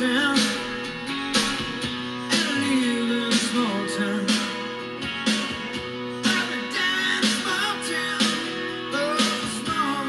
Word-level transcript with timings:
town. 0.00 0.38
And 2.32 2.32
I 2.32 2.74
live 2.74 3.10
in 3.10 3.22
a 3.28 3.32
small 3.32 3.86
town. 3.98 4.26
I'm 6.24 6.48
a 6.48 6.60
down 6.72 7.22
small 7.22 7.74
town. 7.84 8.22
Oh, 8.94 9.18
small 9.62 10.04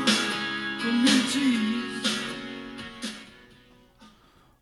communities. 0.79 2.07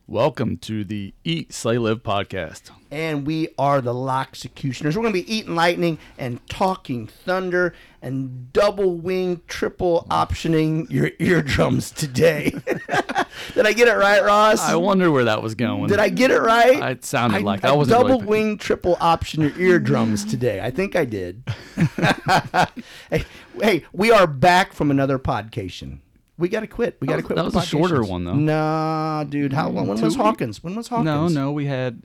Welcome 0.08 0.58
to 0.58 0.84
the 0.84 1.14
Eat, 1.24 1.54
Slay, 1.54 1.78
Live 1.78 2.02
podcast. 2.02 2.72
and 2.90 3.28
we 3.28 3.50
are 3.60 3.82
the 3.82 3.94
Loxecutioners. 3.94 4.96
We're 4.96 5.04
going 5.04 5.14
to 5.14 5.22
be 5.24 5.32
eating 5.32 5.54
lightning 5.54 6.00
and 6.18 6.40
talking 6.50 7.06
thunder 7.06 7.76
and 8.02 8.52
double 8.52 8.96
wing, 8.96 9.42
triple 9.48 10.08
optioning 10.10 10.90
your 10.90 11.12
eardrums 11.20 11.92
today. 11.92 12.56
Did 13.54 13.66
I 13.66 13.74
get 13.74 13.88
it 13.88 13.96
right, 13.96 14.24
Ross? 14.24 14.60
I 14.62 14.76
wonder 14.76 15.12
where 15.12 15.26
that 15.26 15.42
was 15.44 15.56
going. 15.56 15.88
Did 15.88 16.00
I 16.00 16.10
get 16.10 16.32
it 16.32 16.40
right? 16.42 16.92
It 16.92 17.06
sounded 17.06 17.44
like 17.44 17.64
I 17.66 17.72
wasn't 17.72 17.98
double 18.00 18.16
really- 18.22 18.26
wing, 18.26 18.58
triple 18.58 18.98
option 19.00 19.42
your 19.42 19.58
eardrums 19.60 20.26
today. 20.26 20.62
I 20.62 20.72
think 20.72 20.96
I 20.96 21.06
did. 21.06 21.44
hey, 23.10 23.26
hey, 23.62 23.86
we 23.94 24.12
are 24.12 24.28
back 24.28 24.74
from 24.74 24.92
another 24.92 25.20
podcation. 25.20 26.00
We 26.38 26.48
got 26.48 26.62
to 26.62 26.68
quit. 26.68 26.98
We 27.02 27.08
got 27.08 27.14
to 27.14 27.18
was- 27.18 27.26
quit. 27.26 27.36
that 27.36 27.46
was 27.46 27.56
a 27.56 27.62
shorter 27.66 28.04
one, 28.04 28.24
though. 28.24 28.34
Nah, 28.34 29.24
dude. 29.26 29.54
How 29.54 29.70
long? 29.70 29.88
When 29.88 29.98
Two 29.98 30.06
was. 30.06 30.16
Hawkins? 30.16 30.64
When 30.64 30.76
was 30.76 30.88
Hawkins? 30.88 31.06
No, 31.06 31.28
no, 31.28 31.52
we 31.52 31.66
had, 31.66 32.02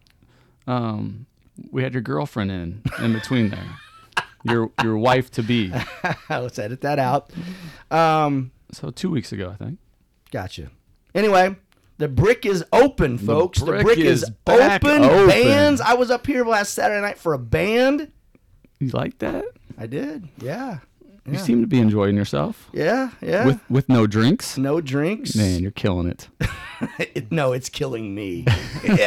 um, 0.67 1.27
we 1.71 1.83
had 1.83 1.93
your 1.93 2.03
girlfriend 2.03 2.51
in 2.51 2.83
in 3.01 3.13
between 3.13 3.51
there. 3.51 3.67
Your 4.45 4.71
your 4.83 4.99
wife 4.99 5.31
to 5.33 5.43
be. 5.43 5.73
Let's 6.29 6.59
edit 6.59 6.81
that 6.83 6.99
out. 6.99 7.31
Um, 7.91 8.51
So 8.73 8.91
two 8.91 9.09
weeks 9.11 9.31
ago, 9.33 9.51
I 9.51 9.57
think. 9.65 9.79
Gotcha. 10.33 10.71
Anyway, 11.15 11.55
the 11.99 12.09
brick 12.09 12.45
is 12.45 12.65
open, 12.73 13.19
folks. 13.19 13.61
The 13.61 13.67
brick 13.67 13.83
brick, 13.85 13.99
is 13.99 14.23
is, 14.25 14.31
open. 14.47 15.05
open. 15.05 15.29
Bands. 15.29 15.81
I 15.81 15.95
was 15.95 16.11
up 16.11 16.27
here 16.27 16.45
last 16.45 16.75
Saturday 16.75 17.01
night 17.01 17.19
for 17.19 17.35
a 17.35 17.39
band. 17.39 18.11
You 18.81 18.89
like 18.89 19.19
that? 19.19 19.45
I 19.79 19.87
did. 19.87 20.29
Yeah. 20.39 20.79
You 21.27 21.39
seem 21.39 21.63
to 21.63 21.67
be 21.67 21.79
enjoying 21.79 22.17
yourself 22.17 22.69
Yeah. 22.75 23.09
Yeah. 23.23 23.47
with 23.47 23.61
with 23.71 23.89
no 23.89 24.07
drinks. 24.07 24.59
no 24.59 24.83
drinks. 24.83 25.35
Man, 25.35 25.61
you're 25.63 25.71
killing 25.71 26.07
it. 26.09 26.29
It- 26.99 27.33
no, 27.33 27.53
it's 27.53 27.71
killing 27.71 28.15
me. 28.15 28.45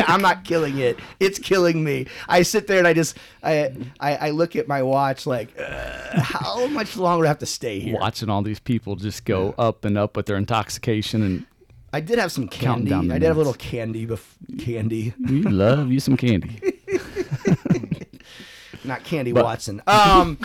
I'm 0.08 0.22
not 0.22 0.44
killing 0.46 0.80
it. 0.80 0.98
It's 1.20 1.38
killing 1.38 1.84
me. 1.84 2.08
I 2.28 2.42
sit 2.42 2.66
there 2.66 2.80
and 2.80 2.88
I 2.88 2.94
just 2.94 3.18
I 3.44 3.72
I, 4.00 4.16
I 4.16 4.30
look 4.32 4.56
at 4.56 4.68
my 4.68 4.82
watch 4.82 5.28
like, 5.28 5.54
uh, 5.60 6.20
how 6.22 6.66
much 6.68 6.98
longer 6.98 7.24
do 7.24 7.26
I 7.26 7.28
have 7.28 7.40
to 7.40 7.46
stay 7.46 7.80
here? 7.80 8.00
Watching 8.00 8.30
all 8.30 8.42
these 8.42 8.60
people 8.60 8.96
just 8.96 9.26
go 9.26 9.54
up 9.60 9.86
and 9.86 9.96
up 9.96 10.16
with 10.18 10.26
their 10.26 10.38
intoxication, 10.38 11.22
and 11.22 11.46
I 11.94 12.00
did 12.02 12.20
have 12.20 12.32
some 12.32 12.48
candy. 12.48 12.94
I 12.94 13.02
did 13.18 13.24
have 13.24 13.36
a 13.36 13.40
little 13.40 13.54
candy. 13.54 14.06
Bef- 14.06 14.60
candy. 14.60 15.14
you 15.20 15.44
love 15.44 15.92
you 15.92 16.00
some 16.00 16.18
candy. 16.18 16.60
not 18.84 19.04
Candy 19.04 19.34
Watson. 19.34 19.82
Um. 19.88 20.38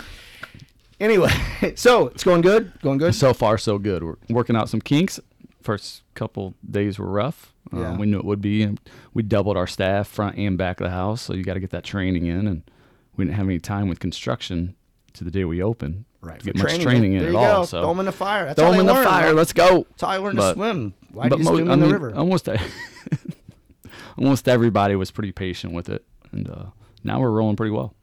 Anyway, 1.01 1.31
so 1.75 2.09
it's 2.09 2.23
going 2.23 2.43
good. 2.43 2.73
Going 2.81 2.98
good. 2.98 3.15
So 3.15 3.35
far, 3.35 3.59
so 3.59 3.77
good. 3.79 4.05
We're 4.05 4.17
working 4.29 4.55
out 4.57 4.69
some 4.69 4.81
kinks. 4.81 5.19
First 5.63 6.03
couple 6.15 6.55
days 6.69 6.98
were 6.98 7.07
rough. 7.09 7.53
Um, 7.73 7.79
Yeah. 7.81 7.97
we 7.97 8.07
knew 8.07 8.19
it 8.19 8.25
would 8.25 8.41
be. 8.41 8.63
And 8.63 8.81
we 9.13 9.23
doubled 9.25 9.57
our 9.57 9.67
staff, 9.67 10.07
front 10.09 10.37
and 10.37 10.57
back 10.57 10.81
of 10.81 10.85
the 10.85 10.91
house. 10.91 11.23
So 11.23 11.35
you 11.35 11.43
got 11.43 11.55
to 11.55 11.61
get 11.61 11.70
that 11.70 11.83
training 11.85 12.27
in. 12.27 12.47
And 12.47 12.63
we 13.17 13.25
didn't 13.25 13.37
have 13.37 13.47
any 13.47 13.59
time 13.59 13.89
with 13.89 13.98
construction 14.01 14.75
to 15.15 15.25
the 15.25 15.31
day 15.31 15.45
we 15.45 15.61
opened 15.63 16.05
Right. 16.23 16.41
get 16.42 16.56
much 16.56 16.78
training 16.78 17.15
in 17.15 17.19
there 17.19 17.28
at 17.28 17.33
you 17.33 17.39
all. 17.39 17.61
Go. 17.62 17.65
So 17.67 17.81
throw 17.83 17.89
them 17.89 18.01
in 18.01 18.06
the 18.06 18.12
fire. 18.12 18.47
That's 18.47 18.59
throw 18.59 18.70
them 18.70 18.81
in 18.81 18.87
the 18.87 18.95
learn, 18.95 19.05
fire. 19.05 19.33
Let's 19.33 19.53
go. 19.53 19.87
That's 19.91 20.03
how 20.03 20.09
I 20.09 20.17
learned 20.19 20.37
But- 20.37 20.51
to 20.51 20.55
swim. 20.55 20.95
Why 21.11 21.29
but 21.29 21.37
do 21.37 21.42
you 21.42 21.48
swim 21.48 21.70
I 21.70 21.75
in 21.75 21.81
the 21.81 21.89
river? 21.89 22.14
Almost, 22.14 22.48
almost 24.19 24.48
everybody 24.48 24.97
was 24.97 25.11
pretty 25.11 25.33
patient 25.33 25.73
with 25.73 25.89
it, 25.89 26.05
and 26.33 26.48
uh, 26.48 26.64
now 27.05 27.20
we're 27.20 27.31
rolling 27.31 27.56
pretty 27.56 27.73
well. 27.73 27.95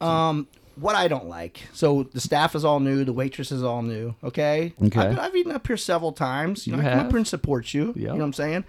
Um, 0.00 0.48
what 0.76 0.94
I 0.94 1.08
don't 1.08 1.28
like. 1.28 1.60
So 1.72 2.04
the 2.04 2.20
staff 2.20 2.54
is 2.54 2.64
all 2.64 2.80
new. 2.80 3.04
The 3.04 3.12
waitress 3.12 3.50
is 3.52 3.62
all 3.62 3.82
new. 3.82 4.14
Okay. 4.22 4.74
Okay. 4.84 5.00
I've, 5.00 5.10
been, 5.10 5.18
I've 5.18 5.36
eaten 5.36 5.52
up 5.52 5.66
here 5.66 5.76
several 5.76 6.12
times. 6.12 6.66
You 6.66 6.76
know, 6.76 6.82
You 6.82 6.88
I 6.88 6.90
come 6.92 7.00
up 7.00 7.10
here 7.10 7.16
and 7.18 7.26
support 7.28 7.74
you. 7.74 7.92
You 7.96 8.08
know 8.08 8.14
what 8.16 8.22
I'm 8.24 8.32
saying? 8.32 8.64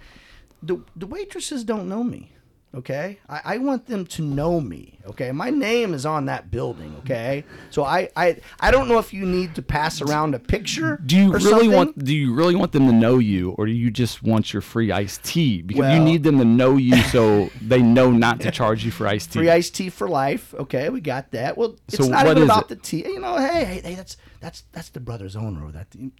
The 0.62 0.80
the 0.96 1.06
waitresses 1.06 1.64
don't 1.64 1.88
know 1.88 2.02
me. 2.04 2.32
Okay. 2.74 3.18
I, 3.28 3.40
I 3.44 3.58
want 3.58 3.86
them 3.86 4.06
to 4.06 4.22
know 4.22 4.60
me. 4.60 4.98
Okay. 5.06 5.32
My 5.32 5.50
name 5.50 5.94
is 5.94 6.04
on 6.06 6.26
that 6.26 6.50
building. 6.50 6.94
Okay. 7.00 7.44
So 7.70 7.84
I 7.84 8.08
I, 8.16 8.36
I 8.60 8.70
don't 8.70 8.88
know 8.88 8.98
if 8.98 9.12
you 9.12 9.24
need 9.24 9.54
to 9.54 9.62
pass 9.62 10.00
around 10.02 10.34
a 10.34 10.38
picture. 10.38 11.00
Do 11.04 11.16
you 11.16 11.32
really 11.32 11.44
something. 11.44 11.72
want? 11.72 12.04
Do 12.04 12.14
you 12.14 12.34
really 12.34 12.54
want 12.54 12.72
them 12.72 12.86
to 12.86 12.92
know 12.92 13.18
you, 13.18 13.52
or 13.52 13.66
do 13.66 13.72
you 13.72 13.90
just 13.90 14.22
want 14.22 14.52
your 14.52 14.62
free 14.62 14.92
iced 14.92 15.24
tea? 15.24 15.62
Because 15.62 15.92
you 15.94 16.00
need 16.00 16.22
them 16.22 16.38
to 16.38 16.44
know 16.44 16.76
you 16.76 16.96
so 17.04 17.50
they 17.60 17.82
know 17.82 18.10
not 18.10 18.40
to 18.40 18.50
charge 18.50 18.84
you 18.84 18.90
for 18.90 19.06
iced 19.06 19.32
tea. 19.32 19.40
Free 19.40 19.50
iced 19.50 19.74
tea 19.74 19.90
for 19.90 20.08
life. 20.08 20.54
Okay, 20.54 20.88
we 20.90 21.00
got 21.00 21.30
that. 21.32 21.56
Well, 21.56 21.76
it's 21.88 21.96
So 21.96 22.08
not 22.08 22.26
even 22.26 22.44
about 22.44 22.64
it? 22.64 22.68
the 22.68 22.76
tea. 22.76 23.04
You 23.06 23.20
know, 23.20 23.36
hey, 23.38 23.64
hey, 23.64 23.80
hey, 23.82 23.94
that's 23.94 24.16
that's 24.40 24.64
that's 24.72 24.90
the 24.90 25.00
brother's 25.00 25.36
owner. 25.36 25.70
That 25.72 25.88
you, 25.96 26.12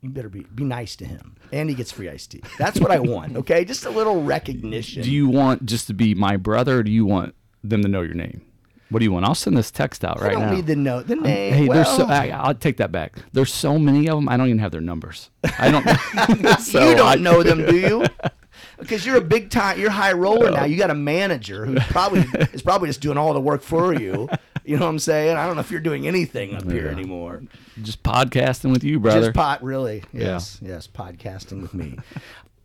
you 0.00 0.10
better 0.10 0.28
be 0.28 0.40
be 0.54 0.64
nice 0.64 0.96
to 0.96 1.04
him, 1.04 1.36
and 1.52 1.68
he 1.68 1.74
gets 1.74 1.92
free 1.92 2.08
iced 2.08 2.30
tea. 2.30 2.42
That's 2.58 2.80
what 2.80 2.90
I 2.90 2.98
want. 2.98 3.36
Okay, 3.36 3.64
just 3.64 3.84
a 3.84 3.90
little 3.90 4.22
recognition. 4.22 5.02
Do 5.02 5.10
you 5.10 5.28
want 5.28 5.66
just 5.66 5.86
to 5.88 5.94
be 5.94 6.14
my 6.14 6.36
brother, 6.36 6.78
or 6.78 6.82
do 6.82 6.90
you 6.90 7.04
want 7.06 7.34
them 7.70 7.82
to 7.82 7.88
know 7.88 8.02
your 8.02 8.14
name? 8.14 8.42
What 8.90 9.00
do 9.00 9.04
you 9.04 9.12
want? 9.12 9.26
I'll 9.26 9.34
send 9.34 9.56
this 9.56 9.70
text 9.70 10.02
out 10.04 10.20
I 10.20 10.26
right 10.26 10.32
don't 10.32 10.46
now. 10.46 10.54
need 10.54 10.66
to 10.68 10.76
know 10.76 11.02
the 11.02 11.14
um, 11.14 11.22
name. 11.22 11.52
Hey, 11.52 11.68
there's 11.68 11.88
so, 11.88 12.06
I, 12.06 12.28
I'll 12.28 12.54
take 12.54 12.78
that 12.78 12.90
back. 12.90 13.16
There's 13.32 13.52
so 13.52 13.78
many 13.78 14.08
of 14.08 14.16
them. 14.16 14.28
I 14.28 14.36
don't 14.38 14.46
even 14.46 14.60
have 14.60 14.72
their 14.72 14.80
numbers. 14.80 15.30
I 15.58 15.70
don't. 15.70 15.84
so 16.60 16.88
you 16.88 16.96
don't 16.96 17.06
I- 17.06 17.14
know 17.16 17.42
them, 17.42 17.64
do 17.66 17.76
you? 17.76 18.04
Because 18.78 19.04
you're 19.04 19.16
a 19.16 19.20
big 19.20 19.50
time, 19.50 19.78
you're 19.78 19.90
high 19.90 20.12
roller 20.12 20.50
now. 20.50 20.64
You 20.64 20.76
got 20.76 20.90
a 20.90 20.94
manager 20.94 21.66
who 21.66 21.76
probably 21.76 22.20
is 22.52 22.62
probably 22.62 22.88
just 22.88 23.00
doing 23.00 23.16
all 23.18 23.32
the 23.32 23.40
work 23.40 23.62
for 23.62 23.92
you. 23.92 24.28
You 24.64 24.76
know 24.76 24.84
what 24.84 24.90
I'm 24.90 24.98
saying? 24.98 25.36
I 25.36 25.46
don't 25.46 25.56
know 25.56 25.60
if 25.60 25.70
you're 25.70 25.80
doing 25.80 26.06
anything 26.06 26.54
up 26.54 26.70
here 26.70 26.88
anymore. 26.88 27.42
Just 27.82 28.02
podcasting 28.02 28.72
with 28.72 28.84
you, 28.84 29.00
brother. 29.00 29.28
Just 29.28 29.34
pot, 29.34 29.62
really? 29.62 30.04
Yes, 30.12 30.58
yes. 30.62 30.86
Podcasting 30.86 31.62
with 31.62 31.74
me. 31.74 31.98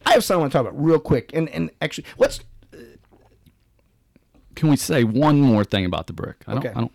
I 0.05 0.13
have 0.13 0.23
something 0.23 0.39
I 0.39 0.41
want 0.41 0.51
to 0.51 0.57
talk 0.57 0.67
about 0.67 0.83
real 0.83 0.99
quick, 0.99 1.31
and 1.33 1.49
and 1.49 1.71
actually, 1.81 2.05
what's 2.17 2.41
Can 4.55 4.69
we 4.69 4.75
say 4.75 5.03
one 5.03 5.41
more 5.41 5.63
thing 5.63 5.85
about 5.85 6.07
the 6.07 6.13
brick? 6.13 6.37
I 6.47 6.51
don't. 6.53 6.59
Okay. 6.65 6.69
I 6.75 6.79
don't. 6.81 6.91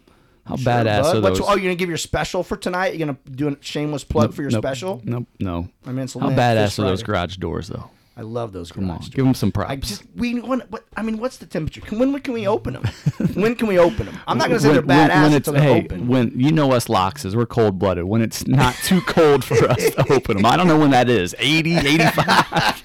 How 0.46 0.56
Sure, 0.56 0.72
badass 0.72 1.02
bud. 1.02 1.16
are 1.16 1.20
What's- 1.20 1.38
those? 1.40 1.48
oh, 1.48 1.54
you're 1.56 1.64
gonna 1.64 1.74
give 1.74 1.90
your 1.90 1.98
special 1.98 2.42
for 2.42 2.56
tonight? 2.56 2.94
You're 2.96 3.06
gonna 3.06 3.18
do 3.30 3.48
a 3.48 3.56
shameless 3.60 4.04
plug 4.04 4.32
for 4.32 4.40
your 4.42 4.50
Nope. 4.50 4.62
special? 4.64 5.02
Nope. 5.04 5.26
No. 5.38 5.68
I 5.86 5.92
mean, 5.92 6.08
How 6.08 6.30
badass 6.30 6.78
are 6.78 6.82
those 6.82 7.02
garage 7.02 7.36
doors, 7.36 7.68
though? 7.68 7.90
I 8.18 8.22
love 8.22 8.52
those. 8.52 8.72
Come 8.72 8.90
on, 8.90 8.98
garage 8.98 9.10
give 9.10 9.24
them 9.24 9.32
some 9.32 9.50
doors. 9.50 9.66
props. 9.66 9.70
I 9.70 9.76
just 9.76 10.02
we. 10.16 10.40
What, 10.40 10.84
I 10.96 11.02
mean, 11.02 11.18
what's 11.18 11.36
the 11.36 11.46
temperature? 11.46 11.80
Can, 11.80 12.00
when 12.00 12.18
can 12.18 12.34
we 12.34 12.48
open 12.48 12.72
them? 12.74 12.82
when 13.34 13.54
can 13.54 13.68
we 13.68 13.78
open 13.78 14.06
them? 14.06 14.18
I'm 14.26 14.36
not 14.38 14.48
gonna 14.48 14.58
say 14.58 14.72
they're 14.72 14.82
badass 14.82 15.32
it's 15.32 15.46
until 15.46 15.62
hey, 15.62 15.84
open. 15.84 16.08
when 16.08 16.32
you 16.34 16.50
know 16.50 16.72
us 16.72 16.86
loxes, 16.86 17.36
we're 17.36 17.46
cold 17.46 17.78
blooded. 17.78 18.06
When 18.06 18.20
it's 18.20 18.44
not 18.48 18.74
too 18.82 19.00
cold 19.02 19.44
for 19.44 19.70
us 19.70 19.90
to 19.90 20.12
open 20.12 20.38
them, 20.38 20.46
I 20.46 20.56
don't 20.56 20.66
know 20.66 20.80
when 20.80 20.90
that 20.90 21.08
is. 21.08 21.36
80, 21.38 21.76
85. 21.76 22.14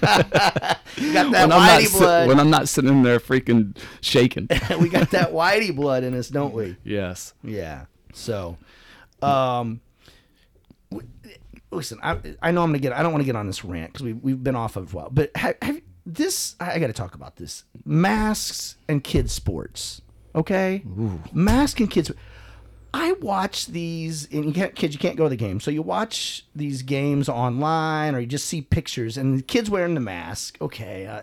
that 0.00 0.78
when, 1.02 1.34
I'm 1.34 1.48
not 1.48 2.28
when 2.28 2.38
I'm 2.38 2.50
not 2.50 2.68
sitting 2.68 3.02
there 3.02 3.18
freaking 3.18 3.76
shaking. 4.02 4.46
we 4.78 4.88
got 4.88 5.10
that 5.10 5.32
whitey 5.32 5.74
blood 5.74 6.04
in 6.04 6.14
us, 6.14 6.28
don't 6.28 6.54
we? 6.54 6.76
yes. 6.84 7.34
Yeah. 7.42 7.86
So, 8.12 8.56
um, 9.20 9.80
listen, 11.74 11.98
I, 12.02 12.18
I 12.42 12.50
know 12.50 12.62
I'm 12.62 12.68
gonna 12.68 12.78
get. 12.78 12.92
I 12.92 13.02
don't 13.02 13.12
want 13.12 13.22
to 13.22 13.26
get 13.26 13.36
on 13.36 13.46
this 13.46 13.64
rant 13.64 13.92
because 13.92 14.04
we 14.04 14.12
we've 14.12 14.42
been 14.42 14.56
off 14.56 14.76
of 14.76 14.92
a 14.92 14.96
while. 14.96 15.10
But 15.10 15.36
have, 15.36 15.56
have 15.62 15.80
this? 16.06 16.56
I, 16.60 16.78
got 16.78 16.88
to 16.88 16.92
talk 16.92 17.14
about 17.14 17.36
this. 17.36 17.64
Masks 17.84 18.76
and 18.88 19.02
kids 19.02 19.32
sports. 19.32 20.02
Okay. 20.34 20.82
Mask 21.32 21.80
and 21.80 21.90
kids. 21.90 22.10
I 22.92 23.12
watch 23.14 23.66
these, 23.66 24.28
and 24.32 24.44
you 24.44 24.52
can't, 24.52 24.74
kids, 24.74 24.94
you 24.94 25.00
can't 25.00 25.16
go 25.16 25.24
to 25.24 25.30
the 25.30 25.36
game. 25.36 25.58
So 25.58 25.72
you 25.72 25.82
watch 25.82 26.46
these 26.54 26.82
games 26.82 27.28
online, 27.28 28.14
or 28.14 28.20
you 28.20 28.26
just 28.26 28.46
see 28.46 28.62
pictures, 28.62 29.16
and 29.16 29.38
the 29.38 29.42
kids 29.42 29.68
wearing 29.68 29.94
the 29.94 30.00
mask. 30.00 30.58
Okay, 30.60 31.06
uh, 31.06 31.22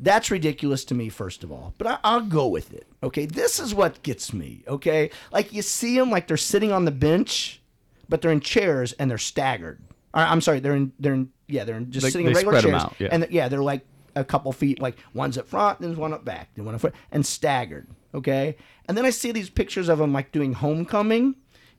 that's 0.00 0.30
ridiculous 0.30 0.84
to 0.86 0.94
me, 0.94 1.08
first 1.08 1.44
of 1.44 1.52
all. 1.52 1.72
But 1.78 1.86
I, 1.86 1.98
I'll 2.02 2.22
go 2.22 2.48
with 2.48 2.72
it. 2.72 2.88
Okay, 3.02 3.26
this 3.26 3.60
is 3.60 3.74
what 3.74 4.02
gets 4.02 4.32
me. 4.32 4.64
Okay, 4.66 5.10
like 5.30 5.52
you 5.52 5.62
see 5.62 5.96
them 5.96 6.10
like 6.10 6.26
they're 6.26 6.36
sitting 6.36 6.72
on 6.72 6.84
the 6.84 6.90
bench, 6.90 7.60
but 8.08 8.22
they're 8.22 8.30
in 8.32 8.40
chairs 8.40 8.92
and 8.94 9.10
they're 9.10 9.18
staggered. 9.18 9.80
Or, 10.14 10.22
I'm 10.22 10.40
sorry, 10.40 10.60
they're 10.60 10.74
in, 10.76 10.92
they're 10.98 11.14
in, 11.14 11.30
yeah, 11.46 11.64
they're 11.64 11.76
in 11.76 11.90
just 11.90 12.04
They- 12.04 12.10
sitting 12.10 12.26
in 12.26 12.32
they 12.32 12.38
regular 12.38 12.58
spread 12.60 12.72
'em 12.74 12.80
chairs, 12.80 12.84
out, 12.90 12.94
yeah. 12.98 13.08
and 13.12 13.22
th- 13.24 13.32
yeah, 13.32 13.48
they're 13.48 13.62
like 13.62 13.84
a 14.16 14.24
couple 14.24 14.50
feet, 14.52 14.80
like 14.80 14.96
one's 15.14 15.36
up 15.38 15.46
front, 15.48 15.80
then 15.80 15.94
one 15.96 16.12
up 16.12 16.24
back, 16.24 16.48
then 16.54 16.64
one 16.64 16.74
up 16.74 16.80
front, 16.80 16.96
and 17.12 17.24
staggered. 17.24 17.86
Okay, 18.14 18.56
and 18.86 18.96
then 18.96 19.04
I 19.04 19.10
see 19.10 19.32
these 19.32 19.50
pictures 19.50 19.88
of 19.90 19.98
them 19.98 20.12
like 20.12 20.32
doing 20.32 20.54
homecoming, 20.54 21.34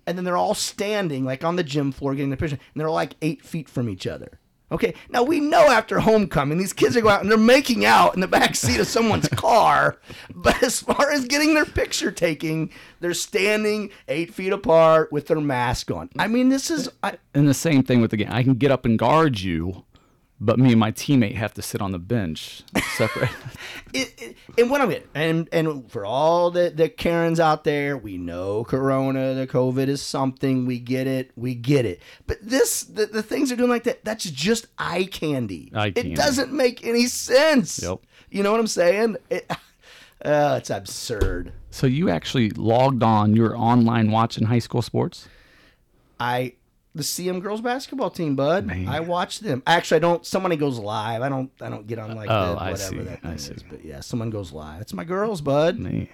and 0.06 0.18
then 0.18 0.26
they're 0.26 0.38
all 0.38 0.54
standing 0.54 1.26
like 1.26 1.44
on 1.44 1.56
the 1.56 1.64
gym 1.64 1.92
floor 1.92 2.14
getting 2.16 2.30
the 2.30 2.38
picture, 2.38 2.56
and 2.56 2.80
they're 2.80 2.88
all 2.88 2.94
like 2.94 3.16
eight 3.22 3.44
feet 3.44 3.68
from 3.68 3.90
each 3.90 4.06
other. 4.08 4.39
Okay, 4.72 4.94
now 5.10 5.24
we 5.24 5.40
know 5.40 5.70
after 5.70 6.00
homecoming, 6.00 6.58
these 6.58 6.74
kids 6.74 6.96
are 6.96 7.02
going 7.02 7.16
out 7.16 7.22
and 7.22 7.32
they're 7.32 7.38
making 7.38 7.86
out 7.86 8.14
in 8.14 8.22
the 8.22 8.28
back 8.28 8.56
seat 8.56 8.80
of 8.80 8.88
someone's 8.88 9.28
car. 9.34 9.98
But 10.34 10.62
as 10.62 10.80
far 10.80 11.12
as 11.12 11.26
getting 11.26 11.56
their 11.56 11.66
picture 11.66 12.12
taking, 12.12 12.70
they're 13.00 13.14
standing 13.16 13.90
eight 14.08 14.34
feet 14.34 14.54
apart 14.54 15.12
with 15.12 15.28
their 15.28 15.42
mask 15.42 15.90
on. 15.90 16.10
I 16.20 16.28
mean, 16.28 16.50
this 16.50 16.70
is 16.70 16.90
I, 17.02 17.18
And 17.34 17.48
the 17.48 17.54
same 17.54 17.84
thing 17.84 18.02
with 18.02 18.12
the 18.12 18.18
game. 18.18 18.30
I 18.32 18.44
can 18.44 18.54
get 18.54 18.72
up 18.72 18.86
and 18.86 19.00
guard 19.00 19.40
you, 19.40 19.86
but 20.42 20.58
me 20.58 20.72
and 20.72 20.80
my 20.80 20.92
teammate 20.92 21.36
have 21.36 21.54
to 21.56 21.62
sit 21.62 21.82
on 21.82 21.92
the 21.92 22.00
bench 22.00 22.64
separate. 22.96 23.30
it, 23.94 24.14
it, 24.18 24.38
and 24.58 24.70
what 24.70 24.80
I'm 24.82 24.90
getting, 24.90 25.08
and 25.14 25.50
and 25.52 25.92
for 25.92 26.06
all 26.06 26.50
the 26.52 26.70
the 26.70 26.88
Karens 26.88 27.40
out 27.40 27.64
there, 27.66 27.98
we 27.98 28.18
know 28.18 28.64
Corona, 28.64 29.34
the 29.34 29.48
COVID 29.48 29.88
is 29.88 30.02
something. 30.02 30.66
We 30.66 30.80
get 30.80 31.08
it, 31.08 31.32
we 31.36 31.56
get 31.56 31.86
it. 31.86 32.02
But 32.26 32.38
this, 32.42 32.84
the, 32.84 33.06
the 33.06 33.24
things 33.24 33.50
they're 33.50 33.58
doing 33.58 33.70
like 33.70 33.84
that, 33.84 34.06
that's 34.06 34.30
just 34.30 34.68
eye 34.78 35.10
candy. 35.12 35.72
Eye 35.74 35.94
It 35.96 36.16
doesn't 36.16 36.54
make 36.54 36.86
any 36.86 37.08
sense. 37.08 37.82
Yep. 37.82 38.00
You 38.30 38.44
know 38.44 38.52
what 38.52 38.60
I'm 38.60 38.68
saying? 38.68 39.18
It, 39.30 39.46
uh, 40.26 40.56
it's 40.58 40.70
absurd. 40.70 41.52
so 41.70 41.86
you 41.86 42.10
actually 42.10 42.52
logged 42.52 43.04
on. 43.04 43.36
You 43.36 43.42
were 43.44 43.58
online 43.58 44.12
watching 44.12 44.46
high 44.46 44.60
school 44.60 44.82
sports. 44.82 45.28
I 46.20 46.54
the 46.96 47.04
CM 47.04 47.42
girls 47.42 47.62
basketball 47.62 48.10
team, 48.10 48.36
bud. 48.36 48.66
Man. 48.66 48.88
I 48.88 49.00
watch 49.00 49.40
them. 49.40 49.62
Actually, 49.68 49.98
I 49.98 50.00
don't. 50.00 50.26
Somebody 50.26 50.56
goes 50.56 50.80
live. 50.80 51.22
I 51.22 51.30
don't. 51.30 51.52
I 51.62 51.70
don't 51.70 51.86
get 51.88 52.00
on 52.00 52.16
like 52.16 52.30
Oh, 52.30 52.54
the, 52.56 52.62
I 52.62 52.72
whatever 52.72 52.90
see, 52.96 53.00
that 53.04 53.20
I 53.24 53.28
thing 53.30 53.38
see. 53.38 53.54
is. 53.54 53.64
But 53.64 53.86
yeah, 53.86 54.00
someone 54.00 54.30
goes 54.30 54.52
live. 54.52 54.82
It's 54.82 54.94
my 54.94 55.04
girls, 55.04 55.42
bud. 55.42 55.78
Man, 55.78 56.08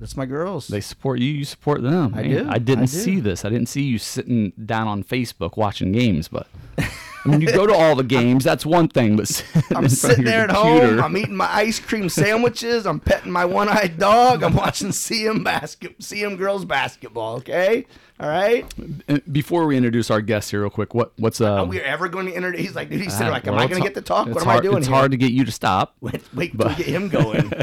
That's 0.00 0.16
my 0.16 0.26
girls. 0.26 0.68
they 0.68 0.80
support 0.80 1.18
you. 1.20 1.30
You 1.32 1.44
support 1.44 1.82
them. 1.82 2.14
I 2.14 2.22
man. 2.22 2.30
do, 2.46 2.50
I 2.50 2.58
didn't 2.58 2.84
I 2.84 2.86
do. 2.86 2.92
see 2.92 3.20
this. 3.20 3.44
I 3.44 3.48
didn't 3.50 3.68
see 3.68 3.82
you 3.82 3.98
sitting 3.98 4.52
down 4.64 4.88
on 4.88 5.04
Facebook 5.04 5.56
watching 5.56 5.92
games. 5.92 6.28
But 6.28 6.46
mean, 7.30 7.40
you 7.40 7.52
go 7.52 7.66
to 7.66 7.74
all 7.74 7.94
the 7.96 8.02
games. 8.04 8.44
That's 8.44 8.66
one 8.66 8.88
thing. 8.88 9.16
But 9.16 9.42
I'm 9.74 9.88
sitting 9.88 10.24
there 10.24 10.44
at 10.44 10.50
computer- 10.50 10.96
home. 10.96 11.04
I'm 11.04 11.16
eating 11.16 11.36
my 11.36 11.48
ice 11.52 11.78
cream 11.78 12.08
sandwiches. 12.08 12.86
I'm 12.86 13.00
petting 13.00 13.30
my 13.32 13.44
one-eyed 13.44 13.98
dog. 13.98 14.42
I'm 14.42 14.54
watching 14.54 14.88
CM 14.88 15.44
basket, 15.44 15.98
CM 16.00 16.36
girls 16.36 16.64
basketball. 16.64 17.36
Okay, 17.36 17.86
all 18.20 18.28
right. 18.28 18.64
Uh, 19.08 19.18
Before 19.30 19.66
we 19.66 19.76
introduce 19.76 20.10
our 20.10 20.20
guest 20.20 20.50
here, 20.50 20.60
real 20.62 20.70
quick, 20.70 20.94
what 20.94 21.12
what's 21.18 21.40
uh? 21.40 21.54
Are 21.56 21.64
we 21.64 21.80
ever 21.80 22.08
going 22.08 22.26
to 22.26 22.32
introduce? 22.32 22.60
He's 22.60 22.74
like, 22.74 22.90
dude, 22.90 23.00
he's 23.00 23.12
sitting 23.12 23.28
ah, 23.28 23.32
like, 23.32 23.46
am 23.46 23.54
well, 23.54 23.62
I 23.64 23.66
going 23.68 23.80
to 23.82 23.86
get 23.86 23.94
to 23.94 24.02
talk? 24.02 24.28
What 24.28 24.42
am 24.42 24.48
I 24.48 24.60
doing 24.60 24.78
It's 24.78 24.86
here? 24.86 24.96
hard 24.96 25.10
to 25.12 25.16
get 25.16 25.32
you 25.32 25.44
to 25.44 25.52
stop. 25.52 25.96
Wait, 26.00 26.22
wait 26.34 26.58
till 26.58 26.68
we 26.68 26.74
get 26.74 26.86
him 26.86 27.08
going. 27.08 27.52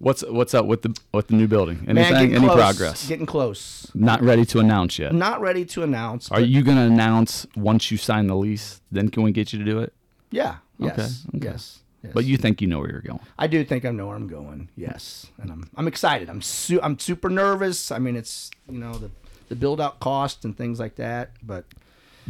What's 0.00 0.22
what's 0.22 0.54
up 0.54 0.64
with 0.64 0.80
the 0.80 0.98
with 1.12 1.26
the 1.28 1.34
new 1.34 1.46
building? 1.46 1.84
Anything? 1.86 2.12
getting 2.14 2.34
Any 2.34 2.46
close. 2.46 2.56
progress? 2.56 3.06
Getting 3.06 3.26
close. 3.26 3.90
Not 3.94 4.22
ready 4.22 4.46
to 4.46 4.58
announce 4.58 4.98
yet. 4.98 5.12
Not 5.14 5.42
ready 5.42 5.66
to 5.66 5.82
announce. 5.82 6.30
Are 6.30 6.40
you 6.40 6.62
gonna 6.62 6.86
announce 6.86 7.46
once 7.54 7.90
you 7.90 7.98
sign 7.98 8.26
the 8.26 8.34
lease? 8.34 8.80
Then 8.90 9.10
can 9.10 9.22
we 9.24 9.30
get 9.30 9.52
you 9.52 9.58
to 9.58 9.64
do 9.64 9.78
it? 9.80 9.92
Yeah. 10.30 10.56
Yes. 10.78 10.92
Okay, 10.92 11.02
okay. 11.36 11.46
Yes. 11.52 11.80
yes. 12.02 12.12
But 12.14 12.24
you 12.24 12.38
think 12.38 12.62
you 12.62 12.66
know 12.66 12.78
where 12.78 12.90
you're 12.90 13.02
going? 13.02 13.20
I 13.38 13.46
do 13.46 13.62
think 13.62 13.84
I 13.84 13.90
know 13.90 14.06
where 14.06 14.16
I'm 14.16 14.26
going. 14.26 14.70
Yes, 14.74 15.26
and 15.38 15.50
I'm 15.52 15.68
I'm 15.76 15.86
excited. 15.86 16.30
I'm 16.30 16.40
su- 16.40 16.80
I'm 16.82 16.98
super 16.98 17.28
nervous. 17.28 17.92
I 17.92 17.98
mean, 17.98 18.16
it's 18.16 18.50
you 18.70 18.78
know 18.78 18.94
the 18.94 19.10
the 19.50 19.54
build 19.54 19.82
out 19.82 20.00
cost 20.00 20.46
and 20.46 20.56
things 20.56 20.80
like 20.80 20.94
that. 20.96 21.32
But 21.42 21.66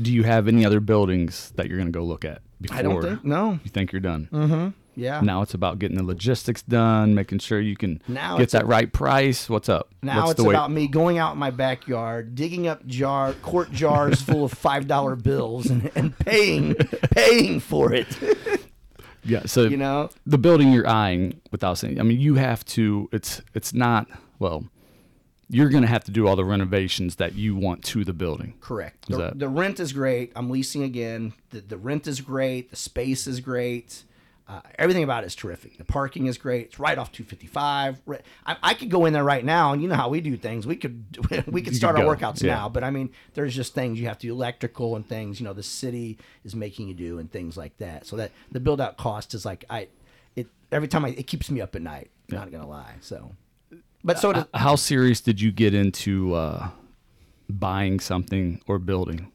Do 0.01 0.13
you 0.13 0.25
have 0.25 0.49
any 0.49 0.65
other 0.67 0.81
buildings 0.81 1.53
that 1.55 1.69
you're 1.69 1.79
gonna 1.79 1.91
go 1.91 2.03
look 2.03 2.25
at 2.25 2.43
before 2.61 2.77
I 2.79 2.83
don't 2.83 3.01
think 3.01 3.25
no. 3.25 3.61
you 3.63 3.71
think 3.71 3.93
you're 3.93 4.01
done? 4.01 4.29
Mm-hmm. 4.33 4.69
Yeah. 5.01 5.21
Now 5.23 5.41
it's 5.43 5.55
about 5.55 5.79
getting 5.79 5.97
the 5.97 6.05
logistics 6.05 6.63
done, 6.63 7.15
making 7.15 7.39
sure 7.39 7.59
you 7.61 7.75
can 7.77 8.03
Now 8.07 8.37
get 8.37 8.51
that 8.51 8.65
a- 8.65 8.67
right 8.67 8.93
price. 8.93 9.49
What's 9.49 9.69
up? 9.69 9.93
Now 10.03 10.27
What's 10.27 10.41
it's 10.41 10.49
about 10.49 10.71
me 10.71 10.87
going 10.89 11.17
out 11.19 11.33
in 11.33 11.39
my 11.39 11.51
backyard, 11.51 12.35
digging 12.35 12.69
up 12.69 12.87
jar 12.87 13.33
quart 13.43 13.73
jars 13.73 14.21
full 14.29 14.45
of 14.45 14.53
five 14.53 14.87
dollar 14.87 15.17
bills, 15.17 15.67
and, 15.71 15.91
and 15.95 16.19
paying 16.19 16.75
paying 17.13 17.61
for 17.61 17.93
it. 17.95 18.09
Yeah. 19.25 19.43
So 19.47 19.65
you 19.65 19.77
know, 19.77 20.11
the 20.27 20.39
building 20.39 20.71
you're 20.73 20.89
eyeing, 20.89 21.41
without 21.51 21.79
saying, 21.79 21.99
I 21.99 22.03
mean, 22.03 22.21
you 22.21 22.35
have 22.35 22.65
to. 22.67 23.09
It's 23.13 23.41
it's 23.55 23.73
not 23.73 24.07
well. 24.39 24.65
You're 25.53 25.69
gonna 25.69 25.89
have 25.89 26.05
to 26.05 26.13
do 26.13 26.29
all 26.29 26.37
the 26.37 26.45
renovations 26.45 27.17
that 27.17 27.35
you 27.35 27.57
want 27.57 27.83
to 27.87 28.05
the 28.05 28.13
building. 28.13 28.55
correct. 28.61 29.09
The, 29.09 29.33
the 29.35 29.49
rent 29.49 29.81
is 29.81 29.93
great. 29.93 30.31
I'm 30.37 30.49
leasing 30.49 30.85
again. 30.85 31.33
The, 31.51 31.61
the 31.61 31.77
rent 31.77 32.07
is 32.07 32.21
great. 32.21 32.71
The 32.71 32.77
space 32.77 33.27
is 33.27 33.41
great. 33.41 34.05
Uh, 34.51 34.61
everything 34.81 35.05
about 35.05 35.23
it 35.23 35.29
is 35.29 35.37
terrific. 35.37 35.79
The 35.79 35.85
parking 35.85 36.27
is 36.27 36.37
great. 36.37 36.67
It's 36.67 36.81
right 36.81 36.99
off 36.99 37.13
255. 37.13 38.03
Right- 38.05 38.21
I, 38.45 38.57
I 38.61 38.75
could 38.75 38.91
go 38.91 39.07
in 39.07 39.13
there 39.13 39.23
right 39.23 39.45
now, 39.45 39.73
and 39.73 39.81
you 39.81 39.87
know 39.87 39.95
how 39.95 40.09
we 40.09 40.21
do 40.21 40.37
things. 40.37 40.67
We 40.67 40.75
could 40.75 41.05
we 41.47 41.63
could 41.63 41.77
start 41.77 41.95
could 41.95 42.05
our 42.05 42.17
workouts 42.17 42.43
yeah. 42.43 42.57
now. 42.57 42.69
But 42.69 42.83
I 42.83 42.91
mean, 42.91 43.11
there's 43.35 43.55
just 43.55 43.75
things 43.75 44.01
you 44.01 44.09
have 44.09 44.19
to 44.19 44.27
do, 44.27 44.33
electrical 44.33 44.97
and 44.97 45.09
things. 45.09 45.39
You 45.39 45.45
know, 45.47 45.53
the 45.53 45.63
city 45.63 46.19
is 46.45 46.57
making 46.57 46.89
you 46.89 46.95
do 46.95 47.21
and 47.21 47.31
things 47.31 47.57
like 47.57 47.79
that. 47.79 48.07
So 48.07 48.17
that 48.17 48.33
the 48.51 48.59
build 48.59 48.81
out 48.81 48.97
cost 48.97 49.35
is 49.35 49.45
like 49.45 49.65
I, 49.71 49.87
it 50.35 50.49
every 50.73 50.89
time 50.89 51.05
I 51.05 51.11
it 51.11 51.29
keeps 51.29 51.49
me 51.49 51.61
up 51.61 51.77
at 51.77 51.83
night. 51.83 52.11
Not 52.29 52.51
gonna 52.51 52.67
lie. 52.67 52.95
So, 53.03 53.31
but 54.03 54.19
so 54.19 54.33
does, 54.33 54.47
How 54.53 54.75
serious 54.75 55.21
did 55.21 55.41
you 55.41 55.53
get 55.53 55.75
into 55.75 56.35
uh, 56.35 56.71
buying 57.49 58.01
something 58.01 58.61
or 58.67 58.81
building? 58.81 59.31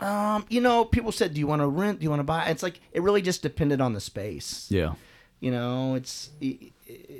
Um, 0.00 0.44
you 0.48 0.60
know, 0.60 0.84
people 0.84 1.10
said, 1.12 1.34
"Do 1.34 1.40
you 1.40 1.46
want 1.46 1.60
to 1.62 1.66
rent? 1.66 1.98
Do 2.00 2.04
you 2.04 2.10
want 2.10 2.20
to 2.20 2.24
buy?" 2.24 2.46
It's 2.48 2.62
like 2.62 2.80
it 2.92 3.02
really 3.02 3.22
just 3.22 3.42
depended 3.42 3.80
on 3.80 3.92
the 3.94 4.00
space. 4.00 4.66
Yeah. 4.70 4.94
You 5.40 5.50
know, 5.52 5.94
it's 5.94 6.30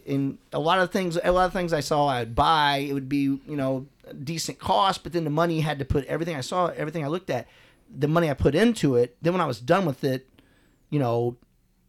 in 0.06 0.38
a 0.52 0.58
lot 0.58 0.78
of 0.80 0.90
things. 0.90 1.18
A 1.22 1.30
lot 1.32 1.46
of 1.46 1.52
things 1.52 1.72
I 1.72 1.80
saw, 1.80 2.06
I'd 2.08 2.34
buy. 2.34 2.78
It 2.88 2.92
would 2.92 3.08
be 3.08 3.18
you 3.22 3.40
know 3.56 3.86
decent 4.24 4.58
cost, 4.58 5.02
but 5.02 5.12
then 5.12 5.24
the 5.24 5.30
money 5.30 5.60
had 5.60 5.78
to 5.78 5.84
put 5.84 6.04
everything 6.06 6.34
I 6.36 6.40
saw, 6.40 6.66
everything 6.68 7.04
I 7.04 7.08
looked 7.08 7.30
at, 7.30 7.46
the 7.94 8.08
money 8.08 8.30
I 8.30 8.34
put 8.34 8.54
into 8.54 8.96
it. 8.96 9.16
Then 9.22 9.32
when 9.34 9.40
I 9.42 9.46
was 9.46 9.60
done 9.60 9.84
with 9.84 10.02
it, 10.04 10.26
you 10.90 10.98
know, 10.98 11.36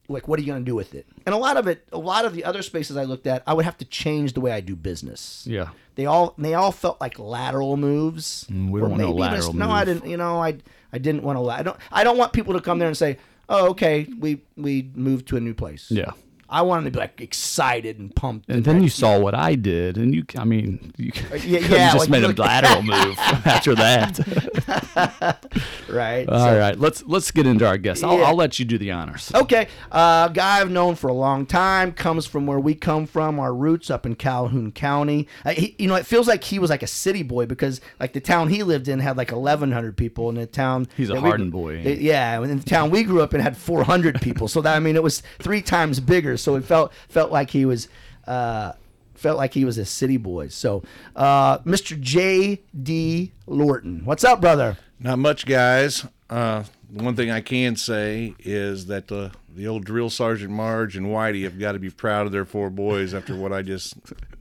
like 0.08 0.28
what 0.28 0.38
are 0.40 0.42
you 0.42 0.48
going 0.52 0.64
to 0.64 0.70
do 0.70 0.76
with 0.76 0.94
it? 0.96 1.08
And 1.26 1.34
a 1.34 1.38
lot 1.38 1.56
of 1.58 1.68
it, 1.68 1.88
a 1.92 1.98
lot 1.98 2.26
of 2.26 2.34
the 2.34 2.44
other 2.44 2.62
spaces 2.62 2.98
I 2.98 3.04
looked 3.06 3.26
at, 3.28 3.42
I 3.48 3.54
would 3.54 3.66
have 3.66 3.78
to 3.78 3.86
change 3.86 4.34
the 4.34 4.42
way 4.42 4.52
I 4.52 4.60
do 4.60 4.76
business. 4.76 5.46
Yeah. 5.48 5.70
They 5.96 6.06
all 6.06 6.34
they 6.38 6.54
all 6.54 6.72
felt 6.72 7.00
like 7.02 7.18
lateral 7.20 7.76
moves. 7.78 8.46
Mm, 8.52 8.70
we 8.72 8.82
Or 8.82 8.90
don't 8.90 8.98
maybe 8.98 9.10
even- 9.10 9.20
lateral 9.20 9.54
No, 9.54 9.70
I 9.70 9.86
didn't. 9.86 10.06
You 10.10 10.18
know, 10.18 10.42
I 10.44 10.58
I 10.92 10.98
didn't 10.98 11.24
want 11.24 11.38
to. 11.38 11.50
I 11.50 11.64
don't. 11.64 11.78
I 11.92 12.04
don't 12.04 12.18
want 12.18 12.34
people 12.34 12.54
to 12.54 12.62
come 12.62 12.80
there 12.80 12.88
and 12.88 12.98
say, 12.98 13.18
"Oh, 13.48 13.70
okay, 13.70 14.08
we 14.20 14.42
we 14.58 14.92
moved 14.96 15.28
to 15.30 15.38
a 15.38 15.40
new 15.40 15.54
place." 15.54 15.92
Yeah. 15.92 16.12
I 16.52 16.62
wanted 16.64 16.86
to 16.86 16.92
be 16.92 17.00
like 17.00 17.22
excited 17.22 18.00
and 18.00 18.16
pumped. 18.16 18.50
And 18.50 18.64
then 18.66 18.82
you 18.82 18.90
saw 18.90 19.20
what 19.20 19.36
I 19.36 19.56
did, 19.56 19.98
and 19.98 20.14
you, 20.16 20.26
I 20.38 20.46
mean, 20.46 20.94
you 20.98 21.12
yeah, 21.14 21.22
could've 21.22 21.46
yeah, 21.46 21.92
just 21.94 22.00
like 22.00 22.10
made 22.10 22.24
a 22.24 22.30
lateral 22.42 22.82
move 22.82 23.18
after 23.20 23.76
that. 23.76 24.20
right. 25.90 26.28
All 26.28 26.40
So- 26.40 26.60
right, 26.60 26.78
let's 26.80 27.04
let's 27.06 27.32
get 27.32 27.46
into 27.46 27.68
our 27.68 27.78
guest. 27.78 28.04
I'll, 28.04 28.18
Yeah. 28.18 28.26
I'll 28.26 28.36
let 28.36 28.60
you 28.60 28.66
do 28.66 28.78
the 28.78 28.92
honors. 28.92 29.32
Okay, 29.34 29.68
uh, 29.92 30.28
a 30.30 30.34
guy 30.34 30.60
I've 30.62 30.72
known 30.72 30.96
for 30.96 31.08
a 31.10 31.14
long 31.14 31.46
time 31.46 31.92
comes 31.94 32.26
from 32.26 32.48
where 32.48 32.60
we 32.60 32.76
come 32.76 33.06
from, 33.06 33.40
our 33.40 33.54
roots 33.54 33.90
up 33.90 34.06
in 34.06 34.16
Calhoun 34.16 34.72
County. 34.72 35.28
Uh, 35.46 35.52
he, 35.52 35.76
you 35.78 35.88
know, 35.88 35.96
it 35.96 36.06
feels 36.06 36.28
like 36.28 36.44
he 36.44 36.60
was 36.60 36.70
like 36.70 36.84
a 36.84 36.88
city 36.88 37.24
boy 37.24 37.46
because 37.46 37.82
like 38.00 38.14
the 38.14 38.20
town 38.22 38.50
he 38.50 38.64
lived 38.64 38.88
in 38.88 39.00
had 39.00 39.18
like 39.18 39.32
1,100 39.32 39.96
people, 39.98 40.30
and 40.30 40.38
the 40.38 40.46
town 40.46 40.88
He's 40.98 41.10
a 41.10 41.14
that 41.14 41.22
we- 41.40 41.50
boy. 41.50 41.76
it- 41.76 42.00
yeah, 42.00 42.42
and 42.42 42.52
in 42.52 42.60
the 42.60 42.66
town 42.70 42.90
we 42.90 43.04
grew 43.04 43.22
up 43.22 43.34
in 43.34 43.42
had 43.42 43.56
400 43.58 44.22
people, 44.22 44.48
so 44.48 44.62
that 44.62 44.76
I 44.76 44.80
mean 44.80 44.96
it 44.96 45.04
was 45.04 45.22
three 45.40 45.62
times 45.62 46.00
bigger. 46.00 46.38
So 46.42 46.56
it 46.56 46.66
felt 46.66 46.94
felt 47.08 47.32
like 47.32 47.52
he 47.52 47.66
was. 47.66 47.88
Uh, 48.28 48.74
Felt 49.16 49.38
like 49.38 49.54
he 49.54 49.66
was 49.66 49.78
a 49.78 49.84
city 49.84 50.16
boy. 50.16 50.48
So, 50.48 50.82
uh, 51.14 51.58
Mr. 51.60 52.00
J. 52.00 52.62
D. 52.82 53.34
Lorton, 53.48 54.06
what's 54.06 54.24
up, 54.24 54.40
brother? 54.40 54.78
Not 54.98 55.20
much, 55.20 55.46
guys. 55.46 56.06
Uh, 56.30 56.64
one 56.90 57.18
thing 57.18 57.30
I 57.30 57.42
can 57.42 57.76
say 57.76 58.34
is 58.40 58.86
that 58.86 59.10
the 59.10 59.32
the 59.54 59.68
old 59.68 59.84
drill 59.84 60.10
sergeant 60.10 60.52
Marge 60.52 60.96
and 60.96 61.08
Whitey 61.08 61.44
have 61.44 61.60
got 61.60 61.74
to 61.74 61.80
be 61.80 61.90
proud 61.90 62.28
of 62.28 62.32
their 62.32 62.46
four 62.46 62.70
boys 62.70 63.14
after 63.14 63.36
what 63.36 63.52
I 63.52 63.62
just 63.62 63.96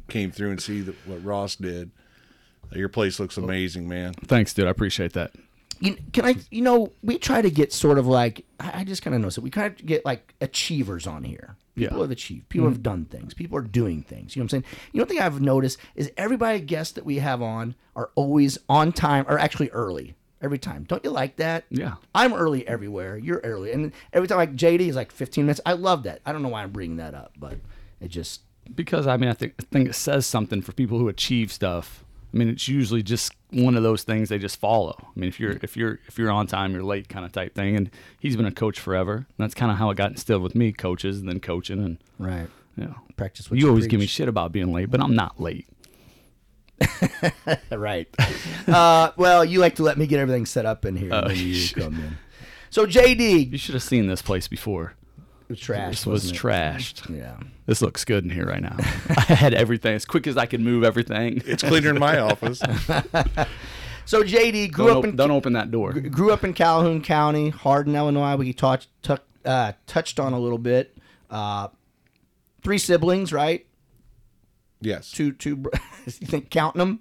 came 0.09 0.31
through 0.31 0.50
and 0.52 0.62
see 0.62 0.81
that, 0.83 0.95
what 1.07 1.25
Ross 1.25 1.57
did. 1.57 1.90
Your 2.73 2.88
place 2.88 3.19
looks 3.19 3.37
amazing, 3.37 3.88
man. 3.88 4.12
Thanks, 4.12 4.55
dude. 4.55 4.69
I 4.69 4.71
appreciate 4.71 5.12
that. 5.14 5.33
You, 5.80 5.97
can 6.12 6.25
I, 6.25 6.37
you 6.50 6.62
know, 6.62 6.92
we 7.02 7.18
try 7.18 7.42
to 7.42 7.50
get 7.50 7.73
sort 7.73 7.99
of 7.99 8.06
like, 8.06 8.44
I 8.58 8.80
I 8.80 8.85
just 8.85 9.02
kind 9.02 9.14
of 9.14 9.20
notice 9.20 9.38
it. 9.38 9.42
We 9.42 9.50
kind 9.50 9.73
of 9.73 9.85
get 9.85 10.04
like 10.04 10.35
achievers 10.40 11.06
on 11.06 11.25
here. 11.25 11.56
People 11.75 11.99
Yeah. 11.99 12.02
have 12.02 12.11
achieved. 12.11 12.49
People 12.49 12.66
have 12.66 12.78
mm-hmm. 12.78 12.82
done 12.82 13.04
things. 13.04 13.35
People 13.35 13.56
are 13.58 13.62
doing 13.62 14.02
things. 14.02 14.35
You 14.35 14.40
know 14.40 14.44
what 14.44 14.54
I'm 14.54 14.62
saying? 14.62 14.64
You 14.92 14.99
know, 14.99 15.02
one 15.02 15.08
thing 15.08 15.20
I've 15.20 15.40
noticed 15.40 15.78
is 15.94 16.11
everybody 16.16 16.61
guests 16.61 16.94
that 16.94 17.04
we 17.04 17.18
have 17.18 17.40
on 17.40 17.75
are 17.94 18.11
always 18.16 18.58
on 18.68 18.92
time 18.92 19.25
or 19.28 19.38
actually 19.38 19.70
early 19.70 20.14
every 20.40 20.58
time. 20.58 20.85
Don't 20.85 21.04
you 21.04 21.11
like 21.11 21.37
that? 21.37 21.64
Yeah. 21.70 21.94
I'm 22.14 22.32
early 22.32 22.66
everywhere. 22.66 23.16
You're 23.16 23.40
early. 23.44 23.73
And 23.73 23.92
every 24.12 24.28
time, 24.28 24.38
like 24.38 24.56
JD 24.56 24.80
is 24.88 24.97
like 24.97 25.12
15 25.12 25.44
minutes. 25.44 25.61
I 25.64 25.75
love 25.75 26.02
that. 26.04 26.20
I 26.26 26.32
don't 26.32 26.42
know 26.42 26.49
why 26.49 26.62
I'm 26.62 26.70
bringing 26.70 26.97
that 26.97 27.14
up, 27.14 27.32
but 27.38 27.58
it 28.00 28.08
just, 28.08 28.42
Because 28.75 29.06
I 29.06 29.16
mean, 29.16 29.28
I 29.30 29.32
think 29.35 29.54
I 29.61 29.64
think 29.70 29.88
it 29.88 29.94
says 29.94 30.26
something 30.26 30.62
for 30.62 30.73
people 30.73 30.99
who 30.99 31.08
achieve 31.08 31.52
stuff. 31.52 32.04
I 32.32 32.37
mean, 32.37 32.49
it's 32.49 32.68
usually 32.68 33.02
just 33.02 33.32
one 33.50 33.76
of 33.76 33.82
those 33.82 34.02
things 34.02 34.28
they 34.28 34.38
just 34.38 34.61
follow. 34.61 34.94
I 35.00 35.18
mean, 35.18 35.28
if 35.28 35.40
you're 35.40 35.58
if 35.62 35.76
you're 35.76 35.99
if 36.06 36.18
you're 36.18 36.30
on 36.30 36.47
time, 36.47 36.73
you're 36.73 36.82
late, 36.82 37.08
kind 37.08 37.25
of 37.25 37.32
type 37.32 37.54
thing. 37.54 37.76
And 37.76 37.90
he's 38.20 38.37
been 38.37 38.47
a 38.47 38.52
coach 38.52 38.78
forever. 38.78 39.16
And 39.16 39.26
that's 39.38 39.54
kind 39.54 39.73
of 39.73 39.78
how 39.78 39.90
it 39.90 39.97
got 39.97 40.11
instilled 40.11 40.42
with 40.42 40.54
me, 40.54 40.73
coaches 40.73 41.18
and 41.18 41.28
then 41.28 41.40
coaching, 41.40 41.82
and 41.82 41.99
right. 42.18 42.49
you 42.76 42.85
know, 42.85 42.94
Practice 43.16 43.50
what 43.50 43.58
you 43.58 43.66
you 43.66 43.70
always 43.70 43.87
give 43.87 43.99
me 43.99 44.06
shit 44.06 44.28
about 44.28 44.52
being 44.52 44.73
late, 44.73 44.90
but 44.90 45.00
I'm 45.00 45.14
not 45.14 45.40
late. 45.40 45.66
right. 47.70 48.08
uh, 48.68 49.11
well, 49.16 49.44
you 49.44 49.58
like 49.58 49.76
to 49.76 49.82
let 49.82 49.99
me 49.99 50.06
get 50.06 50.20
everything 50.20 50.47
set 50.47 50.66
up 50.66 50.85
in 50.85 50.97
here, 50.97 51.08
then 51.08 51.30
you 51.35 51.68
come 51.70 51.94
in. 51.94 52.18
So 52.70 52.87
JD, 52.87 53.50
You 53.50 53.58
should 53.58 53.75
have 53.75 53.82
seen 53.82 54.06
this 54.06 54.23
place 54.23 54.47
before. 54.47 54.94
It 55.50 55.57
trash. 55.59 55.90
This 55.90 56.07
was 56.07 56.23
wasn't 56.33 56.37
it? 56.37 56.43
trashed. 56.43 57.17
Yeah. 57.19 57.37
This 57.67 57.83
looks 57.83 58.05
good 58.05 58.25
in 58.25 58.31
here 58.31 58.47
right 58.47 58.62
now. 58.62 58.76
I 58.78 59.35
had 59.35 59.55
everything 59.55 59.95
as 59.95 60.05
quick 60.05 60.26
as 60.26 60.37
I 60.37 60.47
could 60.47 60.61
move 60.61 60.85
everything. 60.85 61.43
It's 61.47 61.62
cleaner 61.62 61.90
in 61.90 61.99
my 61.99 62.19
office. 62.21 62.59
So 64.05 64.23
JD 64.23 64.73
grew 64.73 64.87
Don't, 64.87 64.90
up 64.93 64.99
op- 64.99 65.05
in 65.05 65.17
don't 65.17 65.31
open 65.31 65.52
that 65.52 65.71
door. 65.71 65.93
grew 65.93 66.33
up 66.33 66.43
in 66.45 66.55
Calhoun 66.55 67.02
County, 67.02 67.50
Hardin, 67.50 67.95
Illinois. 67.95 68.37
We 68.37 68.52
touched 68.55 68.88
tuck 69.02 69.23
uh, 69.45 69.73
touched 69.87 70.19
on 70.19 70.33
a 70.33 70.38
little 70.38 70.59
bit. 70.59 70.97
Uh, 71.31 71.69
three 72.62 72.78
siblings, 72.78 73.33
right? 73.33 73.67
Yes. 74.81 75.11
Two 75.11 75.33
two. 75.33 75.57
br- 75.57 75.69
you 76.07 76.12
think 76.26 76.49
counting 76.50 76.78
them? 76.78 77.00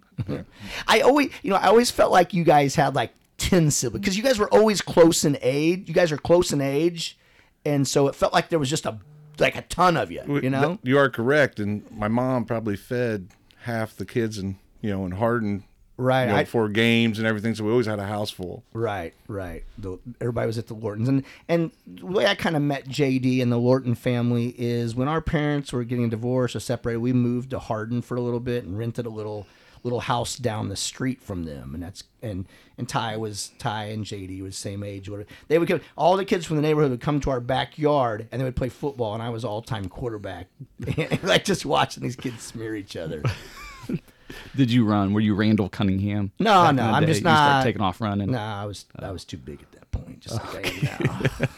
I 0.88 1.00
always, 1.02 1.30
you 1.44 1.52
know, 1.52 1.58
I 1.58 1.68
always 1.68 1.92
felt 1.92 2.12
like 2.12 2.34
you 2.34 2.44
guys 2.44 2.76
had 2.76 2.94
like 2.96 3.14
ten 3.38 3.72
siblings 3.72 4.02
because 4.02 4.18
you 4.18 4.24
guys 4.24 4.38
were 4.38 4.50
always 4.54 4.82
close 4.82 5.24
in 5.24 5.38
age. 5.42 5.88
You 5.88 5.94
guys 5.94 6.12
are 6.12 6.18
close 6.18 6.52
in 6.52 6.60
age, 6.60 7.18
and 7.68 7.88
so 7.88 8.08
it 8.08 8.16
felt 8.16 8.34
like 8.34 8.50
there 8.50 8.60
was 8.60 8.70
just 8.70 8.86
a 8.86 8.98
like 9.40 9.56
a 9.56 9.62
ton 9.64 9.98
of 9.98 10.12
you. 10.12 10.22
You 10.42 10.50
know? 10.50 10.80
You 10.84 10.98
are 10.98 11.10
correct. 11.10 11.60
And 11.60 11.84
my 11.92 12.08
mom 12.08 12.46
probably 12.46 12.76
fed 12.76 13.30
half 13.62 13.96
the 13.96 14.06
kids 14.06 14.38
in 14.38 14.58
you 14.82 14.90
know 14.90 15.06
in 15.06 15.12
Hardin, 15.12 15.64
Right. 16.00 16.26
You 16.26 16.30
know, 16.30 16.36
I- 16.36 16.46
for 16.46 16.70
games 16.70 17.18
and 17.18 17.28
everything. 17.28 17.56
So 17.56 17.64
we 17.64 17.72
always 17.72 17.88
had 17.88 17.98
a 18.00 18.06
house 18.06 18.30
full. 18.30 18.64
Right, 18.72 19.14
right. 19.28 19.64
The, 19.80 19.98
everybody 20.22 20.46
was 20.46 20.58
at 20.60 20.68
the 20.68 20.76
Lortons, 20.76 21.10
and 21.10 21.24
and 21.50 21.72
the 21.88 22.06
way 22.06 22.28
I 22.28 22.36
kind 22.36 22.56
of 22.56 22.62
met 22.62 22.88
JD 22.88 23.42
and 23.42 23.52
the 23.52 23.58
Lorton 23.58 23.96
family 23.96 24.54
is 24.60 24.94
when 24.96 25.08
our 25.08 25.22
parents 25.22 25.74
were 25.74 25.84
getting 25.84 26.10
divorced 26.10 26.56
or 26.56 26.60
separated. 26.60 27.00
We 27.00 27.14
moved 27.14 27.50
to 27.50 27.60
Hardin 27.60 28.02
for 28.04 28.16
a 28.16 28.22
little 28.22 28.40
bit 28.40 28.64
and 28.64 28.78
rented 28.78 29.06
a 29.08 29.10
little 29.10 29.48
little 29.84 30.02
house 30.02 30.36
down 30.36 30.70
the 30.70 30.76
street 30.76 31.22
from 31.22 31.46
them, 31.46 31.74
and 31.74 31.82
that's 31.82 32.04
and 32.22 32.46
and 32.78 32.88
Ty 32.88 33.18
was 33.18 33.52
Ty 33.58 33.86
and 33.86 34.06
JD 34.06 34.42
was 34.42 34.56
same 34.56 34.84
age. 34.84 35.10
Whatever. 35.10 35.30
They 35.48 35.58
would 35.58 35.68
come. 35.68 35.82
All 35.96 36.16
the 36.18 36.26
kids 36.26 36.46
from 36.46 36.58
the 36.58 36.62
neighborhood 36.62 36.92
would 36.92 37.02
come 37.02 37.20
to 37.22 37.30
our 37.30 37.40
backyard, 37.40 38.28
and 38.32 38.40
they 38.40 38.46
would 38.46 38.56
play 38.56 38.70
football, 38.70 39.14
and 39.14 39.24
I 39.24 39.30
was 39.30 39.44
all 39.44 39.62
time 39.62 39.90
quarterback, 39.90 40.48
like 41.24 41.44
just 41.44 41.66
watching 41.66 42.04
these 42.04 42.16
kids 42.16 42.42
smear 42.44 42.76
each 42.76 42.96
other. 42.96 43.24
Did 44.56 44.72
you 44.72 44.86
run? 44.86 45.14
Were 45.14 45.22
you 45.22 45.36
Randall 45.36 45.70
Cunningham? 45.70 46.32
No, 46.40 46.70
no, 46.72 46.84
I'm 46.84 47.06
just 47.06 47.24
not- 47.24 47.64
taking 47.64 47.82
off 47.82 48.02
running. 48.02 48.32
Nah, 48.32 48.62
I 48.62 48.66
was 48.66 48.86
I 48.98 49.12
was 49.12 49.24
too 49.26 49.38
big 49.38 49.62
at 49.62 49.72
that 49.72 49.92
point. 49.92 50.20
Just 50.20 50.36
like 50.54 50.68
I 50.68 51.06
am 51.06 51.50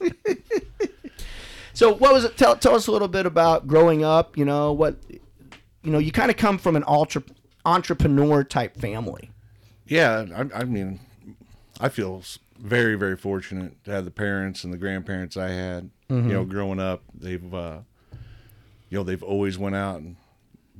now. 0.00 0.10
so 1.72 1.92
what 1.94 2.12
was 2.12 2.24
it? 2.24 2.36
Tell 2.36 2.56
tell 2.56 2.74
us 2.74 2.86
a 2.86 2.92
little 2.92 3.08
bit 3.08 3.26
about 3.26 3.66
growing 3.66 4.04
up. 4.04 4.36
You 4.36 4.44
know 4.44 4.72
what? 4.72 4.96
You 5.82 5.90
know, 5.90 5.98
you 5.98 6.12
kind 6.12 6.30
of 6.30 6.36
come 6.36 6.56
from 6.58 6.76
an 6.76 6.84
ultra 6.86 7.22
entrepreneur 7.66 8.42
type 8.42 8.76
family. 8.76 9.30
Yeah, 9.86 10.24
I, 10.34 10.60
I 10.60 10.64
mean, 10.64 11.00
I 11.80 11.88
feel 11.88 12.22
very, 12.58 12.94
very 12.94 13.16
fortunate 13.16 13.82
to 13.84 13.90
have 13.90 14.04
the 14.04 14.10
parents 14.10 14.64
and 14.64 14.72
the 14.72 14.78
grandparents 14.78 15.36
I 15.36 15.50
had. 15.50 15.90
You 16.28 16.32
know, 16.34 16.44
growing 16.44 16.80
up, 16.80 17.02
they've, 17.12 17.52
uh, 17.54 17.78
you 18.90 18.98
know, 18.98 19.04
they've 19.04 19.22
always 19.22 19.58
went 19.58 19.74
out 19.76 20.00
and 20.00 20.16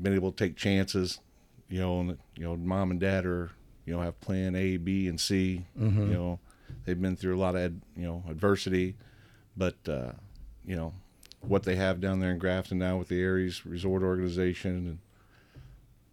been 0.00 0.14
able 0.14 0.32
to 0.32 0.36
take 0.36 0.56
chances. 0.56 1.20
You 1.68 1.80
know, 1.80 2.00
and 2.00 2.18
you 2.36 2.44
know, 2.44 2.56
mom 2.56 2.90
and 2.90 3.00
dad 3.00 3.26
are, 3.26 3.50
you 3.86 3.94
know, 3.94 4.00
have 4.02 4.20
plan 4.20 4.54
A, 4.54 4.76
B, 4.76 5.08
and 5.08 5.20
C. 5.20 5.64
You 6.08 6.12
know, 6.14 6.38
they've 6.84 7.00
been 7.00 7.16
through 7.16 7.36
a 7.36 7.40
lot 7.40 7.56
of, 7.56 7.62
ad, 7.62 7.80
you 7.96 8.04
know, 8.06 8.22
adversity, 8.28 8.94
but 9.56 9.76
uh, 9.88 10.12
you 10.64 10.76
know, 10.76 10.92
what 11.40 11.64
they 11.64 11.76
have 11.76 12.00
down 12.00 12.20
there 12.20 12.30
in 12.30 12.38
Grafton 12.38 12.78
now 12.78 12.96
with 12.98 13.08
the 13.08 13.20
Aerie's 13.20 13.66
Resort 13.66 14.02
Organization, 14.02 14.70
and 14.86 14.98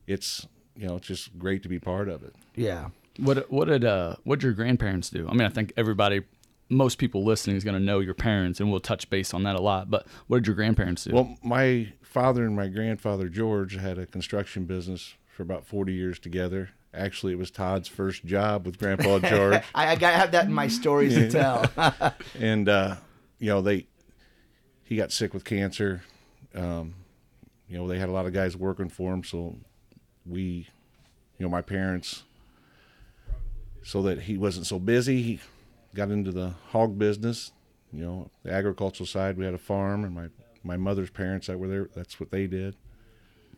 it's, 0.07 0.47
you 0.75 0.87
know, 0.87 0.95
it's 0.95 1.07
just 1.07 1.37
great 1.37 1.63
to 1.63 1.69
be 1.69 1.79
part 1.79 2.09
of 2.09 2.23
it. 2.23 2.35
Yeah. 2.55 2.89
What 3.17 3.51
what 3.51 3.67
did 3.67 3.83
uh 3.83 4.15
what 4.23 4.39
did 4.39 4.45
your 4.45 4.53
grandparents 4.53 5.09
do? 5.09 5.27
I 5.27 5.33
mean, 5.33 5.43
I 5.43 5.49
think 5.49 5.73
everybody, 5.75 6.21
most 6.69 6.97
people 6.97 7.23
listening 7.23 7.55
is 7.55 7.63
going 7.63 7.77
to 7.77 7.83
know 7.83 7.99
your 7.99 8.13
parents, 8.13 8.59
and 8.59 8.71
we'll 8.71 8.79
touch 8.79 9.09
base 9.09 9.33
on 9.33 9.43
that 9.43 9.55
a 9.55 9.61
lot. 9.61 9.89
But 9.89 10.07
what 10.27 10.37
did 10.37 10.47
your 10.47 10.55
grandparents 10.55 11.03
do? 11.03 11.13
Well, 11.13 11.37
my 11.43 11.93
father 12.01 12.45
and 12.45 12.55
my 12.55 12.67
grandfather 12.67 13.27
George 13.27 13.75
had 13.75 13.97
a 13.97 14.05
construction 14.05 14.65
business 14.65 15.15
for 15.27 15.43
about 15.43 15.65
40 15.65 15.93
years 15.93 16.19
together. 16.19 16.69
Actually, 16.93 17.33
it 17.33 17.39
was 17.39 17.51
Todd's 17.51 17.87
first 17.87 18.25
job 18.25 18.65
with 18.65 18.77
Grandpa 18.77 19.19
George, 19.29 19.63
I, 19.73 19.91
I 19.91 19.95
got 19.95 20.13
have 20.13 20.31
that 20.31 20.45
in 20.45 20.53
my 20.53 20.67
stories 20.67 21.15
to 21.15 21.29
tell. 21.31 21.65
and 22.39 22.67
uh, 22.67 22.95
you 23.39 23.47
know 23.47 23.61
they 23.61 23.87
he 24.83 24.95
got 24.95 25.11
sick 25.11 25.33
with 25.33 25.43
cancer. 25.43 26.03
Um, 26.55 26.95
you 27.67 27.77
know 27.77 27.87
they 27.87 27.99
had 27.99 28.09
a 28.09 28.11
lot 28.11 28.25
of 28.25 28.33
guys 28.33 28.57
working 28.57 28.89
for 28.89 29.13
him, 29.13 29.23
so 29.23 29.55
we, 30.25 30.67
you 31.37 31.45
know, 31.45 31.49
my 31.49 31.61
parents, 31.61 32.23
so 33.83 34.01
that 34.03 34.21
he 34.23 34.37
wasn't 34.37 34.65
so 34.67 34.79
busy, 34.79 35.21
he 35.21 35.39
got 35.95 36.09
into 36.11 36.31
the 36.31 36.53
hog 36.69 36.97
business. 36.97 37.51
You 37.93 38.03
know, 38.05 38.29
the 38.43 38.53
agricultural 38.53 39.05
side. 39.07 39.37
We 39.37 39.43
had 39.45 39.53
a 39.53 39.57
farm, 39.57 40.05
and 40.05 40.15
my 40.15 40.27
my 40.63 40.77
mother's 40.77 41.09
parents 41.09 41.47
that 41.47 41.59
were 41.59 41.67
there. 41.67 41.89
That's 41.93 42.19
what 42.19 42.31
they 42.31 42.47
did, 42.47 42.75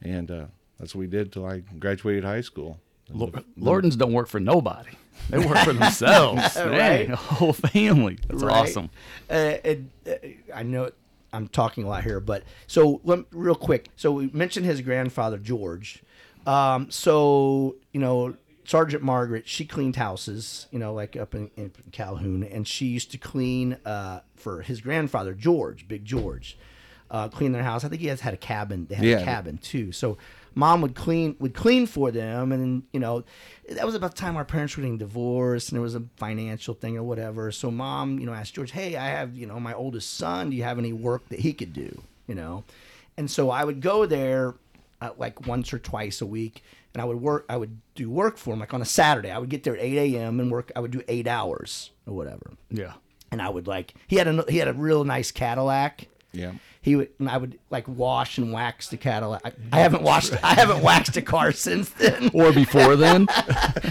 and 0.01 0.31
uh, 0.31 0.45
that's 0.79 0.95
what 0.95 1.01
we 1.01 1.07
did 1.07 1.31
till 1.31 1.45
I 1.45 1.59
graduated 1.59 2.23
high 2.23 2.41
school. 2.41 2.79
Lo- 3.11 3.31
Lortons 3.57 3.95
don't 3.95 4.11
work 4.13 4.27
for 4.27 4.39
nobody; 4.39 4.89
they 5.29 5.37
work 5.37 5.57
for 5.59 5.73
themselves. 5.73 6.55
Right. 6.57 7.05
Dang, 7.05 7.11
a 7.11 7.15
whole 7.15 7.53
family. 7.53 8.17
That's 8.27 8.41
Right. 8.41 8.55
awesome. 8.55 8.89
Uh, 9.29 9.33
and, 9.63 9.89
uh, 10.07 10.13
I 10.55 10.63
know 10.63 10.89
I'm 11.31 11.47
talking 11.47 11.83
a 11.83 11.87
lot 11.89 12.03
here, 12.03 12.19
but 12.19 12.41
so 12.65 13.01
let, 13.03 13.25
real 13.31 13.53
quick. 13.55 13.89
So 13.97 14.13
we 14.13 14.31
mentioned 14.33 14.65
his 14.65 14.81
grandfather 14.81 15.37
George. 15.37 16.01
Um, 16.45 16.91
so 16.91 17.75
you 17.91 17.99
know 17.99 18.35
Sergeant 18.65 19.03
Margaret, 19.03 19.47
she 19.47 19.65
cleaned 19.65 19.95
houses, 19.95 20.67
you 20.71 20.79
know, 20.79 20.93
like 20.93 21.15
up 21.15 21.35
in, 21.35 21.51
in 21.57 21.71
Calhoun, 21.91 22.43
and 22.43 22.67
she 22.67 22.85
used 22.85 23.11
to 23.11 23.17
clean 23.17 23.77
uh, 23.85 24.21
for 24.35 24.61
his 24.61 24.81
grandfather 24.81 25.33
George, 25.33 25.87
Big 25.87 26.05
George, 26.05 26.57
uh, 27.11 27.27
clean 27.27 27.51
their 27.51 27.63
house. 27.63 27.83
I 27.83 27.89
think 27.89 28.01
he 28.01 28.07
has 28.07 28.21
had 28.21 28.33
a 28.33 28.37
cabin. 28.37 28.87
They 28.89 28.95
had 28.95 29.05
a 29.21 29.25
cabin 29.25 29.57
too. 29.57 29.91
So 29.91 30.17
mom 30.55 30.81
would 30.81 30.95
clean 30.95 31.35
would 31.39 31.53
clean 31.53 31.85
for 31.85 32.09
them, 32.09 32.51
and 32.51 32.83
you 32.93 32.99
know 32.99 33.23
that 33.69 33.85
was 33.85 33.95
about 33.95 34.15
the 34.15 34.17
time 34.17 34.37
our 34.37 34.45
parents 34.45 34.77
were 34.77 34.81
getting 34.81 34.97
divorced, 34.97 35.69
and 35.69 35.75
there 35.75 35.81
was 35.81 35.95
a 35.95 36.03
financial 36.15 36.73
thing 36.73 36.97
or 36.97 37.03
whatever. 37.03 37.51
So 37.51 37.69
mom, 37.69 38.19
you 38.19 38.25
know, 38.25 38.33
asked 38.33 38.55
George, 38.55 38.71
"Hey, 38.71 38.95
I 38.95 39.07
have 39.07 39.35
you 39.35 39.45
know 39.45 39.59
my 39.59 39.73
oldest 39.73 40.13
son. 40.15 40.49
Do 40.51 40.55
you 40.55 40.63
have 40.63 40.79
any 40.79 40.93
work 40.93 41.27
that 41.29 41.39
he 41.39 41.53
could 41.53 41.73
do?" 41.73 42.01
You 42.27 42.35
know, 42.35 42.63
and 43.17 43.29
so 43.29 43.49
I 43.49 43.65
would 43.65 43.81
go 43.81 44.05
there 44.05 44.55
uh, 45.03 45.11
like 45.17 45.45
once 45.47 45.73
or 45.73 45.79
twice 45.79 46.21
a 46.21 46.25
week, 46.25 46.63
and 46.93 47.01
I 47.01 47.05
would 47.05 47.21
work. 47.21 47.45
I 47.49 47.57
would 47.57 47.79
do 47.95 48.09
work 48.09 48.37
for 48.37 48.53
him 48.53 48.59
like 48.59 48.73
on 48.73 48.81
a 48.81 48.85
Saturday. 48.85 49.29
I 49.31 49.37
would 49.37 49.49
get 49.49 49.63
there 49.63 49.75
at 49.75 49.81
eight 49.83 50.15
a.m. 50.15 50.39
and 50.39 50.49
work. 50.51 50.71
I 50.75 50.79
would 50.79 50.91
do 50.91 51.01
eight 51.07 51.27
hours 51.27 51.91
or 52.07 52.13
whatever, 52.15 52.51
Yeah. 52.71 52.93
and 53.31 53.41
I 53.41 53.49
would 53.49 53.67
like 53.67 53.93
he 54.07 54.15
had 54.17 54.27
a 54.27 54.43
he 54.49 54.57
had 54.57 54.67
a 54.67 54.73
real 54.73 55.03
nice 55.03 55.31
Cadillac. 55.31 56.07
Yeah. 56.31 56.53
He 56.83 56.97
would, 56.97 57.11
and 57.17 57.29
I 57.29 57.37
would 57.37 57.57
like 57.69 57.87
wash 57.87 58.37
and 58.37 58.51
wax 58.51 58.89
the 58.89 58.97
Cadillac. 58.97 59.41
I, 59.45 59.53
I 59.71 59.79
haven't 59.79 60.03
washed, 60.03 60.33
I 60.43 60.53
haven't 60.53 60.83
waxed 60.83 61.15
a 61.15 61.21
car 61.21 61.51
since 61.53 61.89
then. 61.91 62.29
Or 62.33 62.51
before 62.51 62.97
then. 62.97 63.27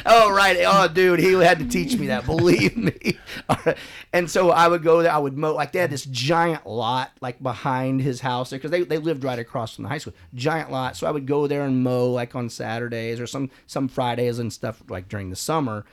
Oh 0.05 0.31
right, 0.31 0.59
oh 0.67 0.89
dude, 0.89 1.21
he 1.21 1.33
had 1.33 1.59
to 1.61 1.65
teach 1.67 1.97
me 1.97 2.09
that. 2.09 2.27
Believe 2.27 2.77
me. 2.77 3.19
Right. 3.49 3.77
And 4.13 4.31
so 4.31 4.51
I 4.51 4.69
would 4.69 4.83
go 4.83 5.03
there. 5.03 5.11
I 5.11 5.17
would 5.19 5.37
mow. 5.37 5.55
Like 5.55 5.73
they 5.73 5.79
had 5.79 5.91
this 5.91 6.05
giant 6.05 6.67
lot 6.67 7.13
like 7.21 7.43
behind 7.43 8.03
his 8.03 8.21
house 8.21 8.51
there 8.51 8.59
because 8.59 8.71
they, 8.71 8.83
they 8.83 8.99
lived 8.99 9.25
right 9.25 9.39
across 9.39 9.75
from 9.75 9.85
the 9.85 9.89
high 9.89 9.99
school. 9.99 10.13
Giant 10.35 10.71
lot. 10.71 10.97
So 10.97 11.07
I 11.07 11.11
would 11.11 11.27
go 11.27 11.47
there 11.47 11.63
and 11.65 11.83
mow 11.83 12.11
like 12.11 12.35
on 12.35 12.51
Saturdays 12.51 13.21
or 13.21 13.27
some 13.27 13.51
some 13.67 13.89
Fridays 13.89 14.39
and 14.39 14.53
stuff 14.53 14.83
like 14.89 15.09
during 15.09 15.31
the 15.31 15.37
summer. 15.37 15.87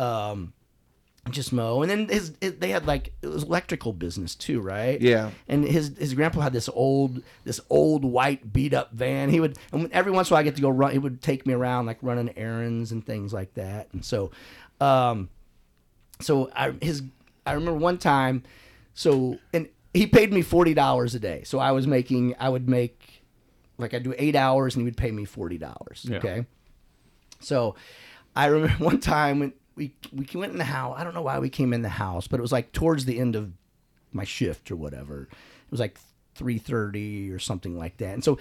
Um, 0.00 0.52
just 1.28 1.52
mow. 1.52 1.82
And 1.82 1.90
then 1.90 2.08
his, 2.08 2.32
it, 2.40 2.60
they 2.60 2.70
had 2.70 2.86
like 2.86 3.12
it 3.22 3.28
was 3.28 3.42
electrical 3.42 3.92
business 3.92 4.34
too, 4.34 4.60
right? 4.60 5.00
Yeah. 5.00 5.30
And 5.48 5.64
his 5.64 5.96
his 5.98 6.14
grandpa 6.14 6.40
had 6.40 6.52
this 6.52 6.68
old 6.72 7.22
this 7.44 7.60
old 7.68 8.04
white 8.04 8.52
beat 8.52 8.72
up 8.72 8.92
van. 8.92 9.28
He 9.28 9.40
would 9.40 9.58
and 9.72 9.90
every 9.92 10.12
once 10.12 10.30
in 10.30 10.32
a 10.32 10.34
while 10.34 10.40
I 10.40 10.44
get 10.44 10.56
to 10.56 10.62
go 10.62 10.70
run. 10.70 10.92
He 10.92 10.98
would 10.98 11.20
take 11.20 11.46
me 11.46 11.54
around 11.54 11.86
like 11.86 11.98
running 12.02 12.36
errands 12.36 12.92
and 12.92 13.04
things 13.04 13.32
like 13.32 13.54
that. 13.54 13.88
And 13.92 14.04
so, 14.04 14.30
um, 14.80 15.28
so 16.20 16.50
I 16.56 16.74
his 16.80 17.02
I 17.46 17.52
remember 17.52 17.78
one 17.78 17.98
time, 17.98 18.42
so 18.94 19.38
and 19.52 19.68
he 19.92 20.06
paid 20.06 20.32
me 20.32 20.42
forty 20.42 20.74
dollars 20.74 21.14
a 21.14 21.20
day. 21.20 21.42
So 21.44 21.58
I 21.58 21.72
was 21.72 21.86
making 21.86 22.34
I 22.38 22.48
would 22.48 22.68
make 22.68 23.22
like 23.78 23.94
I'd 23.94 24.02
do 24.02 24.14
eight 24.18 24.36
hours 24.36 24.74
and 24.74 24.82
he 24.82 24.84
would 24.86 24.96
pay 24.96 25.10
me 25.10 25.24
forty 25.24 25.58
dollars. 25.58 26.06
Yeah. 26.08 26.18
Okay. 26.18 26.46
So 27.40 27.74
I 28.34 28.46
remember 28.46 28.84
one 28.84 29.00
time 29.00 29.40
when 29.40 29.52
we 29.80 29.94
we 30.12 30.26
went 30.34 30.52
in 30.52 30.58
the 30.58 30.64
house. 30.64 30.94
I 30.98 31.04
don't 31.04 31.14
know 31.14 31.22
why 31.22 31.38
we 31.38 31.48
came 31.48 31.72
in 31.72 31.80
the 31.80 31.88
house, 31.88 32.28
but 32.28 32.38
it 32.38 32.42
was 32.42 32.52
like 32.52 32.70
towards 32.72 33.06
the 33.06 33.18
end 33.18 33.34
of 33.34 33.50
my 34.12 34.24
shift 34.24 34.70
or 34.70 34.76
whatever. 34.76 35.22
It 35.22 35.70
was 35.70 35.80
like 35.80 35.98
three 36.34 36.58
thirty 36.58 37.30
or 37.30 37.38
something 37.38 37.78
like 37.78 37.96
that. 37.96 38.12
And 38.12 38.22
so 38.22 38.38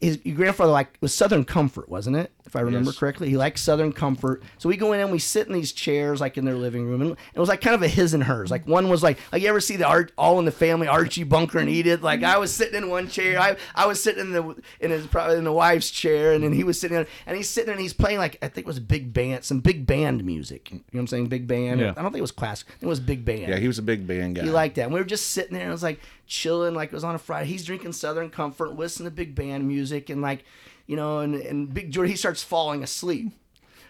his 0.00 0.18
your 0.24 0.36
grandfather 0.36 0.70
like 0.72 0.96
was 1.00 1.14
Southern 1.14 1.44
Comfort, 1.44 1.88
wasn't 1.88 2.16
it? 2.16 2.32
If 2.46 2.56
I 2.56 2.60
remember 2.60 2.90
Yes. 2.90 2.98
correctly, 2.98 3.28
he 3.28 3.36
liked 3.36 3.58
Southern 3.60 3.92
Comfort. 3.92 4.42
So 4.58 4.68
we 4.68 4.76
go 4.76 4.92
in 4.92 4.98
and 5.00 5.12
we 5.12 5.20
sit 5.20 5.46
in 5.46 5.52
these 5.52 5.70
chairs 5.72 6.20
like 6.20 6.36
in 6.36 6.44
their 6.44 6.56
living 6.56 6.84
room, 6.86 7.00
and 7.00 7.16
it 7.34 7.38
was 7.38 7.48
like 7.48 7.60
kind 7.60 7.74
of 7.76 7.82
a 7.82 7.88
his 7.88 8.12
and 8.12 8.24
hers. 8.24 8.50
Like 8.50 8.66
one 8.66 8.88
was 8.88 9.02
like 9.02 9.18
like 9.32 9.42
you 9.42 9.48
ever 9.48 9.60
see 9.60 9.76
the 9.76 9.86
art 9.86 10.10
all 10.18 10.38
in 10.40 10.44
the 10.46 10.50
family 10.50 10.88
Archie 10.88 11.22
Bunker 11.24 11.58
and 11.58 11.68
Edith. 11.68 12.02
Like 12.02 12.22
I 12.24 12.38
was 12.38 12.52
sitting 12.52 12.74
in 12.76 12.88
one 12.90 13.08
chair, 13.08 13.38
I 13.40 13.56
I 13.74 13.86
was 13.86 14.02
sitting 14.02 14.20
in 14.20 14.32
the 14.32 14.56
in 14.80 14.90
his 14.90 15.06
probably 15.06 15.36
in 15.38 15.44
the 15.44 15.52
wife's 15.52 15.90
chair, 15.90 16.32
and 16.32 16.42
then 16.42 16.52
he 16.52 16.64
was 16.64 16.80
sitting 16.80 16.96
there, 16.96 17.06
and 17.26 17.36
he's 17.36 17.48
sitting 17.48 17.66
there 17.66 17.74
and 17.74 17.82
he's 17.82 17.92
playing 17.94 18.18
like 18.18 18.36
I 18.42 18.48
think 18.48 18.66
it 18.66 18.68
was 18.68 18.80
big 18.80 19.12
band, 19.12 19.44
some 19.44 19.60
big 19.60 19.86
band 19.86 20.24
music. 20.24 20.70
You 20.72 20.78
know 20.78 20.84
what 20.90 21.00
I'm 21.00 21.06
saying? 21.06 21.26
Big 21.28 21.46
band. 21.46 21.78
Yeah. 21.80 21.90
I 21.96 22.02
don't 22.02 22.10
think 22.10 22.16
it 22.18 22.20
was 22.22 22.32
classic. 22.32 22.66
It 22.80 22.86
was 22.86 22.98
big 22.98 23.24
band. 23.24 23.42
Yeah, 23.48 23.58
he 23.58 23.68
was 23.68 23.78
a 23.78 23.82
big 23.82 24.06
band 24.08 24.34
guy. 24.36 24.42
He 24.42 24.50
liked 24.50 24.74
that. 24.76 24.82
And 24.84 24.92
we 24.92 24.98
were 24.98 25.04
just 25.06 25.30
sitting 25.30 25.52
there 25.52 25.62
and 25.62 25.70
it 25.70 25.72
was 25.72 25.82
like 25.84 26.00
chilling, 26.26 26.74
like 26.74 26.88
it 26.88 26.94
was 26.94 27.04
on 27.04 27.14
a 27.14 27.18
Friday. 27.18 27.46
He's 27.48 27.64
drinking 27.64 27.92
Southern 27.92 28.30
Comfort, 28.30 28.76
listening 28.76 29.06
to 29.08 29.10
big 29.10 29.34
band 29.34 29.66
music, 29.70 30.10
and 30.10 30.20
like, 30.20 30.44
you 30.86 30.96
know, 30.96 31.20
and, 31.20 31.34
and 31.34 31.72
Big 31.72 31.90
George, 31.90 32.10
he 32.10 32.16
starts 32.16 32.42
falling 32.42 32.82
asleep. 32.82 33.32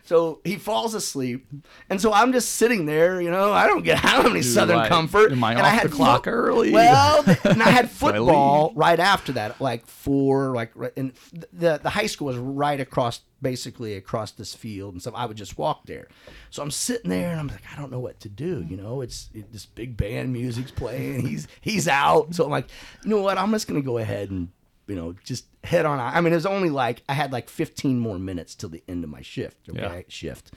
So 0.03 0.41
he 0.45 0.57
falls 0.57 0.95
asleep, 0.95 1.47
and 1.89 2.01
so 2.01 2.13
I'm 2.13 2.33
just 2.33 2.53
sitting 2.57 2.87
there. 2.87 3.21
You 3.21 3.31
know, 3.31 3.53
I 3.53 3.67
don't 3.67 3.85
get 3.85 4.05
I 4.05 4.23
don't 4.23 4.35
have 4.35 4.45
Southern 4.45 4.79
like, 4.79 4.89
comfort. 4.89 5.31
am 5.31 5.45
I 5.45 5.53
and 5.53 5.61
off 5.61 5.73
had 5.73 5.91
the 5.91 5.95
clock 5.95 6.25
fo- 6.25 6.31
early? 6.31 6.73
Well, 6.73 7.23
and 7.45 7.63
I 7.63 7.69
had 7.69 7.91
football 7.91 8.73
right 8.75 8.99
after 8.99 9.33
that, 9.33 9.61
like 9.61 9.87
four, 9.87 10.55
like 10.55 10.73
right- 10.75 10.93
and 10.97 11.13
the 11.53 11.79
the 11.83 11.91
high 11.91 12.07
school 12.07 12.27
was 12.29 12.39
right 12.39 12.81
across, 12.81 13.21
basically 13.43 13.95
across 13.95 14.33
this 14.33 14.55
field 14.55 14.95
and 14.95 15.03
stuff. 15.03 15.15
I 15.17 15.27
would 15.27 15.37
just 15.37 15.59
walk 15.59 15.87
there. 15.87 16.09
So 16.49 16.63
I'm 16.63 16.71
sitting 16.73 17.11
there 17.11 17.31
and 17.31 17.39
I'm 17.39 17.49
like, 17.49 17.63
I 17.73 17.79
don't 17.79 17.93
know 17.93 18.01
what 18.01 18.19
to 18.21 18.29
do. 18.29 18.67
You 18.69 18.79
know, 18.79 19.03
it's 19.03 19.29
it, 19.35 19.53
this 19.53 19.67
big 19.67 19.97
band 19.97 20.33
music's 20.33 20.73
playing. 20.73 21.27
He's 21.27 21.47
he's 21.61 21.87
out. 21.87 22.35
So 22.35 22.45
I'm 22.45 22.51
like, 22.51 22.69
you 23.05 23.11
know 23.11 23.21
what? 23.23 23.39
I'm 23.39 23.53
just 23.53 23.69
gonna 23.69 23.83
go 23.83 23.99
ahead 23.99 24.31
and 24.31 24.49
you 24.89 24.97
know 24.97 25.15
just 25.25 25.45
head 25.64 25.85
on. 25.87 25.99
I 26.00 26.21
mean, 26.21 26.33
it 26.33 26.37
was 26.37 26.47
only 26.47 26.71
like 26.71 27.02
I 27.09 27.14
had 27.14 27.33
like 27.33 27.49
15 27.49 27.99
more 27.99 28.19
minutes 28.19 28.55
till 28.55 28.69
the 28.71 28.83
end 28.88 29.05
of 29.05 29.11
my 29.11 29.23
shift. 29.23 29.69
Okay, 29.69 29.81
Yeah. 29.81 30.02
shift. 30.09 30.52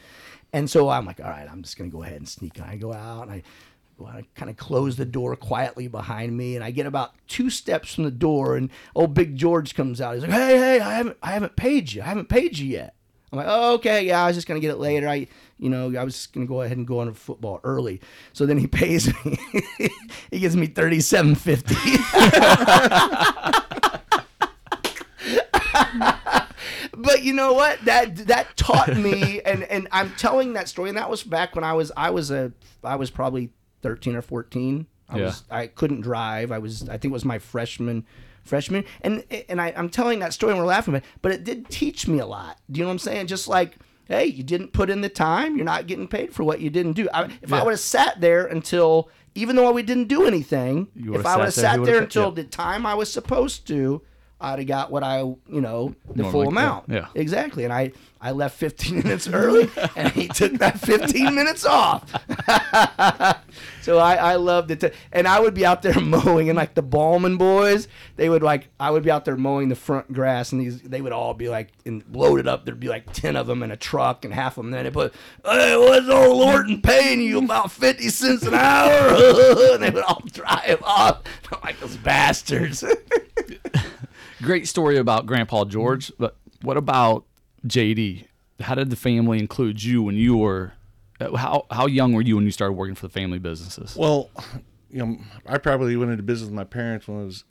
And 0.54 0.70
so 0.70 0.90
I'm 0.90 1.06
like, 1.06 1.20
all 1.20 1.30
right, 1.30 1.48
I'm 1.52 1.64
just 1.64 1.78
gonna 1.78 1.90
go 1.90 2.04
ahead 2.04 2.18
and 2.18 2.30
sneak. 2.30 2.60
I 2.62 2.78
go 2.78 2.94
out 2.94 3.24
and 3.24 3.32
I 3.32 3.44
go 3.98 4.08
out 4.08 4.16
and 4.18 4.34
kind 4.36 4.50
of 4.52 4.58
close 4.58 4.96
the 4.98 5.06
door 5.06 5.36
quietly 5.36 5.88
behind 5.88 6.36
me, 6.38 6.56
and 6.56 6.64
I 6.64 6.72
get 6.72 6.86
about 6.86 7.12
two 7.28 7.50
steps 7.50 7.96
from 7.96 8.04
the 8.06 8.12
door, 8.12 8.56
and 8.56 8.70
old 8.96 9.14
Big 9.14 9.36
George 9.36 9.76
comes 9.76 10.00
out. 10.02 10.14
He's 10.16 10.24
like, 10.24 10.32
hey, 10.32 10.58
hey, 10.58 10.80
I 10.80 10.94
haven't, 10.96 11.18
I 11.24 11.32
haven't 11.32 11.56
paid 11.56 11.92
you. 11.94 12.02
I 12.02 12.06
haven't 12.06 12.30
paid 12.30 12.58
you 12.58 12.68
yet. 12.68 12.96
I'm 13.32 13.38
like, 13.38 13.48
oh, 13.50 13.74
okay, 13.76 14.06
yeah, 14.06 14.24
I 14.24 14.28
was 14.28 14.36
just 14.36 14.48
gonna 14.48 14.60
get 14.60 14.70
it 14.72 14.78
later. 14.78 15.08
I, 15.10 15.28
you 15.58 15.70
know, 15.70 15.92
I 16.00 16.04
was 16.04 16.14
just 16.14 16.34
gonna 16.34 16.46
go 16.46 16.62
ahead 16.62 16.78
and 16.78 16.86
go 16.86 17.00
on 17.00 17.08
to 17.08 17.14
football 17.16 17.60
early. 17.64 18.00
So 18.34 18.46
then 18.46 18.60
he 18.60 18.68
pays 18.68 19.08
me. 19.26 19.40
he 20.32 20.40
gives 20.40 20.56
me 20.56 20.68
thirty-seven 20.68 21.34
fifty. 21.36 21.76
but 26.98 27.24
you 27.24 27.34
know 27.34 27.54
what? 27.54 27.84
That 27.86 28.16
that 28.28 28.56
taught 28.58 28.96
me, 28.96 29.42
and 29.42 29.64
and 29.64 29.88
I'm 29.92 30.12
telling 30.12 30.54
that 30.54 30.68
story, 30.68 30.90
and 30.90 30.98
that 30.98 31.10
was 31.10 31.24
back 31.24 31.56
when 31.56 31.64
I 31.64 31.74
was 31.74 31.92
I 31.98 32.10
was 32.10 32.32
a 32.32 32.52
I 32.84 32.96
was 32.96 33.10
probably 33.10 33.52
13 33.82 34.16
or 34.16 34.22
14. 34.22 34.88
I 35.10 35.18
Yeah. 35.18 35.26
was 35.26 35.44
I 35.50 35.68
couldn't 35.68 36.02
drive. 36.02 36.52
I 36.52 36.60
was 36.60 36.88
I 36.90 36.98
think 36.98 37.12
it 37.12 37.14
was 37.14 37.26
my 37.26 37.40
freshman 37.40 38.06
freshman, 38.44 38.84
and 39.02 39.24
and 39.50 39.62
I, 39.62 39.74
I'm 39.76 39.90
telling 39.90 40.20
that 40.20 40.34
story 40.34 40.52
and 40.52 40.60
we're 40.60 40.68
laughing 40.68 40.94
about 40.94 41.04
it, 41.04 41.10
but 41.22 41.32
it 41.32 41.44
did 41.44 41.70
teach 41.70 42.08
me 42.08 42.20
a 42.20 42.26
lot. 42.26 42.60
Do 42.70 42.80
you 42.80 42.84
know 42.84 42.90
what 42.90 42.94
I'm 42.94 43.00
saying? 43.00 43.28
Just 43.28 43.48
like. 43.48 43.78
Hey, 44.06 44.26
you 44.26 44.44
didn't 44.44 44.74
put 44.74 44.90
in 44.90 45.00
the 45.00 45.08
time. 45.08 45.56
You're 45.56 45.64
not 45.64 45.88
getting 45.88 46.10
paid 46.10 46.34
for 46.34 46.44
what 46.44 46.60
you 46.60 46.70
didn't 46.70 46.92
do. 46.92 47.08
I, 47.14 47.30
if 47.42 47.54
I 47.54 47.64
would 47.64 47.72
have 47.72 47.80
sat 47.80 48.20
there 48.20 48.46
until, 48.46 49.10
even 49.34 49.56
though 49.56 49.72
we 49.72 49.82
didn't 49.82 50.10
do 50.10 50.26
anything, 50.28 50.90
if 50.94 51.26
I 51.26 51.38
would 51.38 51.46
have 51.46 51.54
sat 51.54 51.78
there, 51.78 51.86
sat 51.86 51.86
there 51.86 52.02
until 52.02 52.26
yeah. 52.26 52.32
the 52.32 52.44
time 52.44 52.86
I 52.86 52.96
was 52.96 53.12
supposed 53.12 53.66
to, 53.68 54.02
I'd 54.44 54.60
have 54.60 54.68
got 54.68 54.92
what 54.92 55.04
I, 55.04 55.20
you 55.20 55.38
know, 55.48 55.96
the 56.14 56.24
More 56.24 56.32
full 56.32 56.40
like- 56.42 56.50
amount. 56.50 56.86
yeah. 56.90 57.08
Exactly. 57.16 57.64
And 57.64 57.72
I, 57.72 57.94
I 58.22 58.32
left 58.32 58.58
15 58.58 58.98
minutes 59.04 59.28
early 59.28 59.70
and 59.96 60.10
he 60.12 60.28
took 60.28 60.54
that 60.60 60.80
15 60.80 61.34
minutes 61.36 61.66
off. 61.66 62.12
so 63.82 63.98
I, 63.98 64.16
I 64.16 64.36
loved 64.36 64.72
it. 64.72 64.80
To, 64.82 64.92
and 65.12 65.28
I 65.28 65.40
would 65.40 65.54
be 65.54 65.66
out 65.66 65.82
there 65.82 66.00
mowing 66.00 66.50
and 66.50 66.58
like 66.58 66.74
the 66.74 66.82
Ballman 66.82 67.38
boys, 67.38 67.88
they 68.18 68.28
would 68.30 68.44
like, 68.44 68.68
I 68.80 68.92
would 68.92 69.04
be 69.04 69.12
out 69.12 69.24
there 69.26 69.38
mowing 69.38 69.70
the 69.70 69.76
front 69.76 70.12
grass 70.12 70.52
and 70.52 70.62
these, 70.62 70.82
they 70.82 71.02
would 71.02 71.14
all 71.14 71.34
be 71.34 71.48
like 71.50 71.70
in, 71.86 72.04
loaded 72.12 72.48
up. 72.48 72.66
There'd 72.66 72.80
be 72.80 72.90
like 72.90 73.12
10 73.14 73.36
of 73.38 73.48
them 73.48 73.64
in 73.64 73.72
a 73.72 73.78
truck 73.78 74.26
and 74.26 74.34
half 74.34 74.58
of 74.58 74.64
them 74.66 74.72
then 74.72 74.84
they 74.84 74.92
put, 74.92 75.14
hey, 75.46 75.78
what's 75.78 76.10
old 76.10 76.38
Lorton 76.38 76.82
paying 76.82 77.22
you 77.22 77.40
about 77.40 77.72
50 77.72 78.10
cents 78.10 78.44
an 78.44 78.54
hour? 78.54 79.10
and 79.74 79.82
they 79.84 79.90
would 79.90 80.04
all 80.04 80.22
drive 80.32 80.82
off. 80.84 81.22
I'm 81.52 81.60
like 81.64 81.80
those 81.80 81.96
bastards. 81.98 82.84
Great 84.44 84.68
story 84.68 84.98
about 84.98 85.26
Grandpa 85.26 85.66
George, 85.66 86.12
but 86.20 86.36
what 86.62 86.78
about 86.78 87.26
JD? 87.66 88.26
How 88.60 88.76
did 88.76 88.90
the 88.90 88.96
family 88.96 89.40
include 89.40 89.84
you 89.84 90.04
when 90.04 90.16
you 90.16 90.38
were? 90.38 90.74
uh, 91.20 91.36
How 91.36 91.66
how 91.72 91.88
young 91.88 92.14
were 92.14 92.22
you 92.22 92.36
when 92.36 92.46
you 92.46 92.52
started 92.52 92.74
working 92.74 92.96
for 92.96 93.08
the 93.08 93.14
family 93.14 93.40
businesses? 93.40 93.96
Well, 93.96 94.30
you 94.90 95.06
know, 95.06 95.18
I 95.48 95.58
probably 95.58 95.96
went 95.96 96.12
into 96.12 96.24
business 96.24 96.48
with 96.50 96.56
my 96.56 96.64
parents 96.64 97.08
when 97.08 97.22
I 97.22 97.24
was 97.24 97.44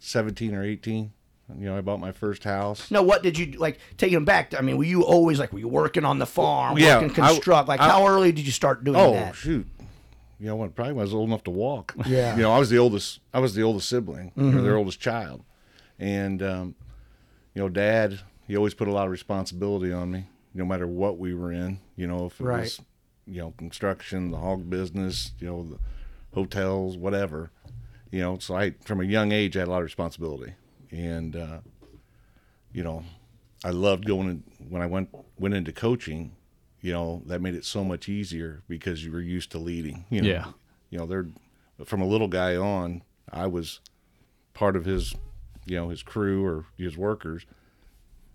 17 0.00 0.54
or 0.54 0.62
18. 0.64 1.12
You 1.58 1.64
know, 1.64 1.78
I 1.78 1.80
bought 1.80 1.98
my 1.98 2.12
first 2.12 2.44
house. 2.44 2.90
No, 2.90 3.02
what 3.02 3.22
did 3.22 3.38
you 3.38 3.52
like? 3.58 3.78
Taking 3.96 4.16
them 4.16 4.26
back. 4.26 4.52
I 4.56 4.60
mean, 4.60 4.76
were 4.76 4.84
you 4.84 5.02
always 5.02 5.38
like, 5.38 5.50
were 5.52 5.58
you 5.58 5.68
working 5.68 6.04
on 6.04 6.18
the 6.18 6.26
farm, 6.26 6.76
Yeah, 6.78 7.00
working 7.00 7.22
I- 7.24 7.28
construct? 7.28 7.68
Like, 7.68 7.80
I- 7.80 7.88
how 7.88 8.06
early 8.06 8.32
did 8.32 8.44
you 8.44 8.52
start 8.52 8.84
doing 8.84 8.96
Oh 9.00 9.12
that? 9.12 9.30
Oh 9.30 9.32
shoot! 9.32 9.66
You 10.38 10.46
know, 10.48 10.56
when 10.56 10.70
probably 10.70 10.92
when 10.92 11.00
I 11.00 11.04
was 11.04 11.14
old 11.14 11.28
enough 11.30 11.44
to 11.44 11.50
walk. 11.50 11.94
Yeah. 12.06 12.36
You 12.36 12.42
know, 12.42 12.52
I 12.52 12.58
was 12.58 12.68
the 12.68 12.76
oldest. 12.78 13.20
I 13.32 13.40
was 13.40 13.54
the 13.54 13.62
oldest 13.62 13.88
sibling, 13.88 14.32
Mm-hmm. 14.36 14.62
their 14.62 14.76
oldest 14.76 15.00
child, 15.00 15.42
and 15.98 16.42
um, 16.42 16.74
you 17.54 17.62
know, 17.62 17.68
Dad, 17.68 18.20
he 18.46 18.56
always 18.56 18.74
put 18.74 18.88
a 18.88 18.92
lot 18.92 19.06
of 19.06 19.10
responsibility 19.12 19.92
on 19.92 20.10
me, 20.10 20.26
no 20.54 20.64
matter 20.64 20.86
what 20.86 21.18
we 21.18 21.34
were 21.34 21.52
in. 21.52 21.80
You 21.96 22.06
know, 22.06 22.26
if 22.26 22.40
it 22.40 22.44
Right. 22.44 22.60
was, 22.62 22.80
you 23.26 23.40
know, 23.40 23.52
construction, 23.58 24.30
the 24.30 24.38
hog 24.38 24.68
business, 24.70 25.32
you 25.38 25.46
know, 25.46 25.62
the 25.64 25.78
hotels, 26.34 26.96
whatever. 26.96 27.50
You 28.10 28.20
know, 28.20 28.38
so 28.38 28.54
I, 28.56 28.70
from 28.84 29.00
a 29.00 29.04
young 29.04 29.32
age, 29.32 29.56
I 29.56 29.60
had 29.60 29.68
a 29.68 29.70
lot 29.70 29.78
of 29.78 29.84
responsibility, 29.84 30.54
and 30.90 31.36
uh, 31.36 31.58
you 32.72 32.82
know, 32.82 33.04
I 33.64 33.70
loved 33.70 34.06
going 34.06 34.28
in, 34.28 34.44
when 34.68 34.80
I 34.82 34.86
went 34.86 35.10
went 35.38 35.54
into 35.54 35.72
coaching. 35.72 36.32
You 36.80 36.92
know, 36.92 37.22
that 37.26 37.42
made 37.42 37.56
it 37.56 37.64
so 37.64 37.82
much 37.82 38.08
easier 38.08 38.62
because 38.68 39.04
you 39.04 39.10
were 39.10 39.20
used 39.20 39.50
to 39.50 39.58
leading. 39.58 40.04
You 40.10 40.22
know, 40.22 40.28
Yeah. 40.28 40.44
You 40.90 40.98
know, 40.98 41.06
they're 41.06 41.26
from 41.84 42.00
a 42.00 42.06
little 42.06 42.28
guy 42.28 42.54
on. 42.56 43.02
I 43.30 43.46
was 43.48 43.80
part 44.54 44.76
of 44.76 44.84
his, 44.84 45.12
you 45.68 45.76
know, 45.76 45.88
his 45.88 46.02
crew 46.02 46.44
or 46.44 46.64
his 46.76 46.96
workers. 46.96 47.46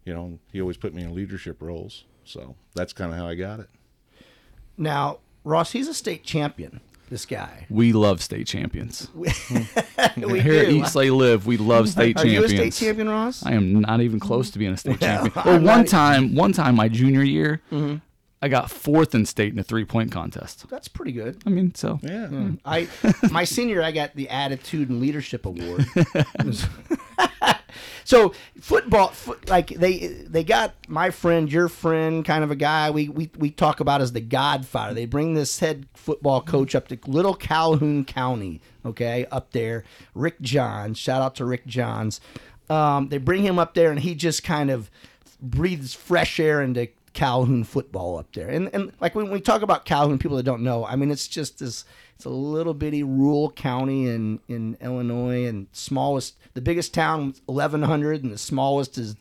You 0.06 0.14
know, 0.14 0.40
he 0.52 0.60
always 0.62 0.78
put 0.78 0.94
me 0.94 1.02
in 1.04 1.14
leadership 1.16 1.62
roles. 1.62 2.04
So 2.26 2.56
that's 2.76 2.94
kind 2.94 3.12
of 3.12 3.18
how 3.18 3.28
I 3.28 3.36
got 3.36 3.60
it. 3.60 3.70
Now, 4.78 5.20
Ross, 5.44 5.72
he's 5.72 5.88
a 5.88 5.94
state 5.94 6.24
champion. 6.24 6.82
This 7.10 7.26
guy. 7.26 7.68
We 7.70 7.94
love 7.94 8.22
state 8.24 8.48
champions. 8.48 9.08
we 9.16 9.30
Here 10.42 10.64
at. 10.64 10.70
Eat, 10.70 10.88
Slay, 10.88 11.10
Live, 11.12 11.46
we 11.46 11.58
love 11.58 11.90
state 11.90 12.18
Are 12.18 12.26
you 12.26 12.40
champions. 12.42 12.54
a 12.54 12.72
state 12.72 12.86
champion, 12.86 13.10
Ross? 13.10 13.46
I 13.46 13.52
am 13.54 13.82
not 13.82 14.02
even 14.02 14.20
close 14.20 14.50
to 14.52 14.60
being 14.60 14.74
a 14.74 14.78
state 14.78 15.00
Well, 15.02 15.24
champion. 15.30 15.32
I'm 15.46 15.64
Well, 15.64 15.76
one 15.78 15.86
time, 15.86 16.34
one 16.34 16.54
time, 16.54 16.76
my 16.76 16.88
junior 16.88 17.22
year, 17.24 17.62
Mm-hmm. 17.72 17.98
I 18.44 18.50
got 18.50 18.70
fourth 18.70 19.16
in 19.16 19.26
state 19.26 19.54
in 19.54 19.60
a 19.60 19.64
three 19.64 19.86
point 19.86 20.12
contest. 20.12 20.68
That's 20.70 20.90
pretty 20.90 21.14
good. 21.14 21.42
I 21.46 21.50
mean, 21.50 21.74
so 21.76 22.00
Yeah. 22.04 22.52
I 22.66 22.90
my 23.32 23.46
senior, 23.46 23.82
I 23.82 23.94
got 23.94 24.16
the 24.16 24.28
Attitude 24.28 24.90
and 24.90 25.00
Leadership 25.00 25.46
Award. 25.46 25.86
so 28.04 28.34
football, 28.60 29.08
foot, 29.08 29.48
like 29.48 29.68
they 29.70 30.08
they 30.08 30.44
got 30.44 30.74
my 30.90 31.10
friend, 31.10 31.50
your 31.50 31.70
friend, 31.70 32.26
kind 32.26 32.44
of 32.44 32.52
a 32.52 32.56
guy 32.58 32.92
we, 32.92 33.08
we 33.08 33.32
we 33.38 33.50
talk 33.50 33.80
about 33.80 34.02
as 34.02 34.12
the 34.12 34.20
Godfather. 34.20 34.94
They 34.94 35.06
bring 35.06 35.36
this 35.36 35.60
head 35.60 35.88
football 35.94 36.42
coach 36.42 36.76
up 36.76 36.90
to 36.90 37.00
Little 37.08 37.36
Calhoun 37.36 38.04
County, 38.04 38.60
okay, 38.86 39.26
up 39.32 39.54
there. 39.54 39.86
Rick 40.14 40.42
Johns, 40.42 40.98
shout 40.98 41.22
out 41.22 41.36
to 41.36 41.46
Rick 41.46 41.66
Johns. 41.66 42.20
Um, 42.70 43.08
they 43.08 43.20
bring 43.20 43.44
him 43.44 43.58
up 43.58 43.74
there, 43.74 43.90
and 43.90 44.02
he 44.02 44.16
just 44.16 44.44
kind 44.44 44.70
of 44.70 44.92
breathes 45.42 45.94
fresh 45.94 46.42
air 46.42 46.62
into 46.62 46.90
Calhoun 47.14 47.64
football 47.64 48.18
up 48.18 48.34
there. 48.34 48.50
And 48.50 48.70
and 48.74 48.92
like 49.00 49.16
when 49.16 49.32
we 49.32 49.40
talk 49.40 49.62
about 49.62 49.86
Calhoun, 49.86 50.20
people 50.20 50.38
that 50.38 50.44
don't 50.44 50.64
know, 50.64 50.86
I 50.86 50.96
mean 50.96 51.12
it's 51.12 51.28
just 51.28 51.60
this 51.60 51.86
it's 52.16 52.26
a 52.26 52.30
little 52.30 52.74
bitty 52.74 53.04
rural 53.04 53.52
county 53.52 54.08
in 54.08 54.40
in 54.48 54.78
Illinois 54.82 55.46
and 55.46 55.68
smallest 55.72 56.36
the 56.54 56.62
biggest 56.62 56.94
town 56.94 57.36
1100 57.46 58.24
and 58.24 58.32
the 58.32 58.38
smallest 58.38 58.98
is 58.98 59.16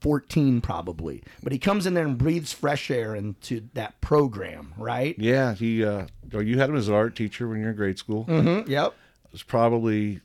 14 0.00 0.60
probably. 0.60 1.22
But 1.42 1.52
he 1.52 1.58
comes 1.58 1.86
in 1.86 1.94
there 1.94 2.06
and 2.06 2.18
breathes 2.18 2.52
fresh 2.52 2.90
air 2.90 3.14
into 3.14 3.68
that 3.74 4.00
program, 4.00 4.74
right? 4.76 5.14
Yeah. 5.18 5.54
He, 5.54 5.84
uh, 5.84 6.06
you 6.32 6.58
had 6.58 6.70
him 6.70 6.76
as 6.76 6.88
an 6.88 6.94
art 6.94 7.14
teacher 7.14 7.48
when 7.48 7.58
you 7.58 7.64
were 7.64 7.70
in 7.70 7.76
grade 7.76 7.98
school. 7.98 8.24
Mm-hmm. 8.24 8.70
Yep. 8.70 8.94
It 9.24 9.32
was 9.32 9.42
probably 9.42 10.20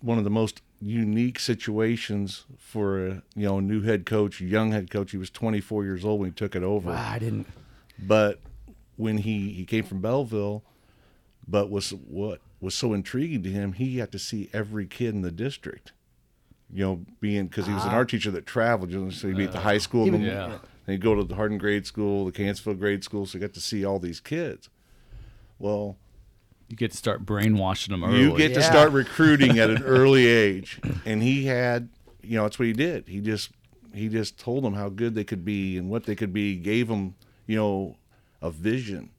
one 0.00 0.18
of 0.18 0.24
the 0.24 0.30
most 0.30 0.62
unique 0.80 1.38
situations 1.38 2.44
for 2.58 3.06
a 3.06 3.10
you 3.34 3.46
know 3.46 3.60
new 3.60 3.82
head 3.82 4.06
coach, 4.06 4.40
young 4.40 4.72
head 4.72 4.90
coach. 4.90 5.10
He 5.10 5.16
was 5.16 5.30
24 5.30 5.84
years 5.84 6.04
old 6.04 6.20
when 6.20 6.30
he 6.30 6.34
took 6.34 6.54
it 6.54 6.62
over. 6.62 6.90
Wow, 6.90 7.10
I 7.12 7.18
didn't 7.18 7.46
But 7.98 8.40
when 8.96 9.18
he 9.18 9.52
he 9.52 9.64
came 9.64 9.84
from 9.84 10.00
Belleville, 10.00 10.62
but 11.46 11.70
was 11.70 11.90
what 11.90 12.40
was 12.60 12.74
so 12.74 12.92
intriguing 12.92 13.42
to 13.42 13.50
him, 13.50 13.72
he 13.72 13.96
got 13.96 14.12
to 14.12 14.18
see 14.18 14.48
every 14.52 14.86
kid 14.86 15.14
in 15.14 15.22
the 15.22 15.30
district. 15.30 15.92
You 16.72 16.84
know, 16.84 17.06
being 17.20 17.46
because 17.46 17.66
he 17.66 17.72
was 17.72 17.84
an 17.84 17.90
ah. 17.90 17.96
art 17.96 18.08
teacher 18.08 18.30
that 18.32 18.44
traveled. 18.44 18.90
You 18.90 19.04
know, 19.04 19.10
so 19.10 19.28
he'd 19.28 19.36
be 19.36 19.44
at 19.44 19.52
the 19.52 19.60
high 19.60 19.78
school, 19.78 20.06
and 20.12 20.24
yeah. 20.24 20.48
then 20.48 20.94
he'd 20.94 21.00
go 21.00 21.14
to 21.14 21.22
the 21.22 21.36
Hardin 21.36 21.58
grade 21.58 21.86
school, 21.86 22.24
the 22.24 22.32
Kampsville 22.32 22.78
grade 22.78 23.04
school, 23.04 23.24
so 23.24 23.38
he 23.38 23.42
got 23.42 23.54
to 23.54 23.60
see 23.60 23.84
all 23.84 24.00
these 24.00 24.18
kids. 24.18 24.68
Well, 25.58 25.96
you 26.68 26.76
get 26.76 26.90
to 26.90 26.96
start 26.96 27.24
brainwashing 27.24 27.92
them 27.92 28.04
early. 28.04 28.20
you 28.20 28.36
get 28.36 28.54
to 28.54 28.62
start 28.62 28.92
recruiting 28.92 29.58
at 29.58 29.70
an 29.70 29.82
early 29.84 30.26
age, 30.26 30.80
and 31.04 31.22
he 31.22 31.46
had, 31.46 31.88
you 32.22 32.36
know, 32.36 32.42
that's 32.42 32.58
what 32.58 32.66
he 32.66 32.72
did. 32.72 33.08
He 33.08 33.20
just 33.20 33.50
he 33.94 34.08
just 34.08 34.38
told 34.38 34.64
them 34.64 34.74
how 34.74 34.88
good 34.88 35.14
they 35.14 35.24
could 35.24 35.44
be 35.44 35.78
and 35.78 35.88
what 35.88 36.04
they 36.04 36.14
could 36.14 36.32
be. 36.32 36.56
Gave 36.56 36.88
them, 36.88 37.14
you 37.46 37.56
know, 37.56 37.96
a 38.42 38.50
vision, 38.50 39.10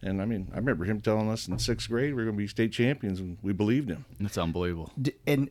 And 0.00 0.22
I 0.22 0.26
mean, 0.26 0.48
I 0.52 0.56
remember 0.56 0.84
him 0.84 1.00
telling 1.00 1.28
us 1.28 1.48
in 1.48 1.58
sixth 1.58 1.88
grade 1.88 2.14
we 2.14 2.22
are 2.22 2.24
going 2.24 2.36
to 2.36 2.42
be 2.42 2.46
state 2.46 2.72
champions, 2.72 3.18
and 3.18 3.36
we 3.42 3.52
believed 3.52 3.90
him. 3.90 4.04
That's 4.20 4.38
unbelievable. 4.38 4.92
And 5.26 5.50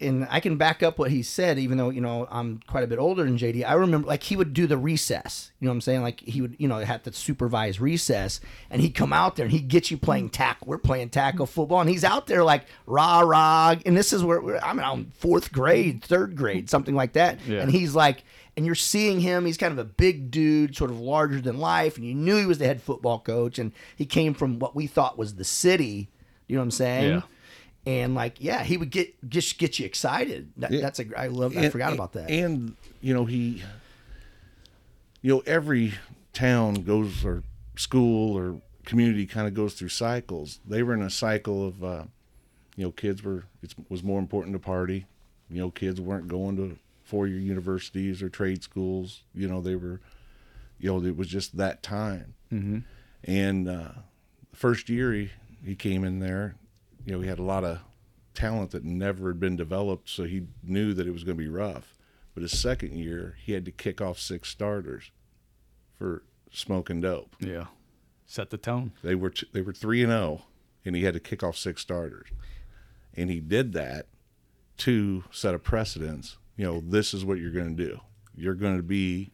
and 0.00 0.26
I 0.30 0.40
can 0.40 0.56
back 0.56 0.82
up 0.82 0.98
what 0.98 1.10
he 1.10 1.22
said, 1.22 1.58
even 1.58 1.78
though 1.78 1.90
you 1.90 2.00
know 2.00 2.26
I'm 2.30 2.60
quite 2.66 2.84
a 2.84 2.86
bit 2.86 2.98
older 2.98 3.22
than 3.24 3.38
JD. 3.38 3.64
I 3.64 3.74
remember 3.74 4.06
like 4.06 4.24
he 4.24 4.36
would 4.36 4.52
do 4.52 4.66
the 4.66 4.76
recess. 4.76 5.52
You 5.60 5.66
know 5.66 5.70
what 5.70 5.76
I'm 5.76 5.80
saying? 5.82 6.02
Like 6.02 6.20
he 6.20 6.40
would 6.40 6.56
you 6.58 6.66
know 6.66 6.78
have 6.78 7.04
to 7.04 7.12
supervise 7.12 7.80
recess, 7.80 8.40
and 8.70 8.82
he'd 8.82 8.94
come 8.94 9.12
out 9.12 9.36
there 9.36 9.44
and 9.44 9.52
he'd 9.52 9.68
get 9.68 9.90
you 9.90 9.96
playing 9.96 10.30
tackle. 10.30 10.66
We're 10.66 10.78
playing 10.78 11.10
tackle 11.10 11.46
football, 11.46 11.80
and 11.80 11.88
he's 11.88 12.04
out 12.04 12.26
there 12.26 12.42
like 12.42 12.64
rah 12.86 13.20
rah. 13.20 13.76
And 13.86 13.96
this 13.96 14.12
is 14.12 14.24
where 14.24 14.40
we're, 14.40 14.58
I'm 14.58 14.80
in 14.80 15.12
fourth 15.12 15.52
grade, 15.52 16.02
third 16.02 16.36
grade, 16.36 16.68
something 16.68 16.94
like 16.96 17.12
that. 17.12 17.38
Yeah. 17.46 17.60
And 17.60 17.70
he's 17.70 17.94
like. 17.94 18.24
And 18.56 18.64
you're 18.64 18.74
seeing 18.74 19.20
him. 19.20 19.44
He's 19.44 19.58
kind 19.58 19.72
of 19.72 19.78
a 19.78 19.84
big 19.84 20.30
dude, 20.30 20.74
sort 20.76 20.90
of 20.90 20.98
larger 20.98 21.40
than 21.42 21.58
life. 21.58 21.96
And 21.98 22.06
you 22.06 22.14
knew 22.14 22.36
he 22.36 22.46
was 22.46 22.58
the 22.58 22.64
head 22.66 22.80
football 22.80 23.18
coach. 23.20 23.58
And 23.58 23.72
he 23.96 24.06
came 24.06 24.32
from 24.32 24.58
what 24.58 24.74
we 24.74 24.86
thought 24.86 25.18
was 25.18 25.34
the 25.34 25.44
city. 25.44 26.08
You 26.46 26.56
know 26.56 26.60
what 26.62 26.64
I'm 26.66 26.70
saying? 26.70 27.12
Yeah. 27.14 27.22
and 27.92 28.14
like 28.14 28.36
yeah 28.40 28.62
he 28.64 28.76
would 28.76 28.90
get 28.90 29.14
just 29.28 29.58
get 29.58 29.78
you 29.78 29.84
excited 29.86 30.50
that, 30.56 30.70
Yeah. 30.72 30.80
that's 30.80 30.98
a 31.00 31.06
i 31.16 31.26
love 31.28 31.56
i 31.56 31.68
forgot 31.68 31.92
about 31.92 32.12
that 32.14 32.30
And 32.30 32.74
you 33.00 33.14
know 33.14 33.24
he, 33.26 33.62
you 35.22 35.34
know 35.34 35.42
every 35.46 35.94
town 36.32 36.74
goes 36.74 37.24
or 37.24 37.42
school 37.76 38.36
or 38.36 38.60
community 38.84 39.26
kind 39.26 39.46
of 39.48 39.54
goes 39.54 39.74
through 39.74 39.88
cycles. 39.88 40.60
They 40.66 40.82
were 40.82 40.94
in 40.94 41.02
a 41.02 41.10
cycle 41.10 41.66
of, 41.66 41.82
uh, 41.84 42.04
you 42.76 42.84
know, 42.84 42.90
kids 42.92 43.22
were 43.22 43.44
it 43.62 43.74
was 43.88 44.02
more 44.02 44.18
important 44.20 44.52
to 44.54 44.58
party. 44.60 45.06
You 45.50 45.58
know, 45.60 45.70
kids 45.70 46.00
weren't 46.00 46.28
going 46.28 46.56
to 46.56 46.78
four 47.06 47.26
year 47.26 47.38
universities 47.38 48.22
or 48.22 48.28
trade 48.28 48.62
schools. 48.62 49.22
You 49.32 49.48
know, 49.48 49.60
they 49.60 49.76
were, 49.76 50.00
you 50.78 50.92
know, 50.92 51.06
it 51.06 51.16
was 51.16 51.28
just 51.28 51.56
that 51.56 51.82
time. 51.82 52.34
Mm-hmm. 52.52 52.78
And 53.24 53.68
uh, 53.68 53.92
first 54.52 54.88
year 54.88 55.12
he 55.12 55.30
he 55.64 55.74
came 55.74 56.04
in 56.04 56.18
there, 56.20 56.56
you 57.04 57.12
know, 57.12 57.20
he 57.20 57.28
had 57.28 57.38
a 57.38 57.44
lot 57.44 57.64
of 57.64 57.80
talent 58.34 58.72
that 58.72 58.84
never 58.84 59.28
had 59.28 59.40
been 59.40 59.56
developed, 59.56 60.08
so 60.08 60.24
he 60.24 60.46
knew 60.62 60.92
that 60.92 61.06
it 61.06 61.12
was 61.12 61.24
going 61.24 61.36
to 61.36 61.42
be 61.42 61.48
rough. 61.48 61.94
But 62.34 62.42
his 62.42 62.58
second 62.58 62.92
year, 62.92 63.36
he 63.42 63.52
had 63.52 63.64
to 63.64 63.70
kick 63.70 64.00
off 64.00 64.18
six 64.18 64.50
starters 64.50 65.10
for 65.98 66.22
smoking 66.52 67.00
dope. 67.00 67.34
Yeah. 67.40 67.66
Set 68.26 68.50
the 68.50 68.58
tone. 68.58 68.92
They 69.02 69.14
were 69.14 69.30
t- 69.30 69.48
they 69.52 69.62
were 69.62 69.72
three 69.72 70.02
and 70.02 70.10
zero, 70.10 70.42
and 70.84 70.94
he 70.94 71.04
had 71.04 71.14
to 71.14 71.20
kick 71.20 71.42
off 71.42 71.56
six 71.56 71.80
starters, 71.80 72.28
and 73.14 73.30
he 73.30 73.40
did 73.40 73.72
that 73.72 74.06
to 74.78 75.24
set 75.30 75.54
a 75.54 75.58
precedence. 75.58 76.36
You 76.56 76.64
know, 76.64 76.82
this 76.84 77.14
is 77.14 77.24
what 77.24 77.38
you're 77.38 77.50
going 77.50 77.76
to 77.76 77.84
do. 77.84 78.00
You're 78.34 78.54
going 78.54 78.76
to 78.76 78.82
be, 78.82 79.30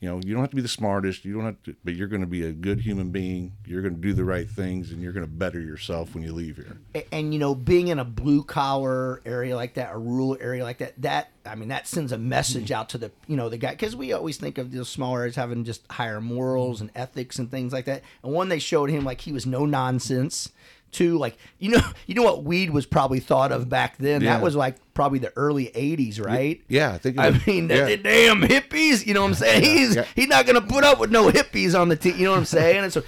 you 0.00 0.08
know, 0.08 0.20
you 0.24 0.32
don't 0.32 0.42
have 0.42 0.50
to 0.50 0.56
be 0.56 0.62
the 0.62 0.68
smartest. 0.68 1.24
You 1.24 1.34
don't 1.34 1.44
have 1.44 1.62
to, 1.64 1.76
but 1.84 1.94
you're 1.94 2.08
going 2.08 2.22
to 2.22 2.26
be 2.26 2.44
a 2.44 2.52
good 2.52 2.80
human 2.80 3.10
being. 3.10 3.52
You're 3.66 3.82
going 3.82 3.94
to 3.94 4.00
do 4.00 4.12
the 4.12 4.24
right 4.24 4.48
things, 4.48 4.92
and 4.92 5.02
you're 5.02 5.12
going 5.12 5.26
to 5.26 5.30
better 5.30 5.60
yourself 5.60 6.14
when 6.14 6.24
you 6.24 6.32
leave 6.32 6.56
here. 6.56 6.78
A- 6.94 7.14
and 7.14 7.32
you 7.32 7.38
know 7.38 7.54
being 7.54 7.88
in 7.88 7.98
a 7.98 8.04
blue 8.04 8.44
collar 8.44 9.20
area 9.24 9.54
like 9.56 9.74
that 9.74 9.92
a 9.92 9.98
rural 9.98 10.36
area 10.40 10.64
like 10.64 10.78
that 10.78 11.00
that 11.02 11.30
i 11.44 11.54
mean 11.54 11.68
that 11.68 11.86
sends 11.86 12.12
a 12.12 12.18
message 12.18 12.66
mm-hmm. 12.66 12.74
out 12.74 12.88
to 12.90 12.98
the 12.98 13.10
you 13.26 13.36
know 13.36 13.48
the 13.48 13.58
guy 13.58 13.70
because 13.70 13.94
we 13.94 14.12
always 14.12 14.36
think 14.36 14.58
of 14.58 14.72
those 14.72 14.88
small 14.88 15.16
areas 15.16 15.36
having 15.36 15.64
just 15.64 15.84
higher 15.90 16.20
morals 16.20 16.78
mm-hmm. 16.78 16.88
and 16.88 16.96
ethics 16.96 17.38
and 17.38 17.50
things 17.50 17.72
like 17.72 17.84
that 17.84 18.02
and 18.22 18.32
one 18.32 18.48
they 18.48 18.58
showed 18.58 18.90
him 18.90 19.04
like 19.04 19.20
he 19.20 19.32
was 19.32 19.46
no 19.46 19.66
nonsense 19.66 20.50
Two, 20.92 21.18
like 21.18 21.36
you 21.58 21.70
know, 21.70 21.80
you 22.06 22.14
know 22.14 22.22
what 22.22 22.44
weed 22.44 22.70
was 22.70 22.86
probably 22.86 23.18
thought 23.18 23.50
of 23.50 23.68
back 23.68 23.96
then. 23.98 24.20
Yeah. 24.20 24.34
That 24.34 24.42
was 24.42 24.54
like 24.54 24.76
probably 24.94 25.18
the 25.18 25.32
early 25.36 25.66
'80s, 25.66 26.24
right? 26.24 26.60
Yeah, 26.68 26.92
I 26.92 26.98
think. 26.98 27.16
it 27.16 27.20
I 27.20 27.30
mean, 27.46 27.68
the, 27.68 27.76
yeah. 27.76 27.84
the 27.86 27.96
damn 28.02 28.42
hippies. 28.42 29.06
You 29.06 29.14
know 29.14 29.22
what 29.22 29.28
I'm 29.28 29.34
saying? 29.34 29.62
He's 29.64 29.96
yeah. 29.96 30.04
he's 30.14 30.28
not 30.28 30.46
gonna 30.46 30.60
put 30.60 30.84
up 30.84 31.00
with 31.00 31.10
no 31.10 31.30
hippies 31.30 31.78
on 31.78 31.88
the 31.88 31.96
team. 31.96 32.16
You 32.16 32.26
know 32.26 32.32
what 32.32 32.38
I'm 32.38 32.44
saying? 32.44 32.84
And 32.84 32.92
so 32.92 33.02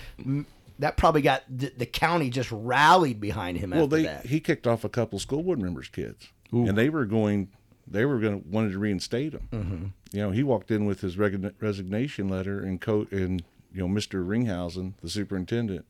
that 0.78 0.96
probably 0.96 1.22
got 1.22 1.42
the, 1.48 1.72
the 1.76 1.86
county 1.86 2.30
just 2.30 2.50
rallied 2.50 3.20
behind 3.20 3.58
him 3.58 3.70
well, 3.70 3.86
they 3.86 4.04
that. 4.04 4.26
he 4.26 4.40
kicked 4.40 4.66
off 4.66 4.84
a 4.84 4.88
couple 4.88 5.18
school 5.18 5.42
board 5.42 5.60
members' 5.60 5.88
kids, 5.88 6.28
and 6.50 6.76
they 6.76 6.88
were 6.88 7.04
going. 7.04 7.50
They 7.86 8.06
were 8.06 8.18
going 8.18 8.42
to 8.42 8.48
wanted 8.48 8.72
to 8.72 8.78
reinstate 8.78 9.34
him. 9.34 9.48
Mm-hmm. 9.52 9.84
You 10.16 10.22
know, 10.22 10.30
he 10.30 10.42
walked 10.42 10.70
in 10.70 10.86
with 10.86 11.02
his 11.02 11.18
resignation 11.18 12.30
letter, 12.30 12.60
and 12.60 12.80
coat 12.80 13.12
and 13.12 13.44
you 13.74 13.86
know, 13.86 13.92
Mr. 13.92 14.24
Ringhausen, 14.24 14.92
the 15.02 15.10
superintendent, 15.10 15.84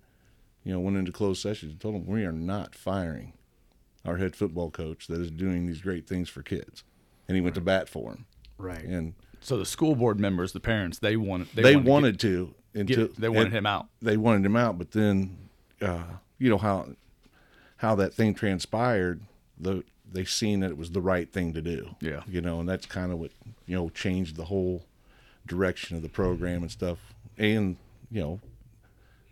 you 0.64 0.72
know, 0.72 0.80
went 0.80 0.96
into 0.96 1.12
closed 1.12 1.40
session 1.42 1.70
and 1.70 1.80
told 1.80 1.94
them 1.94 2.06
we 2.06 2.24
are 2.24 2.32
not 2.32 2.74
firing 2.74 3.32
our 4.04 4.16
head 4.16 4.34
football 4.36 4.70
coach 4.70 5.06
that 5.06 5.20
is 5.20 5.30
doing 5.30 5.66
these 5.66 5.80
great 5.80 6.06
things 6.06 6.28
for 6.28 6.42
kids, 6.42 6.84
and 7.28 7.36
he 7.36 7.40
went 7.40 7.54
to 7.54 7.60
bat 7.60 7.88
for 7.88 8.10
him. 8.12 8.26
Right. 8.58 8.84
And 8.84 9.14
So 9.40 9.56
the 9.58 9.66
school 9.66 9.94
board 9.94 10.18
members, 10.20 10.52
the 10.52 10.60
parents, 10.60 10.98
they 10.98 11.16
wanted 11.16 11.48
they, 11.54 11.62
they, 11.62 11.76
wanted, 11.76 11.88
wanted, 11.88 12.20
to 12.20 12.28
to, 12.28 12.46
get- 12.74 12.80
until 12.80 13.06
get- 13.08 13.16
they 13.20 13.28
wanted 13.28 13.52
him 13.52 13.66
out. 13.66 13.86
they 14.02 14.16
wanted 14.16 14.44
him 14.44 14.56
out, 14.56 14.78
but 14.78 14.90
then 14.92 15.36
uh, 15.80 16.04
you 16.38 16.50
know 16.50 16.58
how 16.58 16.88
how 17.76 17.94
that 17.96 18.14
thing 18.14 18.34
transpired. 18.34 19.20
The 19.58 19.84
they 20.12 20.24
seen 20.24 20.60
that 20.60 20.70
it 20.70 20.76
was 20.78 20.90
the 20.92 21.00
right 21.00 21.30
thing 21.32 21.52
to 21.54 21.62
do. 21.62 21.96
Yeah. 22.00 22.22
you 22.28 22.40
know, 22.40 22.60
and 22.60 22.68
that's 22.68 22.86
kind 22.86 23.10
of 23.10 23.18
what 23.18 23.32
you 23.66 23.74
know 23.76 23.88
changed 23.90 24.36
the 24.36 24.44
whole 24.44 24.84
direction 25.46 25.96
of 25.96 26.02
the 26.02 26.08
program 26.08 26.62
and 26.62 26.70
stuff, 26.70 26.98
and 27.38 27.76
you 28.10 28.20
know, 28.20 28.40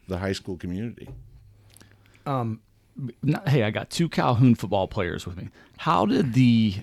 the 0.08 0.18
high 0.18 0.32
school 0.32 0.56
community. 0.56 1.08
Um, 2.26 2.60
not, 3.22 3.48
hey, 3.48 3.62
I 3.62 3.70
got 3.70 3.90
two 3.90 4.08
Calhoun 4.08 4.54
football 4.54 4.86
players 4.86 5.26
with 5.26 5.36
me. 5.36 5.48
How 5.78 6.06
did 6.06 6.34
the 6.34 6.76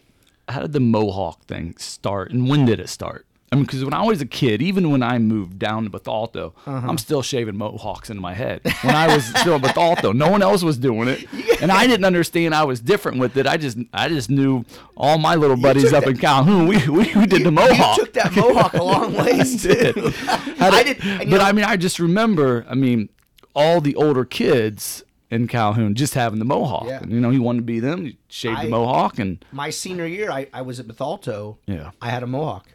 how 0.47 0.61
did 0.61 0.73
the 0.73 0.79
Mohawk 0.79 1.45
thing 1.45 1.75
start, 1.77 2.31
and 2.31 2.49
when 2.49 2.65
did 2.65 2.79
it 2.79 2.89
start? 2.89 3.27
I 3.51 3.55
mean, 3.55 3.65
because 3.65 3.83
when 3.83 3.93
I 3.95 4.03
was 4.03 4.21
a 4.21 4.25
kid, 4.27 4.61
even 4.61 4.91
when 4.91 5.01
I 5.01 5.17
moved 5.17 5.57
down 5.57 5.83
to 5.85 5.89
Bethalto, 5.89 6.53
uh-huh. 6.67 6.87
I'm 6.87 6.97
still 6.99 7.23
shaving 7.23 7.57
mohawks 7.57 8.09
into 8.11 8.21
my 8.21 8.33
head. 8.35 8.61
When 8.83 8.93
I 8.95 9.13
was 9.15 9.25
still 9.25 9.55
in 9.55 9.61
Bethalto, 9.61 10.13
no 10.15 10.29
one 10.29 10.43
else 10.43 10.61
was 10.63 10.77
doing 10.77 11.07
it, 11.07 11.25
and 11.61 11.71
I 11.71 11.87
didn't 11.87 12.05
understand 12.05 12.53
I 12.53 12.63
was 12.63 12.79
different 12.79 13.17
with 13.17 13.37
it. 13.37 13.47
I 13.47 13.57
just 13.57 13.77
I 13.91 14.07
just 14.09 14.29
knew 14.29 14.65
all 14.95 15.17
my 15.17 15.35
little 15.35 15.57
buddies 15.57 15.91
up 15.93 16.03
that- 16.03 16.11
in 16.11 16.17
Calhoun. 16.17 16.67
We 16.67 16.77
we, 16.89 17.13
we 17.15 17.25
did 17.25 17.43
the 17.43 17.51
mohawk. 17.51 17.97
You 17.97 18.05
took 18.05 18.13
that 18.13 18.35
mohawk 18.35 18.73
a 18.73 18.83
long 18.83 19.13
ways 19.23 19.63
too. 19.63 19.93
I 20.59 20.83
did, 20.83 21.03
and 21.03 21.23
you 21.23 21.29
but 21.31 21.37
know, 21.37 21.45
I 21.45 21.51
mean, 21.51 21.65
I 21.65 21.75
just 21.75 21.97
remember. 21.99 22.65
I 22.69 22.75
mean, 22.75 23.09
all 23.55 23.81
the 23.81 23.95
older 23.95 24.25
kids 24.25 25.03
in 25.31 25.47
Calhoun 25.47 25.95
just 25.95 26.13
having 26.13 26.37
the 26.39 26.45
mohawk. 26.45 26.85
Yeah. 26.87 27.01
And, 27.01 27.11
you 27.11 27.19
know, 27.19 27.29
he 27.29 27.37
wanted 27.39 27.59
to 27.59 27.63
be 27.65 27.79
them. 27.79 28.05
He 28.05 28.17
shaved 28.27 28.59
I- 28.59 28.63
the 28.65 28.69
mohawk, 28.71 29.17
and 29.17 29.43
my 29.51 29.71
senior 29.71 30.05
year, 30.05 30.29
I, 30.29 30.47
I 30.53 30.61
was 30.61 30.79
at 30.79 30.87
Bethalto. 30.87 31.57
Yeah. 31.65 31.91
I 31.99 32.09
had 32.11 32.21
a 32.21 32.27
mohawk. 32.27 32.67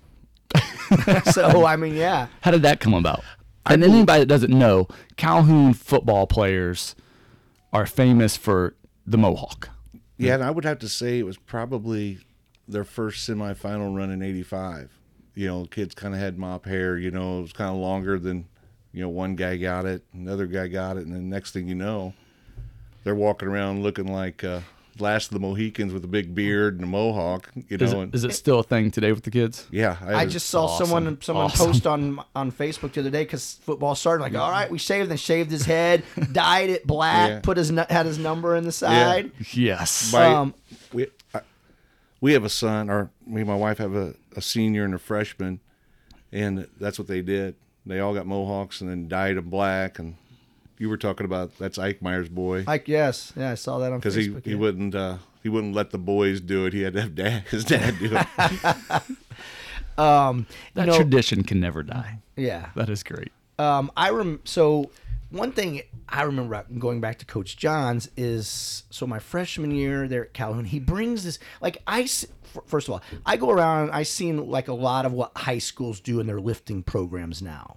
so 1.32 1.64
I 1.64 1.76
mean, 1.76 1.94
yeah. 1.94 2.28
how 2.42 2.50
did 2.50 2.62
that 2.62 2.80
come 2.80 2.94
about? 2.94 3.22
And 3.66 3.82
anybody 3.82 4.20
that 4.20 4.26
doesn't 4.26 4.56
know, 4.56 4.88
Calhoun 5.16 5.72
football 5.72 6.26
players 6.26 6.94
are 7.72 7.86
famous 7.86 8.36
for 8.36 8.74
the 9.06 9.16
mohawk. 9.16 9.70
Yeah, 10.16 10.34
and 10.34 10.44
I 10.44 10.50
would 10.50 10.64
have 10.64 10.78
to 10.80 10.88
say 10.88 11.18
it 11.18 11.26
was 11.26 11.38
probably 11.38 12.18
their 12.68 12.84
first 12.84 13.28
semifinal 13.28 13.96
run 13.96 14.10
in 14.10 14.22
'85. 14.22 14.90
You 15.34 15.48
know, 15.48 15.64
kids 15.66 15.94
kind 15.94 16.14
of 16.14 16.20
had 16.20 16.38
mop 16.38 16.66
hair. 16.66 16.96
You 16.96 17.10
know, 17.10 17.38
it 17.38 17.42
was 17.42 17.52
kind 17.52 17.70
of 17.70 17.76
longer 17.76 18.18
than, 18.18 18.46
you 18.92 19.02
know, 19.02 19.08
one 19.08 19.34
guy 19.34 19.56
got 19.56 19.86
it, 19.86 20.04
another 20.12 20.46
guy 20.46 20.68
got 20.68 20.96
it, 20.96 21.06
and 21.06 21.14
then 21.14 21.28
next 21.28 21.52
thing 21.52 21.66
you 21.66 21.74
know, 21.74 22.14
they're 23.02 23.14
walking 23.14 23.48
around 23.48 23.82
looking 23.82 24.06
like 24.06 24.44
uh, 24.44 24.60
last 25.00 25.26
of 25.28 25.32
the 25.34 25.40
Mohicans 25.40 25.92
with 25.92 26.04
a 26.04 26.08
big 26.08 26.34
beard 26.34 26.74
and 26.74 26.84
a 26.84 26.86
mohawk. 26.86 27.50
You 27.54 27.64
Is 27.78 27.92
know, 27.92 28.00
it, 28.00 28.02
and, 28.04 28.14
is 28.14 28.24
it 28.24 28.32
still 28.32 28.60
a 28.60 28.62
thing 28.62 28.90
today 28.90 29.12
with 29.12 29.22
the 29.24 29.30
kids? 29.30 29.66
yeah, 29.70 29.96
I 30.00 30.24
was- 30.24 30.32
just 30.32 30.48
saw 30.48 30.64
awesome. 30.64 30.86
someone 30.86 31.18
someone 31.20 31.44
Awesome. 31.46 31.66
post 31.66 31.86
on 31.86 32.20
on 32.34 32.52
Facebook 32.52 32.92
the 32.92 33.00
other 33.00 33.10
day 33.10 33.24
because 33.24 33.58
football 33.62 33.94
started. 33.94 34.22
Like, 34.22 34.34
all 34.34 34.50
right, 34.50 34.70
we 34.70 34.78
shaved 34.78 35.10
and 35.10 35.18
shaved 35.18 35.50
his 35.50 35.64
head, 35.66 36.02
dyed 36.32 36.70
it 36.70 36.86
black, 36.86 37.28
Yeah. 37.30 37.40
put 37.40 37.56
his 37.56 37.70
had 37.70 38.06
his 38.06 38.18
number 38.18 38.56
in 38.56 38.64
the 38.64 38.72
side. 38.72 39.30
Yes. 39.52 40.12
My- 40.12 40.26
Um, 40.26 40.54
we 40.92 41.08
I, 41.34 41.40
we 42.20 42.32
have 42.32 42.44
a 42.44 42.48
son, 42.50 42.88
or 42.90 43.10
me 43.26 43.42
and 43.42 43.48
my 43.50 43.56
wife 43.56 43.78
have 43.78 43.94
a, 43.94 44.14
a 44.36 44.40
senior 44.40 44.84
and 44.84 44.94
a 44.94 44.98
freshman, 44.98 45.60
and 46.32 46.66
that's 46.80 46.98
what 46.98 47.08
they 47.08 47.20
did. 47.22 47.54
They 47.86 48.00
all 48.00 48.14
got 48.14 48.26
mohawks 48.26 48.80
and 48.80 48.88
then 48.88 49.08
dyed 49.08 49.36
them 49.36 49.50
black. 49.50 49.98
And 49.98 50.16
you 50.84 50.90
were 50.90 50.98
talking 50.98 51.24
about 51.24 51.56
that's 51.58 51.78
Ike 51.78 52.02
Meyer's 52.02 52.28
boy 52.28 52.64
Like, 52.66 52.88
yes, 52.88 53.32
yeah, 53.34 53.50
I 53.50 53.54
saw 53.54 53.78
that 53.78 53.90
on 53.90 53.98
because 54.00 54.14
he, 54.14 54.28
Facebook. 54.28 54.44
he 54.44 54.50
yeah. 54.50 54.56
wouldn't 54.58 54.94
uh, 54.94 55.16
he 55.42 55.48
wouldn't 55.48 55.74
let 55.74 55.90
the 55.92 55.98
boys 55.98 56.42
do 56.42 56.66
it. 56.66 56.74
He 56.74 56.82
had 56.82 56.92
to 56.92 57.00
have 57.00 57.14
dad 57.14 57.44
his 57.50 57.64
dad 57.64 57.98
do 57.98 58.10
it. 58.14 59.02
Um, 59.96 60.46
that 60.74 60.86
know, 60.88 60.96
tradition 60.96 61.44
can 61.44 61.60
never 61.60 61.82
die. 61.84 62.18
yeah. 62.36 62.70
That 62.74 62.88
is 62.88 63.02
great. 63.04 63.30
Um, 63.60 63.92
I 63.96 64.10
rem 64.10 64.40
so 64.44 64.90
one 65.30 65.52
thing 65.52 65.82
I 66.08 66.22
remember 66.22 66.64
going 66.78 67.00
back 67.00 67.18
to 67.20 67.24
Coach 67.24 67.56
Johns 67.56 68.10
is 68.16 68.82
so 68.90 69.06
my 69.06 69.20
freshman 69.20 69.70
year 69.70 70.08
there 70.08 70.24
at 70.24 70.32
Calhoun, 70.34 70.64
he 70.64 70.80
brings 70.80 71.22
this 71.22 71.38
like 71.60 71.78
I 71.86 72.02
s- 72.02 72.26
f- 72.56 72.64
first 72.66 72.88
of 72.88 72.94
all 72.94 73.02
I 73.24 73.36
go 73.36 73.50
around 73.50 73.90
I 73.92 74.02
seen 74.02 74.48
like 74.50 74.66
a 74.66 74.74
lot 74.74 75.06
of 75.06 75.12
what 75.12 75.30
high 75.36 75.58
schools 75.58 76.00
do 76.00 76.18
in 76.18 76.26
their 76.26 76.40
lifting 76.40 76.82
programs 76.82 77.40
now, 77.40 77.76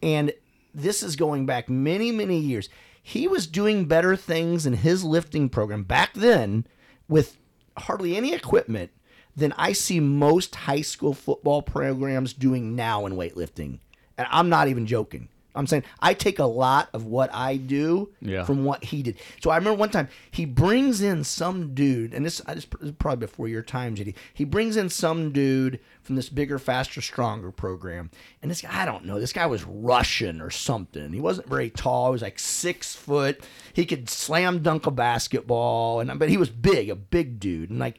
and 0.00 0.32
this 0.74 1.02
is 1.02 1.16
going 1.16 1.46
back 1.46 1.68
many 1.68 2.12
many 2.12 2.38
years. 2.38 2.68
He 3.02 3.26
was 3.26 3.46
doing 3.46 3.86
better 3.86 4.16
things 4.16 4.66
in 4.66 4.74
his 4.74 5.02
lifting 5.02 5.48
program 5.48 5.84
back 5.84 6.12
then 6.14 6.66
with 7.08 7.38
hardly 7.76 8.16
any 8.16 8.34
equipment 8.34 8.90
than 9.34 9.54
I 9.56 9.72
see 9.72 10.00
most 10.00 10.54
high 10.54 10.82
school 10.82 11.14
football 11.14 11.62
programs 11.62 12.32
doing 12.32 12.74
now 12.74 13.06
in 13.06 13.14
weightlifting. 13.14 13.78
And 14.18 14.26
I'm 14.30 14.48
not 14.48 14.68
even 14.68 14.86
joking. 14.86 15.28
I'm 15.58 15.66
saying 15.66 15.84
I 16.00 16.14
take 16.14 16.38
a 16.38 16.44
lot 16.46 16.88
of 16.92 17.04
what 17.04 17.30
I 17.34 17.56
do 17.56 18.10
Yeah. 18.20 18.44
from 18.44 18.64
what 18.64 18.84
he 18.84 19.02
did. 19.02 19.18
So 19.42 19.50
I 19.50 19.56
remember 19.56 19.78
one 19.78 19.90
time 19.90 20.08
he 20.30 20.44
brings 20.44 21.00
in 21.02 21.24
some 21.24 21.74
dude, 21.74 22.14
and 22.14 22.24
this 22.24 22.40
I 22.46 22.54
just 22.54 22.68
this 22.80 22.92
probably 22.98 23.26
before 23.26 23.48
your 23.48 23.62
time, 23.62 23.94
JD. 23.96 24.14
He 24.32 24.44
brings 24.44 24.76
in 24.76 24.88
some 24.88 25.32
dude 25.32 25.80
from 26.02 26.16
this 26.16 26.28
bigger, 26.30 26.58
faster, 26.58 27.02
stronger 27.02 27.50
program, 27.50 28.10
and 28.40 28.50
this 28.50 28.62
guy 28.62 28.70
I 28.82 28.84
don't 28.84 29.04
know. 29.04 29.18
This 29.20 29.32
guy 29.32 29.46
was 29.46 29.64
Russian 29.64 30.40
or 30.40 30.50
something. 30.50 31.12
He 31.12 31.20
wasn't 31.20 31.48
very 31.48 31.70
tall. 31.70 32.06
He 32.06 32.12
was 32.12 32.22
like 32.22 32.38
six 32.38 32.94
foot. 32.94 33.42
He 33.72 33.84
could 33.84 34.08
slam 34.08 34.62
dunk 34.62 34.86
a 34.86 34.90
basketball, 34.90 36.00
and 36.00 36.18
but 36.18 36.28
he 36.28 36.36
was 36.36 36.50
big, 36.50 36.88
a 36.88 36.96
big 36.96 37.38
dude, 37.40 37.70
and 37.70 37.78
like 37.78 37.98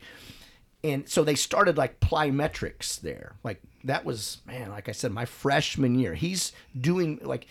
and 0.84 1.08
so 1.10 1.24
they 1.24 1.36
started 1.36 1.78
like 1.78 2.00
plyometrics 2.00 3.00
there. 3.00 3.36
Like 3.44 3.62
that 3.84 4.04
was 4.06 4.42
man 4.46 4.70
like 4.70 4.90
i 4.90 4.92
said 4.92 5.12
my 5.12 5.26
freshman 5.26 5.98
year. 5.98 6.14
He's 6.14 6.52
doing 6.80 7.20
like 7.22 7.48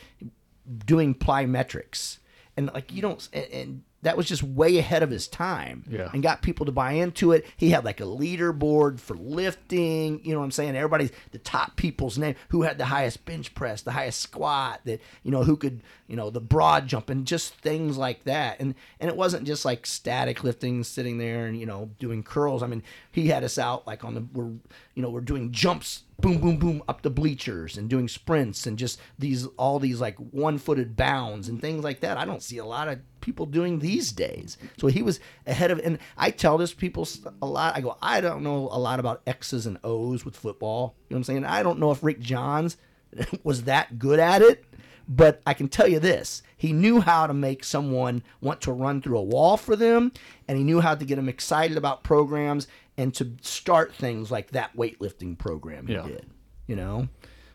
doing 0.87 1.15
plyometrics. 1.15 2.19
And 2.57 2.71
like 2.75 2.93
you 2.93 3.03
don't 3.03 3.29
and, 3.33 3.47
and 3.53 3.83
that 4.03 4.17
was 4.17 4.27
just 4.27 4.43
way 4.45 4.79
ahead 4.79 5.03
of 5.03 5.11
his 5.11 5.27
time 5.27 5.83
Yeah. 5.91 6.09
and 6.13 6.23
got 6.23 6.41
people 6.41 6.67
to 6.67 6.73
buy 6.73 6.93
into 6.93 7.33
it. 7.33 7.45
He 7.57 7.71
had 7.71 7.85
like 7.85 8.01
a 8.01 8.05
leaderboard 8.05 9.01
for 9.01 9.17
lifting 9.17 10.21
you 10.25 10.33
know 10.33 10.39
what 10.39 10.45
i'm 10.45 10.51
saying? 10.51 10.77
Everybody's 10.77 11.11
the 11.33 11.39
top 11.39 11.77
people's 11.77 12.19
name 12.19 12.35
who 12.51 12.63
had 12.63 12.79
the 12.79 12.85
highest 12.87 13.25
bench 13.25 13.55
press 13.55 13.83
the 13.83 13.93
highest 13.93 14.21
squat 14.21 14.81
that 14.85 15.01
you 15.23 15.31
know 15.31 15.43
who 15.45 15.57
could 15.57 15.83
you 16.07 16.17
know 16.17 16.31
the 16.31 16.41
broad 16.41 16.87
jump 16.87 17.11
and 17.11 17.27
just 17.27 17.55
things 17.55 17.97
like 17.99 18.25
that. 18.25 18.61
And 18.61 18.75
and 19.01 19.11
it 19.11 19.17
wasn't 19.17 19.47
just 19.47 19.65
like 19.65 19.87
static 19.87 20.45
lifting 20.45 20.85
sitting 20.85 21.19
there 21.19 21.47
and 21.47 21.59
you 21.59 21.67
know 21.67 21.91
doing 21.99 22.23
curls. 22.23 22.63
I 22.63 22.67
mean 22.67 22.83
he 23.11 23.29
had 23.29 23.43
us 23.45 23.59
out 23.59 23.87
like 23.87 24.05
on 24.05 24.15
the 24.15 24.25
we're 24.33 24.51
you 24.95 25.03
know 25.03 25.11
we're 25.11 25.21
doing 25.21 25.51
jumps 25.53 26.05
boom 26.21 26.39
boom 26.41 26.57
boom 26.57 26.83
up 26.89 27.03
the 27.03 27.11
bleachers 27.11 27.77
and 27.79 27.89
doing 27.89 28.09
sprints 28.09 28.67
and 28.67 28.77
just 28.77 29.01
these 29.19 29.47
all 29.57 29.79
these 29.79 30.01
like 30.01 30.17
one-footed 30.17 30.97
bounds 30.97 31.49
and 31.49 31.61
things 31.61 31.85
like 31.85 32.01
that. 32.01 32.17
I 32.17 32.25
don't 32.25 32.43
see 32.43 32.59
a 32.59 32.65
lot 32.65 32.89
of 32.89 32.99
people 33.29 33.45
doing 33.45 33.79
these 33.81 34.11
days 34.11 34.57
so 34.79 34.87
he 34.87 35.03
was 35.03 35.21
ahead 35.47 35.71
of 35.71 35.79
and 35.85 35.99
i 36.17 36.31
tell 36.31 36.57
this 36.57 36.73
people 36.73 37.07
a 37.43 37.47
lot 37.47 37.77
i 37.77 37.81
go 37.83 37.95
i 38.01 38.23
don't 38.23 38.43
know 38.43 38.69
a 38.73 38.79
lot 38.79 38.99
about 38.99 39.21
x's 39.27 39.67
and 39.67 39.77
o's 39.85 40.25
with 40.25 40.35
football 40.35 40.95
you 41.09 41.15
know 41.15 41.17
what 41.17 41.19
i'm 41.19 41.25
saying 41.25 41.45
i 41.45 41.63
don't 41.63 41.79
know 41.79 41.91
if 41.91 42.03
rick 42.03 42.19
johns 42.21 42.79
was 43.45 43.65
that 43.65 43.99
good 43.99 44.19
at 44.19 44.41
it 44.41 44.65
but 45.11 45.41
I 45.47 45.55
can 45.55 45.69
tell 45.69 45.89
you 45.89 46.01
this: 46.01 46.43
he 46.55 46.71
knew 46.75 47.01
how 47.01 47.27
to 47.27 47.33
make 47.33 47.65
someone 47.65 48.23
want 48.43 48.61
to 48.61 48.73
run 48.73 49.01
through 49.01 49.17
a 49.17 49.23
wall 49.23 49.57
for 49.57 49.75
them, 49.75 50.13
and 50.47 50.59
he 50.59 50.65
knew 50.65 50.83
how 50.83 50.95
to 50.95 51.03
get 51.03 51.17
them 51.17 51.31
excited 51.31 51.79
about 51.79 52.05
programs 52.05 52.69
and 52.99 53.15
to 53.15 53.33
start 53.41 53.95
things 53.95 54.31
like 54.31 54.51
that 54.51 54.77
weightlifting 54.77 55.39
program 55.39 55.87
he 55.87 55.95
Yeah. 55.95 56.03
did. 56.03 56.27
You 56.67 56.77
know, 56.77 57.09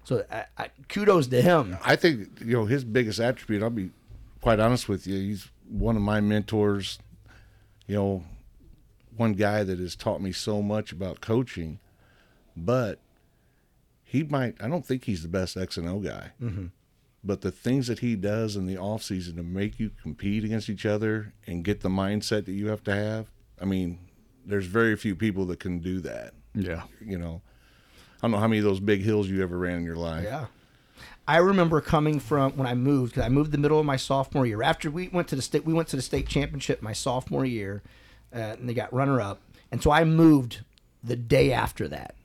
so 0.04 0.26
I, 0.32 0.46
I, 0.58 0.70
kudos 0.90 1.28
to 1.28 1.44
him. 1.44 1.78
I 1.86 1.96
think 1.96 2.40
you 2.44 2.54
know 2.54 2.66
his 2.66 2.84
biggest 2.84 3.20
attribute. 3.20 3.62
I'll 3.62 3.70
be 3.70 3.92
quite 4.42 4.60
honest 4.60 4.90
with 4.90 5.06
you. 5.06 5.20
He's 5.20 5.48
one 5.70 5.96
of 5.96 6.02
my 6.02 6.22
mentors. 6.22 7.00
You 7.88 7.96
know, 7.96 8.24
one 9.18 9.34
guy 9.34 9.64
that 9.64 9.80
has 9.80 9.96
taught 9.96 10.22
me 10.22 10.32
so 10.32 10.62
much 10.62 10.92
about 10.92 11.22
coaching, 11.22 11.80
but 12.56 13.00
he 14.04 14.24
might. 14.24 14.56
I 14.62 14.68
don't 14.68 14.86
think 14.86 15.06
he's 15.06 15.22
the 15.22 15.28
best 15.28 15.58
X 15.58 15.78
and 15.78 15.88
O 15.88 16.00
guy. 16.00 16.32
Mm-hmm. 16.42 16.68
But 17.26 17.42
the 17.42 17.52
things 17.52 17.88
that 17.88 18.00
he 18.00 18.16
does 18.16 18.56
in 18.56 18.66
the 18.66 18.78
off 18.78 19.02
season 19.02 19.38
to 19.38 19.44
make 19.44 19.80
you 19.80 19.92
compete 20.02 20.44
against 20.44 20.70
each 20.70 20.86
other 20.86 21.34
and 21.48 21.64
get 21.64 21.82
the 21.82 21.90
mindset 21.90 22.46
that 22.46 22.52
you 22.52 22.68
have 22.68 22.84
to 22.84 22.94
have. 22.94 23.28
I 23.62 23.66
mean, 23.66 24.00
there's 24.46 24.66
very 24.66 24.98
few 24.98 25.16
people 25.16 25.46
that 25.46 25.60
can 25.60 25.80
do 25.80 26.02
that. 26.02 26.34
Yeah. 26.54 26.84
You 27.00 27.18
know, 27.18 27.42
I 28.18 28.22
don't 28.24 28.32
know 28.32 28.40
how 28.40 28.48
many 28.48 28.60
of 28.60 28.66
those 28.66 28.82
big 28.82 29.02
hills 29.02 29.30
you 29.30 29.42
ever 29.42 29.58
ran 29.58 29.78
in 29.78 29.86
your 29.86 29.96
life. 29.96 30.26
Yeah. 30.26 30.48
I 31.28 31.38
remember 31.38 31.80
coming 31.82 32.20
from 32.20 32.54
when 32.54 32.68
I 32.68 32.74
moved 32.74 33.14
because 33.14 33.26
I 33.26 33.30
moved 33.30 33.52
the 33.52 33.58
middle 33.58 33.80
of 33.80 33.86
my 33.86 33.96
sophomore 33.96 34.46
year. 34.46 34.62
After 34.62 34.92
we 34.92 35.08
went 35.08 35.28
to 35.30 35.36
the 35.36 35.42
state, 35.42 35.66
we 35.66 35.74
went 35.74 35.88
to 35.90 35.96
the 35.96 36.02
state 36.02 36.28
championship 36.28 36.82
my 36.82 36.94
sophomore 36.94 37.46
year, 37.46 37.82
uh, 38.36 38.56
and 38.60 38.68
they 38.68 38.74
got 38.74 38.94
runner 38.94 39.22
up. 39.22 39.40
And 39.72 39.82
so 39.82 39.92
I 39.92 40.04
moved 40.04 40.62
the 41.04 41.16
day 41.16 41.52
after 41.52 41.88
that. 41.88 42.16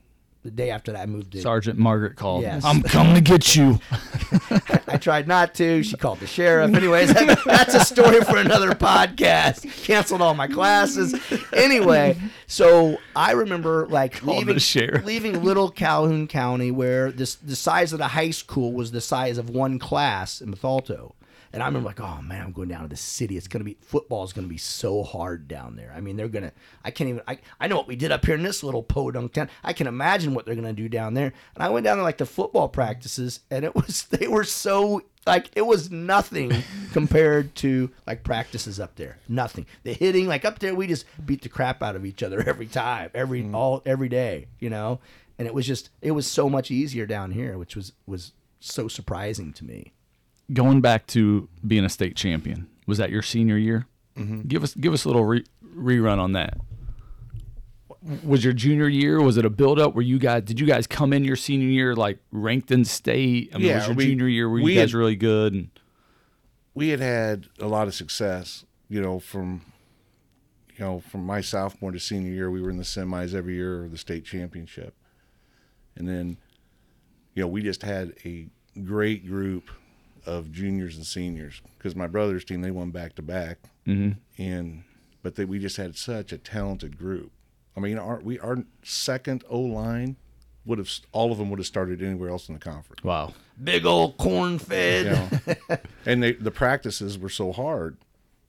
The 0.49 0.55
day 0.55 0.71
after 0.71 0.93
that, 0.93 1.03
I 1.03 1.07
moved 1.07 1.33
to 1.33 1.43
Sergeant 1.43 1.79
Margaret 1.79 2.17
called. 2.17 2.41
Yes. 2.41 2.65
I'm 2.65 2.81
coming 2.83 3.15
to 3.17 3.21
get 3.21 3.55
you. 3.55 3.79
I 4.89 4.97
tried 4.97 5.29
not 5.29 5.55
to. 5.57 5.83
She 5.83 5.95
called 5.99 6.21
the 6.21 6.27
sheriff. 6.27 6.75
Anyways, 6.75 7.13
that- 7.13 7.39
that's 7.45 7.75
a 7.75 7.85
story 7.85 8.23
for 8.23 8.39
another 8.39 8.71
podcast. 8.73 9.71
Canceled 9.85 10.23
all 10.23 10.33
my 10.33 10.47
classes. 10.47 11.15
Anyway, 11.53 12.17
so 12.47 12.97
I 13.15 13.33
remember 13.33 13.87
like 13.89 14.23
leaving 14.23 14.59
leaving 15.05 15.43
Little 15.45 15.71
Calhoun 15.71 16.27
County, 16.29 16.71
where 16.71 17.13
this 17.13 17.35
the 17.35 17.55
size 17.55 17.93
of 17.93 17.99
the 17.99 18.09
high 18.09 18.31
school 18.31 18.73
was 18.73 18.91
the 18.91 19.03
size 19.03 19.37
of 19.37 19.51
one 19.51 19.79
class 19.79 20.41
in 20.41 20.51
Bethalto. 20.51 21.13
And 21.53 21.63
I 21.63 21.67
remember 21.67 21.87
like, 21.87 22.01
oh 22.01 22.21
man, 22.23 22.43
I'm 22.43 22.53
going 22.53 22.69
down 22.69 22.83
to 22.83 22.89
the 22.89 22.97
city. 22.97 23.37
It's 23.37 23.49
gonna 23.49 23.65
be 23.65 23.77
football 23.81 24.25
is 24.25 24.33
gonna 24.33 24.49
be 24.49 24.59
so 24.59 25.03
hard 25.03 25.49
down 25.49 25.77
there. 25.77 25.93
I 25.97 26.01
mean, 26.01 26.17
they're 26.17 26.29
gonna. 26.29 26.53
I 26.85 26.91
can't 26.91 27.11
even. 27.11 27.23
I, 27.27 27.39
I 27.61 27.69
know 27.69 27.77
what 27.77 27.89
we 27.89 27.97
did 27.97 28.13
up 28.13 28.25
here 28.25 28.35
in 28.35 28.43
this 28.43 28.63
little 28.63 28.83
podunk 28.83 29.33
town. 29.33 29.49
I 29.65 29.73
can 29.73 29.87
imagine 29.87 30.35
what 30.35 30.47
they're 30.47 30.55
gonna 30.55 30.73
do 30.73 30.89
down 30.89 31.15
there. 31.15 31.33
And 31.55 31.63
I 31.63 31.69
went 31.69 31.85
down 31.85 31.97
to 31.97 32.03
like 32.03 32.19
the 32.19 32.27
football 32.27 32.69
practices, 32.69 33.41
and 33.51 33.65
it 33.65 33.75
was 33.75 34.05
they 34.05 34.29
were 34.29 34.45
so 34.45 35.03
like 35.27 35.51
it 35.55 35.67
was 35.67 35.91
nothing 35.91 36.53
compared 36.93 37.55
to 37.57 37.91
like 38.07 38.25
practices 38.25 38.81
up 38.81 38.97
there. 38.97 39.19
Nothing. 39.29 39.67
The 39.85 39.93
hitting 39.93 40.27
like 40.27 40.45
up 40.45 40.59
there, 40.59 40.75
we 40.75 40.87
just 40.87 41.05
beat 41.25 41.43
the 41.43 41.49
crap 41.49 41.83
out 41.83 41.97
of 41.97 42.05
each 42.05 42.23
other 42.23 42.41
every 42.47 42.67
time, 42.67 43.11
every 43.15 43.43
mm-hmm. 43.43 43.55
all 43.55 43.83
every 43.87 44.09
day. 44.09 44.49
You 44.59 44.71
know, 44.71 45.01
and 45.39 45.47
it 45.47 45.55
was 45.55 45.67
just 45.67 45.91
it 46.03 46.13
was 46.13 46.27
so 46.27 46.49
much 46.49 46.71
easier 46.71 47.07
down 47.07 47.31
here, 47.31 47.57
which 47.57 47.77
was 47.77 47.93
was 48.07 48.33
so 48.61 48.89
surprising 48.89 49.53
to 49.53 49.65
me. 49.65 49.93
Going 50.53 50.81
back 50.81 51.07
to 51.09 51.49
being 51.67 51.85
a 51.85 51.89
state 51.91 52.17
champion, 52.17 52.69
was 52.87 52.99
that 52.99 53.11
your 53.11 53.23
senior 53.23 53.59
year? 53.59 53.87
Mm-hmm. 54.17 54.43
Give 54.43 54.63
us 54.65 54.75
give 54.75 54.93
us 54.95 55.05
a 55.05 55.09
little 55.09 55.25
re- 55.25 55.45
rerun 55.77 56.19
on 56.19 56.33
that. 56.33 56.57
Was 58.25 58.45
your 58.45 58.53
junior 58.55 58.89
year? 58.89 59.21
Was 59.21 59.37
it 59.37 59.45
a 59.45 59.51
build 59.51 59.79
up? 59.79 59.95
Where 59.95 60.03
you 60.05 60.19
guys 60.19 60.45
did 60.45 60.59
you 60.59 60.67
guys 60.67 60.87
come 60.87 61.13
in 61.13 61.25
your 61.25 61.37
senior 61.37 61.69
year 61.69 61.95
like 61.95 62.19
ranked 62.33 62.71
in 62.71 62.85
state? 62.85 63.51
I 63.55 63.59
mean, 63.59 63.67
Yeah, 63.67 63.77
was 63.79 63.87
your 63.89 63.97
we- 63.97 64.07
junior 64.07 64.29
year 64.29 64.49
were 64.49 64.61
we 64.61 64.73
you 64.75 64.81
guys 64.81 64.93
had- 64.93 64.99
really 64.99 65.17
good? 65.17 65.53
And 65.53 65.69
we 66.75 66.89
had 66.89 67.01
had 67.01 67.47
a 67.59 67.67
lot 67.67 67.89
of 67.89 67.95
success, 67.95 68.65
you 68.89 69.01
know, 69.03 69.19
from 69.19 69.63
you 70.79 70.85
know, 70.85 71.01
from 71.01 71.27
my 71.27 71.41
sophomore 71.41 71.91
to 71.91 71.99
senior 71.99 72.31
year, 72.33 72.51
we 72.51 72.63
were 72.63 72.71
in 72.71 72.77
the 72.77 72.85
semis 72.85 73.35
every 73.35 73.57
year 73.57 73.83
or 73.85 73.89
the 73.89 73.99
state 73.99 74.25
championship. 74.25 74.95
And 75.97 76.09
then 76.09 76.39
you 77.35 77.43
know, 77.43 77.49
we 77.49 77.63
just 77.63 77.83
had 77.83 78.15
a 78.25 78.47
great 78.83 79.27
group 79.27 79.71
of 80.29 80.53
juniors 80.53 80.97
and 80.97 81.07
seniors 81.07 81.63
because 81.79 81.97
my 81.97 82.07
brother's 82.07 82.45
team 82.45 82.61
they 82.61 82.71
won 82.71 82.91
back 82.91 83.15
to 83.17 83.23
back. 83.23 83.59
Mm-hmm. 83.87 84.19
And 84.43 84.85
but 85.23 85.35
they, 85.35 85.45
we 85.45 85.59
just 85.59 85.77
had 85.77 85.97
such 85.97 86.33
a 86.33 86.39
talented 86.39 86.99
group. 86.99 87.33
I 87.77 87.81
mean, 87.81 87.99
our 87.99 88.21
we 88.21 88.39
our 88.41 88.59
second 88.83 89.45
O 89.49 89.61
line 89.61 90.17
would 90.65 90.79
have 90.79 90.91
all 91.13 91.33
of 91.33 91.39
them 91.39 91.49
would 91.51 91.59
have 91.59 91.67
started 91.67 92.03
anywhere 92.03 92.29
else 92.29 92.49
in 92.49 92.55
the 92.55 92.61
conference. 92.61 93.03
wow, 93.03 93.33
Big 93.63 93.87
old 93.87 94.17
corn 94.19 94.59
fed. 94.59 95.07
You 95.07 95.55
know? 95.71 95.77
and 96.05 96.23
they, 96.23 96.33
the 96.33 96.51
practices 96.51 97.19
were 97.19 97.31
so 97.31 97.53
hard. 97.53 97.97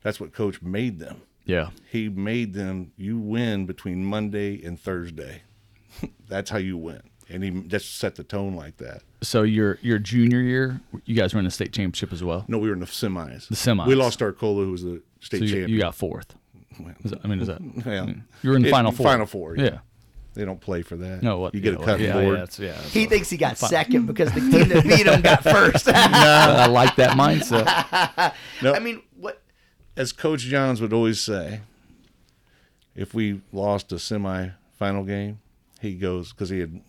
That's 0.02 0.20
what 0.20 0.34
coach 0.34 0.62
made 0.62 1.00
them. 1.00 1.22
yeah, 1.46 1.70
He 1.92 2.10
made 2.10 2.54
them 2.54 2.92
you 2.98 3.18
win 3.20 3.66
between 3.66 4.04
Monday 4.04 4.62
and 4.64 4.80
Thursday. 4.80 5.44
That's 6.28 6.50
how 6.50 6.58
you 6.58 6.78
win. 6.78 7.02
And 7.32 7.44
he 7.44 7.52
just 7.52 7.98
set 7.98 8.16
the 8.16 8.24
tone 8.24 8.56
like 8.56 8.78
that. 8.78 9.04
So 9.22 9.44
your 9.44 9.78
your 9.82 10.00
junior 10.00 10.40
year, 10.42 10.82
you 11.06 11.16
guys 11.16 11.34
were 11.34 11.40
in 11.40 11.46
the 11.46 11.52
state 11.52 11.74
championship 11.74 12.12
as 12.12 12.24
well. 12.24 12.46
No, 12.48 12.58
we 12.58 12.68
were 12.70 12.74
in 12.74 12.80
the 12.80 12.86
semis. 12.88 13.48
The 13.50 13.56
semis. 13.56 13.86
We 13.86 13.96
lost 13.96 14.22
Arcola, 14.22 14.66
who 14.66 14.72
was 14.72 14.84
the 14.84 15.02
state 15.20 15.40
So 15.40 15.44
you, 15.46 15.50
champion. 15.52 15.70
you 15.70 15.80
got 15.80 15.94
fourth. 15.96 16.36
Is 17.04 17.12
that- 17.12 17.20
I 17.24 17.28
mean, 17.28 17.40
is 17.42 17.48
that 17.48 17.62
yeah. 17.86 18.06
you 18.42 18.50
were 18.50 18.56
in 18.56 18.62
the 18.64 18.70
It- 18.70 18.72
final 18.72 18.92
four? 18.92 19.06
Final 19.06 19.26
four. 19.26 19.56
Yeah. 19.58 19.64
Yeah. 19.64 19.78
They 20.36 20.46
don't 20.46 20.62
play 20.62 20.82
for 20.84 20.96
that. 20.96 21.22
No, 21.22 21.40
what 21.40 21.54
You 21.54 21.60
get 21.60 21.74
yeah, 21.74 21.80
a 21.82 21.86
cutting 21.86 22.06
yeah, 22.06 22.14
board. 22.14 22.26
Yeah, 22.26 22.40
that's, 22.40 22.60
yeah, 22.60 22.72
that's 22.74 22.94
He 22.94 23.02
what- 23.02 23.10
thinks 23.10 23.30
he 23.30 23.38
got 23.38 23.58
second 23.58 24.06
because 24.06 24.32
the 24.32 24.40
team 24.40 24.70
that 24.70 24.84
beat 24.84 25.06
him 25.06 25.22
got 25.22 25.44
first. 25.44 25.88
no, 25.88 25.94
I 25.96 26.68
like 26.68 26.96
that 26.96 27.18
mindset. 27.18 28.34
No, 28.64 28.74
I 28.74 28.80
mean, 28.80 29.02
what? 29.18 29.42
as 29.98 30.12
Coach 30.14 30.42
Johns 30.42 30.80
would 30.82 30.94
always 30.94 31.20
say, 31.20 31.62
if 32.96 33.14
we 33.14 33.42
lost 33.52 33.92
a 33.92 34.00
semi-final 34.00 35.04
game, 35.04 35.40
he 35.82 35.96
goes 35.96 36.32
because 36.32 36.50
he 36.50 36.60
had 36.60 36.82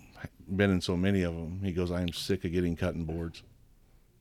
been 0.56 0.70
in 0.70 0.80
so 0.80 0.96
many 0.96 1.22
of 1.22 1.34
them. 1.34 1.60
He 1.64 1.72
goes, 1.72 1.90
"I 1.90 2.00
am 2.02 2.12
sick 2.12 2.44
of 2.44 2.52
getting 2.52 2.76
cutting 2.76 3.04
boards, 3.04 3.42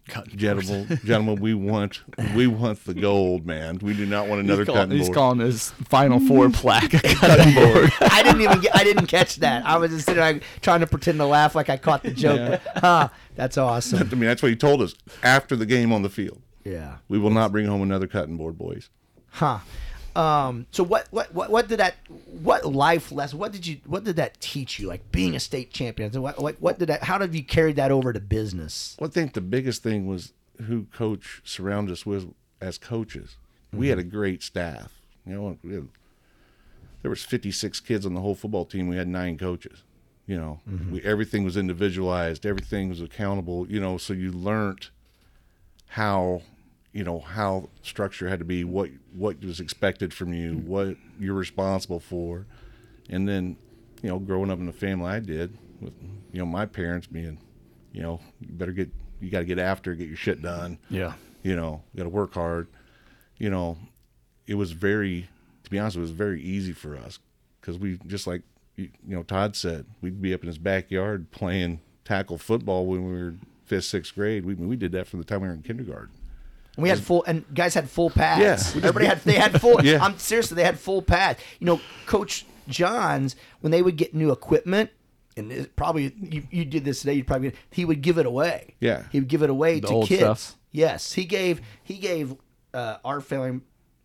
Cutting 0.08 0.38
gentlemen. 0.38 1.00
gentlemen, 1.06 1.40
we 1.40 1.54
want 1.54 2.02
we 2.36 2.48
want 2.48 2.84
the 2.86 2.94
gold, 2.94 3.46
man. 3.46 3.80
We 3.82 3.94
do 3.94 4.06
not 4.06 4.28
want 4.28 4.42
another 4.42 4.62
He's, 4.62 4.68
calling, 4.68 4.82
cutting 4.82 4.98
he's 4.98 5.08
board." 5.08 5.16
calling 5.16 5.40
his 5.40 5.70
final 5.70 6.20
four 6.20 6.50
plaque 6.52 6.94
a 6.94 7.00
cutting 7.00 7.54
board. 7.54 7.92
I 8.02 8.24
didn't 8.24 8.42
even 8.42 8.60
get. 8.60 8.76
I 8.76 8.84
didn't 8.84 9.08
catch 9.08 9.38
that. 9.38 9.66
I 9.66 9.78
was 9.78 9.92
just 9.92 10.06
sitting 10.06 10.22
there 10.22 10.40
trying 10.62 10.80
to 10.80 10.88
pretend 10.88 11.20
to 11.20 11.26
laugh 11.26 11.56
like 11.56 11.70
I 11.70 11.78
caught 11.78 12.04
the 12.04 12.12
joke. 12.12 12.60
Huh? 12.76 13.10
That's 13.36 13.58
awesome. 13.58 14.10
I 14.12 14.16
mean, 14.16 14.22
that's 14.22 14.42
what 14.42 14.50
he 14.50 14.56
told 14.56 14.82
us 14.82 14.96
after 15.22 15.56
the 15.56 15.66
game 15.66 15.94
on 15.94 16.02
the 16.02 16.10
field. 16.10 16.42
Yeah. 16.66 16.98
We 17.08 17.20
will 17.20 17.30
not 17.30 17.52
bring 17.52 17.66
home 17.68 17.82
another 17.82 18.08
cutting 18.08 18.38
board, 18.38 18.58
boys. 18.58 18.90
Huh. 19.32 19.60
Um, 20.20 20.66
so 20.72 20.84
what, 20.84 21.08
what 21.12 21.34
what 21.34 21.50
what 21.50 21.68
did 21.68 21.80
that 21.80 21.96
what 22.42 22.66
life 22.66 23.12
lesson 23.12 23.40
what 23.40 23.52
did 23.52 23.66
you 23.66 23.78
what 23.86 24.04
did 24.04 24.18
that 24.18 24.40
teach 24.42 24.78
you 24.80 24.88
like 24.88 25.12
being 25.12 25.36
a 25.36 25.40
state 25.40 25.72
champion 25.72 26.12
So 26.12 26.22
what, 26.22 26.42
what 26.42 26.62
what 26.62 26.78
did 26.80 26.90
that 26.90 27.04
how 27.04 27.18
did 27.18 27.34
you 27.34 27.44
carry 27.44 27.74
that 27.74 27.90
over 27.90 28.12
to 28.12 28.20
business 28.20 28.98
Well, 29.00 29.10
I 29.10 29.14
think 29.14 29.34
the 29.34 29.42
biggest 29.42 29.82
thing 29.82 30.08
was 30.08 30.34
who 30.68 30.88
coach 30.94 31.42
surrounded 31.46 31.94
us 31.94 32.06
with 32.06 32.34
as 32.60 32.78
coaches. 32.78 33.38
We 33.72 33.88
had 33.90 34.00
a 34.00 34.04
great 34.04 34.42
staff. 34.44 34.92
You 35.26 35.36
know, 35.36 35.58
had, 35.64 35.88
there 37.02 37.10
was 37.10 37.24
56 37.24 37.80
kids 37.82 38.06
on 38.06 38.14
the 38.14 38.22
whole 38.22 38.36
football 38.36 38.66
team. 38.66 38.88
We 38.88 38.98
had 38.98 39.08
nine 39.08 39.38
coaches. 39.38 39.84
You 40.26 40.38
know, 40.38 40.60
we, 40.92 41.02
everything 41.04 41.44
was 41.44 41.56
individualized. 41.56 42.46
Everything 42.46 42.90
was 42.90 43.02
accountable. 43.02 43.68
You 43.70 43.80
know, 43.80 43.98
so 43.98 44.14
you 44.14 44.32
learned 44.32 44.90
how, 45.88 46.42
you 46.94 47.04
know, 47.04 47.20
how 47.20 47.70
structure 47.82 48.28
had 48.30 48.40
to 48.40 48.46
be, 48.46 48.64
what 48.64 48.90
what 49.14 49.44
was 49.44 49.60
expected 49.60 50.14
from 50.14 50.34
you, 50.34 50.54
mm-hmm. 50.54 50.68
what 50.68 50.98
you're 51.20 51.36
responsible 51.36 52.00
for, 52.00 52.46
and 53.10 53.28
then, 53.28 53.58
you 54.02 54.10
know, 54.10 54.20
growing 54.20 54.50
up 54.50 54.60
in 54.60 54.66
the 54.66 54.74
family 54.74 55.08
I 55.10 55.20
did, 55.20 55.58
with 55.82 55.94
you 56.32 56.40
know 56.40 56.46
my 56.46 56.66
parents 56.66 57.08
being, 57.08 57.38
you 57.92 58.02
know, 58.02 58.20
you 58.40 58.48
better 58.52 58.72
get, 58.72 58.90
you 59.20 59.30
got 59.30 59.40
to 59.40 59.46
get 59.46 59.60
after, 59.60 59.94
get 59.96 60.08
your 60.08 60.18
shit 60.18 60.42
done 60.42 60.78
Yeah. 60.90 61.14
you 61.44 61.56
know, 61.56 61.84
you 61.94 61.98
got 61.98 62.04
to 62.04 62.10
work 62.10 62.34
hard. 62.34 62.68
You 63.38 63.50
know, 63.50 63.78
it 64.48 64.56
was 64.56 64.72
very, 64.72 65.30
to 65.64 65.70
be 65.70 65.80
honest, 65.80 65.96
it 65.96 66.02
was 66.02 66.12
very 66.12 66.42
easy 66.42 66.74
for 66.74 66.98
us 66.98 67.20
because 67.62 67.78
we 67.78 68.00
just 68.08 68.28
like 68.28 68.42
you 68.76 68.90
you 69.08 69.16
know 69.16 69.24
Todd 69.24 69.56
said, 69.56 69.86
we'd 70.02 70.22
be 70.22 70.34
up 70.34 70.42
in 70.42 70.48
his 70.48 70.58
backyard 70.58 71.32
playing 71.32 71.82
tackle 72.04 72.38
football 72.38 72.86
when 72.88 73.06
we 73.06 73.12
were 73.12 73.36
fifth, 73.66 73.86
sixth 73.86 74.16
grade. 74.16 74.44
We 74.46 74.56
we 74.56 74.76
did 74.76 74.92
that 74.94 75.08
from 75.08 75.20
the 75.20 75.26
time 75.26 75.42
we 75.42 75.48
were 75.48 75.54
in 75.54 75.62
kindergarten. 75.62 76.10
And 76.80 76.84
we 76.84 76.90
had 76.90 77.00
full, 77.00 77.24
and 77.26 77.44
guys 77.54 77.74
had 77.74 77.90
full 77.90 78.10
pads. 78.10 78.74
Yeah, 78.74 78.78
Everybody 78.88 79.06
had, 79.08 79.20
they 79.26 79.34
had 79.34 79.60
full. 79.60 79.82
Yeah. 79.84 80.02
I'm 80.04 80.18
seriously, 80.18 80.56
they 80.56 80.64
had 80.64 80.80
full 80.80 81.02
pads. 81.02 81.42
You 81.60 81.66
know, 81.66 81.82
Coach 82.06 82.46
Johns, 82.70 83.36
when 83.60 83.72
they 83.72 83.82
would 83.82 83.98
get 83.98 84.14
new 84.14 84.32
equipment, 84.32 84.90
and 85.36 85.52
it 85.52 85.76
probably 85.76 86.14
you, 86.22 86.44
you 86.52 86.64
did 86.66 86.86
this 86.86 87.02
today, 87.02 87.14
You'd 87.16 87.28
probably 87.28 87.54
he 87.72 87.84
would 87.84 88.02
give 88.02 88.18
it 88.18 88.26
away. 88.26 88.76
Yeah. 88.80 89.04
he 89.12 89.20
would 89.20 89.28
give 89.28 89.44
it 89.44 89.50
away 89.50 89.82
The 89.82 89.88
to 89.88 89.94
old 89.94 90.08
kids. 90.08 90.22
stuff? 90.22 90.56
Yes, 90.72 91.12
he 91.14 91.26
gave 91.26 91.62
he 91.84 91.96
gave 91.98 92.36
uh, 92.74 92.98
our 93.04 93.20
family, 93.20 93.60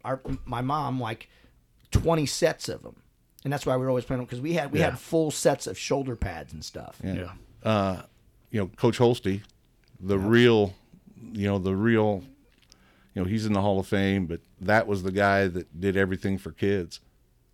our 0.04 0.20
my 0.44 0.60
mom 0.62 1.00
like 1.00 1.28
twenty 1.92 2.26
sets 2.26 2.68
of 2.68 2.82
them, 2.82 2.96
and 3.44 3.52
that's 3.52 3.64
why 3.66 3.76
we 3.76 3.82
were 3.84 3.88
always 3.90 4.04
playing 4.04 4.18
them 4.18 4.26
because 4.26 4.40
we 4.40 4.54
had 4.54 4.72
we 4.72 4.80
Yeah. 4.80 4.90
had 4.90 4.98
full 4.98 5.30
sets 5.30 5.66
of 5.68 5.78
shoulder 5.78 6.16
pads 6.16 6.52
and 6.52 6.64
stuff. 6.64 6.98
Yeah. 7.04 8.02
You 8.50 8.60
know, 8.60 8.66
Coach 8.76 8.98
Holsty, 8.98 9.42
the 10.00 10.18
real, 10.18 10.74
you 11.32 11.46
know, 11.48 11.58
the 11.58 11.74
real, 11.74 12.22
you 13.14 13.22
know, 13.22 13.28
he's 13.28 13.46
in 13.46 13.52
the 13.52 13.60
Hall 13.60 13.78
of 13.78 13.86
Fame, 13.86 14.26
but 14.26 14.40
that 14.60 14.86
was 14.86 15.02
the 15.02 15.12
guy 15.12 15.46
that 15.48 15.80
did 15.80 15.96
everything 15.96 16.36
for 16.38 16.50
kids. 16.52 17.00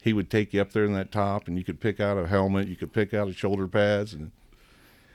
He 0.02 0.12
would 0.12 0.30
take 0.30 0.54
you 0.54 0.60
up 0.62 0.72
there 0.72 0.84
in 0.84 0.94
that 0.94 1.12
top, 1.12 1.46
and 1.46 1.58
you 1.58 1.64
could 1.64 1.80
pick 1.80 2.00
out 2.00 2.16
a 2.16 2.26
helmet, 2.26 2.68
you 2.68 2.76
could 2.76 2.92
pick 2.92 3.12
out 3.12 3.28
a 3.28 3.34
shoulder 3.34 3.68
pads, 3.68 4.14
and 4.14 4.32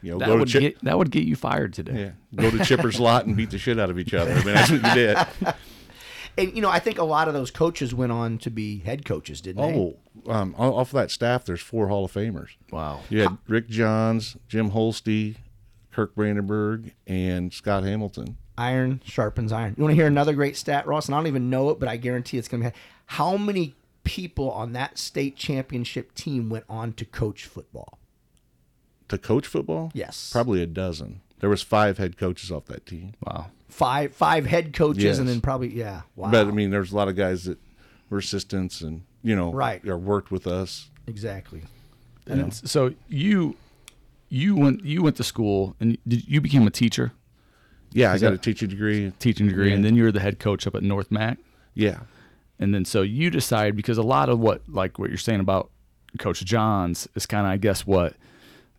you 0.03 0.12
know, 0.12 0.19
That 0.19 0.27
go 0.27 0.38
would 0.38 0.47
to 0.47 0.51
Chip, 0.51 0.62
get 0.62 0.84
that 0.84 0.97
would 0.97 1.10
get 1.10 1.23
you 1.23 1.36
fired 1.36 1.73
today. 1.73 2.13
Yeah, 2.34 2.39
go 2.49 2.51
to 2.55 2.63
Chipper's 2.63 2.99
lot 2.99 3.25
and 3.25 3.36
beat 3.36 3.49
the 3.49 3.58
shit 3.58 3.79
out 3.79 3.89
of 3.89 3.97
each 3.97 4.13
other. 4.13 4.31
I 4.31 4.43
mean, 4.43 4.53
that's 4.53 4.71
what 4.71 4.84
you 4.84 4.93
did. 4.93 5.17
And 6.38 6.53
you 6.53 6.62
know, 6.62 6.69
I 6.69 6.79
think 6.79 6.97
a 6.97 7.03
lot 7.03 7.27
of 7.27 7.34
those 7.34 7.51
coaches 7.51 7.95
went 7.95 8.12
on 8.12 8.38
to 8.39 8.49
be 8.51 8.79
head 8.79 9.05
coaches, 9.05 9.39
didn't 9.41 9.65
they? 9.65 9.79
Oh, 9.79 9.97
um, 10.29 10.53
off 10.58 10.91
that 10.91 11.12
staff, 11.12 11.45
there's 11.45 11.62
four 11.62 11.88
Hall 11.88 12.05
of 12.05 12.12
Famers. 12.12 12.49
Wow. 12.71 13.01
You 13.10 13.21
had 13.21 13.38
Rick 13.47 13.69
Johns, 13.69 14.36
Jim 14.47 14.71
Holsty, 14.71 15.38
Kirk 15.91 16.13
Brandenburg, 16.15 16.93
and 17.08 17.53
Scott 17.53 17.84
Hamilton. 17.84 18.38
Iron 18.58 19.02
sharpens 19.06 19.52
iron. 19.52 19.76
You 19.78 19.84
want 19.84 19.91
to 19.91 19.96
hear 19.96 20.08
another 20.08 20.34
great 20.34 20.56
stat, 20.58 20.88
Ross? 20.88 21.08
And 21.08 21.15
I 21.15 21.18
don't 21.20 21.28
even 21.28 21.50
know 21.50 21.70
it, 21.72 21.80
but 21.80 21.89
I 21.89 21.98
guarantee 21.98 22.38
it's 22.38 22.48
going 22.48 22.63
to 22.63 22.70
be. 22.70 22.76
How 23.08 23.38
many 23.38 23.76
people 24.04 24.52
on 24.52 24.74
that 24.74 24.98
state 24.98 25.36
championship 25.36 26.13
team 26.15 26.50
went 26.50 26.65
on 26.70 26.94
to 26.94 27.06
coach 27.06 27.46
football? 27.46 28.00
To 29.10 29.18
coach 29.18 29.46
football, 29.46 29.91
Yes. 29.94 30.30
probably 30.32 30.62
a 30.63 30.65
dozen. 30.68 31.22
There 31.39 31.50
was 31.50 31.62
five 31.62 31.98
head 31.98 32.18
coaches 32.18 32.52
off 32.52 32.65
that 32.65 32.86
team. 32.86 33.13
Wow. 33.26 33.48
Five 33.68 34.13
five 34.13 34.46
head 34.46 34.74
coaches, 34.74 35.20
and 35.20 35.28
then 35.28 35.41
probably 35.41 35.76
yeah. 35.76 36.02
Wow. 36.15 36.32
But 36.32 36.48
I 36.48 36.52
mean, 36.52 36.70
there's 36.72 36.91
a 36.91 36.96
lot 36.96 37.08
of 37.10 37.15
guys 37.15 37.44
that 37.44 37.60
were 38.10 38.18
assistants 38.20 38.82
and 38.82 39.02
you 39.22 39.36
know, 39.36 39.52
Right. 39.52 39.86
or 39.88 39.98
worked 39.98 40.32
with 40.32 40.48
us. 40.48 40.89
exactly. 41.08 41.63
And 42.26 42.39
it's- 42.39 42.62
so 42.72 42.94
you 43.08 43.56
you 44.30 44.56
went 44.56 44.84
you 44.86 45.04
went 45.04 45.18
to 45.18 45.24
school 45.24 45.76
and 45.80 45.98
did, 46.08 46.28
you 46.28 46.41
became 46.41 46.65
a 46.65 46.72
teacher, 46.72 47.12
Yeah, 47.95 48.12
I 48.13 48.17
got 48.19 48.34
a 48.34 48.38
teaching 48.38 48.69
degree. 48.69 49.12
teaching 49.19 49.47
degree, 49.47 49.73
and 49.73 49.84
then 49.84 49.95
you 49.95 50.03
were 50.03 50.12
the 50.12 50.19
head 50.19 50.38
coach 50.39 50.67
up 50.67 50.75
at 50.75 50.84
North 50.84 51.10
Mac. 51.12 51.38
Yeah, 51.73 52.01
And 52.60 52.73
then 52.73 52.86
so 52.86 53.01
you 53.01 53.29
decide 53.29 53.75
because 53.75 53.97
a 53.97 54.03
lot 54.03 54.29
of 54.29 54.39
what 54.39 54.62
like 54.67 54.99
what 54.99 55.10
you're 55.10 55.17
saying 55.17 55.39
about 55.39 55.69
Coach 56.19 56.43
Johns 56.45 57.08
is 57.15 57.25
kind 57.25 57.45
of 57.47 57.51
I 57.51 57.58
guess 57.58 57.86
what 57.88 58.15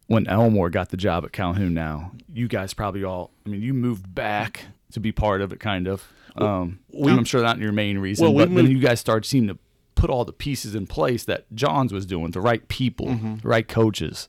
when 0.06 0.26
Elmore 0.28 0.70
got 0.70 0.90
the 0.90 0.96
job 0.96 1.24
at 1.24 1.32
Calhoun 1.32 1.74
now, 1.74 2.12
you 2.32 2.46
guys 2.48 2.72
probably 2.74 3.04
all 3.04 3.30
I 3.44 3.48
mean 3.50 3.60
you 3.62 3.74
moved 3.74 4.14
back 4.14 4.64
to 4.92 5.00
be 5.00 5.12
part 5.12 5.40
of 5.42 5.52
it 5.52 5.60
kind 5.60 5.86
of. 5.88 6.04
Um 6.36 6.78
we- 6.92 7.10
I'm 7.12 7.24
sure 7.24 7.42
not 7.42 7.58
your 7.58 7.72
main 7.72 7.98
reason, 7.98 8.24
Well, 8.24 8.34
we 8.34 8.44
but 8.44 8.54
then 8.54 8.70
you 8.70 8.78
guys 8.78 9.00
started 9.00 9.26
seeming 9.26 9.48
to 9.48 9.58
put 9.94 10.10
all 10.10 10.24
the 10.26 10.32
pieces 10.32 10.74
in 10.74 10.86
place 10.86 11.24
that 11.24 11.44
Johns 11.54 11.92
was 11.92 12.04
doing, 12.06 12.30
the 12.32 12.40
right 12.40 12.66
people, 12.68 13.06
Mm-hmm. 13.06 13.36
the 13.36 13.48
right 13.48 13.66
coaches. 13.66 14.28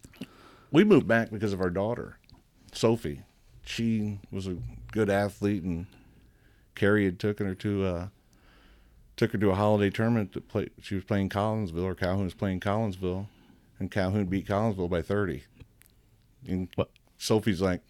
we 0.71 0.84
moved 0.86 1.08
back 1.08 1.30
because 1.32 1.52
of 1.54 1.60
our 1.62 1.69
daughter, 1.69 2.17
Sophie. 2.73 3.21
She 3.65 4.19
was 4.32 4.47
a 4.47 4.56
good 4.91 5.10
athlete, 5.10 5.63
and 5.63 5.86
Carrie 6.76 7.06
had 7.06 7.19
taken 7.19 7.45
her 7.45 7.56
to 7.56 7.86
uh, 7.86 8.08
took 9.15 9.32
her 9.32 9.38
to 9.38 9.52
a 9.52 9.56
holiday 9.56 9.89
tournament 9.89 10.34
to 10.34 10.41
play. 10.41 10.69
She 10.82 10.95
was 10.95 11.04
playing 11.04 11.30
Collinsville, 11.30 11.84
or 11.84 11.95
Calhoun 11.95 12.26
was 12.26 12.34
playing 12.34 12.60
Collinsville, 12.60 13.28
and 13.80 13.89
Calhoun 13.91 14.26
beat 14.26 14.47
Collinsville 14.47 14.89
by 14.89 15.02
thirty. 15.02 15.43
And 16.47 16.69
What? 16.76 16.89
Sophie's 17.17 17.62
like, 17.62 17.82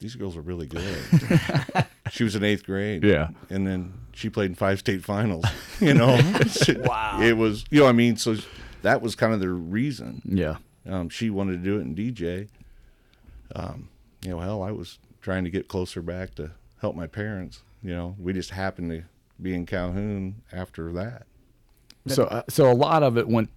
"These 0.00 0.16
girls 0.16 0.36
are 0.36 0.40
really 0.40 0.66
good." 0.66 0.98
she 2.10 2.24
was 2.24 2.34
in 2.34 2.42
eighth 2.42 2.64
grade. 2.64 3.04
Yeah. 3.04 3.28
and 3.50 3.66
then 3.66 3.92
she 4.12 4.30
played 4.30 4.50
in 4.50 4.54
five 4.56 4.78
state 4.78 5.04
finals. 5.04 5.44
You 5.80 5.94
know, 5.94 6.18
wow. 6.78 7.20
It 7.22 7.36
was, 7.36 7.64
you 7.70 7.78
know, 7.82 7.86
I 7.86 7.92
mean, 7.92 8.16
so 8.16 8.34
that 8.82 9.00
was 9.00 9.14
kind 9.14 9.32
of 9.32 9.38
the 9.38 9.48
reason. 9.48 10.20
Yeah. 10.24 10.56
Um, 10.88 11.08
she 11.08 11.30
wanted 11.30 11.52
to 11.52 11.58
do 11.58 11.78
it 11.78 11.82
in 11.82 11.94
DJ. 11.94 12.48
Um, 13.54 13.88
you 14.22 14.30
know, 14.30 14.40
hell, 14.40 14.60
I 14.64 14.72
was 14.72 14.98
trying 15.28 15.44
to 15.44 15.50
get 15.50 15.68
closer 15.68 16.00
back 16.00 16.34
to 16.34 16.50
help 16.80 16.96
my 16.96 17.06
parents. 17.06 17.62
You 17.82 17.90
know, 17.90 18.16
we 18.18 18.32
just 18.32 18.48
happened 18.48 18.90
to 18.92 19.02
be 19.42 19.52
in 19.54 19.66
Calhoun 19.66 20.36
after 20.50 20.90
that. 20.94 21.26
So, 22.06 22.24
uh, 22.24 22.44
so 22.48 22.70
a 22.70 22.72
lot 22.72 23.02
of 23.02 23.18
it 23.18 23.28
went 23.28 23.50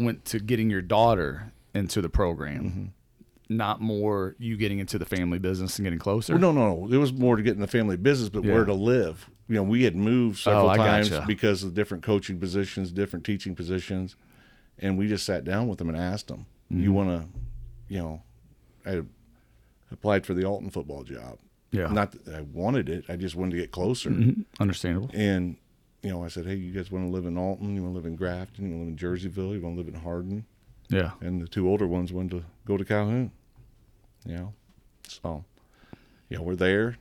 went 0.00 0.24
to 0.24 0.40
getting 0.40 0.68
your 0.68 0.82
daughter 0.82 1.52
into 1.74 2.02
the 2.02 2.08
program, 2.08 2.64
Mm-hmm. 2.64 3.56
not 3.56 3.80
more 3.80 4.34
you 4.40 4.56
getting 4.56 4.80
into 4.80 4.98
the 4.98 5.04
family 5.06 5.38
business 5.38 5.78
and 5.78 5.84
getting 5.86 6.00
closer. 6.00 6.32
Well, 6.36 6.52
no, 6.52 6.74
no, 6.84 6.92
it 6.92 6.96
was 6.98 7.12
more 7.12 7.36
to 7.36 7.42
get 7.44 7.54
in 7.54 7.60
the 7.60 7.68
family 7.68 7.96
business, 7.96 8.28
but 8.28 8.42
Yeah. 8.42 8.54
where 8.54 8.64
to 8.64 8.74
live. 8.74 9.30
You 9.48 9.54
know, 9.54 9.62
we 9.62 9.84
had 9.84 9.94
moved 9.94 10.38
several 10.40 10.68
Oh, 10.70 10.74
times 10.74 11.08
gotcha. 11.10 11.24
because 11.24 11.62
of 11.62 11.72
different 11.72 12.02
coaching 12.02 12.40
positions, 12.40 12.90
different 12.90 13.24
teaching 13.24 13.54
positions, 13.54 14.16
and 14.76 14.98
we 14.98 15.06
just 15.06 15.24
sat 15.24 15.44
down 15.44 15.68
with 15.68 15.78
them 15.78 15.88
and 15.88 15.96
asked 15.96 16.26
them, 16.26 16.46
Mm-hmm. 16.72 16.82
"You 16.82 16.92
want 16.92 17.08
to, 17.10 17.28
you 17.88 17.98
know, 18.00 18.22
I 18.84 19.02
applied 19.90 20.26
for 20.26 20.34
the 20.34 20.44
Alton 20.44 20.70
football 20.70 21.02
job. 21.04 21.38
Yeah. 21.72 21.88
not 21.88 22.12
that 22.12 22.34
I 22.34 22.40
wanted 22.40 22.88
it. 22.88 23.04
I 23.08 23.16
just 23.16 23.34
wanted 23.34 23.52
to 23.52 23.56
get 23.58 23.70
closer." 23.72 24.10
Mhm. 24.10 24.44
Understandable. 24.60 25.10
And 25.12 25.56
you 26.02 26.10
know, 26.10 26.24
I 26.24 26.28
said, 26.28 26.46
"Hey, 26.46 26.54
you 26.54 26.72
guys 26.72 26.90
want 26.90 27.04
to 27.06 27.10
live 27.10 27.26
in 27.26 27.36
Alton? 27.36 27.74
You 27.74 27.82
want 27.82 27.94
to 27.94 27.96
live 27.96 28.06
in 28.06 28.14
Grafton? 28.16 28.68
You 28.70 28.76
want 28.76 28.98
to 28.98 29.06
live 29.06 29.12
in 29.12 29.32
Jerseyville? 29.32 29.54
You 29.54 29.60
want 29.60 29.74
to 29.76 29.82
live 29.82 29.88
in 29.92 30.00
Hardin?" 30.00 30.44
Yeah. 30.88 31.12
And 31.20 31.42
the 31.42 31.48
two 31.48 31.68
older 31.68 31.86
ones 31.86 32.12
wanted 32.12 32.30
to 32.30 32.44
go 32.64 32.76
to 32.76 32.84
Calhoun. 32.84 33.32
You 34.24 34.36
know, 34.36 34.52
so 35.08 35.44
you 36.28 36.36
know 36.36 36.42
we're 36.44 36.54
there. 36.56 36.96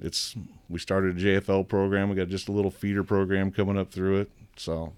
It's 0.00 0.34
we 0.68 0.78
started 0.78 1.16
a 1.16 1.20
JFL 1.20 1.64
program. 1.68 2.08
We 2.08 2.14
got 2.16 2.28
just 2.28 2.48
a 2.48 2.52
little 2.52 2.70
feeder 2.70 3.04
program 3.04 3.50
coming 3.50 3.76
up 3.78 3.90
through 3.92 4.20
it. 4.20 4.30
So, 4.56 4.92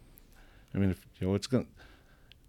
I 0.74 0.78
mean, 0.78 0.90
if, 0.90 1.06
you 1.18 1.26
know, 1.28 1.34
it's 1.34 1.46
gonna 1.46 1.66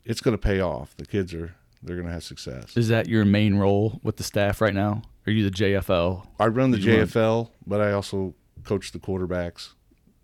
it's 0.06 0.22
gonna 0.22 0.38
pay 0.38 0.60
off. 0.60 0.96
The 0.98 1.06
kids 1.06 1.34
are 1.34 1.56
they're 1.84 1.98
gonna 1.98 2.12
have 2.12 2.24
success. 2.24 2.76
Is 2.78 2.88
that 2.90 3.08
your 3.08 3.26
main 3.26 3.56
role 3.56 4.00
with 4.04 4.18
the 4.18 4.24
staff 4.24 4.62
right 4.62 4.74
now? 4.74 5.02
Are 5.28 5.32
you 5.32 5.44
the 5.50 5.56
JFL? 5.56 6.26
I 6.40 6.48
run 6.48 6.72
the 6.72 6.80
You 6.80 6.98
run- 6.98 7.08
JFL, 7.08 7.50
but 7.68 7.82
I 7.82 7.92
also 7.92 8.34
coach 8.64 8.92
the 8.92 9.00
quarterbacks 9.00 9.74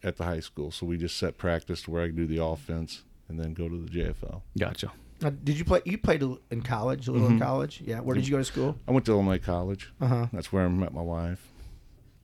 at 0.03 0.17
the 0.17 0.23
high 0.23 0.39
school. 0.39 0.71
So 0.71 0.85
we 0.85 0.97
just 0.97 1.17
set 1.17 1.37
practice 1.37 1.81
to 1.83 1.91
where 1.91 2.03
I 2.03 2.07
can 2.07 2.15
do 2.15 2.25
the 2.27 2.43
offense 2.43 3.03
and 3.29 3.39
then 3.39 3.53
go 3.53 3.67
to 3.69 3.77
the 3.77 3.89
JFL. 3.89 4.41
Gotcha. 4.57 4.91
Uh, 5.23 5.31
did 5.43 5.57
you 5.57 5.65
play? 5.65 5.81
You 5.85 5.97
played 5.97 6.23
in 6.51 6.61
college, 6.61 7.07
a 7.07 7.11
little 7.11 7.27
in 7.27 7.39
college. 7.39 7.81
Yeah. 7.83 8.01
Where 8.01 8.15
did 8.15 8.27
you 8.27 8.31
go 8.31 8.37
to 8.37 8.43
school? 8.43 8.77
I 8.87 8.91
went 8.91 9.05
to 9.07 9.11
Illinois 9.13 9.39
College. 9.39 9.91
Uh-huh. 9.99 10.27
That's 10.31 10.51
where 10.53 10.63
I 10.63 10.67
met 10.67 10.93
my 10.93 11.01
wife. 11.01 11.47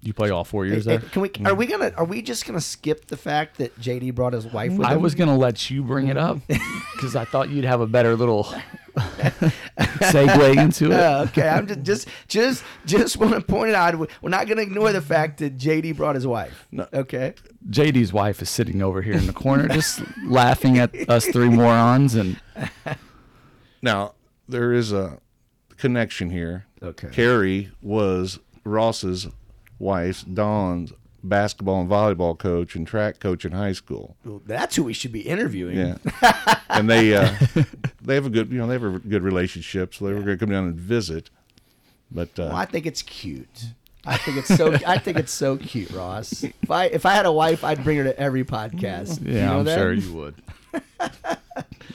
You 0.04 0.14
play 0.14 0.30
all 0.32 0.43
four 0.43 0.66
years 0.66 0.84
Hey, 0.86 0.97
there. 0.97 0.99
hey, 0.99 1.08
can 1.10 1.22
we? 1.22 1.32
Are 1.45 1.56
we 1.56 1.66
gonna? 1.66 1.91
Are 1.95 2.04
we 2.06 2.22
just 2.22 2.45
gonna 2.45 2.60
skip 2.60 3.08
the 3.08 3.16
fact 3.18 3.58
that 3.58 3.80
JD 3.80 4.14
brought 4.14 4.34
his 4.34 4.45
wife 4.45 4.72
with 4.72 4.80
him? 4.82 4.86
I 4.86 4.93
him? 4.95 5.01
was 5.01 5.16
gonna 5.16 5.38
let 5.38 5.70
you 5.72 5.82
bring 5.82 6.08
it 6.10 6.18
up 6.18 6.39
because 6.93 7.16
I 7.16 7.24
thought 7.26 7.49
you'd 7.49 7.64
have 7.64 7.80
a 7.80 7.88
better 7.88 8.16
little 8.18 8.43
segue 8.97 10.58
into 10.58 10.91
it. 10.91 10.99
Uh, 10.99 11.24
okay, 11.30 11.47
I'm 11.47 11.68
just 11.68 11.82
just 11.84 12.08
just 12.28 12.64
just 12.86 13.18
want 13.18 13.34
to 13.34 13.41
point 13.41 13.70
it 13.70 13.76
out. 13.76 13.97
We're 14.22 14.30
not 14.30 14.45
going 14.47 14.58
to 14.58 14.64
ignore 14.64 14.91
the 14.91 15.01
fact 15.01 15.39
that 15.39 15.58
JD 15.58 15.95
brought 15.95 16.16
his 16.16 16.28
wife. 16.28 16.68
No. 16.72 16.88
Okay. 16.93 17.34
JD's 17.70 18.12
wife 18.12 18.41
is 18.41 18.49
sitting 18.49 18.82
over 18.82 19.01
here 19.01 19.14
in 19.14 19.26
the 19.26 19.34
corner, 19.34 19.68
just 19.70 20.01
laughing 20.26 20.78
at 20.78 20.93
us 21.10 21.26
three 21.28 21.49
morons, 21.49 22.14
and 22.16 22.39
Now, 23.82 24.14
there 24.47 24.74
is 24.74 24.91
a 24.91 25.20
connection 25.78 26.30
here. 26.30 26.66
Okay. 26.82 27.08
Carrie 27.12 27.72
was 27.82 28.39
Ross's 28.66 29.28
wife's 29.84 30.23
Dawn's 30.23 30.93
basketball 31.25 31.79
and 31.81 31.89
volleyball 31.89 32.38
coach 32.38 32.75
and 32.75 32.86
track 32.86 33.19
coach 33.19 33.45
in 33.45 33.51
high 33.53 33.71
school. 33.71 34.17
Well, 34.25 34.41
That's 34.45 34.75
who 34.75 34.84
we 34.84 34.93
should 34.93 35.11
be 35.11 35.21
interviewing. 35.21 35.77
Yeah, 35.77 35.97
and 36.69 36.89
they 36.89 37.15
uh, 37.15 37.34
they 38.01 38.15
have 38.15 38.25
a 38.25 38.29
good 38.29 38.51
you 38.51 38.57
know 38.57 38.67
they 38.67 38.73
have 38.73 38.84
a 38.84 38.99
good 38.99 39.23
relationship, 39.23 39.93
so 39.93 40.05
they 40.05 40.13
were 40.13 40.21
going 40.21 40.38
to 40.38 40.45
come 40.45 40.49
down 40.53 40.65
and 40.65 40.75
visit. 40.75 41.29
But 42.11 42.29
uh, 42.39 42.47
Well, 42.49 42.55
I 42.55 42.65
think 42.65 42.86
it's 42.86 43.01
cute. 43.01 43.65
I 44.05 44.17
think 44.17 44.38
it's 44.38 44.53
so. 44.55 44.73
I 44.86 44.97
think 44.97 45.17
it's 45.17 45.31
so 45.31 45.55
cute, 45.55 45.89
Ross. 45.91 46.43
If 46.43 46.69
I 46.69 46.86
if 46.88 47.05
I 47.05 47.13
had 47.13 47.25
a 47.25 47.31
wife, 47.31 47.63
I'd 47.63 47.84
bring 47.86 47.97
her 47.99 48.03
to 48.03 48.19
every 48.19 48.43
podcast. 48.43 49.25
Yeah, 49.25 49.34
You 49.34 49.39
know 49.45 49.59
I'm 49.59 49.65
that? 49.65 49.77
sure 49.77 49.93
you 49.93 50.13
would. 50.13 50.36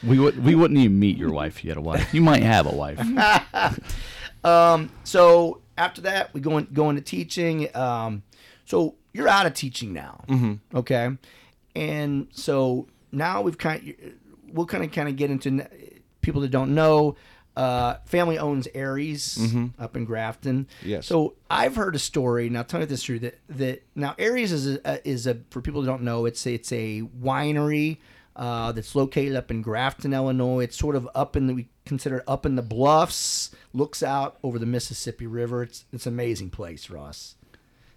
we 0.02 0.18
would 0.18 0.42
we 0.42 0.54
wouldn't 0.54 0.80
even 0.80 0.98
meet 0.98 1.18
your 1.18 1.30
wife 1.30 1.58
if 1.58 1.64
you 1.64 1.70
had 1.70 1.76
a 1.76 1.82
wife. 1.82 2.14
You 2.14 2.22
might 2.22 2.42
have 2.42 2.66
a 2.66 2.74
wife. 2.74 2.98
um. 4.44 4.90
So 5.04 5.60
after 5.78 6.02
that, 6.02 6.34
we 6.34 6.40
go 6.40 6.58
in, 6.58 6.68
go 6.72 6.90
into 6.90 7.00
teaching. 7.00 7.74
Um, 7.74 8.22
so 8.64 8.96
you're 9.12 9.28
out 9.28 9.46
of 9.46 9.54
teaching 9.54 9.92
now, 9.92 10.24
mm-hmm. 10.28 10.76
okay? 10.76 11.16
And 11.74 12.28
so 12.32 12.88
now 13.12 13.40
we've 13.40 13.56
kind 13.56 13.88
of, 13.88 13.94
we'll 14.52 14.66
kind 14.66 14.84
of 14.84 14.92
kind 14.92 15.08
of 15.08 15.16
get 15.16 15.30
into 15.30 15.66
people 16.20 16.42
that 16.42 16.50
don't 16.50 16.74
know. 16.74 17.16
Uh, 17.56 17.98
family 18.04 18.38
owns 18.38 18.68
Aerie's 18.72 19.36
up 19.80 19.96
in 19.96 20.04
Grafton. 20.04 20.68
Yes. 20.84 21.06
So 21.06 21.34
I've 21.50 21.74
heard 21.74 21.96
a 21.96 21.98
story. 21.98 22.48
Now 22.48 22.62
tell 22.62 22.78
me 22.78 22.84
if 22.84 22.90
this 22.90 23.00
is 23.00 23.04
true. 23.04 23.18
That 23.18 23.38
that 23.48 23.82
now 23.96 24.14
Aerie's 24.16 24.52
is 24.52 24.76
a, 24.84 25.08
is 25.08 25.26
a 25.26 25.38
for 25.50 25.60
people 25.60 25.82
that 25.82 25.88
don't 25.88 26.02
know. 26.02 26.24
It's 26.24 26.46
it's 26.46 26.70
a 26.70 27.02
winery 27.20 27.98
uh, 28.36 28.70
that's 28.70 28.94
located 28.94 29.34
up 29.34 29.50
in 29.50 29.62
Grafton, 29.62 30.14
Illinois. 30.14 30.64
It's 30.64 30.78
sort 30.78 30.94
of 30.94 31.08
up 31.16 31.34
in 31.34 31.48
the 31.48 31.54
we 31.54 31.68
consider 31.88 32.22
up 32.28 32.46
in 32.46 32.54
the 32.54 32.62
bluffs. 32.62 33.50
Looks 33.72 34.02
out 34.02 34.38
over 34.42 34.58
the 34.58 34.66
Mississippi 34.66 35.26
River. 35.26 35.64
It's 35.64 35.84
it's 35.92 36.06
an 36.06 36.12
amazing 36.12 36.50
place, 36.50 36.88
Ross. 36.88 37.34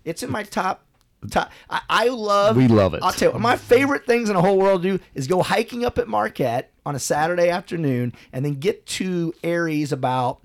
It's 0.04 0.24
in 0.24 0.32
my 0.32 0.44
top. 0.44 0.86
Top. 1.30 1.52
I, 1.70 1.82
I 1.88 2.08
love. 2.08 2.58
We 2.58 2.68
love 2.68 2.96
it. 2.96 3.04
I'll 3.04 3.12
tell 3.12 3.34
you, 3.34 3.40
my 3.40 3.56
favorite 3.56 4.08
things 4.08 4.28
in 4.28 4.36
the 4.36 4.42
whole 4.42 4.58
world 4.58 4.82
to 4.82 4.98
do 4.98 5.04
is 5.14 5.28
go 5.28 5.44
hiking 5.44 5.86
up 5.86 6.00
at 6.00 6.08
Marquette 6.08 6.72
on 6.84 6.96
a 6.96 7.00
Saturday 7.00 7.48
afternoon, 7.50 8.14
and 8.34 8.44
then 8.44 8.56
get 8.56 8.88
to 8.88 9.32
Aerie's 9.44 9.92
about 9.92 10.42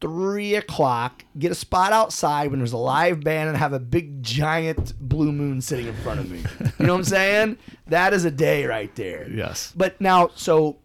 three 0.00 0.56
o'clock. 0.56 1.24
Get 1.38 1.52
a 1.52 1.54
spot 1.54 1.92
outside 1.92 2.50
when 2.50 2.58
there's 2.58 2.72
a 2.72 2.78
live 2.78 3.22
band, 3.22 3.48
and 3.48 3.56
have 3.56 3.72
a 3.72 3.78
big 3.78 4.24
giant 4.24 4.92
blue 4.98 5.30
moon 5.30 5.60
sitting 5.60 5.86
in 5.86 5.94
front 5.94 6.18
of 6.18 6.28
me. 6.28 6.38
You 6.80 6.86
know 6.86 6.94
what 6.94 6.98
I'm 6.98 7.04
saying? 7.04 7.58
That 7.86 8.12
is 8.12 8.24
a 8.24 8.30
day 8.32 8.66
right 8.66 8.92
there. 8.96 9.30
Yes. 9.30 9.72
But 9.76 10.00
now, 10.00 10.30
so 10.34 10.78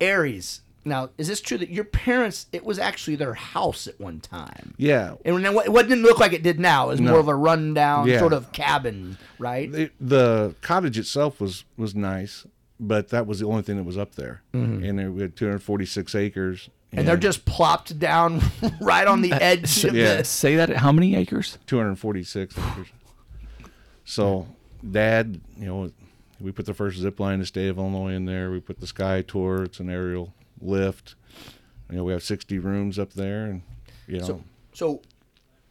Aerie's. 0.00 0.61
Now, 0.84 1.10
is 1.16 1.28
this 1.28 1.40
true 1.40 1.58
that 1.58 1.70
your 1.70 1.84
parents? 1.84 2.46
It 2.52 2.64
was 2.64 2.78
actually 2.78 3.16
their 3.16 3.34
house 3.34 3.86
at 3.86 4.00
one 4.00 4.18
time. 4.20 4.74
yeah, 4.78 5.14
And 5.24 5.44
then 5.44 5.54
what- 5.54 5.66
it 5.68 5.88
didn't 5.88 6.02
look 6.02 6.18
like 6.18 6.32
it 6.32 6.42
did 6.42 6.58
now. 6.58 6.86
It 6.86 6.92
was 6.92 7.00
more 7.00 7.18
of 7.20 7.28
a 7.28 7.34
rundown 7.34 8.08
Yeah. 8.08 8.18
sort 8.18 8.32
of 8.32 8.50
cabin, 8.52 9.16
right? 9.38 9.70
the, 9.70 9.90
the 10.00 10.54
cottage 10.60 10.98
itself 10.98 11.40
was 11.40 11.64
was 11.76 11.94
nice, 11.94 12.46
but 12.80 13.10
that 13.10 13.26
was 13.28 13.38
the 13.38 13.46
only 13.46 13.62
thing 13.62 13.76
that 13.76 13.84
was 13.84 13.96
up 13.96 14.16
there, 14.16 14.42
and 14.52 14.98
there, 14.98 15.10
we 15.12 15.22
had 15.22 15.36
246 15.36 16.14
acres, 16.14 16.68
Mm-hmm. 16.68 16.98
and 16.98 17.08
they're 17.08 17.16
just 17.16 17.44
plopped 17.46 17.98
down 17.98 18.42
right 18.80 19.06
on 19.06 19.22
the 19.22 19.32
edge 19.32 19.84
of 19.84 19.94
Yeah. 19.94 20.16
this. 20.16 20.28
Say 20.28 20.56
that. 20.56 20.68
How 20.76 20.92
many 20.92 21.14
acres? 21.14 21.56
246 21.66 22.54
acres. 22.58 22.88
So, 24.04 24.46
Dad, 24.90 25.40
you 25.56 25.66
know, 25.66 25.90
we 26.40 26.50
put 26.52 26.66
the 26.66 26.74
first 26.74 26.98
zip 26.98 27.20
line 27.20 27.38
to 27.38 27.46
state 27.46 27.68
of 27.68 27.78
Illinois 27.78 28.12
in 28.14 28.24
there. 28.24 28.50
We 28.50 28.60
put 28.60 28.80
the 28.80 28.86
Sky 28.86 29.22
Tour. 29.22 29.62
It's 29.62 29.80
an 29.80 29.88
aerial 29.88 30.34
lift. 30.62 31.14
You 31.90 31.96
know, 31.98 32.04
we 32.04 32.12
have 32.12 32.22
60 32.22 32.58
rooms 32.58 32.98
up 32.98 33.12
there, 33.12 33.44
and 33.44 33.62
you 34.06 34.18
know, 34.18 34.24
So, 34.26 34.44
so, 34.72 35.02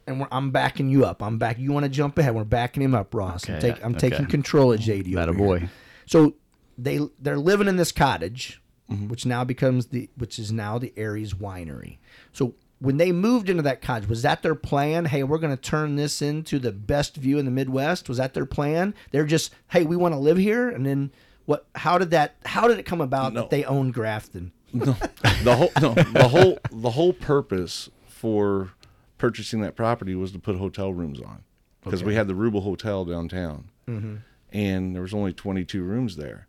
and 0.08 0.20
we're, 0.20 0.28
I'm 0.32 0.52
backing 0.52 0.90
you 0.90 1.06
up. 1.06 1.24
I'm 1.24 1.38
back. 1.38 1.58
You 1.58 1.72
want 1.72 1.84
to 1.86 1.90
jump 1.90 2.18
ahead? 2.18 2.36
We're 2.36 2.44
backing 2.44 2.84
him 2.84 2.94
up, 2.96 3.14
Ross. 3.14 3.48
I'm, 3.50 3.56
Okay, 3.56 3.72
take, 3.74 3.84
I'm 3.86 3.96
okay. 3.96 4.10
taking 4.10 4.26
control 4.28 4.72
of 4.74 4.80
JD. 4.80 5.14
That 5.16 5.30
a 5.30 5.34
boy. 5.34 5.70
So 6.06 6.36
they 6.78 7.00
they're 7.20 7.40
living 7.40 7.68
in 7.68 7.78
this 7.78 7.92
cottage, 7.92 8.58
Mm-hmm. 8.92 9.08
which 9.08 9.26
now 9.26 9.46
becomes 9.46 9.86
the 9.88 10.10
which 10.18 10.38
is 10.38 10.52
now 10.52 10.78
the 10.78 10.92
Aerie's 10.98 11.34
Winery. 11.34 11.98
So 12.34 12.56
when 12.80 12.98
they 12.98 13.14
moved 13.14 13.50
into 13.50 13.64
that 13.64 13.82
cottage, 13.82 14.10
was 14.10 14.22
that 14.24 14.42
their 14.44 14.56
plan? 14.56 15.06
Hey, 15.06 15.24
we're 15.24 15.38
going 15.38 15.56
to 15.56 15.62
turn 15.62 15.96
this 15.96 16.22
into 16.22 16.60
the 16.60 16.74
best 16.74 17.16
view 17.16 17.38
in 17.38 17.46
the 17.46 17.52
Midwest. 17.52 18.10
Was 18.10 18.18
that 18.18 18.34
their 18.34 18.46
plan? 18.46 18.94
They're 19.12 19.24
just, 19.26 19.54
hey, 19.70 19.84
we 19.86 19.96
want 19.96 20.14
to 20.14 20.20
live 20.20 20.36
here, 20.38 20.68
and 20.68 20.86
then 20.86 21.12
what? 21.46 21.68
How 21.76 21.98
did 21.98 22.10
that? 22.12 22.36
How 22.44 22.68
did 22.68 22.80
it 22.80 22.84
come 22.86 23.00
about 23.00 23.32
No. 23.34 23.42
that 23.42 23.50
they 23.50 23.64
owned 23.64 23.94
Grafton? 23.94 24.52
the 25.44 25.56
whole 25.56 25.72
no, 25.82 25.94
the 25.94 26.28
whole 26.30 26.60
the 26.72 26.92
whole 26.92 27.14
purpose 27.14 27.90
for 28.08 28.72
purchasing 29.18 29.62
that 29.62 29.76
property 29.76 30.16
was 30.16 30.32
to 30.32 30.40
put 30.40 30.56
hotel 30.58 30.94
rooms 30.94 31.20
on 31.20 31.44
because 31.84 32.04
we 32.04 32.16
had 32.16 32.28
the 32.28 32.34
Ruebel 32.34 32.62
Hotel 32.62 33.06
downtown, 33.06 33.70
mm-hmm. 33.88 34.18
and 34.52 34.96
there 34.96 35.02
was 35.02 35.14
only 35.14 35.34
22 35.34 35.84
rooms 35.84 36.16
there, 36.16 36.48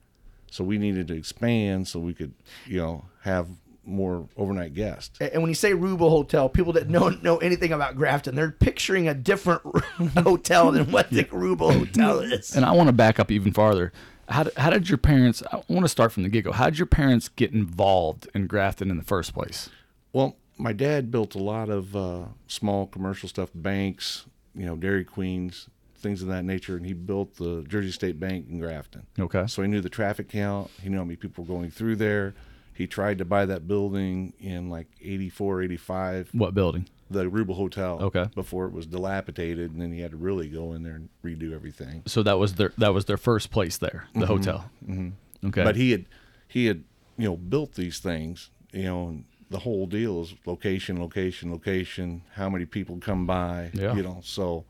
so 0.51 0.63
we 0.63 0.79
needed 0.79 1.09
to 1.09 1.15
expand 1.15 1.89
so 1.89 1.99
we 1.99 2.15
could 2.15 2.35
you 2.67 2.79
know 2.79 3.07
have 3.23 3.49
more 3.85 4.29
overnight 4.37 4.75
guests. 4.75 5.19
And 5.21 5.43
when 5.43 5.51
you 5.51 5.55
say 5.55 5.73
Ruebel 5.73 6.11
Hotel, 6.11 6.49
people 6.49 6.73
that 6.75 6.91
don't 6.91 7.23
know 7.23 7.39
anything 7.39 7.73
about 7.73 7.97
Grafton, 7.97 8.35
they're 8.35 8.51
picturing 8.51 9.09
a 9.09 9.15
different 9.15 9.63
hotel 10.19 10.73
than 10.73 10.91
what 10.93 11.11
the 11.11 11.25
Ruebel 11.25 11.73
Hotel 11.73 12.21
is. 12.21 12.55
And 12.55 12.65
I 12.65 12.73
want 12.73 12.89
to 12.89 12.93
back 12.93 13.19
up 13.19 13.31
even 13.31 13.53
farther. 13.53 13.93
How 14.33 14.45
did, 14.45 14.55
how 14.57 14.71
did 14.71 14.89
your 14.89 14.99
parents? 14.99 15.43
I 15.53 15.63
want 15.69 15.85
to 15.85 15.89
start 15.89 16.11
from 16.11 16.23
the 16.23 16.31
get 16.31 16.45
go. 16.45 16.53
How 16.53 16.71
did 16.71 16.79
your 16.79 16.87
parents 16.87 17.29
get 17.29 17.53
involved 17.53 18.29
in 18.35 18.47
Grafton 18.47 18.91
in 18.91 18.97
the 18.97 19.05
first 19.05 19.35
place? 19.35 19.69
Well, 20.13 20.37
my 20.57 20.73
dad 20.73 21.11
built 21.11 21.35
a 21.35 21.39
lot 21.39 21.69
of 21.69 21.95
uh, 21.95 22.25
small 22.47 22.87
commercial 22.87 23.29
stuff, 23.29 23.51
banks, 23.55 24.25
you 24.55 24.65
know, 24.65 24.75
Dairy 24.77 25.05
Queens, 25.05 25.69
things 25.97 26.23
of 26.23 26.29
that 26.29 26.45
nature, 26.45 26.77
and 26.77 26.87
he 26.87 26.95
built 26.95 27.37
the 27.37 27.65
Jersey 27.69 27.91
State 27.91 28.19
Bank 28.19 28.47
in 28.49 28.59
Grafton. 28.59 29.07
Okay. 29.19 29.47
So 29.47 29.63
he 29.63 29.69
knew 29.69 29.81
the 29.81 29.91
traffic 29.91 30.29
count. 30.29 30.71
He 30.83 30.89
knew 30.89 30.99
how 30.99 31.05
many 31.05 31.17
people 31.17 31.45
were 31.45 31.49
going 31.49 31.71
through 31.71 31.97
there. 31.97 32.35
He 32.75 32.87
tried 32.87 33.19
to 33.19 33.27
buy 33.27 33.45
that 33.47 33.69
building 33.69 34.33
in 34.41 34.71
like 34.71 34.89
84, 35.01 35.63
85, 35.63 36.31
What 36.33 36.55
building? 36.55 36.89
The 37.13 37.25
Ruebel 37.29 37.55
Hotel. 37.55 37.99
Okay. 38.03 38.27
Before 38.35 38.67
it 38.67 38.73
was 38.73 38.87
dilapidated, 38.87 39.73
and 39.73 39.81
then 39.81 39.93
he 39.93 40.01
had 40.01 40.13
to 40.13 40.17
really 40.17 40.49
go 40.49 40.73
in 40.73 40.83
there 40.83 40.95
and 40.95 41.09
redo 41.25 41.53
everything. 41.55 42.03
So 42.07 42.23
that 42.23 42.39
was 42.39 42.55
their 42.55 42.73
that 42.79 42.95
was 42.95 43.05
their 43.05 43.17
first 43.17 43.51
place 43.51 43.77
there, 43.79 44.09
the 44.15 44.27
hotel. 44.27 44.71
Mm-hmm. 44.87 45.49
Okay. 45.49 45.65
But 45.65 45.77
he 45.77 45.93
had 45.93 46.07
he 46.49 46.67
had 46.67 46.85
you 47.17 47.29
know 47.29 47.37
built 47.37 47.75
these 47.75 47.99
things. 47.99 48.51
You 48.73 48.85
know, 48.85 49.09
and 49.09 49.25
the 49.51 49.59
whole 49.59 49.87
deal 49.87 50.23
is 50.23 50.35
location, 50.47 50.99
location, 50.99 51.53
location. 51.53 52.23
How 52.35 52.49
many 52.49 52.65
people 52.65 52.99
come 52.99 53.27
by? 53.27 53.71
Yeah. 53.75 53.95
You 53.95 54.03
know, 54.03 54.21
so 54.25 54.65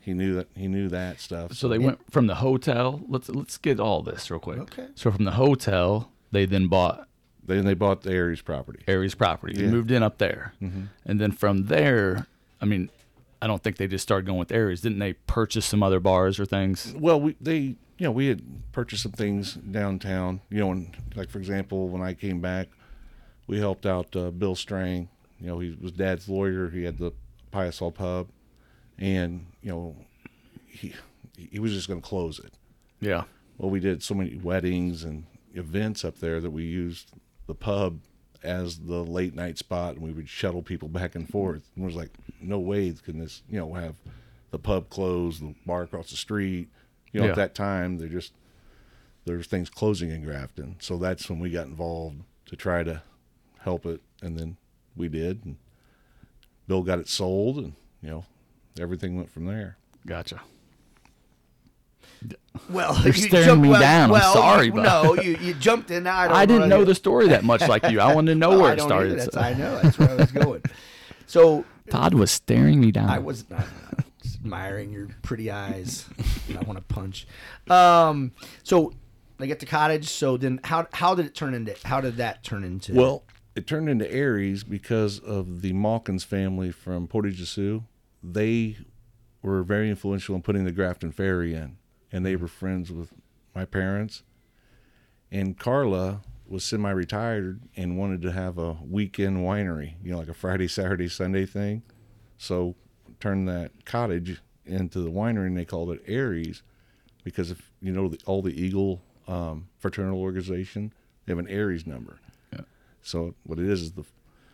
he 0.00 0.14
knew 0.14 0.34
that 0.36 0.48
he 0.54 0.68
knew 0.68 0.88
that 0.88 1.20
stuff. 1.20 1.52
So 1.52 1.68
they 1.68 1.78
went 1.78 2.10
from 2.10 2.26
the 2.26 2.36
hotel. 2.36 3.02
Let's 3.08 3.28
let's 3.28 3.58
get 3.58 3.78
all 3.78 4.02
this 4.02 4.30
real 4.30 4.40
quick. 4.40 4.58
Okay. 4.60 4.86
So 4.94 5.10
from 5.10 5.24
the 5.24 5.32
hotel, 5.32 6.10
they 6.32 6.46
then 6.46 6.68
bought 6.68 7.08
then 7.44 7.64
they 7.64 7.74
bought 7.74 8.02
the 8.02 8.10
Aerie's 8.12 8.42
property. 8.42 8.82
Aerie's 8.86 9.14
property. 9.14 9.54
They 9.56 9.64
Yeah. 9.64 9.70
moved 9.70 9.90
in 9.90 10.02
up 10.02 10.18
there, 10.18 10.54
and 10.60 11.20
then 11.20 11.32
from 11.32 11.66
there, 11.66 12.26
I 12.60 12.64
mean, 12.66 12.90
I 13.42 13.46
don't 13.46 13.62
think 13.62 13.76
they 13.76 13.86
just 13.86 14.02
started 14.02 14.26
going 14.26 14.38
with 14.38 14.52
Aerie's. 14.52 14.80
Didn't 14.82 14.98
they 14.98 15.14
purchase 15.14 15.64
some 15.66 15.82
other 15.82 16.00
bars 16.00 16.38
or 16.38 16.44
things? 16.44 16.94
Well, 16.96 17.20
we 17.20 17.36
they 17.40 17.58
you 17.58 17.76
know 18.06 18.10
we 18.12 18.26
had 18.26 18.42
purchased 18.72 19.02
some 19.02 19.12
things 19.12 19.54
downtown. 19.54 20.40
You 20.50 20.58
know, 20.58 20.72
and 20.72 20.94
like 21.16 21.30
for 21.30 21.38
example, 21.38 21.88
when 21.88 22.02
I 22.02 22.14
came 22.14 22.40
back, 22.40 22.68
we 23.46 23.58
helped 23.58 23.86
out 23.86 24.14
uh, 24.14 24.30
Bill 24.30 24.54
Strang. 24.54 25.08
You 25.40 25.46
know, 25.46 25.58
he 25.58 25.76
was 25.80 25.92
Dad's 25.92 26.28
lawyer. 26.28 26.68
He 26.68 26.84
had 26.84 26.98
the 26.98 27.12
Piasol 27.52 27.94
Pub, 27.94 28.28
and 28.98 29.46
you 29.62 29.70
know, 29.70 29.96
he 30.66 30.92
he 31.36 31.58
was 31.58 31.72
just 31.72 31.88
going 31.88 32.02
to 32.02 32.06
close 32.06 32.38
it. 32.38 32.52
Yeah. 33.00 33.24
Well, 33.56 33.70
we 33.70 33.80
did 33.80 34.02
so 34.02 34.14
many 34.14 34.36
weddings 34.36 35.02
and 35.04 35.24
events 35.54 36.04
up 36.04 36.18
there 36.18 36.40
that 36.40 36.50
we 36.50 36.64
used 36.64 37.12
the 37.50 37.54
pub 37.56 37.98
as 38.44 38.78
the 38.78 39.02
late 39.04 39.34
night 39.34 39.58
spot, 39.58 39.94
and 39.96 40.02
we 40.04 40.12
would 40.12 40.28
shuttle 40.28 40.62
people 40.62 40.88
back 40.88 41.16
and 41.16 41.28
forth. 41.28 41.68
And 41.74 41.82
it 41.84 41.86
was 41.86 41.96
like, 41.96 42.10
no 42.40 42.60
way 42.60 42.92
can 42.92 43.18
this, 43.18 43.42
you 43.50 43.58
know, 43.58 43.74
have 43.74 43.96
the 44.52 44.58
pub 44.58 44.88
closed, 44.88 45.42
the 45.42 45.54
bar 45.66 45.82
across 45.82 46.10
the 46.10 46.16
street. 46.16 46.68
You 47.12 47.18
know, 47.20 47.26
Yeah. 47.26 47.30
at 47.32 47.36
that 47.36 47.54
time, 47.56 47.98
they're 47.98 48.08
just 48.08 48.32
there's 49.24 49.48
things 49.48 49.68
closing 49.68 50.10
in 50.10 50.22
Grafton, 50.24 50.76
so 50.78 50.96
that's 50.96 51.28
when 51.28 51.40
we 51.40 51.50
got 51.50 51.66
involved 51.66 52.22
to 52.46 52.56
try 52.56 52.82
to 52.84 53.02
help 53.58 53.84
it, 53.84 54.00
and 54.22 54.38
then 54.38 54.56
we 54.96 55.08
did. 55.08 55.44
And 55.44 55.56
Bill 56.68 56.82
got 56.82 57.00
it 57.00 57.08
sold, 57.08 57.58
and 57.58 57.72
you 58.00 58.10
know, 58.10 58.24
everything 58.78 59.16
went 59.16 59.30
from 59.30 59.44
there. 59.46 59.76
Gotcha. 60.06 60.40
Well, 62.68 63.00
You're 63.04 63.12
staring 63.14 63.60
me 63.62 63.72
down. 63.72 64.12
I'm 64.12 64.20
sorry, 64.32 64.66
you, 64.66 64.72
but- 64.72 64.82
no, 64.82 65.14
you, 65.22 65.36
you 65.40 65.54
jumped 65.54 65.90
in. 65.90 66.06
I, 66.06 66.28
don't 66.28 66.36
I 66.36 66.46
didn't 66.46 66.68
know 66.68 66.80
the 66.80 66.86
the 66.86 66.94
story 66.94 67.28
that 67.28 67.44
much 67.44 67.66
like 67.66 67.88
you. 67.90 68.00
I 68.00 68.14
wanted 68.14 68.32
to 68.32 68.38
know 68.38 68.52
Oh, 68.52 68.60
where 68.60 68.70
I 68.70 68.72
it 68.74 68.76
don't 68.76 68.88
started. 68.88 69.18
That's, 69.18 69.34
so- 69.34 69.40
I 69.40 69.54
know. 69.54 69.80
That's 69.82 69.98
where 69.98 70.10
I 70.10 70.14
was 70.14 70.32
going. 70.32 70.62
So 71.26 71.64
Todd 71.88 72.14
was 72.14 72.32
staring 72.32 72.80
me 72.80 72.90
down. 72.90 73.08
I 73.08 73.20
was 73.20 73.48
not 73.48 73.64
admiring 74.34 74.90
your 74.90 75.06
pretty 75.22 75.48
eyes. 75.48 76.04
I 76.48 76.60
want 76.64 76.76
to 76.76 76.82
punch. 76.82 77.24
Um, 77.68 78.32
so 78.64 78.92
they 79.38 79.46
get 79.46 79.60
to 79.60 79.66
cottage. 79.66 80.08
So 80.08 80.36
then, 80.36 80.58
how 80.64 80.88
how 80.92 81.14
did 81.14 81.26
it 81.26 81.36
turn 81.36 81.54
into? 81.54 81.76
How 81.84 82.00
did 82.00 82.16
that 82.16 82.42
turn 82.42 82.64
into? 82.64 82.94
Well, 82.94 83.22
it 83.54 83.68
turned 83.68 83.88
into 83.88 84.12
Aerie's 84.12 84.64
because 84.64 85.20
of 85.20 85.62
the 85.62 85.72
Malkins 85.72 86.24
family 86.24 86.72
from 86.72 87.06
Portage 87.06 87.38
de 87.38 87.46
Sioux. 87.46 87.84
They 88.24 88.78
were 89.40 89.62
very 89.62 89.88
influential 89.88 90.34
in 90.34 90.42
putting 90.42 90.64
the 90.64 90.72
Grafton 90.72 91.12
Ferry 91.12 91.54
in, 91.54 91.76
and 92.12 92.24
they 92.24 92.36
were 92.36 92.48
friends 92.48 92.90
with 92.90 93.10
my 93.54 93.64
parents. 93.64 94.22
And 95.30 95.58
Carla 95.58 96.22
was 96.46 96.64
semi-retired 96.64 97.60
and 97.76 97.96
wanted 97.96 98.22
to 98.22 98.32
have 98.32 98.58
a 98.58 98.72
weekend 98.88 99.38
winery, 99.38 99.94
you 100.02 100.10
know, 100.10 100.18
like 100.18 100.28
a 100.28 100.34
Friday, 100.34 100.66
Saturday, 100.66 101.08
Sunday 101.08 101.46
thing. 101.46 101.82
So 102.38 102.74
turned 103.20 103.48
that 103.48 103.84
cottage 103.84 104.40
into 104.66 105.00
the 105.00 105.10
winery, 105.10 105.46
and 105.46 105.56
they 105.56 105.64
called 105.64 105.90
it 105.90 106.02
Aerie's, 106.06 106.62
because 107.22 107.50
if 107.50 107.70
you 107.80 107.92
know 107.92 108.08
the, 108.08 108.18
all 108.26 108.42
the 108.42 108.60
Eagle 108.60 109.02
um, 109.28 109.68
fraternal 109.78 110.20
organization, 110.20 110.92
they 111.26 111.32
have 111.32 111.38
an 111.38 111.48
Aries 111.48 111.86
number. 111.86 112.18
Yeah. 112.52 112.62
So 113.02 113.34
what 113.44 113.58
it 113.58 113.66
is 113.66 113.82
is 113.82 113.92
the 113.92 114.04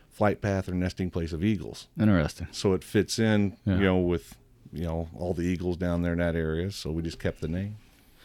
flight 0.09 0.41
path 0.41 0.67
or 0.67 0.73
nesting 0.73 1.09
place 1.09 1.31
of 1.33 1.43
eagles. 1.43 1.87
Interesting. 1.99 2.47
So 2.51 2.73
it 2.73 2.83
fits 2.83 3.19
in, 3.19 3.55
Yeah. 3.65 3.75
you 3.77 3.83
know, 3.83 3.97
with 3.97 4.35
you 4.77 4.85
know 4.85 5.09
all 5.17 5.33
the 5.33 5.41
eagles 5.43 5.75
down 5.77 6.01
there 6.03 6.13
in 6.13 6.19
that 6.19 6.35
area. 6.35 6.71
So 6.71 6.91
we 6.91 7.01
just 7.01 7.19
kept 7.19 7.41
the 7.41 7.47
name. 7.47 7.77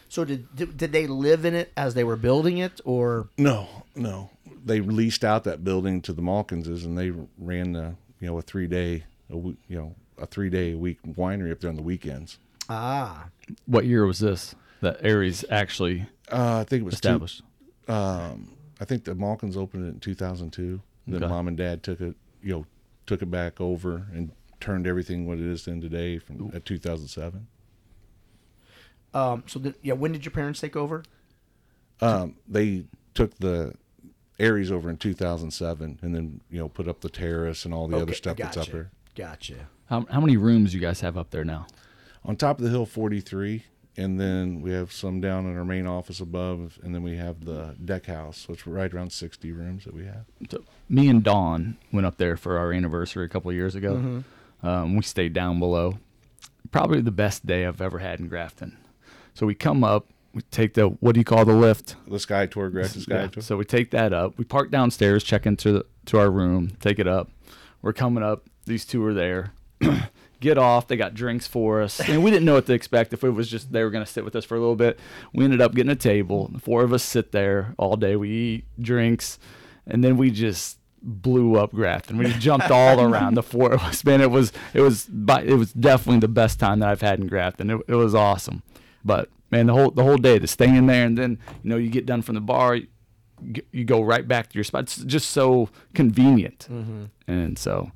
So 0.08 0.24
did, 0.26 0.54
did 0.54 0.76
did 0.76 0.92
they 0.92 1.06
live 1.06 1.44
in 1.46 1.54
it 1.54 1.72
as 1.76 1.94
they 1.94 2.04
were 2.04 2.16
building 2.16 2.58
it, 2.58 2.80
or 2.84 3.28
No, 3.38 3.66
no. 3.96 4.30
They 4.64 4.80
leased 4.80 5.24
out 5.24 5.44
that 5.44 5.64
building 5.64 6.02
to 6.02 6.12
the 6.12 6.22
Malkinses, 6.22 6.84
and 6.84 6.96
they 6.98 7.10
ran 7.38 7.72
the 7.72 7.94
you 8.20 8.26
know 8.28 8.36
a 8.38 8.42
three 8.42 8.66
day 8.66 9.04
a 9.30 9.36
week, 9.36 9.56
you 9.68 9.76
know 9.78 9.94
a 10.18 10.26
three 10.26 10.50
day 10.50 10.72
a 10.72 10.76
week 10.76 10.98
winery 11.02 11.50
up 11.50 11.60
there 11.60 11.70
on 11.70 11.76
the 11.76 11.82
weekends. 11.82 12.38
ah? 12.68 13.28
What 13.66 13.86
year 13.86 14.04
was 14.06 14.18
this 14.18 14.54
that 14.82 14.98
Aerie's 15.02 15.44
actually 15.50 16.06
Uh, 16.30 16.58
I 16.60 16.64
think 16.64 16.82
it 16.82 16.84
was 16.84 16.94
two, 17.00 17.08
established? 17.08 17.42
um, 17.88 18.52
I 18.80 18.84
think 18.84 19.04
the 19.04 19.14
Malkins 19.14 19.56
opened 19.56 19.86
it 19.86 19.94
in 19.94 20.00
2002. 20.00 20.80
Then 21.06 21.22
Okay. 21.24 21.30
mom 21.32 21.48
and 21.48 21.56
dad 21.56 21.82
took 21.82 22.00
it, 22.00 22.16
you 22.42 22.52
know, 22.52 22.66
took 23.06 23.22
it 23.22 23.30
back 23.30 23.60
over 23.60 24.06
and 24.14 24.30
turned 24.62 24.86
everything 24.86 25.26
what 25.26 25.38
it 25.38 25.44
is 25.44 25.66
in 25.66 25.80
today 25.80 26.18
from 26.18 26.50
at 26.54 26.64
2007. 26.64 27.46
Um, 29.14 29.44
so 29.46 29.60
did, 29.60 29.74
yeah, 29.82 29.92
when 29.92 30.12
did 30.12 30.24
your 30.24 30.32
parents 30.32 30.60
take 30.60 30.76
over? 30.76 31.02
Um, 32.00 32.36
they 32.48 32.84
took 33.14 33.36
the 33.38 33.74
Aerie's 34.38 34.72
over 34.72 34.88
in 34.88 34.96
2007, 34.96 35.98
and 36.00 36.14
then 36.14 36.40
you 36.50 36.58
know 36.58 36.68
put 36.68 36.88
up 36.88 37.00
the 37.00 37.10
terrace 37.10 37.64
and 37.64 37.74
all 37.74 37.86
the 37.88 37.96
other 37.96 38.04
Okay, 38.04 38.14
stuff 38.14 38.36
that's 38.38 38.56
up 38.56 38.64
gotcha. 38.66 38.72
there. 38.72 38.90
Gotcha. 39.14 39.54
How, 39.86 40.06
how 40.10 40.20
many 40.20 40.36
rooms 40.38 40.72
you 40.72 40.80
guys 40.80 41.00
have 41.00 41.18
up 41.18 41.30
there 41.30 41.44
now? 41.44 41.66
On 42.24 42.34
top 42.36 42.58
of 42.58 42.64
the 42.64 42.70
hill, 42.70 42.86
43, 42.86 43.64
and 43.98 44.18
then 44.18 44.62
we 44.62 44.70
have 44.72 44.90
some 44.90 45.20
down 45.20 45.44
in 45.46 45.56
our 45.58 45.64
main 45.66 45.86
office 45.86 46.18
above, 46.20 46.78
and 46.82 46.94
then 46.94 47.02
we 47.02 47.16
have 47.16 47.44
the 47.44 47.76
deck 47.84 48.06
house, 48.06 48.48
which 48.48 48.66
we're 48.66 48.74
right 48.74 48.92
around 48.94 49.12
60 49.12 49.52
rooms 49.52 49.84
that 49.84 49.92
we 49.92 50.04
have. 50.06 50.24
So 50.50 50.64
me 50.88 51.08
and 51.08 51.22
Dawn 51.22 51.76
went 51.92 52.06
up 52.06 52.16
there 52.16 52.36
for 52.38 52.56
our 52.56 52.72
anniversary 52.72 53.26
a 53.26 53.28
couple 53.28 53.50
of 53.50 53.56
years 53.56 53.74
ago. 53.74 54.22
Um, 54.62 54.96
we 54.96 55.02
stayed 55.02 55.32
down 55.32 55.58
below. 55.58 55.98
Probably 56.70 57.00
the 57.00 57.10
best 57.10 57.46
day 57.46 57.66
I've 57.66 57.80
ever 57.80 57.98
had 57.98 58.20
in 58.20 58.28
Grafton. 58.28 58.76
So 59.34 59.46
we 59.46 59.54
come 59.54 59.82
up, 59.84 60.08
we 60.32 60.42
take 60.50 60.74
the 60.74 60.88
what 60.88 61.14
do 61.14 61.20
you 61.20 61.24
call 61.24 61.44
the 61.44 61.52
lift? 61.54 61.96
The 62.06 62.18
sky 62.18 62.46
tour, 62.46 62.70
Grafton 62.70 63.02
Sky 63.02 63.22
Yeah, 63.22 63.26
Tour. 63.28 63.42
So 63.42 63.56
we 63.56 63.64
take 63.64 63.90
that 63.90 64.12
up. 64.12 64.38
We 64.38 64.44
park 64.44 64.70
downstairs, 64.70 65.24
check 65.24 65.46
into 65.46 65.72
the, 65.72 65.86
to 66.06 66.18
our 66.18 66.30
room, 66.30 66.76
take 66.80 66.98
it 66.98 67.06
up. 67.08 67.30
We're 67.82 67.92
coming 67.92 68.22
up. 68.22 68.48
These 68.64 68.84
two 68.84 69.04
are 69.04 69.14
there. 69.14 69.52
Get 70.40 70.58
off. 70.58 70.88
They 70.88 70.96
got 70.96 71.14
drinks 71.14 71.46
for 71.46 71.80
us, 71.82 72.00
and 72.00 72.24
we 72.24 72.30
didn't 72.30 72.44
know 72.44 72.54
what 72.54 72.66
to 72.66 72.72
expect. 72.72 73.12
If 73.12 73.22
it 73.22 73.30
was 73.30 73.48
just 73.48 73.70
they 73.72 73.84
were 73.84 73.90
going 73.90 74.04
to 74.04 74.10
sit 74.10 74.24
with 74.24 74.34
us 74.34 74.44
for 74.44 74.56
a 74.56 74.60
little 74.60 74.74
bit, 74.76 74.98
we 75.32 75.44
ended 75.44 75.60
up 75.60 75.72
getting 75.74 75.92
a 75.92 75.96
table. 75.96 76.48
The 76.48 76.58
four 76.58 76.82
of 76.82 76.92
us 76.92 77.02
sit 77.04 77.30
there 77.32 77.74
all 77.78 77.96
day. 77.96 78.16
We 78.16 78.28
eat 78.30 78.64
drinks, 78.80 79.38
and 79.86 80.02
then 80.02 80.16
we 80.16 80.30
just 80.32 80.78
blew 81.02 81.56
up 81.56 81.72
Grafton. 81.72 82.16
We 82.16 82.32
jumped 82.34 82.70
all 82.70 83.00
around 83.00 83.34
the 83.34 83.42
four 83.42 83.72
of 83.72 83.82
us. 83.82 84.04
Man, 84.04 84.20
it 84.20 84.30
was 84.30 84.52
it 84.74 84.80
was 84.80 85.06
by, 85.06 85.42
it 85.42 85.54
was 85.54 85.72
definitely 85.72 86.20
the 86.20 86.28
best 86.28 86.60
time 86.60 86.80
that 86.80 86.88
I've 86.88 87.00
had 87.00 87.18
in 87.18 87.26
Grafton. 87.26 87.70
It, 87.70 87.80
it 87.88 87.94
was 87.94 88.14
awesome. 88.14 88.62
But 89.04 89.28
man, 89.50 89.66
the 89.66 89.72
whole 89.72 89.90
the 89.90 90.02
whole 90.02 90.16
day, 90.16 90.38
to 90.38 90.46
stay 90.46 90.68
in 90.68 90.86
there, 90.86 91.06
and 91.06 91.18
then 91.18 91.38
you 91.62 91.70
know 91.70 91.76
you 91.76 91.90
get 91.90 92.06
done 92.06 92.22
from 92.22 92.36
the 92.36 92.40
bar, 92.40 92.76
you, 92.76 92.86
you 93.72 93.84
go 93.84 94.02
right 94.02 94.26
back 94.26 94.50
to 94.50 94.54
your 94.54 94.64
spot. 94.64 94.84
It's 94.84 94.96
just 94.98 95.30
so 95.30 95.68
convenient, 95.94 96.68
mm-hmm. 96.70 97.04
and 97.26 97.58
so 97.58 97.90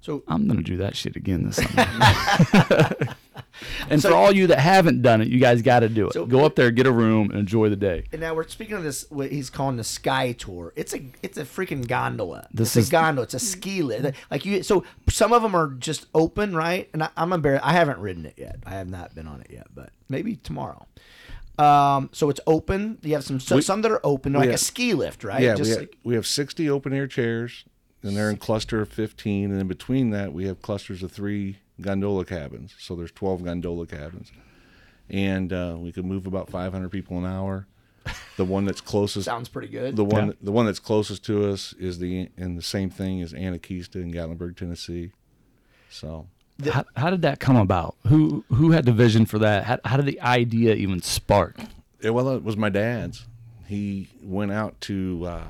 So 0.00 0.22
I'm 0.28 0.48
gonna 0.48 0.62
do 0.62 0.78
that 0.78 0.96
shit 0.96 1.16
again 1.16 1.44
this 1.44 1.56
summer. 1.56 2.90
and 3.90 4.00
for 4.00 4.12
all 4.12 4.32
you 4.32 4.46
that 4.46 4.58
haven't 4.58 5.02
done 5.02 5.20
it, 5.20 5.28
you 5.28 5.38
guys 5.38 5.60
got 5.62 5.80
to 5.80 5.88
do 5.88 6.06
it. 6.08 6.14
So- 6.14 6.24
go 6.26 6.44
up 6.46 6.56
there, 6.56 6.70
get 6.70 6.86
a 6.86 6.92
room, 6.92 7.30
and 7.30 7.38
enjoy 7.38 7.68
the 7.68 7.76
day. 7.76 8.04
and 8.12 8.20
now 8.20 8.34
we're 8.34 8.48
speaking 8.48 8.76
of 8.76 8.82
this. 8.82 9.04
What 9.10 9.30
he's 9.30 9.50
calling 9.50 9.76
the 9.76 9.84
Sky 9.84 10.32
Tour. 10.32 10.72
It's 10.76 10.94
a 10.94 11.02
it's 11.22 11.36
a 11.36 11.44
freaking 11.44 11.86
gondola. 11.86 12.48
This 12.52 12.76
it's 12.76 12.84
is- 12.86 12.88
a 12.88 12.92
gondola. 12.92 13.24
It's 13.24 13.34
a 13.34 13.38
ski 13.40 13.82
lift. 13.82 14.16
Like 14.30 14.44
you. 14.46 14.62
So 14.62 14.84
some 15.10 15.32
of 15.32 15.42
them 15.42 15.54
are 15.54 15.68
just 15.68 16.06
open, 16.14 16.56
right? 16.56 16.88
And 16.94 17.02
I, 17.02 17.10
I'm 17.16 17.32
embarrassed. 17.32 17.64
I 17.66 17.72
haven't 17.72 17.98
ridden 17.98 18.24
it 18.26 18.34
yet. 18.38 18.56
I 18.64 18.70
have 18.70 18.88
not 18.88 19.14
been 19.14 19.26
on 19.26 19.42
it 19.42 19.48
yet, 19.50 19.66
but 19.74 19.90
maybe 20.08 20.36
tomorrow. 20.36 20.86
Um, 21.58 22.08
so 22.12 22.30
it's 22.30 22.40
open. 22.46 22.96
You 23.02 23.12
have 23.14 23.24
some 23.24 23.38
so, 23.38 23.56
We- 23.56 23.62
some 23.62 23.82
that 23.82 23.92
are 23.92 24.00
open, 24.02 24.32
like 24.32 24.46
have- 24.46 24.54
a 24.54 24.58
ski 24.58 24.94
lift, 24.94 25.24
right? 25.24 25.42
Yeah, 25.42 25.56
Just 25.56 25.68
we 25.68 25.70
have, 25.72 25.78
like- 25.80 25.96
we 26.04 26.14
have 26.14 26.26
60 26.26 26.70
open 26.70 26.94
air 26.94 27.06
chairs, 27.06 27.64
and 28.02 28.16
they're 28.16 28.30
in 28.30 28.36
cluster 28.36 28.80
of 28.80 28.88
15, 28.88 29.50
and 29.50 29.60
in 29.60 29.68
between 29.68 30.10
that 30.10 30.32
we 30.32 30.46
have 30.46 30.62
clusters 30.62 31.02
of 31.02 31.12
three 31.12 31.58
gondola 31.80 32.24
cabins. 32.24 32.74
So 32.78 32.94
there's 32.96 33.12
12 33.12 33.44
gondola 33.44 33.86
cabins, 33.86 34.32
and 35.08 35.52
uh, 35.52 35.76
we 35.78 35.92
can 35.92 36.06
move 36.06 36.26
about 36.26 36.50
500 36.50 36.88
people 36.90 37.18
an 37.18 37.24
hour. 37.26 37.66
The 38.38 38.44
one 38.46 38.64
that's 38.64 38.80
closest, 38.80 39.26
sounds 39.26 39.48
pretty 39.50 39.68
good. 39.68 39.94
the 39.94 40.04
one 40.04 40.28
Yeah. 40.28 40.32
the 40.40 40.52
one 40.52 40.64
that's 40.66 40.78
closest 40.78 41.22
to 41.26 41.50
us 41.50 41.74
is 41.78 41.98
the 41.98 42.30
and 42.38 42.56
the 42.56 42.62
same 42.62 42.88
thing 42.88 43.20
as 43.20 43.34
Anakeesta 43.34 43.96
in 43.96 44.10
Gatlinburg, 44.12 44.56
Tennessee. 44.56 45.12
So 45.90 46.26
How, 46.72 46.84
how 46.96 47.10
did 47.10 47.20
that 47.22 47.40
come 47.40 47.56
about? 47.56 47.96
Who 48.06 48.44
who 48.48 48.70
had 48.70 48.86
the 48.86 48.92
vision 48.92 49.26
for 49.26 49.38
that? 49.40 49.64
How, 49.64 49.78
how 49.84 49.96
did 49.98 50.06
the 50.06 50.20
idea 50.22 50.74
even 50.74 51.02
spark? 51.02 51.56
Yeah, 52.02 52.10
well, 52.10 52.30
it 52.30 52.42
was 52.42 52.56
my 52.56 52.70
dad's. 52.70 53.26
He 53.66 54.08
went 54.22 54.50
out 54.50 54.80
to 54.82 55.22
uh, 55.26 55.44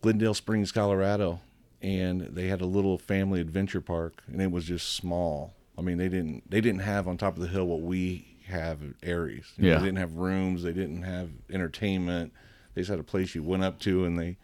Glenwood 0.00 0.36
Springs, 0.36 0.72
Colorado, 0.72 1.40
and 1.82 2.20
they 2.22 2.48
had 2.48 2.60
a 2.60 2.66
little 2.66 2.98
family 2.98 3.40
adventure 3.40 3.80
park, 3.80 4.22
and 4.26 4.40
it 4.40 4.50
was 4.50 4.64
just 4.64 4.94
small. 4.94 5.54
I 5.76 5.82
mean, 5.82 5.98
they 5.98 6.08
didn't 6.08 6.50
they 6.50 6.60
didn't 6.60 6.80
have 6.80 7.06
on 7.06 7.16
top 7.16 7.36
of 7.36 7.42
the 7.42 7.48
hill 7.48 7.66
what 7.66 7.80
we 7.82 8.26
have 8.46 8.82
at 8.82 8.94
Aerie's. 9.02 9.52
You 9.56 9.64
know, 9.64 9.68
Yeah. 9.70 9.78
they 9.78 9.84
didn't 9.86 9.98
have 9.98 10.14
rooms. 10.14 10.62
They 10.62 10.72
didn't 10.72 11.02
have 11.02 11.30
entertainment. 11.50 12.32
They 12.74 12.80
just 12.80 12.90
had 12.90 12.98
a 12.98 13.04
place 13.04 13.34
you 13.34 13.42
went 13.42 13.64
up 13.64 13.78
to, 13.80 14.04
and 14.04 14.18
they, 14.18 14.36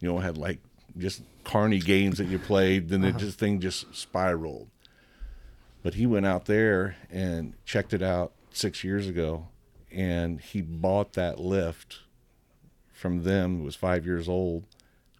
you 0.00 0.08
know, 0.08 0.18
had 0.18 0.38
like 0.38 0.58
just 0.98 1.22
carny 1.44 1.78
games 1.78 2.18
that 2.18 2.26
you 2.26 2.38
played. 2.38 2.88
Then 2.88 3.00
the 3.02 3.10
uh-huh. 3.10 3.18
just 3.18 3.38
thing 3.38 3.60
just 3.60 3.94
spiraled. 3.94 4.68
But 5.82 5.94
he 5.94 6.06
went 6.06 6.26
out 6.26 6.46
there 6.46 6.96
and 7.10 7.54
checked 7.64 7.92
it 7.92 8.02
out 8.02 8.32
six 8.52 8.84
years 8.84 9.08
ago, 9.08 9.48
and 9.90 10.40
he 10.40 10.62
bought 10.62 11.14
that 11.14 11.40
lift 11.40 12.00
from 12.92 13.24
them. 13.24 13.60
It 13.60 13.64
was 13.64 13.74
five 13.76 14.06
years 14.06 14.28
old 14.28 14.64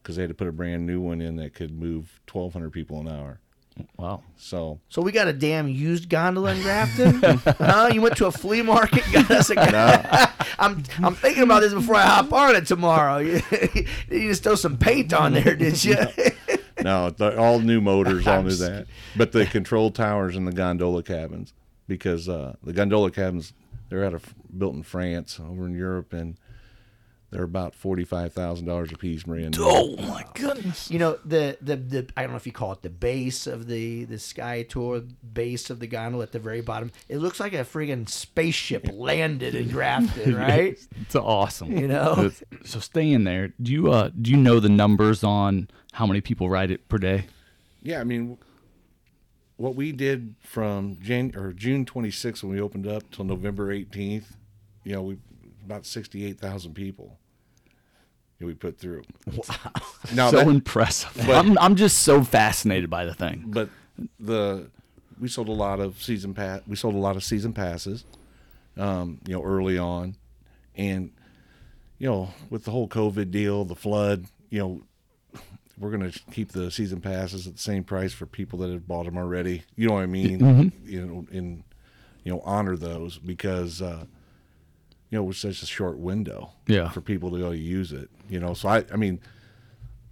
because 0.02 0.16
they 0.16 0.22
had 0.22 0.28
to 0.28 0.34
put 0.34 0.48
a 0.48 0.52
brand 0.52 0.86
new 0.86 1.00
one 1.00 1.20
in 1.20 1.36
that 1.36 1.54
could 1.54 1.70
move 1.70 2.20
1,200 2.30 2.70
people 2.70 3.00
an 3.00 3.08
hour. 3.08 3.38
Wow. 3.96 4.22
So 4.36 4.80
So 4.88 5.00
we 5.00 5.12
got 5.12 5.28
a 5.28 5.32
damn 5.32 5.68
used 5.68 6.08
gondola 6.08 6.54
in 6.54 6.62
Grafton. 6.62 7.22
huh? 7.46 7.90
You 7.92 8.02
went 8.02 8.16
to 8.18 8.26
a 8.26 8.32
flea 8.32 8.62
market, 8.62 9.02
got 9.12 9.30
us 9.30 9.50
a. 9.50 9.54
I'm 10.58 10.82
I'm 11.02 11.14
thinking 11.14 11.42
about 11.42 11.60
this 11.60 11.72
before 11.72 11.94
I 11.94 12.02
hop 12.02 12.32
on 12.32 12.54
it 12.54 12.66
tomorrow. 12.66 13.18
You, 13.18 13.40
you 14.10 14.28
just 14.28 14.42
throw 14.42 14.56
some 14.56 14.76
paint 14.76 15.14
on 15.14 15.32
there, 15.32 15.56
did 15.56 15.82
you? 15.82 15.96
no, 16.82 17.10
they're 17.10 17.38
all 17.38 17.60
new 17.60 17.80
motors, 17.80 18.26
all 18.26 18.42
new 18.42 18.54
that. 18.56 18.86
But 19.16 19.32
the 19.32 19.46
control 19.46 19.90
towers 19.90 20.36
and 20.36 20.46
the 20.46 20.52
gondola 20.52 21.02
cabins, 21.02 21.54
because 21.88 22.28
uh, 22.28 22.56
the 22.62 22.74
gondola 22.74 23.10
cabins 23.10 23.54
they're 23.88 24.04
out 24.04 24.14
of 24.14 24.34
built 24.56 24.74
in 24.74 24.82
France, 24.82 25.38
over 25.38 25.66
in 25.66 25.74
Europe, 25.74 26.12
and 26.12 26.38
they're 27.32 27.42
about 27.42 27.74
forty 27.74 28.04
five 28.04 28.32
thousand 28.34 28.66
dollars 28.66 28.92
a 28.92 28.96
piece, 28.96 29.24
brand 29.24 29.58
new. 29.58 29.64
Oh 29.66 29.96
my 29.96 30.24
goodness. 30.34 30.90
you 30.90 30.98
know 30.98 31.18
the, 31.24 31.56
the 31.60 31.76
the 31.76 32.08
I 32.16 32.22
don't 32.22 32.30
know 32.32 32.36
if 32.36 32.46
you 32.46 32.52
call 32.52 32.72
it 32.72 32.82
the 32.82 32.90
base 32.90 33.46
of 33.46 33.66
the 33.66 34.04
the 34.04 34.18
Sky 34.18 34.62
Tour 34.62 35.02
base 35.32 35.70
of 35.70 35.80
the 35.80 35.86
gondola 35.86 36.24
at 36.24 36.32
the 36.32 36.38
very 36.38 36.60
bottom. 36.60 36.92
It 37.08 37.18
looks 37.18 37.40
like 37.40 37.54
a 37.54 37.64
friggin' 37.64 38.08
spaceship 38.08 38.86
landed 38.92 39.54
in 39.54 39.68
Grafton, 39.70 40.36
right? 40.36 40.78
It's 41.00 41.16
awesome. 41.16 41.76
You 41.76 41.88
know? 41.88 42.12
It's- 42.26 42.42
So 42.70 42.78
staying 42.78 43.24
there, 43.24 43.48
do 43.60 43.72
you 43.72 43.90
uh 43.90 44.10
do 44.20 44.30
you 44.30 44.36
know 44.36 44.60
the 44.60 44.68
numbers 44.68 45.24
on 45.24 45.68
how 45.92 46.06
many 46.06 46.20
people 46.20 46.48
ride 46.50 46.70
it 46.70 46.88
per 46.88 46.98
day? 46.98 47.24
Yeah, 47.82 48.00
I 48.00 48.04
mean, 48.04 48.38
what 49.56 49.74
we 49.74 49.92
did 49.92 50.34
from 50.40 50.98
Jan 51.00 51.32
or 51.36 51.52
June 51.52 51.84
26th 51.84 52.42
when 52.42 52.52
we 52.52 52.60
opened 52.60 52.86
up 52.86 53.10
till 53.10 53.24
November 53.24 53.74
18th, 53.74 54.24
you 54.84 54.92
know, 54.92 55.02
we 55.02 55.18
about 55.64 55.86
68,000 55.86 56.74
people. 56.74 57.18
We 58.42 58.54
put 58.54 58.78
through. 58.78 59.02
Wow. 59.26 59.56
Now 60.14 60.30
so 60.30 60.38
that, 60.38 60.48
impressive. 60.48 61.28
I'm 61.28 61.58
I'm 61.58 61.76
just 61.76 62.00
so 62.00 62.22
fascinated 62.22 62.90
by 62.90 63.04
the 63.04 63.14
thing. 63.14 63.44
but 63.46 63.68
the 64.18 64.70
we 65.20 65.28
sold 65.28 65.48
a 65.48 65.52
lot 65.52 65.80
of 65.80 66.02
season 66.02 66.34
pass. 66.34 66.60
We 66.66 66.76
sold 66.76 66.94
a 66.94 66.98
lot 66.98 67.16
of 67.16 67.22
season 67.22 67.52
passes, 67.52 68.04
um, 68.76 69.20
you 69.26 69.34
know, 69.34 69.42
early 69.42 69.78
on, 69.78 70.16
and 70.74 71.12
you 71.98 72.08
know, 72.08 72.30
with 72.50 72.64
the 72.64 72.72
whole 72.72 72.88
COVID 72.88 73.30
deal, 73.30 73.64
the 73.64 73.76
flood, 73.76 74.26
you 74.50 74.58
know, 74.58 74.82
we're 75.78 75.90
gonna 75.90 76.10
keep 76.32 76.50
the 76.50 76.70
season 76.70 77.00
passes 77.00 77.46
at 77.46 77.54
the 77.54 77.62
same 77.62 77.84
price 77.84 78.12
for 78.12 78.26
people 78.26 78.58
that 78.60 78.70
have 78.70 78.88
bought 78.88 79.04
them 79.04 79.16
already. 79.16 79.62
You 79.76 79.88
know 79.88 79.94
what 79.94 80.02
I 80.02 80.06
mean? 80.06 80.72
You 80.84 81.06
know, 81.06 81.26
and 81.30 81.62
you 82.24 82.32
know, 82.32 82.40
honor 82.44 82.76
those 82.76 83.18
because 83.18 83.80
uh, 83.80 84.06
you 85.12 85.18
know, 85.18 85.24
it 85.24 85.26
was 85.28 85.36
such 85.36 85.62
a 85.62 85.66
short 85.66 85.98
window 85.98 86.50
Yeah. 86.66 86.88
for 86.88 87.02
people 87.02 87.30
to 87.32 87.38
go 87.38 87.50
use 87.50 87.92
it. 87.92 88.08
You 88.30 88.40
know, 88.40 88.54
so 88.54 88.68
I, 88.70 88.84
I 88.90 88.96
mean, 88.96 89.20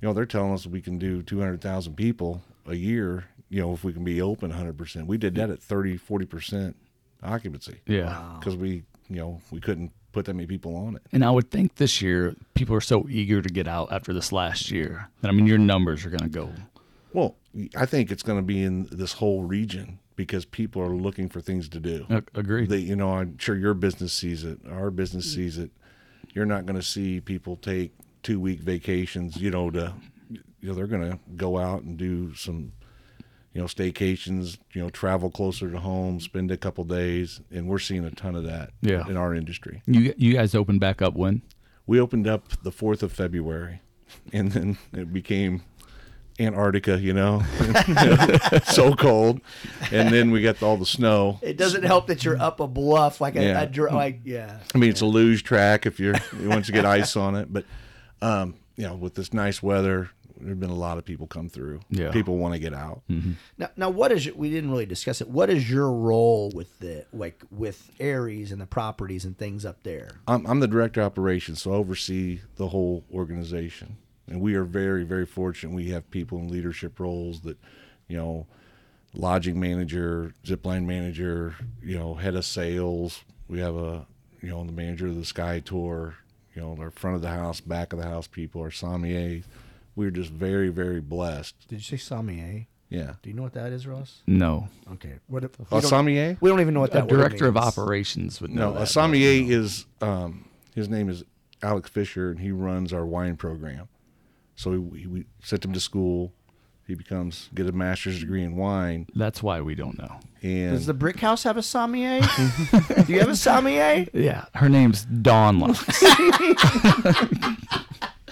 you 0.02 0.06
know, 0.08 0.12
they're 0.12 0.26
telling 0.26 0.52
us 0.52 0.66
we 0.66 0.82
can 0.82 0.98
do 0.98 1.22
200,000 1.22 1.94
people 1.96 2.42
a 2.66 2.74
year, 2.74 3.24
you 3.48 3.60
know, 3.62 3.72
if 3.72 3.82
we 3.82 3.94
can 3.94 4.04
be 4.04 4.20
open 4.20 4.52
100%. 4.52 5.06
We 5.06 5.16
did 5.16 5.34
that 5.36 5.48
at 5.48 5.58
30, 5.62 5.96
40% 5.98 6.74
occupancy 7.22 7.80
Yeah. 7.86 8.36
because 8.38 8.56
we, 8.56 8.82
you 9.08 9.16
know, 9.16 9.40
we 9.50 9.58
couldn't 9.60 9.90
put 10.12 10.26
that 10.26 10.34
many 10.34 10.46
people 10.46 10.76
on 10.76 10.96
it. 10.96 11.02
And 11.12 11.24
I 11.24 11.30
would 11.30 11.50
think 11.50 11.76
this 11.76 12.02
year 12.02 12.34
people 12.54 12.74
are 12.76 12.80
so 12.82 13.06
eager 13.08 13.40
to 13.40 13.48
get 13.48 13.66
out 13.66 13.90
after 13.92 14.12
this 14.12 14.32
last 14.32 14.70
year. 14.70 15.08
that 15.22 15.28
I 15.28 15.32
mean, 15.32 15.46
your 15.46 15.56
numbers 15.58 16.04
are 16.04 16.10
going 16.10 16.24
to 16.24 16.28
go. 16.28 16.50
Well, 17.14 17.36
I 17.74 17.86
think 17.86 18.10
it's 18.10 18.22
going 18.22 18.38
to 18.38 18.44
be 18.44 18.62
in 18.62 18.86
this 18.92 19.14
whole 19.14 19.44
region 19.44 19.98
because 20.20 20.44
people 20.44 20.82
are 20.82 20.94
looking 20.94 21.30
for 21.30 21.40
things 21.40 21.66
to 21.66 21.80
do. 21.80 22.04
Agreed. 22.34 22.68
They, 22.68 22.76
you 22.76 22.94
know, 22.94 23.14
I'm 23.14 23.38
sure 23.38 23.56
your 23.56 23.72
business 23.72 24.12
sees 24.12 24.44
it. 24.44 24.58
Our 24.70 24.90
business 24.90 25.26
mm-hmm. 25.30 25.40
sees 25.40 25.56
it. 25.56 25.70
You're 26.34 26.44
not 26.44 26.66
going 26.66 26.78
to 26.78 26.86
see 26.86 27.22
people 27.22 27.56
take 27.56 27.94
two 28.22 28.38
week 28.38 28.60
vacations. 28.60 29.38
You 29.38 29.50
know, 29.50 29.70
to 29.70 29.94
you 30.28 30.42
know 30.60 30.74
they're 30.74 30.86
going 30.86 31.10
to 31.10 31.18
go 31.36 31.56
out 31.56 31.84
and 31.84 31.96
do 31.96 32.34
some, 32.34 32.72
you 33.54 33.62
know, 33.62 33.66
staycations. 33.66 34.58
You 34.74 34.82
know, 34.82 34.90
travel 34.90 35.30
closer 35.30 35.70
to 35.70 35.78
home, 35.78 36.20
spend 36.20 36.50
a 36.50 36.58
couple 36.58 36.84
days, 36.84 37.40
and 37.50 37.66
we're 37.66 37.78
seeing 37.78 38.04
a 38.04 38.10
ton 38.10 38.36
of 38.36 38.44
that. 38.44 38.72
Yeah. 38.82 39.08
in 39.08 39.16
our 39.16 39.34
industry. 39.34 39.82
you 39.86 40.12
you 40.18 40.34
guys 40.34 40.54
opened 40.54 40.80
back 40.80 41.00
up 41.00 41.14
when? 41.14 41.40
We 41.86 41.98
opened 41.98 42.28
up 42.28 42.62
the 42.62 42.70
fourth 42.70 43.02
of 43.02 43.10
February, 43.10 43.80
and 44.34 44.52
then 44.52 44.76
it 44.92 45.14
became 45.14 45.62
Antarctica. 46.40 46.98
You 46.98 47.12
know, 47.12 47.42
so 48.64 48.94
cold, 48.94 49.40
and 49.92 50.12
then 50.12 50.30
we 50.30 50.42
got 50.42 50.62
all 50.62 50.76
the 50.76 50.86
snow. 50.86 51.38
It 51.42 51.56
doesn't 51.56 51.82
help 51.84 52.06
that 52.08 52.24
you're 52.24 52.40
up 52.40 52.60
a 52.60 52.66
bluff 52.66 53.20
like 53.20 53.36
a, 53.36 53.42
Yeah. 53.42 53.60
a 53.62 53.66
dr- 53.66 53.92
like 53.92 54.20
yeah. 54.24 54.58
I 54.74 54.78
mean, 54.78 54.90
it's 54.90 55.00
a 55.02 55.06
luge 55.06 55.44
track 55.44 55.86
if 55.86 56.00
you're 56.00 56.14
once 56.42 56.68
you 56.68 56.74
get 56.74 56.84
ice 56.86 57.16
on 57.16 57.34
it, 57.36 57.52
but 57.52 57.64
um, 58.22 58.54
you 58.76 58.84
know, 58.86 58.94
with 58.94 59.14
this 59.14 59.32
nice 59.32 59.62
weather, 59.62 60.10
there've 60.40 60.58
been 60.58 60.70
a 60.70 60.74
lot 60.74 60.96
of 60.98 61.04
people 61.04 61.26
come 61.26 61.48
through. 61.48 61.80
Yeah. 61.90 62.10
people 62.12 62.36
want 62.38 62.54
to 62.54 62.58
get 62.60 62.72
out. 62.74 63.02
Now, 63.58 63.68
now, 63.76 63.90
what 63.90 64.10
is 64.12 64.24
your, 64.26 64.34
we 64.34 64.50
didn't 64.50 64.70
really 64.70 64.86
discuss 64.86 65.20
it. 65.20 65.28
What 65.28 65.50
is 65.50 65.70
your 65.70 65.92
role 65.92 66.50
with 66.54 66.78
the 66.78 67.04
like 67.12 67.42
with 67.50 67.90
Aerie's 68.00 68.52
and 68.52 68.60
the 68.60 68.66
properties 68.66 69.24
and 69.24 69.36
things 69.36 69.64
up 69.66 69.82
there? 69.82 70.12
I'm, 70.26 70.46
I'm 70.46 70.60
the 70.60 70.68
director 70.68 71.00
of 71.02 71.06
operations, 71.06 71.60
so 71.62 71.72
I 71.72 71.76
oversee 71.76 72.40
the 72.56 72.68
whole 72.68 73.04
organization, 73.12 73.96
and 74.30 74.40
we 74.40 74.54
are 74.54 74.64
very, 74.64 75.04
very 75.04 75.26
fortunate. 75.26 75.74
We 75.74 75.90
have 75.90 76.10
people 76.10 76.38
in 76.38 76.48
leadership 76.48 76.98
roles 77.00 77.40
that, 77.40 77.58
you 78.08 78.16
know, 78.16 78.46
lodging 79.12 79.58
manager, 79.60 80.32
zipline 80.44 80.84
manager, 80.86 81.56
you 81.82 81.98
know, 81.98 82.14
head 82.14 82.36
of 82.36 82.44
sales. 82.44 83.22
We 83.48 83.58
have 83.58 83.74
a, 83.76 84.06
you 84.40 84.48
know, 84.48 84.64
the 84.64 84.72
manager 84.72 85.08
of 85.08 85.16
the 85.16 85.24
Sky 85.24 85.60
Tour. 85.60 86.14
You 86.54 86.62
know, 86.62 86.76
our 86.80 86.90
front 86.90 87.14
of 87.16 87.22
the 87.22 87.28
house, 87.28 87.60
back 87.60 87.92
of 87.92 87.98
the 88.00 88.04
house 88.06 88.26
people, 88.26 88.60
our 88.62 88.70
sommelier. 88.72 89.42
We're 89.94 90.10
just 90.10 90.30
very, 90.30 90.68
very 90.68 91.00
blessed. 91.00 91.54
Did 91.68 91.76
you 91.76 91.82
say 91.82 91.96
sommelier? 91.96 92.66
Yeah. 92.88 93.14
Do 93.22 93.30
you 93.30 93.36
know 93.36 93.42
what 93.42 93.52
that 93.54 93.70
is, 93.72 93.86
Ross? 93.86 94.22
No. 94.26 94.68
Okay. 94.94 95.14
What 95.28 95.44
if, 95.44 95.56
A 95.58 95.62
we, 95.62 95.66
don't, 95.80 95.82
sommelier? 95.82 96.36
we 96.40 96.50
don't 96.50 96.60
even 96.60 96.74
know 96.74 96.80
what 96.80 96.90
A 96.90 96.94
that 96.94 97.08
word 97.08 97.18
director 97.18 97.46
of 97.46 97.56
operations 97.56 98.40
would 98.40 98.50
know 98.50 98.70
No, 98.70 98.74
that. 98.74 98.82
a 98.82 98.86
sommelier 98.86 99.48
is 99.48 99.86
um, 100.00 100.48
his 100.74 100.88
name 100.88 101.08
is 101.08 101.22
Alex 101.62 101.88
Fisher, 101.88 102.30
and 102.30 102.40
he 102.40 102.50
runs 102.50 102.92
our 102.92 103.06
wine 103.06 103.36
program. 103.36 103.88
So 104.60 104.72
we, 104.72 105.06
we 105.06 105.24
sent 105.42 105.64
him 105.64 105.72
to 105.72 105.80
school. 105.80 106.34
He 106.86 106.94
becomes 106.94 107.48
get 107.54 107.66
a 107.66 107.72
master's 107.72 108.20
degree 108.20 108.42
in 108.44 108.56
wine, 108.56 109.06
That's 109.14 109.42
why 109.42 109.62
we 109.62 109.74
don't 109.74 109.96
know. 109.96 110.20
and 110.42 110.72
Does 110.72 110.84
the 110.84 110.92
brick 110.92 111.18
house 111.18 111.44
have 111.44 111.56
a 111.56 111.62
sommelier? 111.62 112.20
Do 113.06 113.10
you 113.10 113.20
have 113.20 113.30
a 113.30 113.36
sommelier? 113.36 114.04
Yeah, 114.12 114.44
her 114.56 114.68
name's 114.68 115.06
Dawn 115.06 115.60
Lux. 115.60 115.78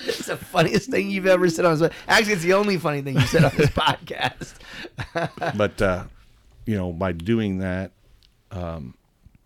It's 0.01 0.27
the 0.27 0.37
funniest 0.37 0.91
thing 0.91 1.11
you've 1.11 1.27
ever 1.27 1.49
said 1.51 1.65
on 1.65 1.79
this. 1.79 1.91
Actually, 2.07 2.35
it's 2.35 2.43
the 2.43 2.53
only 2.55 2.77
funny 2.79 3.03
thing 3.03 3.15
you 3.17 3.27
said 3.27 3.45
on 3.45 3.53
this 3.57 3.69
podcast. 3.71 4.55
but 5.57 5.81
uh, 5.83 6.05
you 6.67 6.77
know 6.77 6.93
by 6.93 7.13
doing 7.13 7.59
that, 7.59 7.93
um, 8.51 8.95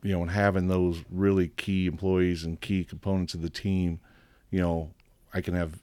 you 0.03 0.13
know, 0.13 0.23
and 0.23 0.31
having 0.31 0.67
those 0.69 1.03
really 1.11 1.49
key 1.49 1.87
employees 1.87 2.45
and 2.45 2.61
key 2.61 2.85
components 2.85 3.35
of 3.35 3.41
the 3.43 3.49
team, 3.51 3.99
you 4.51 4.61
know, 4.61 4.91
I 5.33 5.41
can 5.41 5.55
have 5.55 5.79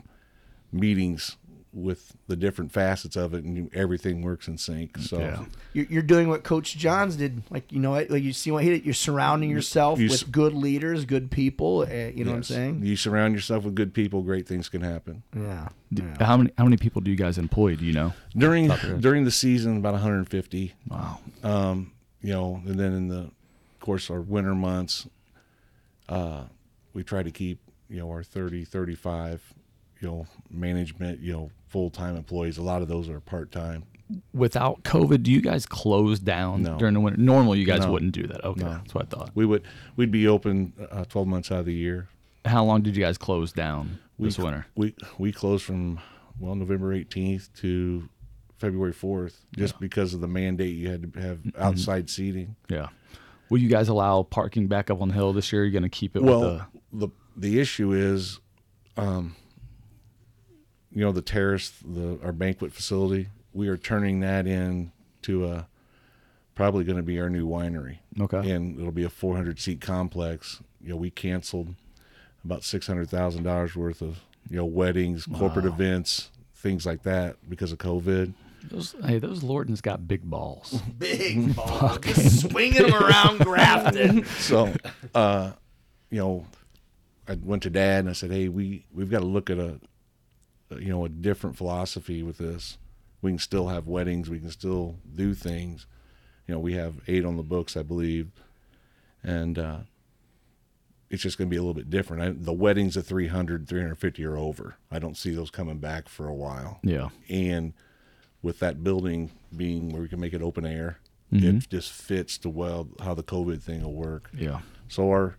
meetings 0.71 1.37
with 1.71 2.13
the 2.27 2.35
different 2.35 2.71
facets 2.71 3.15
of 3.15 3.33
it, 3.33 3.43
and 3.43 3.73
everything 3.75 4.21
works 4.21 4.47
in 4.47 4.57
sync. 4.57 4.97
So. 4.97 5.19
Yeah. 5.19 5.45
You're, 5.73 5.85
you're 5.85 6.01
doing 6.01 6.27
what 6.27 6.43
Coach 6.43 6.75
Johns 6.75 7.15
did. 7.15 7.43
Like 7.49 7.71
you 7.71 7.79
know, 7.79 7.91
like 7.91 8.23
you 8.23 8.33
see 8.33 8.49
what 8.51 8.63
he 8.63 8.69
did. 8.71 8.85
You're 8.85 8.93
surrounding 8.93 9.49
yourself 9.49 9.99
You 9.99 10.09
with 10.09 10.31
good 10.31 10.53
leaders, 10.53 11.05
good 11.05 11.29
people. 11.29 11.81
Uh, 11.81 11.93
you 12.13 12.25
know 12.25 12.31
what 12.31 12.37
I'm 12.37 12.43
saying? 12.43 12.81
You 12.83 12.95
surround 12.95 13.35
yourself 13.35 13.65
with 13.65 13.75
good 13.75 13.93
people, 13.93 14.21
great 14.23 14.47
things 14.47 14.67
can 14.67 14.81
happen. 14.81 15.23
Yeah. 15.35 15.69
Yeah. 15.91 16.23
How 16.23 16.37
many 16.37 16.51
how 16.57 16.63
many 16.63 16.77
people 16.77 17.01
do 17.01 17.11
you 17.11 17.17
guys 17.17 17.37
employ? 17.37 17.75
Do 17.75 17.85
you 17.85 17.93
know? 17.93 18.13
During 18.35 18.67
Top 18.67 18.77
of 18.77 18.83
your 18.83 18.93
head. 18.93 19.01
during 19.01 19.25
the 19.25 19.31
season, 19.31 19.77
about 19.77 19.93
150. 19.93 20.73
Wow. 20.87 21.19
Um, 21.43 21.91
you 22.21 22.33
know, 22.33 22.61
and 22.65 22.79
then 22.79 22.93
in 22.93 23.07
the 23.07 23.29
course 23.79 24.03
of 24.03 24.07
course 24.07 24.09
our 24.09 24.21
winter 24.21 24.55
months, 24.55 25.07
uh, 26.09 26.43
we 26.93 27.03
try 27.03 27.23
to 27.23 27.31
keep 27.31 27.59
you 27.89 27.99
know 27.99 28.09
our 28.09 28.23
30, 28.23 28.65
35, 28.65 29.53
you 30.01 30.07
know, 30.07 30.25
management, 30.49 31.19
you 31.19 31.33
know, 31.33 31.51
full 31.67 31.89
time 31.89 32.15
employees. 32.15 32.57
A 32.57 32.61
lot 32.63 32.81
of 32.81 32.87
those 32.87 33.09
are 33.09 33.19
part 33.19 33.51
time. 33.51 33.83
Without 34.33 34.81
COVID, 34.83 35.21
do 35.23 35.31
you 35.31 35.41
guys 35.41 35.65
close 35.67 36.19
down 36.19 36.63
No. 36.63 36.77
during 36.79 36.95
the 36.95 36.99
winter? 36.99 37.19
Normally, 37.19 37.59
you 37.59 37.65
guys 37.65 37.81
No. 37.81 37.91
wouldn't 37.91 38.11
do 38.13 38.25
that. 38.27 38.43
Okay, 38.43 38.61
No. 38.63 38.69
that's 38.71 38.93
what 38.95 39.05
I 39.05 39.07
thought. 39.15 39.31
We 39.35 39.45
would 39.45 39.63
we'd 39.95 40.11
be 40.11 40.27
open 40.27 40.73
uh, 40.91 41.05
12 41.05 41.27
months 41.27 41.51
out 41.51 41.59
of 41.59 41.65
the 41.65 41.73
year. 41.73 42.07
How 42.45 42.63
long 42.63 42.81
did 42.81 42.95
you 42.95 43.03
guys 43.03 43.17
close 43.17 43.51
down 43.51 43.99
this 44.17 44.39
winter? 44.39 44.65
We 44.75 44.95
we 45.19 45.31
closed 45.31 45.63
from 45.63 45.99
well 46.39 46.55
November 46.55 46.95
18th 46.95 47.53
to 47.57 48.09
February 48.57 48.93
4th, 48.93 49.35
just 49.55 49.79
because 49.79 50.13
of 50.13 50.21
the 50.21 50.27
mandate 50.27 50.75
you 50.75 50.89
had 50.89 51.13
to 51.13 51.19
have 51.21 51.37
Mm-hmm. 51.39 51.61
outside 51.61 52.09
seating. 52.09 52.55
Yeah. 52.67 52.87
Will 53.49 53.59
you 53.59 53.69
guys 53.69 53.89
allow 53.89 54.23
parking 54.23 54.67
back 54.67 54.89
up 54.89 55.01
on 55.01 55.09
the 55.09 55.13
hill 55.13 55.33
this 55.33 55.51
year? 55.53 55.63
You're 55.63 55.71
going 55.71 55.83
to 55.83 55.89
keep 55.89 56.15
it 56.15 56.21
with 56.23 56.29
Well, 56.31 56.67
the 56.91 57.09
the 57.37 57.59
issue 57.59 57.93
is, 57.93 58.39
um, 58.97 59.35
you 60.91 61.01
know, 61.03 61.11
the 61.11 61.21
terrace, 61.21 61.71
the 61.85 62.19
our 62.23 62.31
banquet 62.31 62.73
facility. 62.73 63.27
We 63.53 63.67
are 63.67 63.77
turning 63.77 64.19
that 64.21 64.45
in 64.47 64.91
to 65.23 65.45
a 65.47 65.67
probably 66.55 66.83
going 66.83 66.97
to 66.97 67.03
be 67.03 67.19
our 67.19 67.29
new 67.29 67.47
winery. 67.47 67.99
okay. 68.19 68.51
and 68.51 68.77
it'll 68.79 68.91
be 68.91 69.03
a 69.03 69.09
400 69.09 69.59
seat 69.59 69.79
complex. 69.81 70.61
You 70.81 70.89
know, 70.89 70.95
we 70.97 71.09
canceled 71.09 71.75
about 72.43 72.63
six 72.63 72.87
hundred 72.87 73.09
thousand 73.09 73.43
dollars 73.43 73.75
worth 73.75 74.01
of 74.01 74.19
you 74.49 74.57
know 74.57 74.65
weddings, 74.65 75.25
corporate 75.25 75.65
Wow. 75.65 75.73
events, 75.73 76.29
things 76.55 76.85
like 76.85 77.03
that 77.03 77.37
because 77.49 77.71
of 77.71 77.77
COVID. 77.79 78.33
Those, 78.71 78.93
hey, 79.05 79.19
those 79.19 79.41
Lortons 79.41 79.79
got 79.79 80.05
big 80.07 80.23
balls. 80.29 80.81
Big 80.97 81.55
ball, 81.55 81.97
just 81.99 82.41
swinging 82.41 82.83
them 82.83 82.93
around 82.93 83.39
Grafton. 83.45 84.25
So, 84.25 84.73
uh, 85.15 85.53
you 86.11 86.17
know, 86.19 86.45
I 87.27 87.35
went 87.35 87.63
to 87.63 87.69
Dad 87.69 87.99
and 88.01 88.09
I 88.09 88.13
said, 88.13 88.31
"Hey, 88.31 88.49
we 88.49 88.85
we've 88.93 89.09
got 89.09 89.19
to 89.19 89.25
look 89.25 89.49
at 89.49 89.59
a, 89.59 89.69
a, 89.69 89.79
you 90.71 90.89
know, 90.89 91.05
a 91.05 91.09
different 91.09 91.57
philosophy 91.57 92.23
with 92.23 92.37
this. 92.37 92.77
We 93.21 93.31
can 93.31 93.39
still 93.39 93.67
have 93.67 93.87
weddings, 93.87 94.29
we 94.29 94.39
can 94.39 94.51
still 94.51 94.95
do 95.15 95.33
things. 95.33 95.85
You 96.47 96.53
know, 96.55 96.59
we 96.59 96.73
have 96.73 96.95
eight 97.07 97.25
on 97.25 97.37
the 97.37 97.43
books, 97.43 97.75
I 97.77 97.83
believe, 97.83 98.29
and 99.23 99.59
uh, 99.59 99.77
it's 101.09 101.21
just 101.23 101.37
going 101.37 101.47
to 101.47 101.51
be 101.51 101.57
a 101.57 101.61
little 101.61 101.73
bit 101.73 101.89
different. 101.89 102.23
I, 102.23 102.29
the 102.29 102.53
weddings 102.53 102.95
of 102.97 103.05
300, 103.05 103.67
350 103.67 104.25
are 104.25 104.37
over. 104.37 104.75
I 104.91 104.99
don't 104.99 105.17
see 105.17 105.33
those 105.33 105.49
coming 105.51 105.79
back 105.79 106.07
for 106.07 106.27
a 106.27 106.33
while. 106.33 106.79
Yeah. 106.83 107.09
And 107.29 107.73
with 108.41 108.59
that 108.59 108.83
building 108.83 109.31
being 109.55 109.91
where 109.91 110.01
we 110.01 110.07
can 110.07 110.19
make 110.19 110.33
it 110.33 110.41
open 110.41 110.65
air, 110.65 110.99
Mm-hmm. 111.31 111.57
it 111.57 111.69
just 111.69 111.91
fits 111.91 112.39
to 112.39 112.49
well 112.49 112.87
how 113.03 113.13
the 113.13 113.21
COVID 113.21 113.61
thing 113.61 113.83
will 113.83 113.93
work. 113.93 114.31
Yeah. 114.35 114.61
So 114.87 115.09
our 115.11 115.35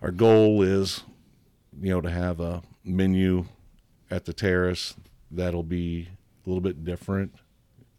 our 0.00 0.10
goal 0.10 0.62
is, 0.62 1.02
you 1.78 1.90
know, 1.90 2.00
to 2.00 2.08
have 2.08 2.40
a 2.40 2.62
menu 2.82 3.44
at 4.10 4.24
the 4.24 4.32
terrace 4.32 4.94
that'll 5.30 5.62
be 5.62 6.08
a 6.44 6.48
little 6.48 6.60
bit 6.60 6.84
different 6.84 7.34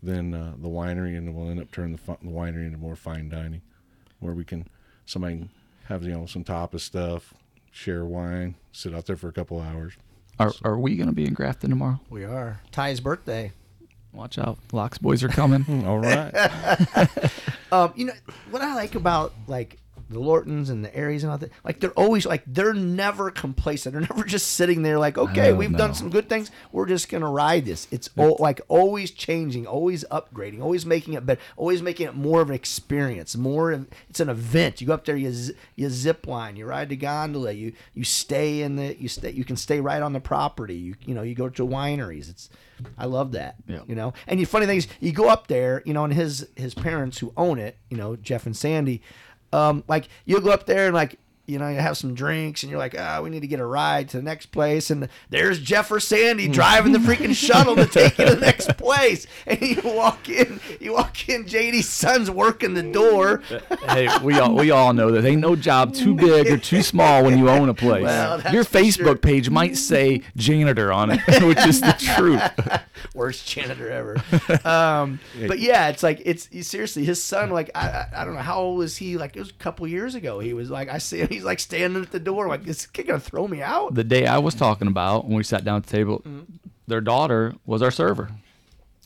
than 0.02 0.34
uh, 0.34 0.54
the 0.58 0.68
winery, 0.68 1.18
and 1.18 1.34
we'll 1.36 1.50
end 1.50 1.60
up 1.60 1.72
turning 1.72 1.94
the, 1.94 1.98
fi- 1.98 2.18
the 2.22 2.30
winery 2.30 2.66
into 2.66 2.78
more 2.78 2.96
fine 2.96 3.30
dining, 3.30 3.62
where 4.20 4.34
we 4.34 4.44
can 4.44 4.68
somebody 5.06 5.38
can 5.38 5.50
have 5.86 6.04
you 6.04 6.14
know 6.14 6.26
some 6.26 6.44
tapas 6.44 6.82
stuff, 6.82 7.34
share 7.72 8.06
wine, 8.06 8.56
sit 8.72 8.94
out 8.94 9.06
there 9.06 9.18
for 9.18 9.28
a 9.28 9.34
couple 9.34 9.60
hours. 9.62 9.94
Are, 10.40 10.54
are 10.64 10.78
we 10.78 10.96
going 10.96 11.08
to 11.10 11.16
be 11.16 11.26
in 11.26 11.34
Grafton 11.34 11.72
tomorrow? 11.72 12.00
We 12.10 12.24
are 12.24 12.62
Ty's 12.72 13.00
birthday. 13.00 13.52
Watch 14.14 14.38
out. 14.38 14.60
Lux 14.72 15.00
boys 15.00 15.24
are 15.24 15.30
coming. 15.30 15.66
All 15.88 16.00
right. 16.00 16.32
Um, 17.70 17.92
you 17.98 18.06
know 18.06 18.14
what 18.50 18.62
I 18.62 18.76
like 18.76 18.96
about 18.96 19.34
like 19.46 19.78
the 20.10 20.20
Lortons 20.20 20.70
and 20.70 20.84
the 20.86 20.96
Aerie's 20.96 21.24
and 21.24 21.32
all 21.32 21.38
that. 21.38 21.52
Like 21.64 21.80
they're 21.80 21.92
always 21.92 22.26
like 22.26 22.44
they're 22.48 22.74
never 22.74 23.30
complacent. 23.32 23.94
They're 23.94 24.02
never 24.16 24.24
just 24.24 24.54
sitting 24.54 24.82
there 24.82 24.98
like, 25.00 25.18
okay, 25.18 25.54
we've 25.54 25.72
no. 25.72 25.78
done 25.78 25.94
some 25.94 26.10
good 26.10 26.30
things. 26.30 26.52
We're 26.72 26.86
just 26.86 27.10
gonna 27.10 27.30
ride 27.30 27.66
this. 27.66 27.88
It's 27.92 28.10
o- 28.18 28.38
like 28.40 28.62
always 28.68 29.12
changing, 29.12 29.68
always 29.68 30.04
upgrading, 30.06 30.62
always 30.62 30.86
making 30.86 31.14
it 31.14 31.26
better, 31.26 31.42
always 31.58 31.82
making 31.82 32.08
it 32.08 32.16
more 32.16 32.42
of 32.42 32.50
an 32.50 32.56
experience. 32.56 33.36
More, 33.36 33.72
of, 33.72 33.88
it's 34.10 34.20
an 34.20 34.30
event. 34.30 34.82
You 34.82 34.88
go 34.88 34.94
up 34.94 35.06
there, 35.06 35.18
you 35.18 35.32
z- 35.32 35.54
you 35.76 35.90
zip 35.90 36.26
line, 36.28 36.56
you 36.56 36.66
ride 36.66 36.90
the 36.90 36.96
gondola, 36.96 37.52
you 37.52 37.74
you 37.94 38.04
stay 38.04 38.62
in 38.62 38.76
the 38.78 38.96
you 39.00 39.10
stay 39.10 39.32
you 39.32 39.44
can 39.44 39.56
stay 39.58 39.80
right 39.82 40.02
on 40.02 40.14
the 40.14 40.20
property. 40.20 40.76
You 40.76 40.96
you 41.06 41.14
know 41.14 41.22
you 41.24 41.36
go 41.36 41.50
to 41.50 41.66
wineries. 41.66 42.30
It's 42.30 42.50
I 42.98 43.06
love 43.06 43.32
that. 43.32 43.56
Yeah. 43.68 43.82
You 43.88 43.96
know, 43.96 44.14
and 44.28 44.40
the 44.40 44.46
funny 44.46 44.66
thing 44.68 44.78
is, 44.78 44.88
you 45.00 45.12
go 45.12 45.30
up 45.30 45.48
there, 45.48 45.82
you 45.86 45.94
know, 45.94 46.04
and 46.04 46.14
his 46.14 46.48
his 46.56 46.74
parents 46.74 47.18
who 47.18 47.34
own 47.36 47.58
it, 47.60 47.78
you 47.90 47.98
know, 47.98 48.16
Jeff 48.16 48.46
and 48.46 48.56
Sandy, 48.56 49.02
um, 49.54 49.84
like 49.88 50.08
you'll 50.26 50.42
go 50.42 50.52
up 50.52 50.66
there 50.66 50.86
and 50.86 50.96
like 50.96 51.20
you 51.48 51.58
know 51.58 51.70
you 51.70 51.80
have 51.80 51.98
some 51.98 52.14
drinks 52.14 52.62
and 52.62 52.70
you're 52.70 52.78
like, 52.78 52.96
ah, 53.00 53.22
we 53.22 53.30
need 53.30 53.40
to 53.40 53.48
get 53.48 53.62
a 53.62 53.66
ride 53.66 54.10
to 54.10 54.18
the 54.18 54.24
next 54.24 54.48
place, 54.48 54.92
and 54.92 55.08
there's 55.30 55.60
Jeff 55.60 55.90
or 55.90 56.00
Sandy 56.00 56.50
driving 56.50 56.92
the 56.92 57.00
freaking 57.00 57.34
shuttle 57.48 57.76
to 57.78 57.86
take 57.86 58.18
you 58.18 58.26
to 58.26 58.36
the 58.36 58.42
next 58.42 58.78
place, 58.78 59.26
and 59.46 59.62
you 59.62 59.82
walk 59.84 60.28
in, 60.30 60.60
you 60.82 60.94
walk 60.94 61.30
in, 61.30 61.46
JD's 61.46 61.88
son's 61.88 62.30
working 62.30 62.74
the 62.74 62.84
door. 62.84 63.42
hey, 63.88 64.10
we 64.22 64.38
all 64.38 64.54
we 64.56 64.72
all 64.72 64.92
know 64.92 65.10
that 65.12 65.24
ain't 65.26 65.42
no 65.42 65.56
job 65.56 65.94
too 65.94 66.14
big 66.14 66.48
or 66.48 66.58
too 66.58 66.82
small 66.82 67.24
when 67.24 67.38
you 67.38 67.50
own 67.50 67.70
a 67.70 67.74
place. 67.74 68.04
Well, 68.04 68.42
Your 68.52 68.66
Facebook 68.66 68.96
sure. 68.96 69.16
page 69.16 69.50
might 69.50 69.78
say 69.78 70.24
janitor 70.36 70.92
on 70.92 71.12
it, 71.12 71.22
which 71.44 71.66
is 71.66 71.80
the 71.80 71.96
truth. 71.98 72.82
worst 73.14 73.48
janitor 73.48 73.90
ever. 73.90 74.68
Um, 74.68 75.20
but 75.48 75.60
yeah, 75.60 75.88
it's 75.88 76.04
like 76.04 76.22
it's 76.26 76.50
seriously 76.68 77.06
his 77.06 77.24
son. 77.24 77.52
Like 77.52 77.72
I, 77.74 77.88
I 77.88 78.08
I 78.18 78.26
don't 78.26 78.34
know 78.34 78.42
how 78.42 78.60
old 78.60 78.80
was 78.80 78.98
he? 78.98 79.18
Like 79.18 79.38
it 79.38 79.40
was 79.40 79.50
a 79.50 79.54
couple 79.54 79.88
years 79.88 80.14
ago. 80.14 80.40
He 80.40 80.54
was 80.54 80.70
like 80.70 80.90
I 80.90 80.98
see 80.98 81.20
him. 81.20 81.37
He's 81.38 81.46
like 81.46 81.60
standing 81.60 82.02
at 82.02 82.12
the 82.12 82.20
door. 82.20 82.48
Like 82.48 82.62
is 82.62 82.66
this 82.66 82.86
kid 82.88 83.06
gonna 83.08 83.20
throw 83.20 83.48
me 83.48 83.62
out? 83.62 83.94
The 83.94 84.04
day 84.04 84.26
I 84.26 84.40
was 84.40 84.56
talking 84.56 84.88
about 84.88 85.26
when 85.26 85.38
we 85.38 85.44
sat 85.44 85.64
down 85.64 85.78
at 85.78 85.86
the 85.86 85.92
table, 85.92 86.24
their 86.88 87.00
daughter 87.00 87.54
was 87.64 87.84
our 87.84 87.92
server. 87.92 88.32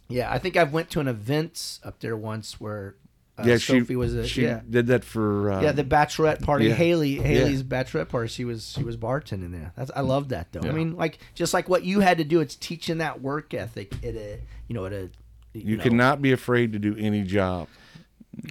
Yeah, 0.07 0.31
I 0.31 0.39
think 0.39 0.55
I 0.55 0.63
went 0.63 0.89
to 0.91 1.01
an 1.01 1.07
event 1.07 1.79
up 1.83 1.99
there 1.99 2.15
once 2.15 2.59
where 2.59 2.95
uh, 3.37 3.43
yeah, 3.45 3.57
Sophie 3.57 3.85
she 3.85 3.95
was 3.97 4.13
a 4.13 4.25
she 4.25 4.43
yeah. 4.43 4.61
did 4.69 4.87
that 4.87 5.03
for 5.03 5.51
uh, 5.51 5.61
Yeah, 5.61 5.73
the 5.73 5.83
bachelorette 5.83 6.41
party. 6.41 6.67
yeah. 6.67 6.73
Haley, 6.73 7.15
Haley's 7.15 7.63
bachelorette 7.63 8.07
party. 8.07 8.29
She 8.29 8.45
was 8.45 8.71
she 8.77 8.83
was 8.83 8.95
bartending 8.95 9.51
there. 9.51 9.73
That's 9.75 9.91
I 9.93 10.01
love 10.01 10.29
that 10.29 10.53
though. 10.53 10.67
I 10.67 10.71
mean, 10.71 10.95
like 10.95 11.19
just 11.35 11.53
like 11.53 11.67
what 11.67 11.83
you 11.83 11.99
had 11.99 12.17
to 12.19 12.23
do. 12.23 12.39
It's 12.39 12.55
teaching 12.55 12.99
that 12.99 13.21
work 13.21 13.53
ethic 13.53 13.93
at 14.05 14.15
a 14.15 14.39
you 14.67 14.75
know 14.75 14.85
at 14.85 14.93
a 14.93 15.09
you 15.53 15.77
know, 15.77 15.83
cannot 15.83 16.21
be 16.21 16.31
afraid 16.31 16.71
to 16.73 16.79
do 16.79 16.95
any 16.97 17.23
job. 17.23 17.67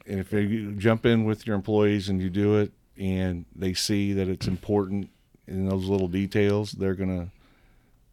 And 0.07 0.21
if 0.21 0.33
you 0.33 0.73
jump 0.73 1.07
in 1.07 1.25
with 1.25 1.47
your 1.47 1.57
employees 1.57 2.11
and 2.11 2.21
you 2.21 2.29
do 2.29 2.59
it, 2.59 2.73
and 3.01 3.47
they 3.57 3.73
see 3.73 4.13
that 4.13 4.29
it's 4.29 4.47
important 4.47 5.09
in 5.49 5.69
those 5.69 5.87
little 5.87 6.07
details, 6.07 6.73
they're 6.73 6.95
gonna 6.95 7.31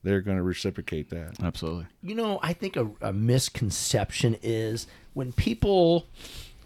they're 0.04 0.22
gonna 0.22 0.42
reciprocate 0.42 1.10
that. 1.10 1.36
Absolutely. 1.44 1.86
you 2.02 2.16
know, 2.16 2.40
I 2.42 2.54
think 2.54 2.78
a, 2.78 2.90
a 3.02 3.12
misconception 3.12 4.38
is 4.42 4.88
when 5.14 5.34
people, 5.34 6.08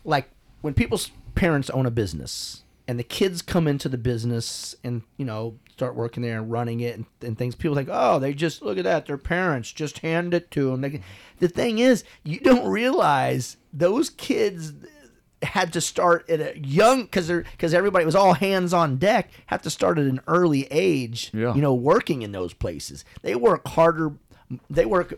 like, 0.05 0.30
when 0.61 0.74
people's 0.74 1.09
parents 1.34 1.69
own 1.72 1.86
a 1.86 1.91
business 1.91 2.63
and 2.88 2.99
the 2.99 3.03
kids 3.03 3.41
come 3.41 3.67
into 3.67 3.89
the 3.89 3.97
business 3.97 4.76
and, 4.84 5.01
you 5.17 5.26
know, 5.26 5.57
start 5.72 5.95
working 5.95 6.22
there 6.22 6.38
and 6.38 6.51
running 6.51 6.82
it 6.82 6.97
and, 6.97 7.05
and 7.22 7.38
things, 7.38 7.55
people 7.55 7.76
think, 7.76 7.89
oh, 7.91 8.19
they 8.19 8.34
just, 8.34 8.61
look 8.61 8.78
at 8.78 8.84
that, 8.84 9.07
their 9.07 9.17
parents 9.17 9.72
just 9.72 9.99
hand 9.99 10.34
it 10.34 10.51
to 10.51 10.69
them. 10.69 10.82
They, 10.82 11.01
the 11.39 11.47
thing 11.47 11.80
is, 11.80 12.03
you 12.24 12.39
don't 12.39 12.67
realize 12.67 13.57
those 13.74 14.11
kids 14.11 14.74
had 15.44 15.74
to 15.74 15.82
start 15.82 16.30
at 16.30 16.39
a 16.39 16.60
young 16.60 17.04
because 17.04 17.28
they're 17.28 17.44
because 17.52 17.74
everybody 17.74 18.06
was 18.06 18.16
all 18.16 18.34
hands 18.34 18.74
on 18.74 18.98
deck 18.98 19.30
had 19.48 19.64
to 19.64 19.70
start 19.70 19.98
at 19.98 20.06
an 20.06 20.20
early 20.28 20.68
age 20.72 21.32
Yeah. 21.34 21.54
you 21.56 21.62
know 21.62 21.74
working 21.74 22.22
in 22.22 22.32
those 22.32 22.54
places 22.54 23.04
they 23.24 23.36
work 23.36 23.68
harder 23.68 24.14
they 24.70 24.86
work 24.86 25.14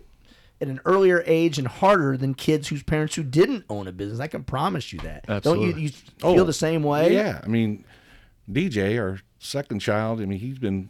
at 0.61 0.67
an 0.69 0.79
earlier 0.85 1.23
age 1.25 1.57
and 1.59 1.67
harder 1.67 2.15
than 2.15 2.33
kids 2.35 2.69
whose 2.69 2.83
parents 2.83 3.15
who 3.15 3.23
didn't 3.23 3.65
own 3.69 3.87
a 3.87 3.91
business 3.91 4.19
i 4.21 4.27
can 4.27 4.43
promise 4.45 4.93
you 4.93 4.99
that 4.99 5.25
don't 5.43 5.59
you, 5.61 5.73
you 5.75 5.89
feel 5.89 6.39
Oh, 6.39 6.43
the 6.45 6.53
same 6.53 6.83
way 6.83 7.13
Yeah, 7.13 7.41
I 7.43 7.47
mean, 7.47 7.83
DJ, 8.51 8.99
our 8.99 9.19
second 9.39 9.79
child. 9.79 10.19
I 10.21 10.25
mean, 10.25 10.39
he's 10.39 10.57
been 10.59 10.89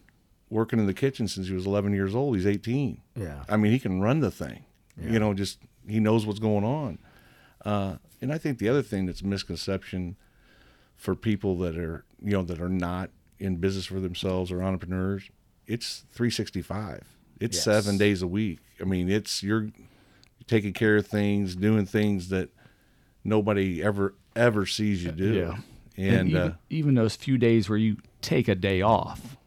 working 0.50 0.80
in 0.80 0.86
the 0.88 0.94
kitchen 0.94 1.28
since 1.28 1.48
he 1.48 1.54
was 1.54 1.66
11 1.66 1.94
years 1.94 2.16
old. 2.16 2.36
He's 2.36 2.46
18. 2.48 3.00
Yeah. 3.16 3.44
I 3.50 3.58
mean, 3.58 3.72
he 3.72 3.80
can 3.80 4.02
run 4.02 4.20
the 4.22 4.32
thing. 4.32 4.66
You 5.00 5.18
know, 5.20 5.34
just 5.34 5.60
he 5.88 6.00
knows 6.00 6.26
what's 6.26 6.40
going 6.40 6.64
on. 6.64 6.98
Uh, 7.66 7.96
and 8.24 8.34
I 8.34 8.38
think 8.40 8.58
the 8.58 8.70
other 8.70 8.82
thing 8.82 9.06
that's 9.06 9.22
a 9.22 9.28
misconception 9.28 10.16
for 10.96 11.14
people 11.16 11.58
that 11.60 11.78
are 11.78 12.06
you 12.24 12.32
know 12.32 12.44
that 12.44 12.60
are 12.62 12.70
not 12.70 13.10
in 13.40 13.58
business 13.58 13.86
for 13.86 14.00
themselves 14.00 14.52
or 14.52 14.64
entrepreneurs, 14.64 15.30
it's 15.68 16.06
365. 16.12 17.04
It's 17.40 17.58
Yes. 17.58 17.64
seven 17.66 17.98
days 17.98 18.22
a 18.22 18.28
week. 18.28 18.60
I 18.80 18.86
mean, 18.86 19.10
it's 19.10 19.44
you're 19.44 19.70
taking 20.48 20.72
care 20.74 20.96
of 20.98 21.06
things, 21.08 21.56
doing 21.56 21.86
things 21.86 22.30
that 22.30 22.50
nobody 23.24 23.84
ever 23.84 24.14
ever 24.36 24.66
sees 24.66 25.04
you 25.04 25.12
do. 25.12 25.34
Yeah. 25.34 25.58
And, 25.96 26.30
even, 26.30 26.42
uh, 26.42 26.56
even 26.72 26.96
those 26.96 27.16
few 27.16 27.38
days 27.38 27.70
where 27.70 27.78
you 27.78 27.98
take 28.22 28.48
a 28.48 28.56
day 28.56 28.82
off, 28.82 29.38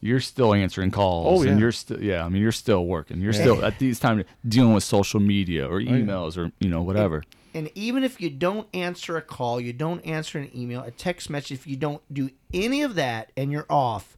you're 0.00 0.20
still 0.20 0.54
answering 0.54 0.92
calls. 0.92 1.40
Oh, 1.40 1.44
yeah. 1.44 1.50
And 1.50 1.60
you're 1.60 1.72
still, 1.72 2.00
yeah, 2.00 2.24
I 2.24 2.28
mean, 2.28 2.42
you're 2.42 2.52
still 2.52 2.86
working. 2.86 3.20
You're 3.20 3.32
still 3.32 3.64
at 3.64 3.78
these 3.80 3.98
times 3.98 4.22
dealing 4.46 4.72
with 4.72 4.84
social 4.84 5.18
media 5.18 5.66
Oh, 5.66 5.70
or 5.72 5.80
emails 5.80 6.36
or, 6.38 6.52
you 6.60 6.68
know, 6.68 6.82
whatever. 6.82 7.24
And 7.56 7.70
even 7.74 8.04
if 8.04 8.20
you 8.20 8.30
don't 8.30 8.68
answer 8.74 9.16
a 9.16 9.22
call 9.22 9.60
you 9.60 9.72
don't 9.72 10.04
answer 10.06 10.38
an 10.38 10.50
email 10.54 10.82
a 10.82 10.90
text 10.90 11.30
message 11.30 11.52
if 11.52 11.66
you 11.66 11.76
don't 11.76 12.02
do 12.12 12.30
any 12.52 12.82
of 12.82 12.94
that 12.94 13.32
and 13.36 13.50
you're 13.50 13.66
off 13.68 14.16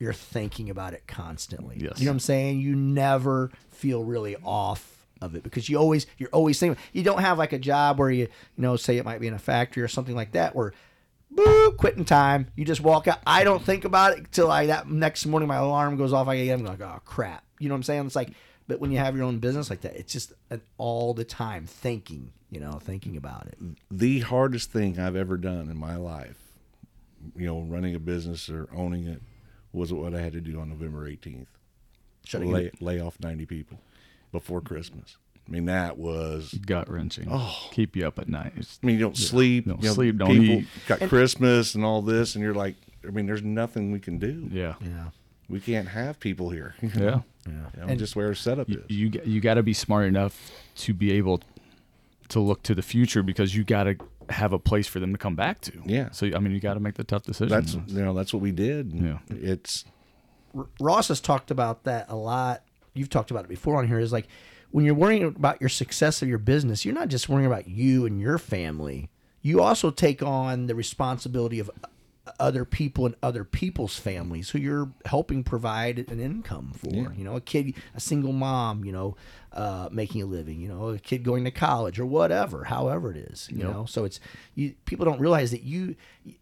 you're 0.00 0.14
thinking 0.14 0.70
about 0.70 0.94
it 0.94 1.06
constantly. 1.06 1.76
Yes. 1.78 2.00
you 2.00 2.06
know 2.06 2.10
what 2.10 2.14
i'm 2.14 2.20
saying? 2.20 2.60
You 2.60 2.74
never 2.74 3.52
feel 3.70 4.02
really 4.02 4.34
off 4.42 5.06
of 5.20 5.34
it 5.34 5.42
because 5.42 5.68
you 5.68 5.76
always 5.76 6.06
you're 6.16 6.30
always 6.30 6.58
thinking 6.58 6.82
you 6.94 7.02
don't 7.02 7.20
have 7.20 7.36
like 7.36 7.52
a 7.52 7.58
job 7.58 7.98
where 7.98 8.10
you 8.10 8.22
you 8.22 8.28
know 8.56 8.74
say 8.76 8.96
it 8.96 9.04
might 9.04 9.20
be 9.20 9.26
in 9.26 9.34
a 9.34 9.38
factory 9.38 9.82
or 9.82 9.88
something 9.88 10.16
like 10.16 10.32
that 10.32 10.56
where 10.56 10.72
boo 11.30 11.72
quitting 11.72 12.04
time. 12.04 12.48
You 12.56 12.64
just 12.64 12.80
walk 12.80 13.06
out. 13.06 13.20
I 13.26 13.44
don't 13.44 13.62
think 13.62 13.84
about 13.84 14.18
it 14.18 14.32
till 14.32 14.50
i 14.50 14.66
that 14.66 14.90
next 14.90 15.26
morning 15.26 15.48
my 15.48 15.56
alarm 15.56 15.96
goes 15.96 16.12
off. 16.12 16.26
I 16.26 16.42
get 16.42 16.58
i'm 16.58 16.64
like 16.64 16.80
oh 16.80 17.00
crap. 17.04 17.44
You 17.60 17.68
know 17.68 17.74
what 17.74 17.80
i'm 17.80 17.82
saying? 17.82 18.06
It's 18.06 18.16
like 18.16 18.30
but 18.66 18.80
when 18.80 18.90
you 18.90 18.98
have 18.98 19.14
your 19.14 19.24
own 19.24 19.38
business 19.38 19.68
like 19.68 19.82
that 19.82 19.96
it's 19.96 20.12
just 20.12 20.32
an 20.48 20.62
all 20.78 21.12
the 21.12 21.24
time 21.24 21.66
thinking 21.66 22.32
you 22.50 22.60
know 22.60 22.72
thinking 22.72 23.16
about 23.16 23.46
it 23.46 23.58
the 23.90 24.20
hardest 24.20 24.70
thing 24.72 24.98
I've 24.98 25.16
ever 25.16 25.36
done 25.36 25.68
in 25.68 25.78
my 25.78 25.96
life, 25.96 26.38
you 27.36 27.46
know, 27.46 27.60
running 27.60 27.94
a 27.94 27.98
business 28.00 28.48
or 28.48 28.68
owning 28.74 29.06
it, 29.06 29.20
was 29.72 29.92
what 29.92 30.14
I 30.14 30.20
had 30.20 30.32
to 30.32 30.40
do 30.40 30.58
on 30.60 30.68
November 30.70 31.08
18th. 31.08 31.46
Shutting 32.24 32.50
lay, 32.52 32.70
lay 32.80 33.00
off 33.00 33.18
90 33.20 33.46
people 33.46 33.78
before 34.32 34.60
Christmas. 34.60 35.16
I 35.46 35.50
mean, 35.50 35.64
that 35.66 35.98
was. 35.98 36.52
Gut 36.66 36.88
wrenching. 36.88 37.28
Oh. 37.30 37.68
Keep 37.72 37.96
you 37.96 38.06
up 38.06 38.18
at 38.18 38.28
night. 38.28 38.52
It's, 38.56 38.78
I 38.82 38.86
mean, 38.86 38.96
you 38.96 39.02
don't 39.02 39.16
sleep. 39.16 39.66
don't 39.66 39.82
you 39.82 39.88
know, 39.88 39.94
sleep, 39.94 40.18
don't 40.18 40.30
people 40.30 40.56
eat. 40.56 40.66
Got 40.86 41.00
Christmas 41.08 41.74
and 41.74 41.84
all 41.84 42.02
this, 42.02 42.34
and 42.34 42.44
you're 42.44 42.54
like, 42.54 42.76
I 43.06 43.10
mean, 43.10 43.26
there's 43.26 43.42
nothing 43.42 43.90
we 43.92 44.00
can 44.00 44.18
do. 44.18 44.48
yeah. 44.52 44.74
yeah 44.80 45.10
We 45.48 45.60
can't 45.60 45.88
have 45.88 46.20
people 46.20 46.50
here. 46.50 46.74
Yeah. 46.82 47.20
yeah 47.48 47.52
You 47.80 47.86
know, 47.86 47.94
just 47.96 48.14
where 48.16 48.28
our 48.28 48.34
setup 48.34 48.68
You, 48.68 48.84
is. 48.88 48.96
you, 48.96 49.10
you 49.24 49.40
got 49.40 49.54
to 49.54 49.62
be 49.62 49.72
smart 49.72 50.06
enough 50.06 50.52
to 50.76 50.94
be 50.94 51.12
able 51.12 51.40
to 52.30 52.40
look 52.40 52.62
to 52.64 52.74
the 52.74 52.82
future 52.82 53.22
because 53.22 53.54
you 53.54 53.64
got 53.64 53.84
to 53.84 53.96
have 54.30 54.52
a 54.52 54.58
place 54.58 54.86
for 54.86 55.00
them 55.00 55.12
to 55.12 55.18
come 55.18 55.36
back 55.36 55.60
to. 55.62 55.72
Yeah. 55.84 56.10
So, 56.12 56.26
I 56.34 56.38
mean, 56.38 56.52
you 56.52 56.60
got 56.60 56.74
to 56.74 56.80
make 56.80 56.94
the 56.94 57.04
tough 57.04 57.24
decisions. 57.24 57.74
That's 57.74 57.92
you 57.92 58.04
know 58.04 58.14
that's 58.14 58.32
what 58.32 58.42
we 58.42 58.52
did. 58.52 58.92
Yeah. 58.92 59.18
It's 59.28 59.84
R- 60.56 60.68
Ross 60.80 61.08
has 61.08 61.20
talked 61.20 61.50
about 61.50 61.84
that 61.84 62.06
a 62.08 62.16
lot. 62.16 62.62
You've 62.94 63.10
talked 63.10 63.30
about 63.30 63.44
it 63.44 63.48
before 63.48 63.76
on 63.76 63.86
here. 63.86 63.98
Is 63.98 64.12
like 64.12 64.28
when 64.70 64.84
you're 64.84 64.94
worrying 64.94 65.24
about 65.24 65.60
your 65.60 65.68
success 65.68 66.22
of 66.22 66.28
your 66.28 66.38
business, 66.38 66.84
you're 66.84 66.94
not 66.94 67.08
just 67.08 67.28
worrying 67.28 67.46
about 67.46 67.68
you 67.68 68.06
and 68.06 68.20
your 68.20 68.38
family. 68.38 69.10
You 69.42 69.62
also 69.62 69.90
take 69.90 70.22
on 70.22 70.66
the 70.66 70.74
responsibility 70.74 71.58
of 71.60 71.70
other 72.38 72.64
people 72.64 73.06
and 73.06 73.14
other 73.22 73.44
people's 73.44 73.98
families 73.98 74.50
who 74.50 74.58
you're 74.58 74.90
helping 75.06 75.42
provide 75.42 75.98
an 76.10 76.20
income 76.20 76.72
for. 76.76 76.88
You 77.16 77.24
know, 77.24 77.36
a 77.36 77.40
kid, 77.40 77.74
a 77.94 78.00
single 78.00 78.32
mom, 78.32 78.84
you 78.84 78.92
know, 78.92 79.16
uh, 79.52 79.88
making 79.90 80.22
a 80.22 80.26
living. 80.26 80.60
You 80.60 80.68
know, 80.68 80.88
a 80.90 80.98
kid 80.98 81.24
going 81.24 81.44
to 81.44 81.50
college 81.50 81.98
or 81.98 82.06
whatever, 82.06 82.64
however 82.64 83.10
it 83.10 83.16
is. 83.16 83.48
You 83.50 83.64
know, 83.64 83.84
so 83.86 84.04
it's 84.04 84.20
you. 84.54 84.74
People 84.84 85.04
don't 85.04 85.20
realize 85.20 85.50
that 85.50 85.62
you 85.62 85.96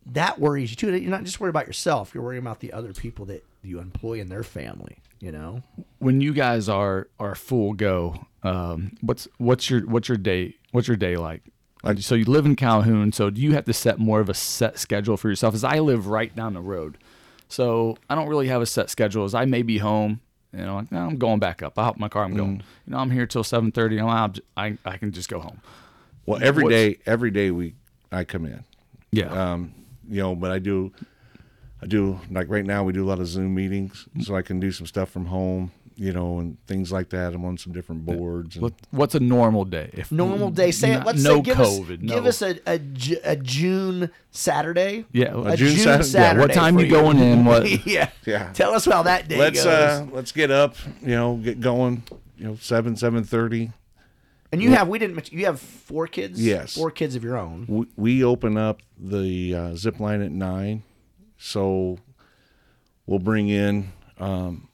that 0.07 0.39
worries 0.39 0.71
you 0.71 0.77
too. 0.77 0.91
That 0.91 1.01
You're 1.01 1.11
not 1.11 1.25
just 1.25 1.41
worried 1.41 1.51
about 1.51 1.67
yourself. 1.67 2.13
You're 2.15 2.25
worrying 2.25 2.43
about 2.43 2.61
the 2.61 2.73
other 2.73 2.93
people 2.93 3.25
that 3.27 3.45
you 3.63 3.79
employ 3.81 4.21
in 4.21 4.29
their 4.29 4.43
family. 4.43 4.99
You 5.21 5.33
know. 5.33 5.63
when 5.99 6.21
you 6.21 6.33
guys 6.33 6.69
are 6.69 7.09
are 7.19 7.35
full 7.35 7.73
go, 7.73 8.27
um, 8.43 8.97
what's 9.01 9.27
what's 9.39 9.69
your 9.69 9.81
what's 9.87 10.09
your 10.09 10.19
day 10.19 10.55
what's 10.73 10.87
your 10.87 10.97
day 10.97 11.17
like? 11.17 11.43
Like, 11.85 11.99
so 12.01 12.15
you 12.15 12.25
live 12.25 12.45
in 12.45 12.57
Calhoun, 12.57 13.13
so 13.13 13.31
do 13.31 13.41
you 13.41 13.53
have 13.53 13.65
to 13.67 13.73
set 13.73 13.99
more 13.99 14.21
of 14.21 14.29
a 14.29 14.35
set 14.35 14.79
schedule 14.79 15.17
for 15.17 15.29
yourself? 15.29 15.55
As 15.55 15.63
I 15.65 15.79
live 15.79 16.09
right 16.09 16.35
down 16.35 16.55
the 16.55 16.61
road, 16.61 16.99
so 17.49 17.97
I 18.11 18.15
don't 18.15 18.29
really 18.29 18.49
have 18.49 18.61
a 18.61 18.67
set 18.67 18.91
schedule. 18.91 19.25
As 19.25 19.35
I 19.35 19.45
may 19.45 19.63
be 19.63 19.79
home, 19.79 20.21
you 20.53 20.65
know, 20.65 20.77
like, 20.77 20.91
no, 20.93 20.99
I'm 20.99 21.17
going 21.19 21.39
back 21.39 21.63
up. 21.63 21.79
I 21.79 21.85
hop 21.85 21.97
in 21.97 22.01
my 22.01 22.09
car, 22.09 22.25
I'm 22.25 22.35
going. 22.35 22.57
You 22.87 22.91
know, 22.93 22.99
I'm 22.99 23.11
here 23.11 23.27
till 23.27 23.45
seven 23.45 23.71
thirty. 23.71 23.95
You 23.97 24.03
know, 24.03 24.09
I'll 24.09 24.29
j- 24.31 24.43
I 24.57 24.77
I 24.85 24.97
can 24.97 25.13
just 25.13 25.29
go 25.29 25.39
home. 25.41 25.61
well 26.27 26.41
every 26.43 26.65
What's- 26.65 26.75
day. 26.75 26.99
Every 27.07 27.31
day 27.31 27.51
we 27.53 27.75
I 28.11 28.25
come 28.25 28.45
in. 28.47 28.65
Yeah, 29.13 29.27
Um, 29.53 29.73
you 30.09 30.21
know, 30.21 30.35
but 30.35 30.51
I 30.51 30.59
do, 30.59 30.93
I 31.83 31.87
do 31.87 32.19
like 32.31 32.49
right 32.51 32.65
now 32.67 32.83
we 32.85 32.93
do 32.93 33.05
a 33.05 33.09
lot 33.09 33.21
of 33.21 33.27
Zoom 33.27 33.55
meetings, 33.55 34.07
so 34.21 34.35
I 34.35 34.43
can 34.43 34.59
do 34.61 34.73
some 34.73 34.87
stuff 34.87 35.11
from 35.11 35.27
home, 35.27 35.71
you 35.99 36.13
know, 36.13 36.39
and 36.39 36.57
things 36.69 36.93
like 36.93 37.11
that. 37.11 37.35
I'm 37.35 37.45
on 37.45 37.59
some 37.59 37.73
different 37.73 38.07
boards. 38.07 38.57
And, 38.57 38.73
what's 38.93 39.17
a 39.17 39.21
normal 39.21 39.65
day? 39.65 39.91
If 39.93 40.13
Normal 40.13 40.51
day. 40.51 40.71
Say 40.71 40.93
it. 40.93 40.99
Not- 40.99 41.07
Let's 41.07 41.23
no 41.25 41.35
say 41.37 41.41
give 41.43 41.57
COVID. 41.57 41.99
us 41.99 42.03
no. 42.03 42.15
give 42.15 42.27
us 42.27 42.43
a, 42.43 42.61
a, 42.69 42.81
a 43.25 43.37
June 43.37 44.11
Saturday. 44.31 45.07
yeah. 45.13 45.33
A 45.35 45.57
June 45.57 45.75
June, 45.75 45.79
Saturday? 45.79 46.09
Saturday. 46.09 46.41
Yeah, 46.41 46.47
what 46.47 46.55
time 46.55 46.77
for 46.77 46.83
you 46.85 46.91
going 46.91 47.19
in? 47.19 47.45
What? 47.45 47.69
yeah. 47.87 48.11
Yeah. 48.25 48.53
Tell 48.53 48.75
us 48.75 48.85
how 48.85 49.03
that 49.03 49.27
day 49.29 49.39
let's 49.39 49.65
goes. 49.65 49.67
uh 49.67 50.07
let's 50.13 50.31
get 50.31 50.53
up, 50.53 50.77
you 51.03 51.09
know, 51.17 51.35
get 51.37 51.61
going, 51.61 52.05
you 52.37 52.45
know, 52.45 52.57
seven 52.61 52.95
seven 52.95 53.25
thirty. 53.25 53.73
and 54.53 54.63
you 54.63 54.71
have 54.71 54.87
we 54.87 55.01
didn't 55.01 55.33
you 55.33 55.47
have 55.47 55.61
four 55.61 56.07
kids. 56.07 56.41
Yes. 56.41 56.77
Four 56.77 56.93
kids 56.93 57.17
of 57.17 57.25
your 57.25 57.37
own. 57.37 57.67
we, 57.69 57.87
we 57.97 58.25
open 58.25 58.57
up 58.57 58.81
the 58.97 59.53
uh, 59.55 59.75
zip 59.75 59.99
line 59.99 60.23
at 60.23 60.31
nine, 60.31 60.85
so 61.39 61.99
we'll 63.07 63.19
bring 63.19 63.49
in 63.49 63.93
um, 64.19 64.68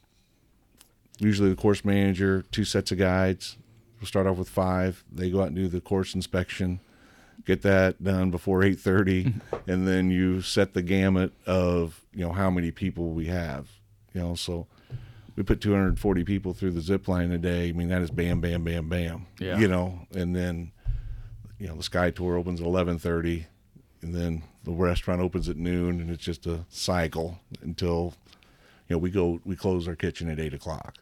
usually 1.25 1.51
the 1.51 1.57
course 1.57 1.85
manager, 1.85 2.45
two 2.51 2.65
sets 2.65 2.93
of 2.93 2.99
guides. 2.99 3.57
We'll 4.01 4.07
start 4.07 4.27
off 4.27 4.37
with 4.37 4.49
five. 4.49 5.05
They 5.11 5.31
go 5.31 5.41
out 5.41 5.49
and 5.49 5.57
do 5.57 5.69
the 5.69 5.81
course 5.81 6.15
inspection, 6.15 6.81
get 7.45 7.63
that 7.63 8.03
done 8.03 8.31
before 8.31 8.63
eight 8.63 8.79
thirty, 8.79 9.35
and 9.67 9.89
then 9.89 10.11
you 10.11 10.43
set 10.43 10.75
the 10.75 10.83
gamut 10.83 11.33
of 11.47 12.03
you 12.13 12.25
know 12.25 12.33
how 12.33 12.51
many 12.51 12.71
people 12.71 13.11
we 13.11 13.27
have. 13.27 13.69
You 14.13 14.21
know, 14.21 14.35
so 14.35 14.67
we 15.35 15.43
put 15.43 15.61
240 15.61 16.23
people 16.23 16.53
through 16.53 16.71
the 16.71 16.81
zip 16.81 17.09
line 17.09 17.33
a 17.33 17.39
day. 17.39 17.71
I 17.71 17.73
mean, 17.73 17.89
that 17.89 18.01
is 18.03 18.13
bam, 18.13 18.41
bam, 18.41 18.63
bam, 18.63 18.89
bam. 18.89 19.27
Yeah. 19.41 19.59
You 19.59 19.67
know, 19.67 20.07
and 20.15 20.37
then 20.37 20.71
you 21.59 21.69
know 21.69 21.77
the 21.77 21.83
sky 21.83 22.11
tour 22.11 22.37
opens 22.37 22.61
at 22.61 22.67
11:30 22.67 23.47
and 24.03 24.15
then 24.15 24.43
the 24.65 24.73
restaurant 24.73 25.21
opens 25.21 25.49
at 25.49 25.57
noon 25.57 26.01
and 26.01 26.11
it's 26.11 26.23
just 26.23 26.47
a 26.47 26.65
cycle 26.69 27.41
until 27.63 28.15
you 28.89 28.95
know 28.95 28.99
we 28.99 29.11
go 29.11 29.41
we 29.45 29.57
close 29.57 29.89
our 29.89 29.97
kitchen 29.97 30.29
at 30.29 30.39
8 30.39 30.53
o'clock 30.55 30.97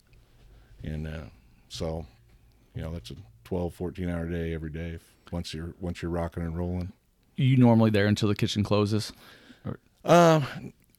and 0.82 1.06
uh, 1.06 1.20
so 1.68 2.04
you 2.74 2.82
know 2.82 2.92
that's 2.92 3.10
a 3.10 3.14
12 3.44 3.74
14 3.74 4.08
hour 4.08 4.26
day 4.26 4.54
every 4.54 4.70
day 4.70 4.98
once 5.30 5.52
you're 5.54 5.74
once 5.80 6.02
you're 6.02 6.10
rocking 6.10 6.42
and 6.42 6.56
rolling 6.56 6.92
you 7.36 7.56
normally 7.56 7.90
there 7.90 8.06
until 8.06 8.28
the 8.28 8.34
kitchen 8.34 8.62
closes, 8.62 9.10
or, 9.64 9.78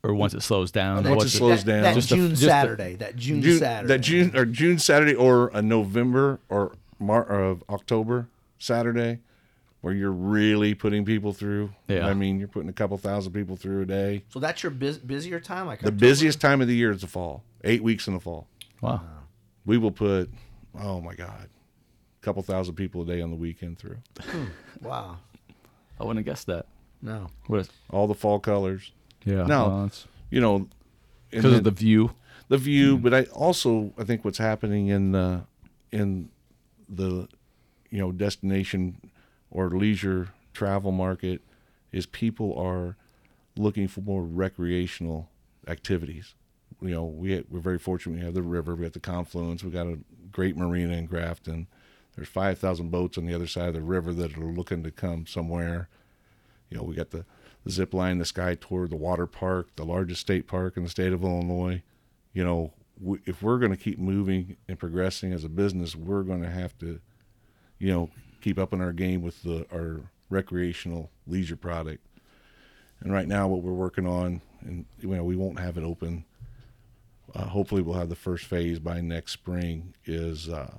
or 0.03 0.13
once 0.15 0.33
it 0.33 0.41
slows 0.41 0.71
down. 0.71 1.05
Um, 1.05 1.11
Once 1.15 1.23
it 1.25 1.27
it- 1.35 1.37
slows 1.37 1.63
that, 1.63 1.71
down. 1.71 1.83
That 1.83 1.93
Just 1.95 2.09
the- 2.09 2.15
June 2.15 2.29
just 2.31 2.41
the- 2.41 2.47
Saturday. 2.47 2.95
that 2.95 3.15
June, 3.15 3.41
June, 3.41 3.59
Saturday. 3.59 3.87
that 3.93 4.01
June 4.01 4.31
or 4.35 4.45
June 4.45 4.79
Saturday 4.79 5.13
or 5.13 5.49
a 5.53 5.61
November 5.61 6.39
or 6.49 6.73
Mar- 6.99 7.23
of 7.31 7.63
October 7.69 8.27
Saturday 8.57 9.19
where 9.81 9.93
you're 9.93 10.11
really 10.11 10.73
putting 10.73 11.05
people 11.05 11.33
through 11.33 11.71
Yeah. 11.87 12.07
I 12.07 12.13
mean 12.13 12.39
you're 12.39 12.47
putting 12.47 12.69
a 12.69 12.73
couple 12.73 12.97
thousand 12.97 13.33
people 13.33 13.55
through 13.55 13.81
a 13.81 13.85
day 13.85 14.23
So 14.29 14.39
that's 14.39 14.63
your 14.63 14.71
bus- 14.71 14.97
busier 14.97 15.39
time. 15.39 15.67
Like 15.67 15.79
the 15.81 15.87
October? 15.87 15.99
busiest 15.99 16.41
time 16.41 16.61
of 16.61 16.67
the 16.67 16.75
year 16.75 16.91
is 16.91 17.01
the 17.01 17.07
fall 17.07 17.43
8 17.63 17.83
weeks 17.83 18.07
in 18.07 18.13
the 18.15 18.19
fall 18.19 18.47
wow. 18.81 19.01
We 19.65 19.77
will 19.77 19.91
put 19.91 20.29
oh 20.79 21.01
my 21.01 21.13
god 21.13 21.49
a 22.21 22.25
couple 22.25 22.41
thousand 22.43 22.75
people 22.75 23.01
a 23.01 23.05
day 23.05 23.21
on 23.21 23.29
the 23.29 23.35
weekend 23.35 23.77
through 23.77 23.97
hmm. 24.21 24.45
Wow. 24.81 25.17
I 25.99 26.03
wouldn't 26.03 26.25
have 26.25 26.33
guessed 26.33 26.47
that. 26.47 26.65
No. 27.01 27.29
What 27.47 27.59
is, 27.61 27.69
all 27.89 28.07
the 28.07 28.15
fall 28.15 28.39
colors 28.39 28.91
yeah. 29.25 29.43
No. 29.43 29.67
well, 29.67 29.85
it's- 29.85 30.07
you 30.29 30.41
know 30.41 30.67
because 31.29 31.53
of 31.53 31.63
the 31.63 31.71
view. 31.71 32.11
the 32.49 32.57
view 32.57 32.97
mm. 32.97 33.01
but 33.01 33.13
i 33.13 33.23
also 33.33 33.91
i 33.97 34.03
think 34.03 34.23
what's 34.23 34.37
happening 34.37 34.87
in 34.87 35.11
the 35.11 35.41
in 35.91 36.29
the 36.89 37.27
you 37.89 37.99
know 37.99 38.11
destination 38.11 38.97
or 39.49 39.69
leisure 39.69 40.29
travel 40.53 40.91
market 40.91 41.41
is 41.91 42.05
people 42.05 42.57
are 42.57 42.97
looking 43.55 43.87
for 43.87 44.01
more 44.01 44.23
recreational 44.23 45.29
activities 45.67 46.33
you 46.83 46.93
know 46.93 47.05
we 47.05 47.43
we're 47.49 47.59
very 47.59 47.79
fortunate 47.79 48.19
we 48.19 48.25
have 48.25 48.33
the 48.33 48.41
river 48.41 48.75
we 48.75 48.83
have 48.83 48.93
the 48.93 48.99
confluence 48.99 49.63
we 49.63 49.71
got 49.71 49.87
a 49.87 49.97
great 50.31 50.57
marina 50.57 50.93
in 50.93 51.05
grafton. 51.05 51.67
There's 52.15 52.27
5000 52.27 52.91
boats 52.91 53.17
on 53.17 53.25
the 53.25 53.33
other 53.33 53.47
side 53.47 53.69
of 53.69 53.73
the 53.73 53.81
river 53.81 54.13
that 54.13 54.37
are 54.37 54.41
looking 54.41 54.83
to 54.83 54.91
come 54.91 55.25
somewhere. 55.25 55.89
You 56.69 56.77
know 56.77 56.83
we 56.83 56.95
got 56.95 57.11
the, 57.11 57.25
the 57.63 57.71
zip 57.71 57.93
line 57.93 58.17
the 58.17 58.25
sky 58.25 58.55
tour 58.55 58.87
the 58.87 58.95
water 58.95 59.25
park 59.25 59.69
the 59.75 59.85
largest 59.85 60.21
state 60.21 60.47
park 60.47 60.75
in 60.75 60.83
the 60.83 60.89
state 60.89 61.13
of 61.13 61.23
illinois. 61.23 61.81
You 62.33 62.43
know 62.43 62.73
we, 63.01 63.19
if 63.25 63.41
we're 63.41 63.59
going 63.59 63.71
to 63.71 63.77
keep 63.77 63.97
moving 63.97 64.57
and 64.67 64.77
progressing 64.77 65.33
as 65.33 65.43
a 65.43 65.49
business 65.49 65.95
we're 65.95 66.23
going 66.23 66.41
to 66.41 66.49
have 66.49 66.77
to 66.79 66.99
you 67.79 67.91
know 67.91 68.09
keep 68.41 68.59
up 68.59 68.73
in 68.73 68.81
our 68.81 68.93
game 68.93 69.21
with 69.21 69.41
the 69.43 69.65
our 69.71 70.01
recreational 70.29 71.11
leisure 71.27 71.55
product. 71.55 72.05
And 72.99 73.13
right 73.13 73.27
now 73.27 73.47
what 73.47 73.61
we're 73.61 73.71
working 73.71 74.07
on 74.07 74.41
and 74.61 74.85
you 74.99 75.09
know 75.09 75.23
we 75.23 75.35
won't 75.35 75.59
have 75.59 75.77
it 75.77 75.83
open 75.83 76.25
uh, 77.35 77.45
hopefully 77.45 77.81
we'll 77.81 77.97
have 77.97 78.09
the 78.09 78.15
first 78.15 78.45
phase 78.45 78.79
by 78.79 79.01
next 79.01 79.31
spring 79.33 79.93
is 80.05 80.49
uh, 80.49 80.71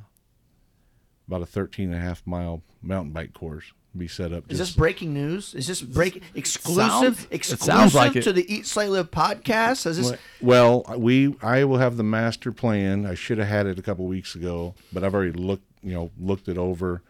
about 1.29 1.43
a 1.43 1.47
13 1.47 1.87
and 1.93 1.95
a 1.95 1.99
half 2.01 2.23
mile 2.27 2.63
mountain 2.83 3.13
bike 3.13 3.33
course 3.35 3.73
be 3.97 4.09
set 4.09 4.33
up 4.33 4.51
Is 4.51 4.59
this 4.59 4.73
breaking 4.73 5.15
news? 5.15 5.55
Is 5.55 5.69
this 5.69 5.81
break 5.81 6.21
exclusive? 6.35 6.91
sounds- 7.17 7.27
exclusive 7.31 7.65
sounds 7.65 7.95
like 7.95 8.17
it. 8.17 8.23
to 8.23 8.33
the 8.33 8.53
Eat 8.53 8.67
Slay 8.67 8.89
Live 8.89 9.11
podcast? 9.13 9.87
Is 9.87 9.97
this? 9.97 10.19
Well, 10.41 10.85
we 10.99 11.37
I 11.41 11.63
will 11.65 11.79
have 11.79 11.97
the 11.97 12.03
master 12.03 12.51
plan. 12.51 13.07
I 13.07 13.15
should 13.15 13.39
have 13.39 13.47
had 13.47 13.67
it 13.67 13.79
a 13.79 13.83
couple 13.83 14.05
weeks 14.07 14.35
ago, 14.35 14.75
but 14.93 15.05
I've 15.05 15.15
already 15.15 15.31
looked, 15.33 15.65
you 15.83 15.95
know, 15.95 16.11
looked 16.19 16.49
it 16.49 16.59
over, 16.59 17.03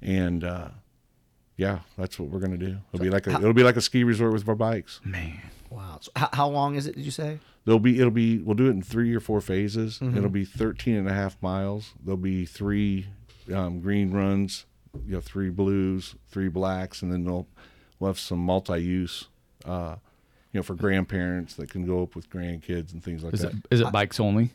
and 0.00 0.44
uh, 0.44 0.68
yeah, 1.56 1.80
that's 1.98 2.20
what 2.20 2.28
we're 2.30 2.38
gonna 2.40 2.56
do. 2.56 2.76
It'll 2.92 3.02
be 3.02 3.10
like 3.10 3.26
a 3.26 3.30
it'll 3.34 3.52
be 3.52 3.64
like 3.64 3.76
a 3.76 3.80
ski 3.80 4.04
resort 4.04 4.32
with 4.32 4.48
our 4.48 4.54
bikes. 4.54 5.00
Man. 5.04 5.40
Wow. 5.70 5.98
So 6.00 6.12
how, 6.16 6.28
how 6.32 6.48
long 6.48 6.74
is 6.76 6.86
it? 6.86 6.96
Did 6.96 7.04
you 7.04 7.10
say? 7.10 7.38
There'll 7.64 7.80
be 7.80 7.98
it'll 7.98 8.10
be 8.10 8.38
we'll 8.38 8.54
do 8.54 8.66
it 8.66 8.70
in 8.70 8.82
three 8.82 9.14
or 9.14 9.20
four 9.20 9.40
phases. 9.40 9.98
Mm-hmm. 9.98 10.16
It'll 10.16 10.30
be 10.30 10.44
13 10.44 10.96
and 10.96 11.08
a 11.08 11.12
half 11.12 11.40
miles. 11.42 11.92
There'll 12.02 12.16
be 12.16 12.46
three 12.46 13.06
um, 13.52 13.80
green 13.80 14.12
runs, 14.12 14.66
you 15.06 15.14
know, 15.14 15.20
three 15.20 15.50
blues, 15.50 16.14
three 16.28 16.48
blacks, 16.48 17.02
and 17.02 17.12
then 17.12 17.24
they'll 17.24 17.46
we'll 17.98 18.10
have 18.10 18.18
some 18.18 18.38
multi-use. 18.38 19.28
Uh, 19.64 19.96
you 20.52 20.60
know, 20.60 20.62
for 20.62 20.74
grandparents 20.74 21.54
that 21.54 21.68
can 21.68 21.84
go 21.84 22.02
up 22.02 22.14
with 22.14 22.30
grandkids 22.30 22.92
and 22.92 23.02
things 23.02 23.22
like 23.22 23.34
Is 23.34 23.40
that. 23.40 23.52
it 23.52 23.58
is 23.70 23.80
it 23.80 23.92
bikes 23.92 24.20
only? 24.20 24.52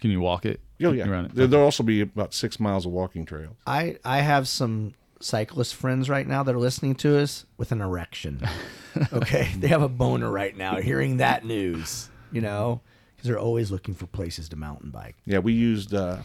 Can 0.00 0.10
you 0.10 0.20
walk 0.20 0.44
it? 0.44 0.60
Oh 0.82 0.90
Can 0.90 0.98
yeah, 0.98 1.06
you 1.06 1.14
it? 1.14 1.34
There, 1.34 1.46
there'll 1.46 1.64
also 1.64 1.82
be 1.82 2.00
about 2.00 2.34
six 2.34 2.60
miles 2.60 2.84
of 2.86 2.92
walking 2.92 3.24
trails. 3.24 3.56
I 3.66 3.98
I 4.04 4.20
have 4.20 4.46
some 4.48 4.94
cyclist 5.20 5.74
friends 5.74 6.08
right 6.08 6.26
now 6.26 6.42
that 6.42 6.54
are 6.54 6.58
listening 6.58 6.94
to 6.96 7.18
us 7.18 7.46
with 7.56 7.72
an 7.72 7.80
erection. 7.80 8.46
okay, 9.12 9.50
they 9.58 9.68
have 9.68 9.82
a 9.82 9.88
boner 9.88 10.30
right 10.30 10.56
now 10.56 10.76
hearing 10.76 11.18
that 11.18 11.44
news. 11.44 12.08
You 12.30 12.42
know, 12.42 12.82
because 13.16 13.28
they're 13.28 13.38
always 13.38 13.70
looking 13.70 13.94
for 13.94 14.06
places 14.06 14.48
to 14.50 14.56
mountain 14.56 14.90
bike. 14.90 15.16
Yeah, 15.24 15.38
we 15.38 15.52
used 15.52 15.94
uh, 15.94 16.18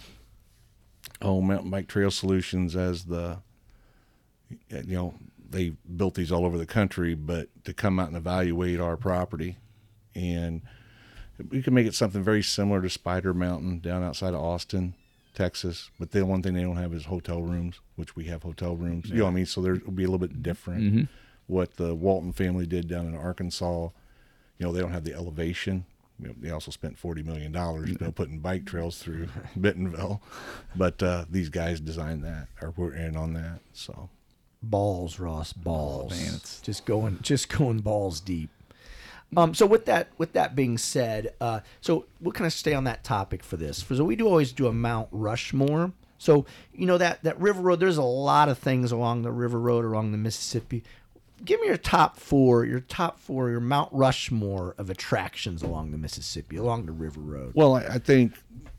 oh 1.22 1.42
Mountain 1.42 1.70
Bike 1.70 1.88
Trail 1.88 2.12
Solutions 2.12 2.76
as 2.76 3.06
the 3.06 3.40
you 4.70 4.96
know 4.96 5.14
they 5.50 5.70
built 5.96 6.16
these 6.16 6.32
all 6.32 6.46
over 6.46 6.58
the 6.58 6.66
country, 6.66 7.16
but 7.16 7.48
to 7.64 7.74
come 7.74 8.00
out 8.00 8.08
and 8.08 8.18
evaluate 8.18 8.80
our 8.80 8.98
property, 8.98 9.58
and 10.16 10.62
we 11.50 11.62
can 11.62 11.74
make 11.74 11.88
it 11.88 11.96
something 11.96 12.24
very 12.24 12.44
similar 12.44 12.82
to 12.82 12.90
Spider 12.90 13.34
Mountain 13.34 13.80
down 13.80 14.04
outside 14.04 14.34
of 14.34 14.42
Austin, 14.42 14.94
Texas. 15.34 15.90
But 16.00 16.12
the 16.12 16.26
one 16.26 16.42
thing 16.42 16.54
they 16.54 16.62
don't 16.62 16.78
have 16.78 16.94
is 16.94 17.06
hotel 17.06 17.42
rooms, 17.42 17.80
which 17.96 18.16
we 18.16 18.26
have 18.26 18.44
hotel 18.44 18.76
rooms. 18.76 19.10
You 19.10 19.18
know 19.18 19.24
what 19.26 19.32
I 19.32 19.34
mean? 19.34 19.46
So 19.46 19.62
there 19.62 19.74
will 19.86 19.92
be 19.92 20.04
a 20.04 20.08
little 20.08 20.20
bit 20.20 20.44
different. 20.44 21.10
What 21.48 21.76
the 21.76 21.94
Walton 21.94 22.32
family 22.32 22.66
did 22.66 22.88
down 22.88 23.06
in 23.08 23.16
Arkansas, 23.16 23.90
you 24.58 24.66
know, 24.66 24.72
they 24.72 24.80
don't 24.80 24.94
have 24.94 25.04
the 25.04 25.14
elevation. 25.14 25.86
You 26.20 26.28
know, 26.30 26.36
they 26.40 26.50
also 26.52 26.72
spent 26.72 26.98
forty 26.98 27.22
million 27.24 27.52
dollars, 27.52 27.90
you 27.90 27.98
know, 28.00 28.12
putting 28.12 28.40
bike 28.40 28.66
trails 28.66 29.00
through 29.00 29.28
Bentonville, 29.56 30.22
but 30.76 31.02
uh, 31.04 31.26
these 31.30 31.50
guys 31.50 31.80
designed 31.80 32.24
that, 32.24 32.48
or 32.62 32.74
were 32.78 32.94
in 32.96 33.18
on 33.18 33.34
that. 33.34 33.60
So 33.74 34.10
balls, 34.62 35.20
Ross, 35.20 35.52
balls. 35.54 36.12
man, 36.12 36.28
it's- 36.36 36.62
just 36.62 36.86
going, 36.86 37.20
just 37.22 37.50
going 37.50 37.80
balls 37.80 38.20
deep. 38.22 38.50
Um, 39.36 39.56
so 39.56 39.66
with 39.66 39.86
that, 39.86 40.10
with 40.20 40.34
that 40.34 40.56
being 40.56 40.78
said, 40.78 41.34
uh, 41.42 41.62
so 41.82 42.06
we'll 42.22 42.32
kind 42.34 42.46
of 42.46 42.54
stay 42.54 42.76
on 42.76 42.84
that 42.84 43.04
topic 43.04 43.44
for 43.44 43.58
this. 43.58 43.82
For 43.82 43.96
so 43.96 44.04
we 44.04 44.16
do 44.16 44.28
always 44.28 44.52
do 44.52 44.68
a 44.68 44.74
Mount 44.74 45.08
Rushmore. 45.12 45.92
So 46.20 46.46
you 46.74 46.86
know 46.86 47.00
that 47.00 47.24
that 47.24 47.40
River 47.42 47.62
Road. 47.62 47.80
There's 47.80 47.98
a 47.98 48.04
lot 48.04 48.48
of 48.48 48.60
things 48.60 48.92
along 48.92 49.24
the 49.24 49.32
River 49.32 49.60
Road, 49.60 49.84
along 49.86 50.12
the 50.12 50.18
Mississippi. 50.20 50.84
Give 51.44 51.60
me 51.60 51.68
your 51.68 51.78
top 51.78 52.18
four, 52.18 52.64
your 52.66 52.80
top 52.80 53.20
four, 53.20 53.50
your 53.50 53.60
Mount 53.60 53.90
Rushmore 53.92 54.76
of 54.78 54.90
attractions 54.90 55.62
along 55.62 55.92
the 55.92 55.98
Mississippi, 55.98 56.56
along 56.58 56.86
the 56.86 56.92
River 56.94 57.20
Road. 57.20 57.52
Well, 57.56 57.76
I, 57.76 57.82
I 57.84 57.98
think 58.00 58.34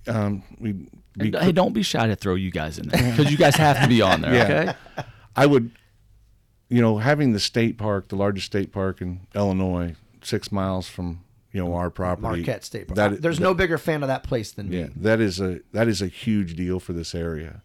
um, 0.08 0.42
we. 0.58 0.72
we 1.18 1.30
Hey, 1.38 1.52
don't 1.52 1.72
be 1.74 1.82
shy 1.82 2.06
to 2.06 2.16
throw 2.16 2.34
you 2.34 2.50
guys 2.50 2.78
in 2.78 2.88
there 2.88 3.10
because 3.10 3.30
you 3.30 3.36
guys 3.36 3.54
have 3.56 3.82
to 3.82 3.88
be 3.88 4.00
on 4.02 4.20
there. 4.22 4.34
Yeah. 4.34 4.42
Okay. 4.98 5.04
I 5.36 5.46
would, 5.46 5.72
you 6.68 6.80
know, 6.80 6.98
having 6.98 7.32
the 7.32 7.40
state 7.40 7.76
park, 7.76 8.08
the 8.08 8.16
largest 8.16 8.46
state 8.46 8.72
park 8.72 9.00
in 9.02 9.20
Illinois, 9.34 9.94
six 10.22 10.50
miles 10.50 10.88
from 10.88 11.20
you 11.52 11.62
know 11.62 11.74
our 11.74 11.90
property, 11.90 12.22
Marquette 12.38 12.64
State 12.64 12.88
Park. 12.88 12.96
that- 12.96 13.20
There's 13.22 13.40
no 13.40 13.52
bigger 13.54 13.78
fan 13.78 14.02
of 14.02 14.08
that 14.08 14.22
place 14.24 14.52
than 14.52 14.72
Yeah, 14.72 14.84
me. 14.84 14.90
that 14.96 15.20
is 15.20 15.40
a 15.40 15.60
that 15.72 15.86
is 15.86 16.00
a 16.02 16.06
huge 16.08 16.56
deal 16.56 16.80
for 16.80 16.92
this 16.92 17.14
area, 17.14 17.62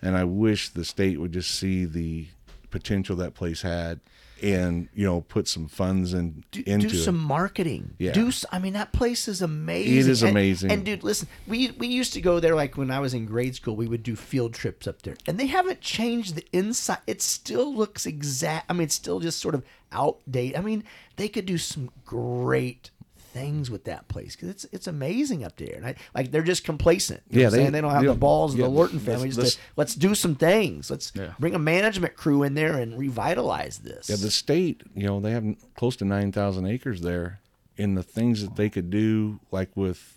and 0.00 0.16
I 0.16 0.24
wish 0.24 0.68
the 0.68 0.84
state 0.84 1.18
would 1.20 1.32
just 1.32 1.50
see 1.50 1.84
the 1.84 2.26
potential 2.70 3.16
that 3.16 3.34
place 3.34 3.62
had. 3.62 4.00
And 4.42 4.88
you 4.94 5.04
know 5.06 5.22
put 5.22 5.48
some 5.48 5.66
funds 5.66 6.12
in 6.12 6.44
do, 6.50 6.62
into 6.66 6.88
do 6.88 6.96
it. 6.96 7.02
some 7.04 7.18
marketing. 7.18 7.94
Yeah. 7.98 8.12
Do 8.12 8.30
I 8.52 8.58
mean 8.58 8.74
that 8.74 8.92
place 8.92 9.28
is 9.28 9.40
amazing. 9.42 9.96
It 9.96 10.06
is 10.08 10.22
And- 10.22 10.30
amazing. 10.30 10.70
And, 10.72 10.84
dude, 10.84 11.02
listen, 11.04 11.28
we 11.46 11.70
we 11.72 11.86
used 11.86 12.12
to 12.14 12.20
go 12.20 12.38
there 12.40 12.54
like 12.54 12.76
when 12.76 12.90
I 12.90 13.00
was 13.00 13.14
in 13.14 13.24
grade 13.26 13.54
school. 13.54 13.76
We 13.76 13.86
would 13.88 14.02
do 14.02 14.16
field 14.16 14.52
trips 14.54 14.86
up 14.86 15.02
there, 15.02 15.16
and 15.26 15.38
they 15.38 15.46
haven't 15.46 15.80
changed 15.80 16.34
the 16.34 16.46
inside. 16.52 16.98
It 17.06 17.22
still 17.22 17.74
looks 17.74 18.04
exact. 18.06 18.66
I 18.70 18.72
mean, 18.74 18.82
it's 18.84 18.94
still 18.94 19.20
just 19.20 19.38
sort 19.40 19.54
of 19.54 19.62
outdated. 19.92 20.56
I 20.56 20.60
mean, 20.62 20.84
they 21.16 21.28
could 21.28 21.46
do 21.46 21.56
some 21.58 21.90
great 22.04 22.90
things 23.36 23.70
with 23.70 23.84
that 23.84 24.08
place 24.08 24.34
because 24.34 24.48
it's 24.48 24.64
it's 24.72 24.86
amazing 24.86 25.44
up 25.44 25.56
there. 25.56 25.74
And 25.76 25.86
I, 25.86 25.94
like 26.14 26.30
they're 26.30 26.42
just 26.42 26.64
complacent. 26.64 27.22
Yeah, 27.28 27.50
they- 27.50 27.68
they 27.68 27.80
don't 27.80 27.90
have 27.90 28.04
yeah, 28.04 28.12
the 28.12 28.18
balls 28.18 28.54
of 28.54 28.60
yeah, 28.60 28.66
the 28.66 28.70
Lorton 28.70 28.98
family. 28.98 29.28
Just 29.30 29.56
to, 29.58 29.62
let's 29.76 29.94
do 29.94 30.14
some 30.14 30.34
things. 30.34 30.90
Let's 30.90 31.12
Yeah. 31.14 31.34
bring 31.38 31.54
a 31.54 31.58
management 31.58 32.16
crew 32.16 32.42
in 32.42 32.54
there 32.54 32.78
and 32.78 32.98
revitalize 32.98 33.78
this. 33.78 34.08
Yeah, 34.08 34.16
the 34.16 34.30
state, 34.30 34.82
you 34.94 35.06
know, 35.06 35.20
they 35.20 35.32
have 35.32 35.44
close 35.74 35.96
to 35.96 36.04
9,000 36.04 36.66
acres 36.66 37.02
there. 37.02 37.40
And 37.78 37.94
the 37.96 38.02
things 38.02 38.40
that 38.42 38.56
they 38.56 38.70
could 38.70 38.88
do, 38.88 39.38
like 39.50 39.68
with, 39.76 40.16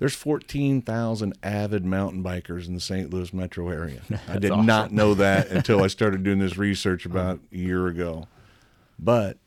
there's 0.00 0.14
14,000 0.16 1.34
avid 1.42 1.84
mountain 1.84 2.24
bikers 2.24 2.66
in 2.66 2.74
the 2.74 2.80
St. 2.80 3.08
Louis 3.14 3.32
metro 3.32 3.68
area. 3.70 4.00
I 4.28 4.38
did 4.38 4.50
not 4.56 4.92
know 4.92 5.14
that 5.14 5.48
until 5.48 5.82
I 5.84 5.86
started 5.86 6.24
doing 6.24 6.40
this 6.40 6.56
research 6.68 7.06
about 7.06 7.38
a 7.52 7.56
year 7.56 7.86
ago. 7.86 8.26
But 8.98 9.38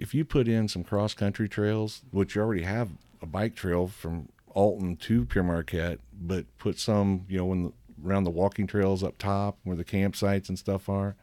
if 0.00 0.14
you 0.14 0.24
put 0.24 0.48
in 0.48 0.66
some 0.66 0.82
cross 0.82 1.14
country 1.14 1.48
trails, 1.48 2.02
which 2.10 2.34
you 2.34 2.40
already 2.42 2.62
have 2.62 2.88
a 3.22 3.26
bike 3.26 3.54
trail 3.54 3.86
from 3.86 4.28
Alton 4.48 4.96
to 4.96 5.24
Pere 5.26 5.42
Marquette, 5.44 6.00
but 6.20 6.46
put 6.58 6.78
some, 6.78 7.24
you 7.28 7.38
know, 7.38 7.52
in 7.52 7.62
the, 7.64 7.72
around 8.04 8.24
the 8.24 8.30
walking 8.30 8.66
trails 8.66 9.04
up 9.04 9.18
top 9.18 9.58
where 9.62 9.76
the 9.76 9.84
campsites 9.84 10.48
and 10.48 10.58
stuff 10.58 10.88
are. 10.88 11.14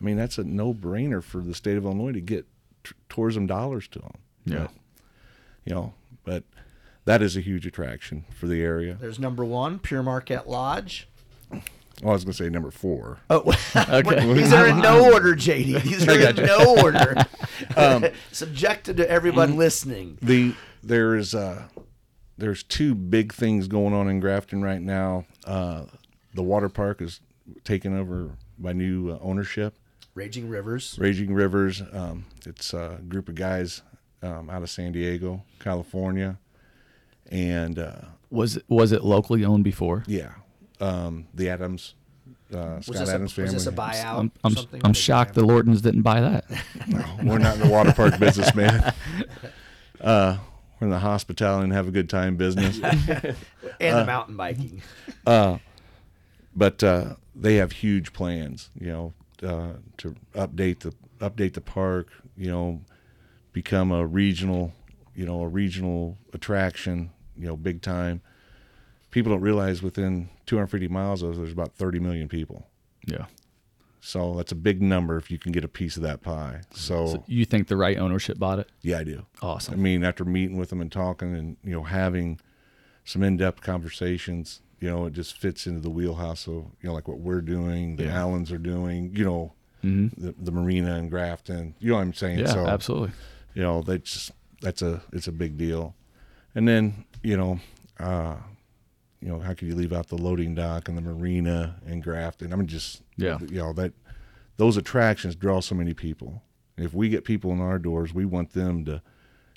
I 0.00 0.04
mean, 0.04 0.16
that's 0.16 0.38
a 0.38 0.44
no-brainer 0.44 1.22
for 1.22 1.38
the 1.38 1.54
state 1.54 1.76
of 1.76 1.84
Illinois 1.84 2.12
to 2.12 2.20
get 2.20 2.46
t- 2.84 2.92
tourism 3.08 3.46
dollars 3.46 3.88
to 3.88 3.98
them. 3.98 4.12
Yeah. 4.44 4.68
you 5.64 5.74
know, 5.74 5.94
but 6.24 6.44
that 7.06 7.22
is 7.22 7.36
a 7.36 7.40
huge 7.40 7.66
attraction 7.66 8.24
for 8.38 8.46
the 8.46 8.62
area. 8.62 8.96
There's 9.00 9.18
number 9.18 9.44
one, 9.44 9.78
Pere 9.78 10.02
Marquette 10.02 10.48
Lodge. 10.48 11.08
Oh, 11.52 11.58
I 12.08 12.12
was 12.12 12.24
going 12.24 12.32
to 12.32 12.44
say 12.44 12.48
number 12.48 12.70
four. 12.70 13.18
Oh, 13.28 13.40
Okay. 13.76 14.32
these 14.34 14.52
are 14.54 14.68
in 14.68 14.78
no 14.78 15.04
order, 15.12 15.34
JD. 15.34 15.82
These 15.82 16.08
are 16.08 16.18
in 16.30 16.36
no 16.36 16.76
order. 16.80 17.14
Um, 17.76 18.06
Subjected 18.32 18.96
to 18.98 19.10
everyone 19.10 19.56
listening. 19.56 20.18
the 20.22 20.54
there 20.82 21.14
is 21.16 21.34
uh 21.34 21.68
there's 22.38 22.62
two 22.62 22.94
big 22.94 23.32
things 23.34 23.68
going 23.68 23.92
on 23.92 24.08
in 24.08 24.18
Grafton 24.20 24.62
right 24.62 24.80
now. 24.80 25.26
Uh, 25.44 25.84
the 26.34 26.42
water 26.42 26.68
park 26.70 27.02
is 27.02 27.20
taken 27.64 27.94
over 27.98 28.30
by 28.58 28.72
new 28.72 29.10
uh, 29.10 29.18
ownership. 29.20 29.74
Raging 30.14 30.48
Rivers. 30.48 30.96
Raging 30.98 31.34
Rivers. 31.34 31.82
Um, 31.92 32.24
it's 32.46 32.72
a 32.72 32.98
group 33.08 33.28
of 33.28 33.34
guys 33.34 33.82
um, 34.22 34.48
out 34.48 34.62
of 34.62 34.70
San 34.70 34.92
Diego, 34.92 35.44
California, 35.58 36.38
and 37.30 37.78
uh, 37.78 38.00
Was 38.30 38.56
it 38.56 38.64
was 38.68 38.92
it 38.92 39.04
locally 39.04 39.44
owned 39.44 39.64
before? 39.64 40.04
yeah, 40.06 40.32
um, 40.80 41.26
the 41.34 41.48
Adams, 41.50 41.94
uh, 42.52 42.76
Was 42.76 42.86
Scott 42.86 42.96
this, 42.98 43.08
a, 43.08 43.14
Adams 43.14 43.22
was 43.22 43.32
family. 43.34 43.52
this 43.52 43.66
a 43.66 43.72
buyout? 43.72 44.18
I'm 44.18 44.26
or 44.26 44.30
I'm, 44.44 44.54
something? 44.54 44.80
I'm 44.84 44.92
shocked 44.92 45.34
the 45.34 45.44
Lortons 45.44 45.80
didn't 45.82 46.02
buy 46.02 46.20
that. 46.20 46.44
No, 46.88 47.04
We're 47.22 47.38
not 47.38 47.56
in 47.56 47.62
the 47.62 47.68
water 47.68 47.92
park 47.92 48.18
business, 48.18 48.54
man. 48.54 48.92
Uh, 50.00 50.38
we're 50.80 50.86
in 50.86 50.90
the 50.90 50.98
hospitality 50.98 51.64
and 51.64 51.74
have 51.74 51.86
a 51.86 51.90
good 51.90 52.08
time 52.08 52.36
business. 52.36 52.80
and 52.82 53.36
the 53.78 54.04
mountain 54.06 54.34
biking. 54.34 54.80
but 55.26 56.82
uh, 56.82 57.16
they 57.34 57.56
have 57.56 57.72
huge 57.72 58.14
plans, 58.14 58.70
you 58.80 58.86
know, 58.86 59.12
uh, 59.42 59.74
to 59.98 60.14
update 60.34 60.78
the 60.78 60.94
update 61.20 61.52
the 61.52 61.60
park, 61.60 62.08
you 62.36 62.50
know, 62.50 62.80
become 63.52 63.92
a 63.92 64.06
regional, 64.06 64.72
you 65.14 65.26
know, 65.26 65.42
a 65.42 65.48
regional 65.48 66.16
attraction, 66.32 67.10
you 67.36 67.46
know, 67.46 67.56
big 67.56 67.82
time. 67.82 68.22
People 69.10 69.32
don't 69.32 69.42
realize 69.42 69.82
within 69.82 70.30
250 70.50 70.88
miles 70.88 71.22
of 71.22 71.36
there's 71.36 71.52
about 71.52 71.72
30 71.74 72.00
million 72.00 72.28
people. 72.28 72.66
yeah. 73.06 73.26
So 74.02 74.34
that's 74.34 74.50
a 74.50 74.54
big 74.56 74.80
number 74.80 75.18
if 75.18 75.30
you 75.30 75.38
can 75.38 75.52
get 75.52 75.62
a 75.62 75.68
piece 75.68 75.96
of 75.98 76.02
that 76.04 76.22
pie. 76.22 76.62
So, 76.72 77.06
So 77.06 77.24
you 77.26 77.44
think 77.44 77.68
the 77.68 77.76
right 77.76 77.98
ownership 77.98 78.38
bought 78.38 78.58
it? 78.58 78.68
yeah, 78.80 78.98
I 78.98 79.04
do. 79.04 79.26
Awesome. 79.42 79.74
I 79.74 79.76
mean, 79.76 80.02
after 80.04 80.24
meeting 80.24 80.56
with 80.56 80.70
them 80.70 80.80
and 80.80 80.90
talking 80.90 81.34
and 81.36 81.56
you 81.62 81.72
know 81.72 81.82
having 81.82 82.40
some 83.04 83.22
in-depth 83.22 83.60
conversations, 83.60 84.62
you 84.80 84.88
know, 84.88 85.04
it 85.04 85.12
just 85.12 85.36
fits 85.36 85.66
into 85.66 85.80
the 85.80 85.90
wheelhouse 85.90 86.46
of 86.48 86.54
you 86.80 86.88
know 86.88 86.94
like 86.94 87.08
what 87.08 87.18
we're 87.18 87.42
doing, 87.42 87.96
the 87.96 88.04
Yeah. 88.04 88.20
Allens 88.20 88.50
are 88.50 88.58
doing, 88.58 89.14
you 89.14 89.24
know, 89.24 89.52
the, 89.82 90.34
the 90.38 90.50
marina 90.50 90.94
and 90.96 91.10
Grafton. 91.10 91.74
You 91.78 91.90
know 91.90 91.96
what 91.96 92.02
I'm 92.02 92.14
saying? 92.14 92.38
yeah, 92.38 92.46
so, 92.52 92.66
absolutely. 92.66 93.12
You 93.54 93.62
know, 93.62 93.82
that's 93.82 94.32
that's 94.62 94.80
a 94.80 95.02
it's 95.12 95.28
a 95.28 95.32
big 95.32 95.58
deal. 95.58 95.94
And 96.54 96.66
then 96.66 97.04
you 97.22 97.36
know, 97.36 97.60
uh, 97.98 98.36
you 99.20 99.28
know, 99.28 99.38
how 99.40 99.54
could 99.54 99.68
you 99.68 99.74
leave 99.74 99.92
out 99.92 100.08
the 100.08 100.16
loading 100.16 100.54
dock 100.54 100.88
and 100.88 100.96
the 100.96 101.02
marina 101.02 101.76
and 101.86 102.02
Grafton? 102.02 102.52
I 102.52 102.56
mean, 102.56 102.66
just 102.66 103.02
Yeah. 103.16 103.38
you 103.40 103.58
know 103.58 103.72
that 103.74 103.92
those 104.56 104.76
attractions 104.76 105.34
draw 105.36 105.60
so 105.60 105.74
many 105.74 105.94
people. 105.94 106.42
If 106.76 106.94
we 106.94 107.08
get 107.08 107.24
people 107.24 107.52
in 107.52 107.60
our 107.60 107.78
doors, 107.78 108.14
we 108.14 108.24
want 108.24 108.52
them 108.52 108.84
to 108.86 109.02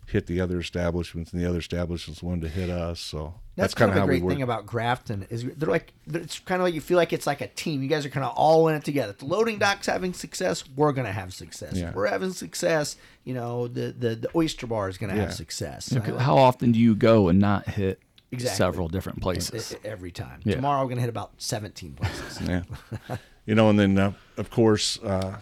hit 0.06 0.26
the 0.28 0.42
other 0.42 0.60
establishments, 0.60 1.32
and 1.32 1.42
the 1.42 1.48
other 1.48 1.60
establishments 1.60 2.22
want 2.22 2.42
to 2.42 2.50
hit 2.50 2.70
us. 2.70 3.00
So 3.00 3.36
That's, 3.56 3.68
that's, 3.72 3.74
kind 3.74 3.90
of 3.92 3.96
how 3.98 4.02
the 4.06 4.08
we 4.08 4.14
great 4.20 4.24
work. 4.24 4.34
thing 4.34 4.42
about 4.42 4.66
Grafton 4.66 5.26
is 5.30 5.46
they're 5.56 5.70
like 5.70 5.94
it's 6.08 6.40
kind 6.40 6.62
of 6.62 6.66
like 6.66 6.74
you 6.74 6.82
feel 6.82 6.98
like 6.98 7.14
it's 7.14 7.26
like 7.26 7.40
a 7.40 7.48
team. 7.48 7.82
You 7.82 7.88
guys 7.88 8.06
are 8.06 8.10
kind 8.10 8.26
of 8.26 8.34
all 8.36 8.68
in 8.68 8.76
it 8.76 8.84
together. 8.84 9.12
If 9.12 9.20
the 9.20 9.26
loading 9.26 9.60
dock's 9.60 9.88
having 9.88 10.12
success, 10.14 10.66
we're 10.76 10.92
gonna 10.92 11.14
have 11.14 11.34
success. 11.34 11.76
Yeah. 11.78 11.90
If 11.90 11.96
we're 11.96 12.08
having 12.08 12.34
success, 12.34 12.98
you 13.24 13.34
know 13.34 13.70
the 13.70 13.96
the, 13.98 14.16
the 14.16 14.30
oyster 14.36 14.68
bar 14.68 14.90
is 14.90 14.98
gonna 14.98 15.16
Yeah. 15.16 15.22
have 15.22 15.34
success. 15.34 15.96
Okay, 15.96 16.12
How 16.18 16.38
often 16.38 16.74
do 16.74 16.80
you 16.80 16.96
go 16.96 17.30
and 17.30 17.40
not 17.40 17.70
hit 17.70 18.02
Exactly. 18.34 18.58
several 18.58 18.88
different 18.88 19.22
places? 19.22 19.76
every 19.84 20.12
time. 20.12 20.42
Yeah. 20.44 20.56
Tomorrow 20.56 20.84
we're 20.84 20.90
gonna 20.90 21.02
hit 21.02 21.10
about 21.10 21.32
seventeen 21.38 21.94
places. 21.94 22.42
yeah, 22.48 22.64
you 23.46 23.56
know, 23.56 23.70
and 23.70 23.80
then 23.80 23.98
uh, 23.98 24.14
of 24.38 24.50
course, 24.50 25.00
uh, 25.04 25.38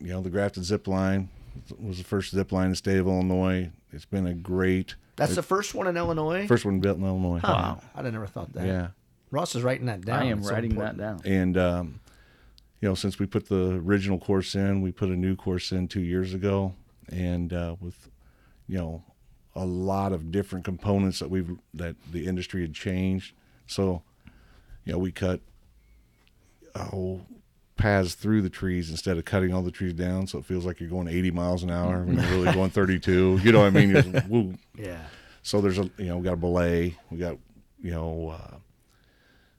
you 0.00 0.08
know, 0.08 0.20
the 0.20 0.30
Grafton 0.30 0.62
zip 0.64 0.86
line 0.86 1.28
was 1.80 1.98
the 1.98 2.04
first 2.04 2.34
zip 2.34 2.52
line 2.52 2.66
in 2.66 2.70
the 2.70 2.76
state 2.76 2.98
of 2.98 3.06
Illinois. 3.06 3.70
It's 3.92 4.04
been 4.04 4.26
a 4.26 4.34
great 4.34 4.94
That's 5.16 5.34
the 5.34 5.42
first 5.42 5.74
one 5.74 5.86
in 5.86 5.96
Illinois. 5.96 6.46
first 6.46 6.64
one 6.64 6.80
built 6.80 6.98
in 6.98 7.04
Illinois. 7.04 7.40
Huh. 7.42 7.76
I'd 7.94 8.04
have 8.04 8.12
never 8.12 8.26
thought 8.26 8.52
that. 8.52 8.66
Yeah. 8.66 8.88
Ross 9.30 9.54
is 9.54 9.62
writing 9.62 9.86
that 9.86 10.02
down. 10.02 10.22
I 10.22 10.24
am 10.26 10.38
It's 10.38 10.48
so 10.48 10.54
writing 10.54 10.74
that 10.76 10.96
down. 10.96 11.20
And 11.24 11.56
um, 11.58 12.00
you 12.80 12.88
know, 12.88 12.94
since 12.94 13.18
we 13.18 13.26
put 13.26 13.48
the 13.48 13.80
original 13.84 14.18
course 14.18 14.54
in, 14.54 14.80
we 14.82 14.92
put 14.92 15.08
a 15.08 15.16
new 15.16 15.36
course 15.36 15.72
in 15.72 15.88
two 15.88 16.00
years 16.00 16.32
ago, 16.34 16.74
and 17.10 17.52
uh, 17.52 17.76
with 17.80 18.08
you 18.68 18.78
know 18.78 19.02
a 19.54 19.64
lot 19.64 20.12
of 20.12 20.30
different 20.30 20.64
components 20.64 21.18
that 21.18 21.30
we've 21.30 21.50
that 21.74 21.96
the 22.10 22.26
industry 22.26 22.62
had 22.62 22.74
changed. 22.74 23.34
So, 23.66 24.02
you 24.84 24.92
know, 24.92 24.98
we 24.98 25.12
cut 25.12 25.40
oh 26.74 27.20
paths 27.76 28.14
through 28.14 28.42
the 28.42 28.50
trees 28.50 28.90
instead 28.90 29.16
of 29.16 29.24
cutting 29.24 29.54
all 29.54 29.62
the 29.62 29.70
trees 29.70 29.92
down, 29.94 30.26
so 30.26 30.38
it 30.38 30.44
feels 30.44 30.66
like 30.66 30.80
you're 30.80 30.88
going 30.90 31.08
80 31.08 31.30
miles 31.30 31.62
an 31.62 31.70
hour 31.70 32.02
when 32.02 32.16
you're 32.18 32.30
really 32.30 32.52
going 32.52 32.70
32. 32.70 33.40
You 33.42 33.52
know 33.52 33.60
what 33.60 33.68
I 33.68 33.70
mean? 33.70 34.58
Yeah. 34.76 35.00
So 35.42 35.60
there's 35.60 35.78
a 35.78 35.90
you 35.96 36.06
know 36.06 36.18
we 36.18 36.24
got 36.24 36.34
a 36.34 36.36
belay, 36.36 36.96
we 37.10 37.18
got 37.18 37.38
you 37.80 37.92
know 37.92 38.30
uh, 38.38 38.56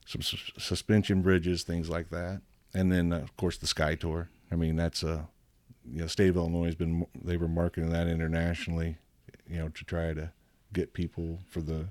some 0.05 0.21
sus- 0.21 0.51
suspension 0.57 1.21
bridges, 1.21 1.63
things 1.63 1.89
like 1.89 2.09
that, 2.09 2.41
and 2.73 2.91
then 2.91 3.11
uh, 3.13 3.17
of 3.17 3.35
course 3.37 3.57
the 3.57 3.67
Sky 3.67 3.95
Tour. 3.95 4.29
I 4.51 4.55
mean 4.55 4.75
that's 4.75 5.01
a 5.03 5.27
you 5.89 6.01
know 6.01 6.07
state 6.07 6.29
of 6.29 6.35
Illinois 6.37 6.65
has 6.65 6.75
been 6.75 7.07
they 7.23 7.37
were 7.37 7.47
marketing 7.47 7.89
that 7.91 8.07
internationally, 8.07 8.97
you 9.49 9.57
know 9.57 9.69
to 9.69 9.83
try 9.85 10.13
to 10.13 10.31
get 10.73 10.93
people 10.93 11.39
for 11.49 11.61
the 11.61 11.87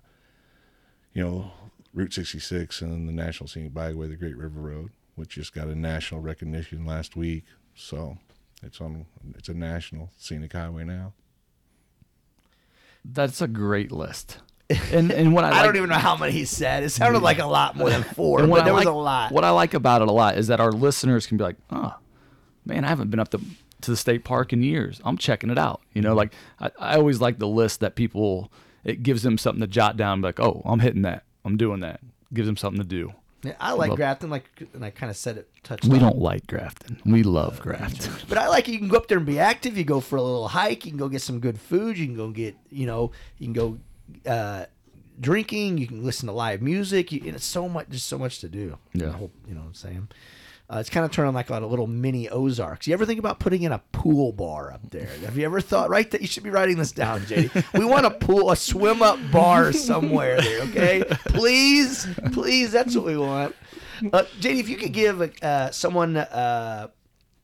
you 1.13 1.25
know 1.25 1.51
Route 1.95 2.13
66 2.13 2.81
and 2.83 3.09
the 3.09 3.13
National 3.13 3.49
Scenic 3.49 3.75
Byway, 3.75 4.09
the 4.09 4.17
Great 4.17 4.37
River 4.37 4.61
Road, 4.61 4.91
which 5.17 5.31
just 5.31 5.53
got 5.53 5.69
a 5.69 5.75
national 5.75 6.21
recognition 6.21 6.85
last 6.85 7.17
week. 7.17 7.45
So 7.75 8.19
it's 8.63 8.81
on 8.81 9.07
it's 9.37 9.49
a 9.49 9.55
national 9.55 10.11
scenic 10.19 10.53
highway 10.53 10.85
now. 10.85 11.13
That's 13.05 13.41
a 13.41 13.49
great 13.49 13.91
list. 13.91 14.39
And 14.93 15.11
and 15.11 15.33
what 15.33 15.45
I, 15.45 15.49
I, 15.49 15.51
like, 15.53 15.65
don't 15.65 15.77
even 15.77 15.89
know 15.89 15.97
how 15.97 16.17
many 16.17 16.33
he 16.33 16.45
said. 16.45 16.83
It 16.83 16.91
sounded 16.91 17.23
like 17.23 17.39
a 17.39 17.47
lot 17.47 17.77
more 17.77 17.91
than 17.91 18.03
four, 18.03 18.41
but 18.41 18.49
what 18.49 18.61
I 18.63 18.65
there 18.65 18.75
was 18.75 18.85
a 18.85 18.93
lot. 18.93 19.33
What 19.33 19.45
I 19.45 19.51
like 19.51 19.75
about 19.75 20.03
it 20.03 20.09
a 20.09 20.13
lot 20.13 20.37
is 20.37 20.49
that 20.49 20.61
our 20.61 20.73
listeners 20.73 21.27
can 21.27 21.37
be 21.37 21.45
like, 21.45 21.57
oh, 21.71 21.95
man, 22.65 22.85
I 22.85 22.89
haven't 22.89 23.11
been 23.11 23.21
up 23.21 23.31
to, 23.31 23.41
to 23.83 23.91
the 23.91 23.97
state 23.97 24.25
park 24.25 24.53
in 24.53 24.63
years. 24.63 25.01
I'm 25.05 25.17
checking 25.19 25.51
it 25.51 25.59
out. 25.59 25.81
You 25.95 26.03
know, 26.03 26.15
like 26.15 26.33
I, 26.61 26.71
I 26.79 26.97
always 26.97 27.21
like 27.21 27.39
the 27.39 27.49
list 27.49 27.81
that 27.81 27.95
people, 27.95 28.53
it 28.85 29.03
gives 29.03 29.23
them 29.23 29.39
something 29.39 29.61
to 29.61 29.67
jot 29.67 29.97
down, 29.97 30.21
like, 30.21 30.41
oh, 30.41 30.63
I'm 30.65 30.81
hitting 30.81 31.03
that. 31.03 31.25
I'm 31.45 31.57
doing 31.57 31.81
that. 31.81 32.01
Gives 32.33 32.47
them 32.47 32.57
something 32.57 32.81
to 32.83 32.87
do. 32.89 33.13
Yeah, 33.45 33.55
I 33.61 33.73
like 33.75 33.95
Grafton, 33.95 34.31
like, 34.31 34.51
and 34.75 34.85
I 34.85 34.91
kind 34.91 35.11
of 35.11 35.17
said 35.17 35.37
it, 35.39 35.49
touched 35.63 35.85
We 35.85 35.95
on. 35.99 36.01
don't 36.01 36.19
like 36.19 36.49
Grafton. 36.49 37.01
We 37.07 37.23
love 37.23 37.61
Grafton. 37.61 38.13
But 38.29 38.37
I 38.37 38.49
like 38.49 38.69
it. 38.69 38.73
You 38.73 38.79
can 38.79 38.89
go 38.89 38.97
up 38.97 39.07
there 39.07 39.19
and 39.19 39.27
be 39.27 39.39
active. 39.39 39.79
You 39.79 39.85
go 39.85 40.01
for 40.01 40.17
a 40.17 40.23
little 40.23 40.49
hike. 40.49 40.85
You 40.85 40.91
can 40.91 40.99
go 40.99 41.09
get 41.09 41.23
some 41.23 41.39
good 41.39 41.61
food. 41.61 41.97
You 41.97 42.07
can 42.07 42.17
go 42.17 42.31
get, 42.31 42.57
you 42.69 42.85
know, 42.87 43.13
you 43.39 43.47
can 43.47 43.53
go 43.53 43.79
uh, 44.29 44.65
drinking. 45.21 45.79
You 45.79 45.87
can 45.87 46.05
listen 46.05 46.27
to 46.27 46.33
live 46.33 46.63
music. 46.63 47.13
You, 47.13 47.21
it's 47.27 47.45
so 47.45 47.69
much, 47.69 47.89
just 47.91 48.07
so 48.09 48.19
much 48.19 48.41
to 48.41 48.49
do. 48.49 48.77
Yeah. 48.93 49.13
Whole- 49.13 49.31
you 49.47 49.55
know 49.55 49.61
what 49.61 49.69
I'm 49.69 49.75
saying? 49.75 50.09
Uh, 50.71 50.77
it's 50.81 50.91
kind 50.91 51.07
of 51.07 51.11
turning 51.11 51.33
like 51.33 51.49
a 51.49 51.59
little 51.61 51.87
mini 51.87 52.29
Ozarks. 52.29 52.87
You 52.87 52.93
ever 52.93 53.07
think 53.07 53.19
about 53.19 53.39
putting 53.39 53.63
in 53.63 53.73
a 53.73 53.79
pool 53.93 54.33
bar 54.33 54.71
up 54.71 54.91
there? 54.91 55.09
Have 55.25 55.39
you 55.39 55.47
ever 55.47 55.63
thought? 55.63 55.89
Right, 55.89 56.11
that 56.11 56.21
you 56.21 56.27
should 56.27 56.43
be 56.43 56.51
writing 56.51 56.77
this 56.77 56.93
down, 56.93 57.23
JD. 57.23 57.79
We 57.79 57.87
want 57.87 58.05
a 58.05 58.11
pool, 58.11 58.51
a 58.51 58.57
swim 58.57 59.01
up 59.01 59.19
bar 59.33 59.73
somewhere 59.73 60.39
there. 60.43 60.63
Okay, 60.65 61.05
please, 61.29 62.07
please, 62.33 62.71
that's 62.71 62.95
what 62.95 63.07
we 63.07 63.17
want. 63.17 63.57
Uh, 64.13 64.25
JD, 64.41 64.61
if 64.61 64.69
you 64.69 64.77
could 64.77 64.93
give 64.93 65.23
uh, 65.43 65.71
someone, 65.71 66.19
uh, 66.19 66.89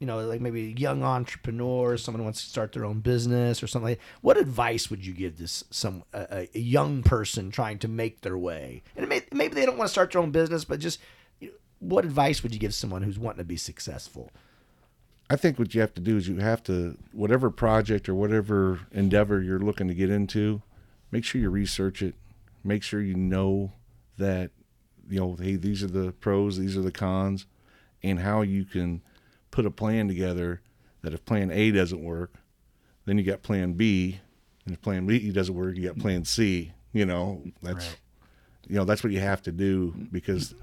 you 0.00 0.06
know, 0.06 0.20
like 0.26 0.42
maybe 0.42 0.66
a 0.66 0.78
young 0.78 1.02
entrepreneur, 1.02 1.96
someone 1.96 2.20
who 2.20 2.24
wants 2.24 2.42
to 2.42 2.50
start 2.50 2.72
their 2.72 2.84
own 2.84 3.00
business 3.00 3.62
or 3.62 3.66
something, 3.66 3.92
like 3.92 3.98
that, 3.98 4.04
what 4.20 4.36
advice 4.36 4.90
would 4.90 5.06
you 5.06 5.14
give 5.14 5.38
this 5.38 5.64
some 5.70 6.04
a, 6.12 6.46
a 6.54 6.58
young 6.58 7.02
person 7.02 7.50
trying 7.50 7.78
to 7.78 7.88
make 7.88 8.20
their 8.20 8.36
way? 8.36 8.82
And 8.98 9.08
may, 9.08 9.22
maybe 9.32 9.54
they 9.54 9.64
don't 9.64 9.78
want 9.78 9.88
to 9.88 9.92
start 9.92 10.12
their 10.12 10.20
own 10.20 10.30
business, 10.30 10.66
but 10.66 10.78
just 10.78 11.00
what 11.78 12.04
advice 12.04 12.42
would 12.42 12.54
you 12.54 12.60
give 12.60 12.74
someone 12.74 13.02
who's 13.02 13.18
wanting 13.18 13.38
to 13.38 13.44
be 13.44 13.56
successful? 13.56 14.30
I 15.30 15.36
think 15.36 15.58
what 15.58 15.74
you 15.74 15.80
have 15.80 15.94
to 15.94 16.00
do 16.00 16.16
is 16.16 16.28
you 16.28 16.36
have 16.36 16.62
to 16.64 16.98
whatever 17.12 17.50
project 17.50 18.08
or 18.08 18.14
whatever 18.14 18.80
endeavor 18.92 19.40
you're 19.40 19.58
looking 19.58 19.88
to 19.88 19.94
get 19.94 20.10
into, 20.10 20.62
make 21.10 21.24
sure 21.24 21.40
you 21.40 21.50
research 21.50 22.02
it. 22.02 22.14
Make 22.62 22.82
sure 22.82 23.00
you 23.00 23.14
know 23.14 23.72
that 24.18 24.50
you 25.08 25.20
know, 25.20 25.36
hey, 25.38 25.56
these 25.56 25.82
are 25.82 25.88
the 25.88 26.12
pros, 26.12 26.58
these 26.58 26.76
are 26.76 26.82
the 26.82 26.92
cons, 26.92 27.46
and 28.02 28.20
how 28.20 28.42
you 28.42 28.64
can 28.64 29.02
put 29.50 29.66
a 29.66 29.70
plan 29.70 30.08
together 30.08 30.60
that 31.02 31.12
if 31.12 31.24
plan 31.24 31.50
A 31.50 31.70
doesn't 31.70 32.02
work, 32.02 32.34
then 33.04 33.18
you 33.18 33.24
got 33.24 33.42
plan 33.42 33.74
B, 33.74 34.20
and 34.64 34.74
if 34.74 34.80
plan 34.80 35.06
B 35.06 35.30
doesn't 35.30 35.54
work, 35.54 35.76
you 35.76 35.86
got 35.88 35.98
plan 35.98 36.24
C. 36.24 36.72
You 36.92 37.06
know, 37.06 37.42
that's 37.62 37.96
you 38.66 38.76
know, 38.76 38.84
that's 38.84 39.04
what 39.04 39.12
you 39.12 39.20
have 39.20 39.42
to 39.42 39.52
do 39.52 39.94
because 40.10 40.54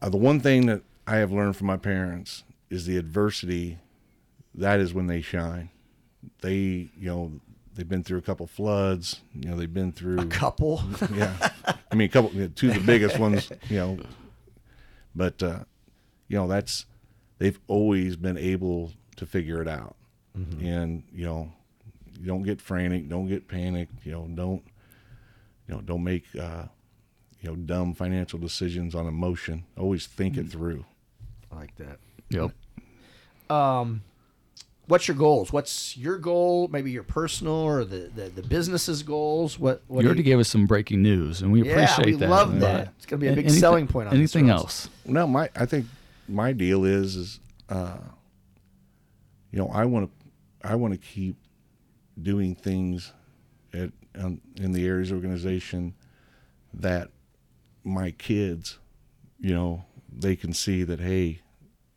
uh, 0.00 0.08
the 0.08 0.16
one 0.16 0.40
thing 0.40 0.66
that 0.66 0.82
I 1.06 1.16
have 1.16 1.32
learned 1.32 1.56
from 1.56 1.66
my 1.66 1.76
parents 1.76 2.44
is 2.70 2.86
the 2.86 2.96
adversity. 2.96 3.78
That 4.54 4.80
is 4.80 4.92
when 4.92 5.06
they 5.06 5.20
shine. 5.20 5.70
They, 6.40 6.90
you 6.98 7.06
know, 7.06 7.32
they've 7.74 7.88
been 7.88 8.02
through 8.02 8.18
a 8.18 8.22
couple 8.22 8.46
floods. 8.46 9.20
You 9.34 9.50
know, 9.50 9.56
they've 9.56 9.72
been 9.72 9.92
through 9.92 10.20
a 10.20 10.26
Couple. 10.26 10.82
yeah. 11.14 11.50
I 11.90 11.94
mean, 11.94 12.06
a 12.06 12.08
couple, 12.10 12.30
two 12.54 12.68
of 12.68 12.74
the 12.74 12.80
biggest 12.80 13.18
ones, 13.18 13.50
you 13.68 13.76
know. 13.76 13.98
But 15.14 15.42
uh, 15.42 15.60
you 16.28 16.36
know, 16.36 16.46
that's 16.46 16.86
they've 17.38 17.58
always 17.66 18.16
been 18.16 18.36
able 18.36 18.92
to 19.16 19.26
figure 19.26 19.62
it 19.62 19.68
out, 19.68 19.96
and 20.60 21.02
you 21.12 21.24
know, 21.24 21.52
you 22.20 22.26
don't 22.26 22.42
get 22.42 22.60
frantic, 22.60 23.08
don't 23.08 23.26
get 23.28 23.48
panicked, 23.48 24.04
you 24.04 24.12
know, 24.12 24.28
don't 24.32 24.62
you 25.66 25.74
know, 25.74 25.80
don't 25.80 26.04
make 26.04 26.24
uh, 26.38 26.64
you 27.40 27.50
know 27.50 27.56
dumb 27.56 27.94
financial 27.94 28.38
decisions 28.38 28.94
on 28.94 29.06
emotion. 29.06 29.64
Always 29.76 30.06
think 30.06 30.36
it 30.36 30.48
through. 30.50 30.84
I 31.52 31.56
like 31.56 31.76
that. 31.76 31.98
Yep. 32.30 32.50
Um, 33.50 34.02
what's 34.86 35.08
your 35.08 35.16
goals? 35.16 35.52
What's 35.52 35.96
your 35.96 36.18
goal? 36.18 36.68
Maybe 36.68 36.90
your 36.90 37.02
personal 37.04 37.54
or 37.54 37.84
the 37.84 38.10
the, 38.14 38.28
the 38.28 38.42
business's 38.42 39.02
goals. 39.02 39.58
What 39.58 39.82
what 39.86 39.98
you 39.98 40.02
do 40.02 40.08
already 40.08 40.22
gave 40.22 40.38
us 40.38 40.48
some 40.48 40.66
breaking 40.66 41.02
news, 41.02 41.40
and 41.42 41.50
we 41.52 41.62
Yeah, 41.62 41.72
appreciate 41.72 42.06
we 42.06 42.12
that. 42.18 42.28
love 42.28 42.52
But 42.52 42.60
that. 42.60 42.92
It's 42.96 43.06
gonna 43.06 43.20
be 43.20 43.28
a 43.28 43.30
big 43.30 43.46
anything- 43.46 43.60
selling 43.60 43.86
point 43.86 44.08
on 44.08 44.14
anything 44.14 44.50
else? 44.50 44.88
No, 45.06 45.26
my 45.26 45.48
I 45.56 45.64
think 45.66 45.86
my 46.28 46.52
deal 46.52 46.84
is 46.84 47.16
is 47.16 47.40
uh, 47.70 47.96
you 49.50 49.58
know 49.58 49.68
I 49.68 49.84
want 49.86 50.10
to 50.10 50.68
I 50.68 50.74
want 50.74 50.92
to 50.92 50.98
keep 50.98 51.36
doing 52.20 52.54
things 52.54 53.12
at 53.72 53.90
um, 54.18 54.40
in 54.56 54.72
the 54.72 54.84
Aerie's 54.84 55.12
organization 55.12 55.94
that 56.74 57.10
my 57.84 58.10
kids, 58.12 58.78
you 59.38 59.54
know, 59.54 59.84
they 60.12 60.36
can 60.36 60.52
see 60.52 60.82
that 60.84 61.00
hey, 61.00 61.40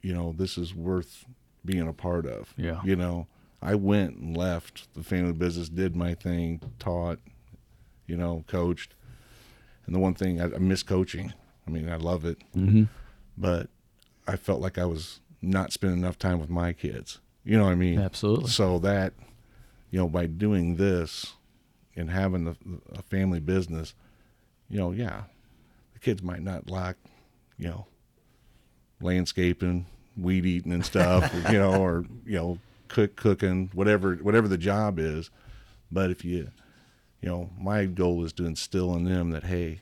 you 0.01 0.13
know, 0.13 0.33
this 0.37 0.57
is 0.57 0.73
worth 0.73 1.25
being 1.65 1.87
a 1.87 1.93
part 1.93 2.25
of. 2.25 2.53
Yeah. 2.57 2.81
You 2.83 2.95
know, 2.95 3.27
I 3.61 3.75
went 3.75 4.17
and 4.17 4.35
left 4.35 4.93
the 4.95 5.03
family 5.03 5.33
business, 5.33 5.69
did 5.69 5.95
my 5.95 6.13
thing, 6.15 6.61
taught, 6.79 7.19
you 8.07 8.17
know, 8.17 8.43
coached. 8.47 8.95
And 9.85 9.93
the 9.95 9.99
one 9.99 10.13
thing 10.13 10.41
I, 10.41 10.45
I 10.45 10.57
miss 10.59 10.83
coaching. 10.83 11.33
I 11.67 11.71
mean, 11.71 11.89
I 11.89 11.95
love 11.97 12.25
it 12.25 12.39
Mm-hmm. 12.55 12.83
but 13.37 13.69
I 14.27 14.35
felt 14.35 14.61
like 14.61 14.77
I 14.77 14.85
was 14.85 15.19
not 15.41 15.71
spending 15.71 15.99
enough 15.99 16.17
time 16.19 16.39
with 16.39 16.49
my 16.49 16.73
kids. 16.73 17.19
You 17.43 17.57
know 17.57 17.65
what 17.65 17.71
I 17.71 17.75
mean? 17.75 17.99
Absolutely. 17.99 18.49
So 18.49 18.77
that, 18.79 19.13
you 19.89 19.99
know, 19.99 20.07
by 20.07 20.25
doing 20.27 20.75
this 20.75 21.33
and 21.95 22.09
having 22.09 22.45
the, 22.45 22.55
a 22.93 23.01
family 23.01 23.39
business, 23.39 23.93
you 24.69 24.77
know, 24.77 24.91
yeah, 24.91 25.23
kids 26.01 26.21
might 26.21 26.41
not 26.41 26.69
like, 26.69 26.95
you 27.57 27.67
know, 27.69 27.85
landscaping, 29.01 29.85
weed 30.17 30.45
eating 30.45 30.73
and 30.73 30.85
stuff, 30.85 31.33
you 31.51 31.57
know, 31.59 31.81
or 31.81 32.05
you 32.25 32.37
know, 32.37 32.57
cook 32.87 33.15
cooking, 33.15 33.69
whatever 33.73 34.15
whatever 34.15 34.47
the 34.47 34.57
job 34.57 34.99
is. 34.99 35.29
But 35.91 36.09
if 36.11 36.23
you, 36.23 36.49
you 37.21 37.29
know, 37.29 37.49
my 37.59 37.85
goal 37.85 38.23
is 38.23 38.33
to 38.33 38.45
instill 38.45 38.95
in 38.95 39.05
them 39.05 39.31
that 39.31 39.43
hey, 39.43 39.81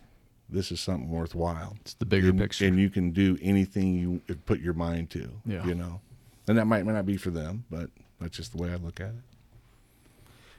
this 0.49 0.71
is 0.71 0.79
something 0.79 1.09
worthwhile 1.09 1.77
It's 1.81 1.93
the 1.93 2.05
bigger 2.05 2.29
and, 2.29 2.39
picture. 2.39 2.65
and 2.65 2.79
you 2.79 2.89
can 2.89 3.11
do 3.11 3.37
anything 3.41 3.93
you 3.95 4.35
put 4.45 4.59
your 4.59 4.73
mind 4.73 5.09
to. 5.11 5.29
Yeah. 5.45 5.65
You 5.65 5.75
know, 5.75 6.01
and 6.47 6.57
that 6.57 6.65
might, 6.65 6.85
might 6.85 6.93
not 6.93 7.05
be 7.05 7.17
for 7.17 7.29
them, 7.29 7.65
but 7.69 7.89
that's 8.19 8.35
just 8.35 8.55
the 8.55 8.61
way 8.61 8.71
I 8.71 8.75
look 8.75 8.99
at 8.99 9.09
it. 9.09 9.13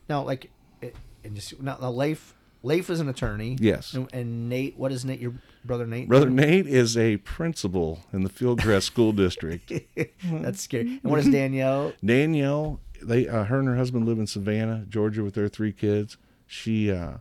Now, 0.09 0.23
like, 0.23 0.51
it, 0.81 0.95
and 1.25 1.35
just 1.35 1.61
now, 1.61 1.77
now 1.81 1.91
Leif, 1.91 2.35
Leif 2.63 2.91
is 2.91 3.01
an 3.01 3.09
attorney. 3.09 3.57
Yes. 3.61 3.95
And, 3.95 4.09
and 4.13 4.49
Nate, 4.49 4.77
what 4.77 4.93
is 4.93 5.05
Nate? 5.05 5.21
Your 5.21 5.35
brother 5.65 5.87
Nate? 5.87 6.09
Brother 6.09 6.29
Nate 6.31 6.67
is 6.67 6.97
a 6.97 7.17
principal 7.19 8.01
in 8.13 8.23
the 8.23 8.31
Fieldcrest 8.31 8.83
School 8.83 9.13
District. 9.13 9.73
That's 10.25 10.61
scary. 10.63 11.01
And 11.03 11.11
what 11.11 11.21
is 11.21 11.29
Danielle? 11.29 11.93
Danielle, 12.05 12.81
they, 13.03 13.27
uh, 13.29 13.45
her 13.45 13.59
and 13.59 13.69
her 13.69 13.77
husband 13.77 14.07
live 14.07 14.19
in 14.19 14.27
Savannah, 14.27 14.85
Georgia, 14.89 15.23
with 15.25 15.35
their 15.35 15.49
three 15.49 15.73
kids. 15.73 16.17
She 16.47 16.91
uh, 16.91 17.15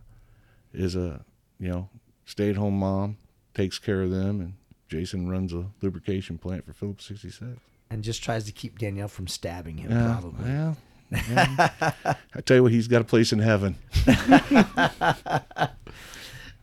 is 0.74 0.94
a, 0.96 1.24
you 1.58 1.68
know, 1.68 1.88
stay-at-home 2.26 2.78
mom, 2.78 3.16
takes 3.54 3.78
care 3.78 4.02
of 4.02 4.10
them, 4.10 4.40
and 4.40 4.54
Jason 4.88 5.28
runs 5.30 5.52
a 5.52 5.66
lubrication 5.80 6.36
plant 6.36 6.66
for 6.66 6.72
Phillips 6.72 7.06
66. 7.06 7.58
And 7.90 8.04
just 8.04 8.22
tries 8.22 8.44
to 8.44 8.52
keep 8.52 8.78
Danielle 8.78 9.08
from 9.08 9.26
stabbing 9.26 9.78
him, 9.78 9.90
Yeah, 9.90 10.18
probably. 10.20 10.44
well, 10.44 10.52
yeah. 10.52 10.74
I 11.12 12.16
tell 12.44 12.56
you 12.58 12.62
what, 12.62 12.72
he's 12.72 12.88
got 12.88 13.00
a 13.00 13.04
place 13.04 13.32
in 13.32 13.38
heaven. 13.40 13.76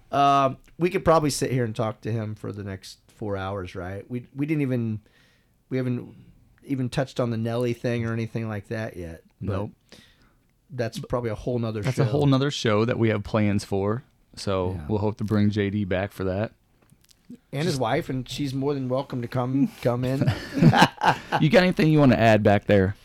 Um, 0.09 0.57
we 0.79 0.89
could 0.89 1.03
probably 1.03 1.29
sit 1.29 1.51
here 1.51 1.65
and 1.65 1.75
talk 1.75 1.99
to 2.01 2.11
him 2.11 2.33
for 2.35 2.51
the 2.53 2.63
next 2.63 2.99
four 3.09 3.35
hours, 3.35 3.75
right? 3.75 4.09
We 4.09 4.25
we 4.35 4.45
didn't 4.45 4.61
even 4.61 5.01
we 5.69 5.75
haven't 5.77 6.15
even 6.63 6.89
touched 6.89 7.19
on 7.19 7.29
the 7.29 7.35
Nelly 7.37 7.73
thing 7.73 8.05
or 8.05 8.13
anything 8.13 8.47
like 8.47 8.69
that 8.69 8.95
yet. 8.95 9.23
Nope. 9.41 9.71
That's 10.69 10.97
probably 10.99 11.29
a 11.29 11.35
whole 11.35 11.59
nother 11.59 11.81
show. 11.81 11.85
That's 11.85 11.97
show. 11.97 12.03
a 12.03 12.07
whole 12.07 12.25
nother 12.25 12.51
show 12.51 12.85
that 12.85 12.97
we 12.97 13.09
have 13.09 13.23
plans 13.23 13.63
for. 13.65 14.03
So 14.37 14.75
Yeah. 14.77 14.85
we'll 14.87 14.99
hope 14.99 15.17
to 15.17 15.23
bring 15.23 15.49
JD 15.49 15.87
back 15.89 16.11
for 16.13 16.23
that. 16.25 16.53
and 17.51 17.65
his 17.65 17.77
wife, 17.77 18.07
and 18.07 18.27
she's 18.29 18.53
more 18.53 18.73
than 18.73 18.87
welcome 18.87 19.21
to 19.21 19.27
come 19.27 19.69
come 19.81 20.05
in. 20.05 20.19
You 21.41 21.49
got 21.49 21.63
anything 21.63 21.89
you 21.89 21.99
want 21.99 22.13
to 22.13 22.19
add 22.19 22.43
back 22.43 22.65
there? 22.65 22.95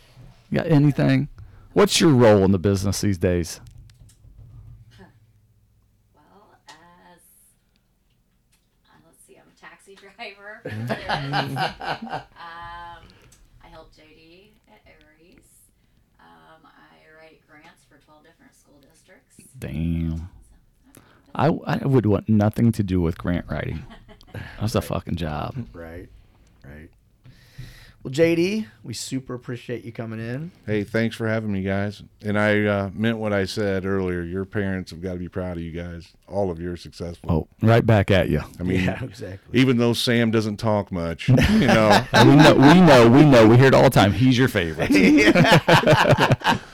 You 0.51 0.59
got 0.59 0.67
anything? 0.69 1.29
What's 1.75 2.01
your 2.01 2.11
role 2.11 2.45
in 2.45 2.53
the 2.53 2.59
business 2.59 3.01
these 3.01 3.19
days? 3.19 3.61
Well, 6.15 6.59
as 6.69 6.75
uh, 8.87 8.97
let's 9.07 9.25
see, 9.27 9.37
I'm 9.37 9.49
a 9.49 9.59
taxi 9.59 9.95
driver. 10.17 10.61
um, 10.67 11.57
I 13.65 13.69
help 13.71 13.91
JD 13.95 14.49
at 14.69 14.83
Aerie's. 14.87 15.41
Um, 16.21 16.67
I 16.67 17.21
write 17.21 17.41
grants 17.49 17.85
for 17.89 17.97
12 18.05 18.23
different 18.25 18.55
school 18.55 18.79
districts. 18.81 19.37
Damn. 19.59 20.29
I, 21.35 21.47
I 21.47 21.87
would 21.87 22.05
want 22.05 22.29
nothing 22.29 22.73
to 22.73 22.83
do 22.83 23.01
with 23.01 23.17
grant 23.17 23.47
writing. 23.49 23.85
That's 24.61 24.75
a 24.75 24.83
fucking 24.83 25.17
job. 25.17 25.55
right, 25.73 25.91
right. 25.91 26.09
Well, 28.03 28.13
JD, 28.13 28.67
we 28.83 28.95
super 28.95 29.35
appreciate 29.35 29.85
you 29.85 29.93
coming 29.93 30.19
in. 30.19 30.51
Hey, 30.67 30.83
thanks 30.83 31.15
for 31.15 31.29
having 31.29 31.53
me, 31.53 31.63
guys. 31.63 32.03
And 32.21 32.37
I 32.37 32.65
uh, 32.65 32.91
meant 32.93 33.19
what 33.19 33.33
I 33.33 33.45
said 33.45 33.87
earlier. 33.87 34.23
Your 34.23 34.45
parents 34.45 34.91
have 34.91 35.01
got 35.01 35.13
to 35.13 35.19
be 35.21 35.29
proud 35.29 35.57
of 35.57 35.63
you 35.63 35.71
guys. 35.71 36.13
All 36.27 36.51
of 36.51 36.61
you 36.61 36.73
are 36.73 36.77
successful. 36.77 37.31
Oh, 37.31 37.49
right 37.65 37.87
back 37.87 38.11
at 38.11 38.29
you. 38.29 38.41
I 38.59 38.65
mean, 38.65 38.85
yeah, 38.85 39.05
exactly. 39.05 39.61
even 39.61 39.77
though 39.77 39.93
Sam 39.93 40.33
doesn't 40.33 40.57
talk 40.57 40.91
much, 40.91 41.29
you 41.29 41.37
know, 41.67 42.05
we 42.13 42.35
know, 42.35 42.55
we 42.55 42.81
know, 42.81 43.09
we 43.09 43.25
know. 43.25 43.47
We 43.47 43.57
hear 43.57 43.67
it 43.67 43.75
all 43.75 43.85
the 43.85 43.91
time. 43.91 44.13
He's 44.13 44.37
your 44.37 44.49
favorite. 44.49 44.91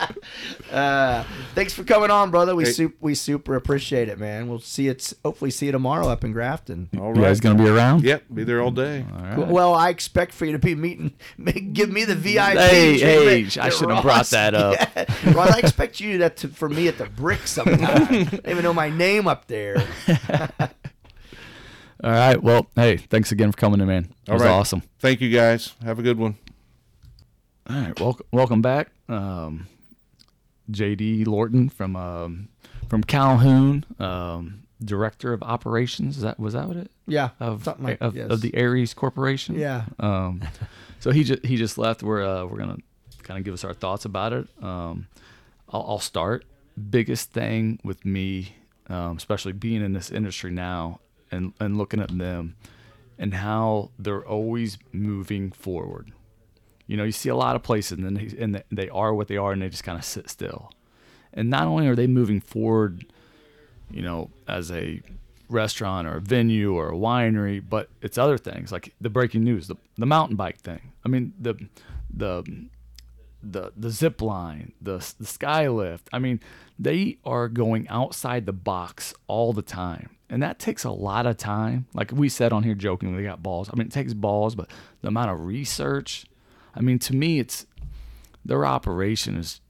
Uh, 0.79 1.25
thanks 1.55 1.73
for 1.73 1.83
coming 1.83 2.11
on, 2.11 2.31
brother. 2.31 2.55
We 2.55 2.65
Hey. 2.65 2.71
super 2.73 2.97
we 3.01 3.15
super 3.15 3.57
appreciate 3.57 4.09
it, 4.09 4.19
man. 4.19 4.49
We'll 4.49 4.61
see 4.61 4.87
it. 4.89 5.13
Hopefully, 5.25 5.51
see 5.51 5.67
you 5.67 5.73
tomorrow 5.73 6.09
up 6.09 6.23
in 6.25 6.33
Grafton. 6.33 6.89
all 7.01 7.17
You 7.17 7.23
guys 7.23 7.41
gonna 7.41 7.63
be 7.63 7.69
around? 7.69 8.05
Yep, 8.05 8.25
be 8.33 8.45
there 8.45 8.61
all 8.63 8.71
day. 8.71 9.05
All 9.13 9.23
right. 9.23 9.35
Cool. 9.35 9.47
Well, 9.47 9.75
I 9.75 9.89
expect 9.91 10.33
for 10.33 10.45
you 10.47 10.53
to 10.53 10.59
be 10.59 10.75
meeting. 10.75 11.15
Give 11.73 11.91
me 11.91 12.05
the 12.05 12.15
VIP. 12.15 12.57
Hey, 12.59 12.99
hey, 12.99 13.45
I 13.61 13.69
shouldn't 13.71 13.95
have 13.95 14.03
brought 14.03 14.27
that 14.31 14.55
up. 14.55 14.77
Yeah. 15.25 15.33
Ross, 15.33 15.51
I 15.51 15.59
expect 15.59 16.01
you 16.01 16.19
that 16.19 16.37
to, 16.39 16.49
for 16.49 16.69
me 16.69 16.87
at 16.89 16.99
the 16.99 17.07
brick 17.07 17.47
sometime. 17.47 17.81
I 17.85 18.25
don't 18.25 18.47
even 18.49 18.63
know 18.63 18.73
my 18.73 18.89
name 18.89 19.27
up 19.27 19.47
there. 19.47 19.85
All 22.05 22.11
right. 22.11 22.41
Well, 22.43 22.69
hey, 22.77 22.97
thanks 22.99 23.33
again 23.33 23.51
for 23.53 23.59
coming 23.59 23.81
in, 23.81 23.87
man. 23.89 24.05
It 24.27 24.31
All 24.31 24.35
was 24.35 24.43
right. 24.43 24.51
awesome. 24.51 24.83
Thank 25.01 25.21
you 25.21 25.31
guys. 25.31 25.75
Have 25.85 25.99
a 25.99 26.03
good 26.03 26.19
one. 26.19 26.37
All 27.69 27.77
right, 27.77 28.01
welcome, 28.01 28.27
welcome 28.33 28.63
back, 28.63 28.89
um, 29.11 29.67
JD 30.71 31.27
Lorton 31.27 31.69
from 31.69 31.97
um, 31.97 32.49
from 32.89 33.03
Calhoun, 33.03 33.85
um, 33.99 34.63
director 34.83 35.33
of 35.33 35.43
operations. 35.43 36.17
Is 36.17 36.23
that 36.23 36.39
was 36.39 36.55
that 36.55 36.67
what 36.69 36.77
it 36.77 36.91
Yeah, 37.07 37.31
of 37.41 37.65
something 37.65 37.85
like 37.85 37.99
of, 38.01 38.17
yes. 38.17 38.31
of 38.31 38.41
the 38.41 38.55
Aerie's 38.55 38.95
Corporation? 38.95 39.57
Yeah. 39.59 39.85
Um, 39.99 40.43
so 41.01 41.11
he 41.11 41.25
just 41.25 41.45
he 41.45 41.57
just 41.57 41.79
left. 41.79 42.03
We're 42.03 42.23
uh, 42.25 42.45
we're 42.47 42.59
gonna 42.59 42.79
kind 43.23 43.39
of 43.39 43.45
give 43.45 43.55
us 43.55 43.65
our 43.65 43.75
thoughts 43.75 44.05
about 44.05 44.33
it. 44.33 44.49
Um, 44.63 45.07
I'll, 45.71 45.85
I'll 45.89 45.99
start. 45.99 46.45
Biggest 46.91 47.33
thing 47.33 47.81
with 47.83 48.05
me, 48.05 48.55
um, 48.89 49.17
especially 49.17 49.53
being 49.53 49.83
in 49.83 49.93
this 49.93 50.11
industry 50.11 50.51
now 50.51 51.01
and 51.31 51.53
and 51.61 51.77
looking 51.77 52.01
at 52.01 52.17
them 52.17 52.57
and 53.19 53.35
how 53.35 53.91
they're 53.99 54.25
always 54.25 54.79
moving 54.93 55.51
forward. 55.51 56.13
You 56.89 56.97
know, 56.97 57.05
you 57.05 57.13
see 57.13 57.29
a 57.29 57.37
lot 57.37 57.55
of 57.55 57.63
places, 57.63 57.99
and 57.99 58.17
they, 58.17 58.37
and 58.43 58.65
they 58.73 58.89
are 58.89 59.15
what 59.15 59.29
they 59.29 59.37
are, 59.37 59.53
and 59.53 59.63
they 59.63 59.69
just 59.69 59.85
kind 59.85 59.99
of 59.99 60.05
sit 60.05 60.29
still. 60.29 60.73
And 61.33 61.49
not 61.49 61.69
only 61.69 61.87
are 61.87 61.95
they 61.95 62.09
moving 62.09 62.41
forward, 62.41 63.07
you 63.91 64.03
know, 64.03 64.31
as 64.49 64.73
a 64.73 65.01
restaurant 65.49 66.09
or 66.09 66.17
a 66.17 66.21
venue 66.21 66.75
or 66.75 66.89
a 66.89 66.97
winery, 66.97 67.63
but 67.67 67.89
it's 68.03 68.19
other 68.19 68.39
things 68.39 68.73
like 68.73 68.95
the 69.01 69.11
breaking 69.11 69.45
news, 69.45 69.69
the, 69.69 69.77
the 69.97 70.07
mountain 70.07 70.37
bike 70.37 70.59
thing. 70.59 70.93
I 71.05 71.09
mean, 71.09 71.35
the 71.39 71.55
the 72.13 72.43
the 73.43 73.73
the 73.77 73.91
zip 73.91 74.21
line, 74.21 74.73
the 74.81 74.99
the 75.19 75.27
sky 75.27 75.69
lift. 75.69 76.09
I 76.13 76.19
mean, 76.19 76.41
they 76.79 77.19
are 77.25 77.49
going 77.49 77.89
outside 77.89 78.47
the 78.47 78.53
box 78.53 79.15
all 79.27 79.53
the 79.53 79.63
time. 79.63 80.11
And 80.31 80.43
that 80.43 80.59
takes 80.59 80.85
a 80.85 80.91
lot 80.91 81.27
of 81.27 81.39
time. 81.39 81.87
Like 81.95 82.13
we 82.13 82.29
said 82.29 82.53
on 82.53 82.63
here 82.63 82.75
jokingly, 82.75 83.23
they 83.23 83.29
got 83.29 83.43
balls. 83.43 83.71
I 83.73 83.77
mean, 83.77 83.87
it 83.87 83.93
takes 83.93 84.13
balls, 84.13 84.55
but 84.55 84.71
the 85.01 85.09
amount 85.09 85.31
of 85.31 85.47
research. 85.47 86.27
I 86.75 86.81
mean, 86.81 86.99
to 87.01 87.15
me, 87.15 87.39
it's 87.41 87.67
their 88.45 88.65
operation 88.65 89.37
is 89.37 89.61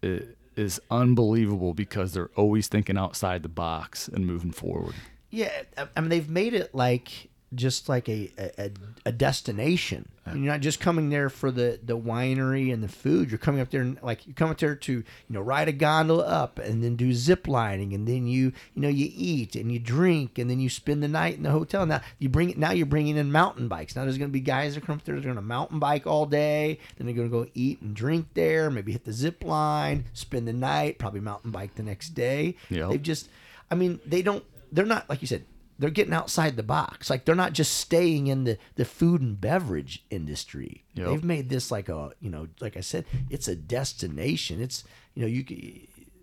is 0.56 0.80
unbelievable 0.90 1.72
because 1.72 2.12
they're 2.14 2.30
always 2.36 2.66
thinking 2.68 2.98
outside 2.98 3.42
the 3.44 3.48
box 3.48 4.08
and 4.08 4.26
moving 4.26 4.50
forward. 4.50 4.94
Yeah, 5.30 5.52
I- 5.76 5.86
mean 5.96 6.10
they've 6.10 6.28
made 6.28 6.52
it 6.54 6.74
like 6.74 7.27
just 7.54 7.88
like 7.88 8.08
a 8.08 8.30
a, 8.38 8.70
a 9.06 9.12
destination. 9.12 10.08
You're 10.34 10.52
not 10.52 10.60
just 10.60 10.78
coming 10.78 11.08
there 11.08 11.30
for 11.30 11.50
the 11.50 11.80
the 11.82 11.96
winery 11.96 12.72
and 12.72 12.82
the 12.82 12.88
food. 12.88 13.30
You're 13.30 13.38
coming 13.38 13.62
up 13.62 13.70
there 13.70 13.80
and 13.80 13.98
like 14.02 14.26
you 14.26 14.34
come 14.34 14.50
up 14.50 14.58
there 14.58 14.74
to 14.74 14.92
you 14.92 15.04
know 15.30 15.40
ride 15.40 15.68
a 15.68 15.72
gondola 15.72 16.24
up 16.24 16.58
and 16.58 16.84
then 16.84 16.96
do 16.96 17.14
zip 17.14 17.48
lining 17.48 17.94
and 17.94 18.06
then 18.06 18.26
you 18.26 18.52
you 18.74 18.82
know 18.82 18.88
you 18.88 19.10
eat 19.14 19.56
and 19.56 19.72
you 19.72 19.78
drink 19.78 20.38
and 20.38 20.50
then 20.50 20.60
you 20.60 20.68
spend 20.68 21.02
the 21.02 21.08
night 21.08 21.36
in 21.36 21.44
the 21.44 21.50
hotel. 21.50 21.86
Now 21.86 22.02
you 22.18 22.28
bring 22.28 22.52
now 22.58 22.72
you're 22.72 22.84
bringing 22.84 23.16
in 23.16 23.32
mountain 23.32 23.68
bikes. 23.68 23.96
Now 23.96 24.02
there's 24.02 24.18
going 24.18 24.30
to 24.30 24.32
be 24.32 24.40
guys 24.40 24.74
that 24.74 24.84
come 24.84 24.96
up 24.96 25.04
there. 25.04 25.14
They're 25.14 25.24
going 25.24 25.36
to 25.36 25.42
mountain 25.42 25.78
bike 25.78 26.06
all 26.06 26.26
day. 26.26 26.78
Then 26.96 27.06
they're 27.06 27.16
going 27.16 27.30
to 27.30 27.44
go 27.44 27.50
eat 27.54 27.80
and 27.80 27.94
drink 27.94 28.28
there. 28.34 28.70
Maybe 28.70 28.92
hit 28.92 29.04
the 29.04 29.12
zip 29.12 29.42
line, 29.42 30.04
spend 30.12 30.46
the 30.46 30.52
night, 30.52 30.98
probably 30.98 31.20
mountain 31.20 31.50
bike 31.50 31.74
the 31.74 31.82
next 31.82 32.10
day. 32.10 32.56
Yep. 32.68 32.90
They've 32.90 33.02
just, 33.02 33.28
I 33.70 33.74
mean, 33.74 34.00
they 34.04 34.22
don't. 34.22 34.44
They're 34.70 34.84
not 34.84 35.08
like 35.08 35.22
you 35.22 35.26
said. 35.26 35.44
They're 35.78 35.90
getting 35.90 36.12
outside 36.12 36.56
the 36.56 36.62
box. 36.62 37.09
Like 37.09 37.24
they're 37.24 37.34
not 37.34 37.52
just 37.52 37.76
staying 37.76 38.26
in 38.26 38.44
the 38.44 38.59
the 38.74 38.84
food 38.84 39.20
and 39.20 39.40
beverage 39.40 40.05
industry. 40.10 40.84
Yep. 40.94 41.06
They've 41.06 41.24
made 41.24 41.48
this 41.48 41.70
like 41.70 41.88
a 41.88 42.12
you 42.20 42.30
know, 42.30 42.48
like 42.60 42.76
I 42.76 42.80
said, 42.80 43.05
it's 43.30 43.48
a 43.48 43.56
destination. 43.56 44.60
It's 44.60 44.84
you 45.14 45.22
know, 45.22 45.28
you 45.28 45.44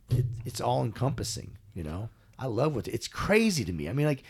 it, 0.09 0.25
it's 0.45 0.61
all 0.61 0.83
encompassing. 0.83 1.57
You 1.73 1.83
know, 1.83 2.09
I 2.37 2.47
love 2.47 2.75
what 2.75 2.87
it's 2.87 3.07
crazy 3.07 3.65
to 3.65 3.73
me. 3.73 3.89
I 3.89 3.93
mean, 3.93 4.05
like 4.05 4.23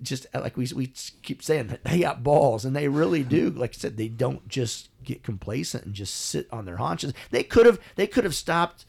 just 0.00 0.26
uh, 0.34 0.40
like 0.40 0.56
we 0.56 0.68
we 0.74 0.92
keep 1.22 1.42
saying 1.42 1.78
they 1.82 2.00
got 2.00 2.22
balls 2.22 2.64
and 2.64 2.74
they 2.74 2.88
really 2.88 3.22
do. 3.22 3.50
Like 3.62 3.74
I 3.74 3.78
said, 3.78 3.96
they 3.96 4.08
don't 4.08 4.48
just 4.48 4.88
get 5.04 5.22
complacent 5.22 5.84
and 5.84 5.94
just 5.94 6.14
sit 6.14 6.48
on 6.52 6.64
their 6.64 6.76
haunches. 6.76 7.12
They 7.30 7.42
could 7.42 7.66
have 7.66 7.78
they 7.96 8.06
could 8.06 8.24
have 8.24 8.34
stopped 8.34 8.84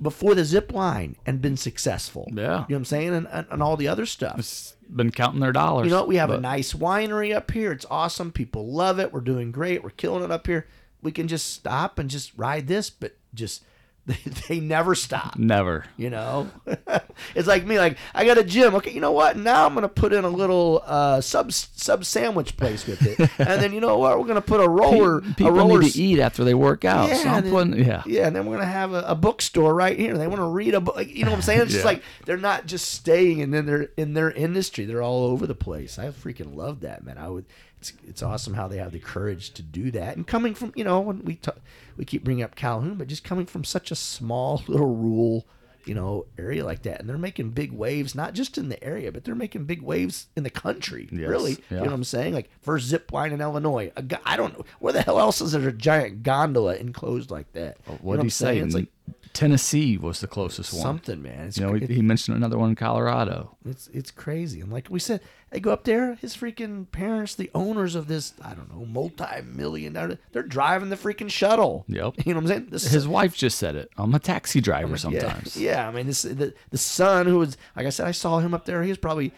before 0.00 0.34
the 0.34 0.44
zip 0.44 0.72
line 0.72 1.16
and 1.26 1.40
been 1.40 1.56
successful. 1.56 2.28
Yeah. 2.32 2.42
You 2.42 2.46
know 2.46 2.60
what 2.60 2.76
I'm 2.76 2.84
saying? 2.84 3.14
And, 3.14 3.28
and, 3.30 3.46
and 3.50 3.62
all 3.62 3.76
the 3.76 3.88
other 3.88 4.06
stuff. 4.06 4.38
It's 4.38 4.76
been 4.88 5.10
counting 5.10 5.40
their 5.40 5.52
dollars. 5.52 5.86
You 5.86 5.90
know, 5.92 6.04
we 6.04 6.16
have 6.16 6.30
a 6.30 6.40
nice 6.40 6.72
winery 6.72 7.34
up 7.34 7.50
here. 7.50 7.72
It's 7.72 7.86
awesome. 7.90 8.32
People 8.32 8.72
love 8.72 8.98
it. 8.98 9.12
We're 9.12 9.20
doing 9.20 9.52
great. 9.52 9.82
We're 9.82 9.90
killing 9.90 10.24
it 10.24 10.30
up 10.30 10.46
here. 10.46 10.66
We 11.02 11.12
can 11.12 11.28
just 11.28 11.52
stop 11.52 11.98
and 11.98 12.10
just 12.10 12.32
ride 12.36 12.68
this, 12.68 12.90
but 12.90 13.16
just 13.34 13.64
they, 14.48 14.58
never 14.58 14.96
stop. 14.96 15.38
Never. 15.38 15.84
You 15.96 16.10
know, 16.10 16.50
it's 17.36 17.46
like 17.46 17.64
me. 17.64 17.78
Like 17.78 17.98
I 18.14 18.24
got 18.24 18.36
a 18.36 18.42
gym. 18.42 18.74
Okay, 18.74 18.90
you 18.90 19.00
know 19.00 19.12
what? 19.12 19.36
Now 19.36 19.64
I'm 19.64 19.74
gonna 19.74 19.88
put 19.88 20.12
in 20.12 20.24
a 20.24 20.28
little 20.28 20.82
uh, 20.84 21.20
sub 21.20 21.52
sub 21.52 22.04
sandwich 22.04 22.56
place 22.56 22.84
with 22.84 23.00
it, 23.06 23.20
and 23.38 23.62
then 23.62 23.72
you 23.72 23.80
know 23.80 23.98
what? 23.98 24.18
We're 24.18 24.26
gonna 24.26 24.40
put 24.40 24.60
a 24.60 24.68
roller. 24.68 25.20
People 25.20 25.46
a 25.46 25.52
roller 25.52 25.80
need 25.80 25.92
to 25.92 26.02
eat 26.02 26.18
after 26.18 26.42
they 26.42 26.54
work 26.54 26.84
out. 26.84 27.10
so 27.10 27.14
and 27.14 27.28
I'm 27.30 27.44
then, 27.44 27.52
putting- 27.52 27.84
yeah. 27.84 28.02
yeah, 28.04 28.26
and 28.26 28.34
then 28.34 28.46
we're 28.46 28.56
gonna 28.56 28.66
have 28.66 28.92
a, 28.92 29.02
a 29.02 29.14
bookstore 29.14 29.72
right 29.72 29.96
here. 29.96 30.18
They 30.18 30.26
want 30.26 30.40
to 30.40 30.48
read 30.48 30.74
a 30.74 30.80
book. 30.80 31.06
You 31.06 31.24
know 31.24 31.30
what 31.30 31.36
I'm 31.36 31.42
saying? 31.42 31.60
It's 31.60 31.72
just 31.72 31.84
like 31.84 32.02
they're 32.24 32.36
not 32.36 32.66
just 32.66 32.90
staying 32.90 33.40
and 33.40 33.54
then 33.54 33.66
they're 33.66 33.90
in 33.96 34.14
their 34.14 34.32
industry. 34.32 34.84
They're 34.84 35.02
all 35.02 35.24
over 35.26 35.46
the 35.46 35.54
place. 35.54 35.96
I 36.00 36.08
freaking 36.08 36.56
love 36.56 36.80
that, 36.80 37.04
man. 37.04 37.18
I 37.18 37.28
would. 37.28 37.44
It's 37.82 37.92
it's 38.06 38.22
awesome 38.22 38.54
how 38.54 38.68
they 38.68 38.76
have 38.76 38.92
the 38.92 39.00
courage 39.00 39.50
to 39.54 39.62
do 39.62 39.90
that. 39.90 40.14
And 40.16 40.24
coming 40.24 40.54
from 40.54 40.72
you 40.76 40.84
know 40.84 41.00
when 41.00 41.24
we 41.24 41.34
talk, 41.34 41.58
we 41.96 42.04
keep 42.04 42.22
bringing 42.22 42.44
up 42.44 42.54
Calhoun, 42.54 42.94
but 42.94 43.08
just 43.08 43.24
coming 43.24 43.44
from 43.44 43.64
such 43.64 43.90
a 43.90 43.96
small 43.96 44.62
little 44.68 44.94
rural. 44.94 45.46
You 45.84 45.96
know, 45.96 46.26
area 46.38 46.64
like 46.64 46.82
that, 46.82 47.00
and 47.00 47.08
they're 47.08 47.18
making 47.18 47.50
big 47.50 47.72
waves, 47.72 48.14
not 48.14 48.34
just 48.34 48.56
in 48.56 48.68
the 48.68 48.80
area, 48.84 49.10
but 49.10 49.24
they're 49.24 49.34
making 49.34 49.64
big 49.64 49.82
waves 49.82 50.28
in 50.36 50.44
the 50.44 50.48
country. 50.50 51.08
Yes, 51.10 51.28
Really, 51.28 51.52
yeah. 51.54 51.58
you 51.70 51.76
know 51.78 51.82
what 51.86 51.92
I'm 51.94 52.04
saying? 52.04 52.34
Like 52.34 52.50
first 52.60 52.86
zip 52.86 53.12
line 53.12 53.32
in 53.32 53.40
Illinois. 53.40 53.90
A 53.96 54.04
I 54.24 54.36
don't 54.36 54.56
know 54.56 54.64
where 54.78 54.92
the 54.92 55.02
hell 55.02 55.18
else 55.18 55.40
is 55.40 55.50
there 55.50 55.68
a 55.68 55.72
giant 55.72 56.22
gondola 56.22 56.76
enclosed 56.76 57.32
like 57.32 57.50
that. 57.54 57.78
Uh, 57.88 57.90
you 57.90 57.92
know 57.94 57.98
What 58.02 58.14
did 58.14 58.20
I'm 58.20 58.26
he 58.26 58.30
say? 58.30 58.58
It's 58.58 58.76
like 58.76 58.86
Tennessee 59.32 59.96
was 59.96 60.20
the 60.20 60.26
closest 60.26 60.72
one. 60.72 60.82
something, 60.82 61.22
man. 61.22 61.48
It's 61.48 61.58
You 61.58 61.66
know, 61.66 61.72
he, 61.72 61.86
he 61.86 62.02
mentioned 62.02 62.36
another 62.36 62.58
one 62.58 62.70
in 62.70 62.76
Colorado. 62.76 63.56
it's 63.64 63.88
it's 63.88 64.10
crazy. 64.10 64.60
And 64.60 64.70
like 64.70 64.88
we 64.90 64.98
said, 64.98 65.20
they 65.50 65.58
go 65.60 65.72
up 65.72 65.84
there. 65.84 66.14
His 66.16 66.36
freaking 66.36 66.90
parents, 66.90 67.34
the 67.34 67.50
owners 67.54 67.94
of 67.94 68.08
this, 68.08 68.34
I 68.42 68.54
don't 68.54 68.70
know, 68.70 68.84
multi-million 68.84 69.94
dollar, 69.94 70.18
they're 70.32 70.42
driving 70.42 70.90
the 70.90 70.96
freaking 70.96 71.30
shuttle. 71.30 71.84
Yep. 71.88 72.26
You 72.26 72.34
know 72.34 72.40
what 72.40 72.42
I'm 72.42 72.48
saying? 72.48 72.66
This 72.70 72.90
His 72.90 73.08
wife 73.08 73.34
just 73.34 73.58
said 73.58 73.74
it. 73.74 73.90
I'm 73.96 74.14
a 74.14 74.18
taxi 74.18 74.60
driver 74.60 74.96
sometimes. 74.96 75.56
Yeah, 75.56 75.70
yeah. 75.72 75.88
I 75.88 75.92
mean, 75.92 76.06
this 76.06 76.22
the 76.22 76.52
the 76.70 76.78
son 76.78 77.26
who 77.26 77.38
was 77.38 77.56
like 77.74 77.86
I 77.86 77.90
said, 77.90 78.06
I 78.06 78.12
saw 78.12 78.40
him 78.40 78.52
up 78.52 78.66
there. 78.66 78.82
He 78.82 78.90
was 78.90 78.98
probably 78.98 79.32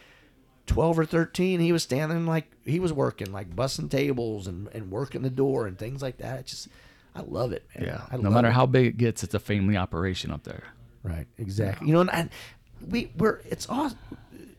twelve 0.66 0.98
or 0.98 1.04
thirteen. 1.04 1.60
He 1.60 1.72
was 1.72 1.84
standing 1.84 2.26
like 2.26 2.50
he 2.64 2.80
was 2.80 2.92
working, 2.92 3.32
like 3.32 3.54
bussing 3.54 3.90
tables 3.90 4.46
and 4.48 4.68
and 4.72 4.90
working 4.90 5.22
the 5.22 5.30
door 5.30 5.66
and 5.66 5.78
things 5.78 6.02
like 6.02 6.18
that. 6.18 6.40
It's 6.40 6.50
just, 6.50 6.68
I 7.14 7.20
love 7.22 7.52
it, 7.52 7.64
man. 7.74 7.86
Yeah. 7.86 8.00
I 8.10 8.16
No 8.16 8.30
matter 8.30 8.48
it. 8.48 8.52
how 8.52 8.66
big 8.66 8.86
it 8.86 8.96
gets, 8.96 9.22
it's 9.22 9.34
a 9.34 9.38
family 9.38 9.76
operation 9.76 10.30
up 10.30 10.42
there. 10.44 10.64
Right, 11.02 11.26
exactly. 11.38 11.86
You 11.88 11.94
know, 11.94 12.00
and, 12.00 12.10
and 12.12 12.30
we 12.88 13.12
we're 13.16 13.40
it's 13.48 13.68
awesome. 13.68 13.98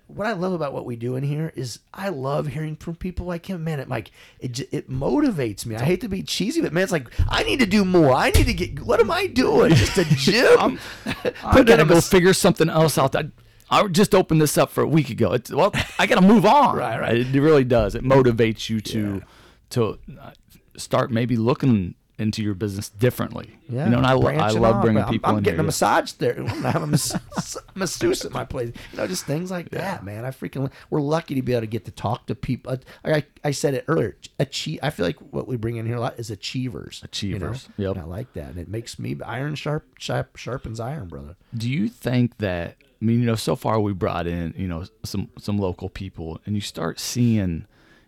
What 0.08 0.28
I 0.28 0.34
love 0.34 0.54
about 0.54 0.72
what 0.72 0.86
we 0.86 0.96
do 0.96 1.16
in 1.16 1.24
here 1.24 1.52
is 1.56 1.80
I 1.94 2.10
love 2.10 2.46
hearing 2.48 2.76
from 2.76 2.96
people 2.96 3.26
like 3.26 3.48
him. 3.48 3.64
Man, 3.64 3.80
it 3.80 3.90
like 3.90 4.12
it 4.40 4.60
it 4.72 4.90
motivates 4.90 5.66
me. 5.66 5.76
I 5.76 5.84
hate 5.84 6.02
to 6.02 6.08
be 6.08 6.22
cheesy, 6.22 6.62
but 6.62 6.72
man, 6.72 6.84
it's 6.84 6.92
like 6.92 7.10
I 7.28 7.42
need 7.44 7.60
to 7.60 7.66
do 7.66 7.84
more. 7.84 8.14
I 8.14 8.30
need 8.30 8.46
to 8.46 8.54
get. 8.54 8.80
What 8.82 9.00
am 9.00 9.10
I 9.12 9.26
doing? 9.28 9.74
Just 9.74 9.98
a 9.98 10.06
gym? 10.16 10.80
I 11.06 11.14
Put 11.52 11.62
in 11.62 11.66
gotta 11.66 11.86
go 11.86 11.96
mas- 11.96 12.08
figure 12.08 12.34
something 12.34 12.70
else 12.70 12.98
out. 13.00 13.16
I, 13.16 13.26
I 13.72 13.88
just 13.88 14.14
opened 14.14 14.40
this 14.42 14.58
up 14.60 14.70
for 14.70 14.84
a 14.84 14.88
week 14.88 15.10
ago. 15.10 15.34
It's, 15.34 15.50
well, 15.52 15.72
I 15.98 16.06
gotta 16.06 16.22
move 16.22 16.46
on. 16.46 16.78
Right, 16.78 17.00
right. 17.02 17.18
It 17.18 17.42
really 17.42 17.64
does. 17.64 17.96
It 17.96 18.04
motivates 18.04 18.70
you 18.70 18.80
to 18.82 19.24
to 19.72 19.98
uh, 20.22 20.32
start 20.78 21.10
maybe 21.12 21.36
looking 21.36 21.96
into 22.18 22.42
your 22.42 22.54
business 22.54 22.90
differently. 22.90 23.58
Yeah, 23.68 23.86
you 23.86 23.92
know, 23.92 23.98
and 23.98 24.08
I, 24.08 24.14
lo- 24.14 24.30
I 24.30 24.50
love 24.52 24.78
off. 24.78 24.82
bringing 24.84 25.04
I'm, 25.04 25.10
people 25.10 25.32
I'm 25.32 25.38
in 25.40 25.44
getting 25.44 25.58
here. 25.58 25.64
a 25.64 25.66
massage 25.66 26.14
there. 26.14 26.38
I'm 26.40 26.46
gonna 26.46 26.72
have 26.72 26.84
a 26.84 26.88
mas- 26.88 27.58
masseuse 27.76 28.24
at 28.26 28.32
my 28.32 28.46
place. 28.46 28.72
You 28.92 28.98
know, 28.98 29.08
just 29.08 29.26
things 29.26 29.52
like 29.52 29.70
that, 29.72 30.04
man. 30.04 30.24
I 30.26 30.30
freaking 30.32 30.72
we're 30.90 31.02
lucky 31.02 31.36
to 31.36 31.42
be 31.42 31.52
able 31.54 31.62
to 31.62 31.68
get 31.68 31.86
to 31.86 31.92
talk 31.92 32.26
to 32.28 32.36
people. 32.36 32.74
Uh, 32.74 32.78
I, 33.04 33.12
I, 33.18 33.24
I 33.46 33.52
said 33.52 33.74
it 33.74 33.86
earlier. 33.88 34.16
Achieve. 34.40 34.80
I 34.82 34.90
feel 34.92 35.06
like 35.06 35.18
what 35.34 35.48
we 35.48 35.58
bring 35.58 35.76
in 35.78 35.86
here 35.86 35.98
a 35.98 36.00
lot 36.00 36.18
is 36.20 36.30
achievers. 36.32 37.02
Achievers, 37.04 37.68
You 37.78 37.84
know? 37.86 37.90
yep. 37.92 37.96
And 37.98 38.06
I 38.06 38.08
like 38.08 38.34
that, 38.34 38.50
and 38.50 38.58
it 38.60 38.68
makes 38.70 38.98
me 38.98 39.18
iron 39.26 39.56
sharp, 39.56 39.86
sharp 40.00 40.38
sharpens 40.38 40.80
iron, 40.80 41.08
brother. 41.08 41.36
Do 41.56 41.70
you 41.70 41.90
think 41.90 42.38
that? 42.38 42.76
I 43.02 43.06
mean, 43.06 43.20
you 43.20 43.26
know, 43.26 43.36
so 43.36 43.56
far 43.56 43.80
we 43.80 43.92
brought 43.94 44.26
in, 44.26 44.54
you 44.58 44.68
know, 44.68 44.86
some 45.04 45.30
some 45.38 45.58
local 45.58 45.90
people, 45.90 46.40
and 46.46 46.56
you 46.56 46.62
start 46.62 47.00
seeing 47.00 47.66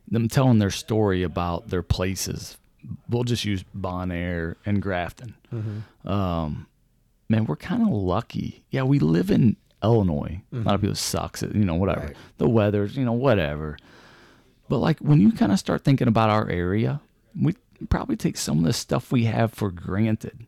them 0.10 0.30
telling 0.30 0.60
their 0.60 0.72
story 0.72 1.24
about 1.24 1.68
their 1.68 1.84
places. 1.84 2.58
We'll 3.10 3.24
just 3.24 3.44
use 3.46 3.64
Bon 3.74 4.12
Air 4.12 4.58
and 4.66 4.82
Grafton. 4.82 5.36
Um, 6.06 6.68
man, 7.30 7.46
we're 7.46 7.56
kind 7.56 7.82
of 7.82 7.90
lucky. 7.90 8.64
Yeah, 8.72 8.84
we 8.84 9.00
live 9.00 9.30
in 9.32 9.56
Illinois. 9.84 10.42
A 10.54 10.58
lot 10.58 10.76
of 10.76 10.82
people 10.82 10.96
sucks 10.96 11.44
at 11.44 11.54
you 11.54 11.64
know 11.66 11.76
whatever 11.76 12.08
Right. 12.08 12.16
the 12.38 12.50
weather's 12.50 12.96
you 12.98 13.06
know 13.06 13.14
whatever. 13.14 13.78
But 14.70 14.80
like 14.80 15.00
when 15.00 15.22
you 15.22 15.32
kind 15.32 15.52
of 15.52 15.60
start 15.60 15.84
thinking 15.84 16.08
about 16.08 16.30
our 16.30 16.50
area, 16.50 17.00
we 17.40 17.56
probably 17.90 18.16
take 18.16 18.38
some 18.38 18.58
of 18.60 18.64
the 18.64 18.74
stuff 18.74 19.12
we 19.12 19.26
have 19.26 19.54
for 19.54 19.70
granted. 19.72 20.47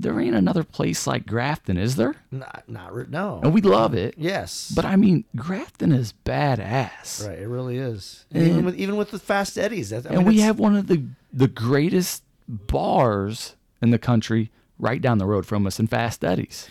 There 0.00 0.18
ain't 0.20 0.34
another 0.34 0.64
place 0.64 1.06
like 1.06 1.26
Grafton, 1.26 1.76
is 1.76 1.96
there? 1.96 2.14
Not, 2.30 2.64
not 2.66 3.10
no. 3.10 3.40
And 3.42 3.52
we 3.54 3.60
love 3.60 3.94
it. 3.94 4.14
yes, 4.16 4.72
But 4.74 4.84
I 4.84 4.96
mean, 4.96 5.24
Grafton 5.36 5.92
is 5.92 6.14
badass. 6.24 7.26
right, 7.26 7.38
it 7.38 7.48
really 7.48 7.78
is. 7.78 8.24
And- 8.32 8.46
even 8.46 8.64
with 8.64 8.76
even 8.76 8.96
with 8.96 9.10
the 9.10 9.18
fast 9.18 9.58
eddies, 9.58 9.92
I 9.92 9.98
and 9.98 10.26
we 10.26 10.40
have 10.40 10.58
one 10.58 10.76
of 10.76 10.86
the 10.86 11.02
the 11.32 11.48
greatest 11.48 12.22
bars 12.48 13.54
in 13.82 13.90
the 13.90 13.98
country 13.98 14.50
right 14.78 15.00
down 15.00 15.18
the 15.18 15.26
road 15.26 15.46
from 15.46 15.66
us 15.66 15.78
in 15.78 15.86
Fast 15.86 16.24
Eddie's. 16.24 16.68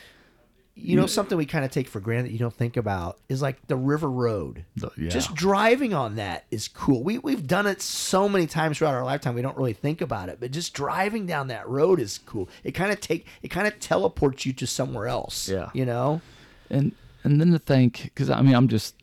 You 0.82 0.96
know 0.96 1.06
mm. 1.06 1.10
something 1.10 1.38
we 1.38 1.46
kind 1.46 1.66
of 1.66 1.72
take 1.72 1.88
for 1.88 2.00
granted 2.00 2.28
that 2.28 2.32
you 2.32 2.40
don't 2.40 2.54
think 2.54 2.78
about 2.78 3.20
is 3.30 3.42
like 3.42 3.68
the 3.68 3.76
river 3.76 4.10
road. 4.10 4.66
The- 4.76 4.92
yeah. 4.98 5.10
just 5.10 5.34
driving 5.36 5.94
on 5.94 6.16
that 6.16 6.46
is 6.52 6.68
cool. 6.68 7.04
We, 7.04 7.18
we've 7.18 7.46
done 7.46 7.68
it 7.68 7.82
so 7.82 8.28
many 8.28 8.48
times 8.48 8.78
throughout 8.78 8.94
our 8.94 9.04
lifetime 9.04 9.36
we 9.36 9.42
don't 9.42 9.58
really 9.58 9.74
think 9.74 10.02
about 10.02 10.30
it 10.30 10.40
but 10.40 10.52
just 10.52 10.74
driving 10.74 11.26
down 11.26 11.48
that 11.48 11.68
road 11.68 12.00
is 12.00 12.20
cool. 12.26 12.50
It 12.64 12.72
kind 12.72 12.92
of 12.92 13.00
take 13.00 13.26
it 13.42 13.50
kind 13.50 13.68
of 13.68 13.80
teleports 13.80 14.46
you 14.46 14.54
to 14.54 14.68
somewhere 14.68 15.08
else 15.08 15.50
Yeah. 15.50 15.70
you 15.74 15.86
know? 15.86 16.22
And 16.70 16.94
and 17.24 17.40
then 17.40 17.52
to 17.52 17.60
think 17.60 18.04
because 18.04 18.30
i 18.30 18.42
mean 18.42 18.56
i'm 18.56 18.68
just 18.68 18.96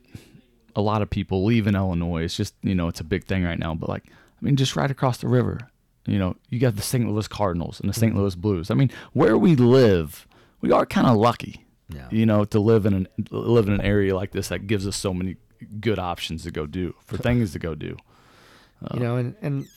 a 0.75 0.81
lot 0.81 1.03
of 1.03 1.11
people 1.11 1.45
leaving 1.45 1.75
illinois 1.75 2.23
it's 2.23 2.37
just 2.37 2.55
you 2.63 2.75
know 2.75 2.89
it's 2.89 3.01
a 3.01 3.05
big 3.05 3.25
thing 3.25 3.45
right 3.45 3.59
now 3.59 3.75
but 3.75 3.89
like 3.89 4.05
i 4.09 4.45
mean 4.45 4.57
just 4.57 4.77
right 4.77 4.91
across 4.91 5.19
the 5.19 5.29
river 5.29 5.61
you 6.07 6.19
know 6.19 6.37
you 6.51 6.59
got 6.59 6.77
the 6.77 6.83
st 6.83 7.09
louis 7.09 7.29
cardinals 7.29 7.81
and 7.81 7.89
the 7.89 7.95
st 7.95 8.13
mm-hmm. 8.13 8.21
louis 8.21 8.35
blues. 8.35 8.71
I 8.71 8.75
mean 8.75 8.91
where 9.13 9.37
we 9.37 9.57
live 9.57 10.27
we 10.61 10.73
are 10.73 10.87
kind 10.87 11.07
of 11.07 11.17
lucky 11.17 11.66
Yeah. 11.89 12.09
you 12.11 12.27
know 12.27 12.45
to 12.47 12.59
live 12.59 12.85
in 12.85 12.95
an 12.95 13.09
live 13.31 13.69
in 13.69 13.75
an 13.75 13.81
area 13.81 14.17
like 14.17 14.33
this 14.33 14.49
that 14.49 14.67
gives 14.67 14.89
us 14.89 14.97
so 14.97 15.15
many 15.15 15.37
good 15.81 16.01
options 16.01 16.43
to 16.43 16.51
go 16.51 16.67
do 16.67 16.95
for 17.05 17.17
things 17.27 17.53
to 17.53 17.61
go 17.61 17.77
do 17.77 17.97
uh, 18.85 18.89
you 18.95 19.01
know 19.01 19.17
and 19.17 19.37
and 19.41 19.69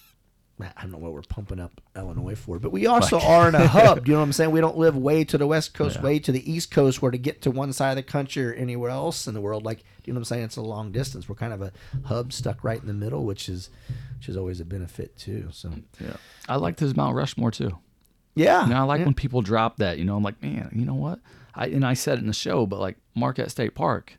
I 0.62 0.82
don't 0.82 0.92
know 0.92 0.98
what 0.98 1.14
we're 1.14 1.22
pumping 1.22 1.60
up 1.60 1.80
Illinois 1.96 2.36
for, 2.36 2.60
but 2.60 2.74
we 2.74 2.86
also 2.86 3.18
are 3.18 3.48
in 3.48 3.56
a 3.56 3.66
hub. 3.66 4.06
You 4.08 4.14
know 4.14 4.20
what 4.20 4.26
I'm 4.26 4.34
saying? 4.34 4.52
We 4.52 4.60
don't 4.60 4.78
live 4.78 4.98
way 4.98 5.24
to 5.24 5.38
the 5.38 5.48
west 5.48 5.74
coast, 5.74 5.96
Yeah. 5.96 6.02
way 6.02 6.20
to 6.20 6.34
the 6.34 6.52
east 6.52 6.70
coast, 6.70 7.02
where 7.02 7.12
to 7.12 7.18
get 7.18 7.44
to 7.44 7.52
one 7.52 7.72
side 7.72 7.92
of 7.92 7.96
the 7.96 8.04
country 8.04 8.46
or 8.46 8.52
anywhere 8.54 8.90
else 8.90 9.26
in 9.26 9.34
the 9.34 9.40
world. 9.40 9.64
Like, 9.64 9.86
you 10.04 10.12
know 10.12 10.18
what 10.18 10.22
I'm 10.22 10.26
saying? 10.26 10.44
It's 10.44 10.58
a 10.58 10.62
long 10.62 10.92
distance. 10.92 11.30
We're 11.30 11.36
kind 11.36 11.54
of 11.54 11.62
a 11.62 11.72
hub 12.04 12.34
stuck 12.34 12.62
right 12.66 12.80
in 12.82 12.88
the 12.88 12.94
middle, 12.94 13.24
which 13.24 13.48
is 13.48 13.70
which 14.18 14.28
is 14.28 14.36
always 14.36 14.60
a 14.60 14.66
benefit 14.66 15.18
too. 15.18 15.48
So 15.52 15.72
yeah 16.02 16.18
i 16.50 16.58
liked 16.58 16.82
his 16.82 16.94
mount 16.94 17.16
rushmore 17.16 17.52
too 17.52 17.78
yeah, 18.36 18.64
You 18.64 18.70
know, 18.74 18.80
I 18.80 18.84
like 18.84 19.00
yeah. 19.00 19.06
when 19.06 19.14
people 19.16 19.42
drop 19.42 19.78
that. 19.78 19.98
You 19.98 20.06
know, 20.06 20.16
I'm 20.16 20.24
like, 20.24 20.42
man, 20.42 20.70
you 20.74 20.86
know 20.86 20.94
what? 20.94 21.20
I 21.56 21.68
and 21.68 21.86
I 21.86 21.94
said 21.94 22.18
it 22.18 22.22
in 22.22 22.28
the 22.28 22.34
show, 22.34 22.66
but 22.66 22.80
like 22.80 22.98
Marquette 23.16 23.52
State 23.52 23.76
Park, 23.76 24.16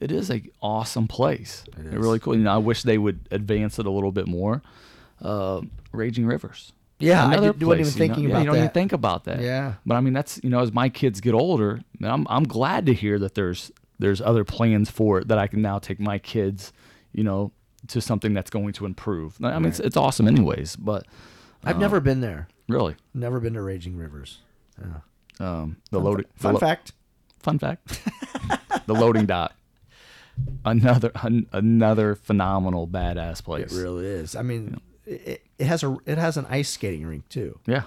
it 0.00 0.10
is 0.12 0.30
a 0.30 0.42
awesome 0.60 1.06
place. 1.08 1.64
It 1.78 1.86
It's 1.86 1.94
really 1.94 2.18
cool. 2.18 2.34
You 2.36 2.42
know, 2.42 2.54
I 2.54 2.58
wish 2.58 2.82
they 2.82 2.98
would 2.98 3.20
advance 3.30 3.78
it 3.78 3.86
a 3.86 3.90
little 3.90 4.12
bit 4.12 4.26
more. 4.26 4.62
Uh, 5.20 5.62
Raging 5.92 6.26
Rivers. 6.26 6.72
Yeah, 6.98 7.26
I 7.26 7.36
did- 7.36 7.40
wasn't 7.40 7.56
even 7.56 7.66
place, 7.66 7.78
you 7.78 7.84
know? 7.84 7.90
thinking 8.14 8.24
Yeah, 8.24 8.30
about 8.30 8.38
you 8.40 8.46
don't 8.46 8.54
even 8.56 8.66
that. 8.66 8.74
think 8.74 8.92
about 8.92 9.24
that. 9.24 9.40
Yeah. 9.40 9.74
But 9.84 9.96
I 9.96 10.00
mean, 10.00 10.12
that's 10.12 10.40
you 10.42 10.50
know, 10.50 10.60
as 10.60 10.72
my 10.72 10.88
kids 10.88 11.20
get 11.20 11.34
older, 11.34 11.80
I'm 12.02 12.26
I'm 12.30 12.44
glad 12.44 12.86
to 12.86 12.94
hear 12.94 13.18
that 13.18 13.34
there's 13.34 13.70
there's 13.98 14.20
other 14.20 14.44
plans 14.44 14.90
for 14.90 15.18
it 15.18 15.28
that 15.28 15.38
I 15.38 15.46
can 15.46 15.62
now 15.62 15.78
take 15.78 16.00
my 16.00 16.18
kids, 16.18 16.72
you 17.12 17.22
know, 17.24 17.52
to 17.88 18.00
something 18.00 18.32
that's 18.34 18.50
going 18.50 18.72
to 18.74 18.86
improve. 18.86 19.36
I 19.42 19.58
mean, 19.58 19.66
it's, 19.66 19.78
it's 19.80 19.96
awesome 19.96 20.26
anyways, 20.28 20.76
but 20.76 21.06
I've 21.64 21.78
never 21.78 22.00
been 22.00 22.20
there. 22.20 22.48
really, 22.68 22.96
Never 23.14 23.38
been 23.40 23.54
to 23.54 23.62
Raging 23.62 23.96
Rivers. 23.96 24.38
Yeah. 24.80 25.00
Um, 25.42 25.76
the 25.90 25.98
loading 26.00 26.26
the 26.36 26.42
Fun 26.42 26.54
lo- 26.54 26.60
fact. 26.60 26.92
Fun 27.40 27.58
fact: 27.58 28.00
the 28.86 28.94
loading 28.94 29.26
dock. 29.26 29.52
Another 30.64 31.10
an, 31.22 31.46
another 31.52 32.14
phenomenal 32.14 32.86
badass 32.88 33.40
It 33.40 33.44
place. 33.44 33.72
really 33.74 34.06
is. 34.06 34.34
I 34.34 34.42
mean, 34.42 34.80
it, 35.04 35.44
it 35.58 35.64
has 35.66 35.82
a 35.82 35.96
it 36.06 36.16
has 36.18 36.36
an 36.36 36.46
ice 36.48 36.70
skating 36.70 37.04
rink 37.06 37.28
too. 37.28 37.58
Yeah, 37.66 37.82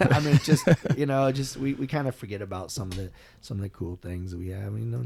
I 0.00 0.20
mean, 0.20 0.38
just 0.42 0.66
you 0.96 1.06
know, 1.06 1.30
just 1.32 1.56
we, 1.56 1.74
we 1.74 1.86
kind 1.86 2.08
of 2.08 2.14
forget 2.14 2.42
about 2.42 2.70
some 2.70 2.90
of 2.90 2.96
the 2.96 3.10
some 3.40 3.56
of 3.58 3.62
the 3.62 3.68
cool 3.68 3.96
things 4.02 4.32
that 4.32 4.38
we 4.38 4.48
have. 4.48 4.66
I 4.66 4.68
mean, 4.70 4.90
you 4.92 4.98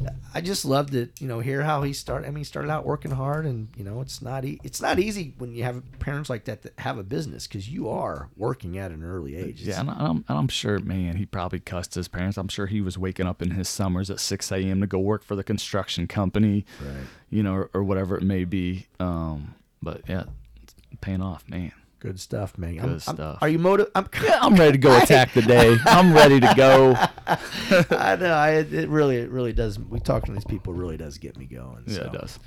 know, 0.00 0.08
I 0.34 0.40
just 0.40 0.64
loved 0.64 0.94
it. 0.94 1.20
You 1.20 1.28
know, 1.28 1.40
hear 1.40 1.62
how 1.62 1.82
he 1.82 1.92
started. 1.92 2.26
I 2.26 2.30
mean, 2.30 2.38
he 2.38 2.44
started 2.44 2.70
out 2.70 2.84
working 2.86 3.10
hard, 3.10 3.44
and 3.46 3.68
you 3.76 3.84
know, 3.84 4.00
it's 4.00 4.22
not 4.22 4.44
e- 4.44 4.58
it's 4.64 4.80
not 4.80 4.98
easy 4.98 5.34
when 5.38 5.54
you 5.54 5.64
have 5.64 5.82
parents 5.98 6.30
like 6.30 6.44
that 6.46 6.62
that 6.62 6.72
have 6.78 6.98
a 6.98 7.02
business 7.02 7.46
because 7.46 7.68
you 7.68 7.88
are 7.90 8.28
working 8.36 8.78
at 8.78 8.90
an 8.90 9.04
early 9.04 9.36
age. 9.36 9.60
It's- 9.62 9.66
yeah, 9.66 9.80
and 9.80 9.90
I'm, 9.90 10.24
and 10.28 10.38
I'm 10.38 10.48
sure, 10.48 10.78
man, 10.78 11.16
he 11.16 11.26
probably 11.26 11.60
cussed 11.60 11.94
his 11.94 12.08
parents. 12.08 12.36
I'm 12.38 12.48
sure 12.48 12.66
he 12.66 12.80
was 12.80 12.96
waking 12.98 13.26
up 13.26 13.42
in 13.42 13.50
his 13.52 13.68
summers 13.68 14.10
at 14.10 14.18
6 14.18 14.50
a.m. 14.50 14.80
to 14.80 14.86
go 14.86 14.98
work 14.98 15.22
for 15.22 15.36
the 15.36 15.44
construction 15.44 16.06
company, 16.08 16.64
Right. 16.80 17.04
you 17.30 17.42
know, 17.42 17.54
or, 17.54 17.70
or 17.74 17.84
whatever 17.84 18.16
it 18.16 18.22
may 18.22 18.44
be. 18.44 18.86
Um, 18.98 19.54
but 19.82 20.00
yeah, 20.08 20.24
it's 20.62 20.74
paying 21.00 21.20
off, 21.22 21.48
man. 21.48 21.72
Good 22.02 22.18
stuff, 22.18 22.58
man. 22.58 22.70
I'm- 22.80 22.80
Good 22.80 23.02
I'm- 23.06 23.14
stuff. 23.16 23.38
Are 23.42 23.48
you 23.48 23.60
motive? 23.60 23.88
I'm. 23.94 24.08
I'm 24.40 24.56
ready 24.56 24.72
to 24.72 24.78
go 24.78 24.98
attack 25.02 25.32
the 25.34 25.42
day. 25.42 25.76
I'm 25.86 26.12
ready 26.12 26.40
to 26.40 26.52
go. 26.56 26.94
I 27.96 28.16
know. 28.16 28.32
I, 28.34 28.50
it 28.54 28.88
really, 28.88 29.18
it 29.18 29.30
really 29.30 29.52
does. 29.52 29.78
We 29.78 30.00
talking 30.00 30.26
to 30.26 30.32
these 30.32 30.44
people 30.44 30.72
really 30.72 30.96
does 30.96 31.18
get 31.18 31.36
me 31.38 31.44
going. 31.44 31.84
Yeah, 31.86 32.06
it 32.06 32.12
does. 32.12 32.40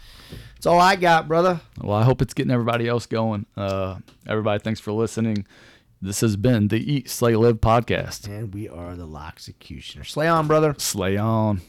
That's 0.56 0.66
all 0.66 0.82
I 0.82 0.98
got, 0.98 1.30
brother. 1.30 1.62
Well, 1.82 1.96
I 1.96 2.04
hope 2.04 2.22
it's 2.22 2.34
getting 2.34 2.52
everybody 2.52 2.86
else 2.86 3.06
going. 3.06 3.46
Uh, 3.56 4.00
everybody, 4.28 4.62
thanks 4.62 4.82
for 4.82 4.92
listening. 4.92 5.48
This 6.02 6.20
has 6.20 6.36
been 6.36 6.68
the 6.68 6.78
Eat, 6.94 7.10
Slay, 7.10 7.38
Live 7.38 7.62
podcast. 7.62 8.28
And 8.28 8.54
we 8.54 8.68
are 8.68 8.98
the 8.98 9.06
Lux 9.06 9.48
Executioner. 9.48 10.04
Slay 10.04 10.28
on, 10.28 10.48
brother. 10.48 10.76
Slay 10.78 11.16
on. 11.16 11.62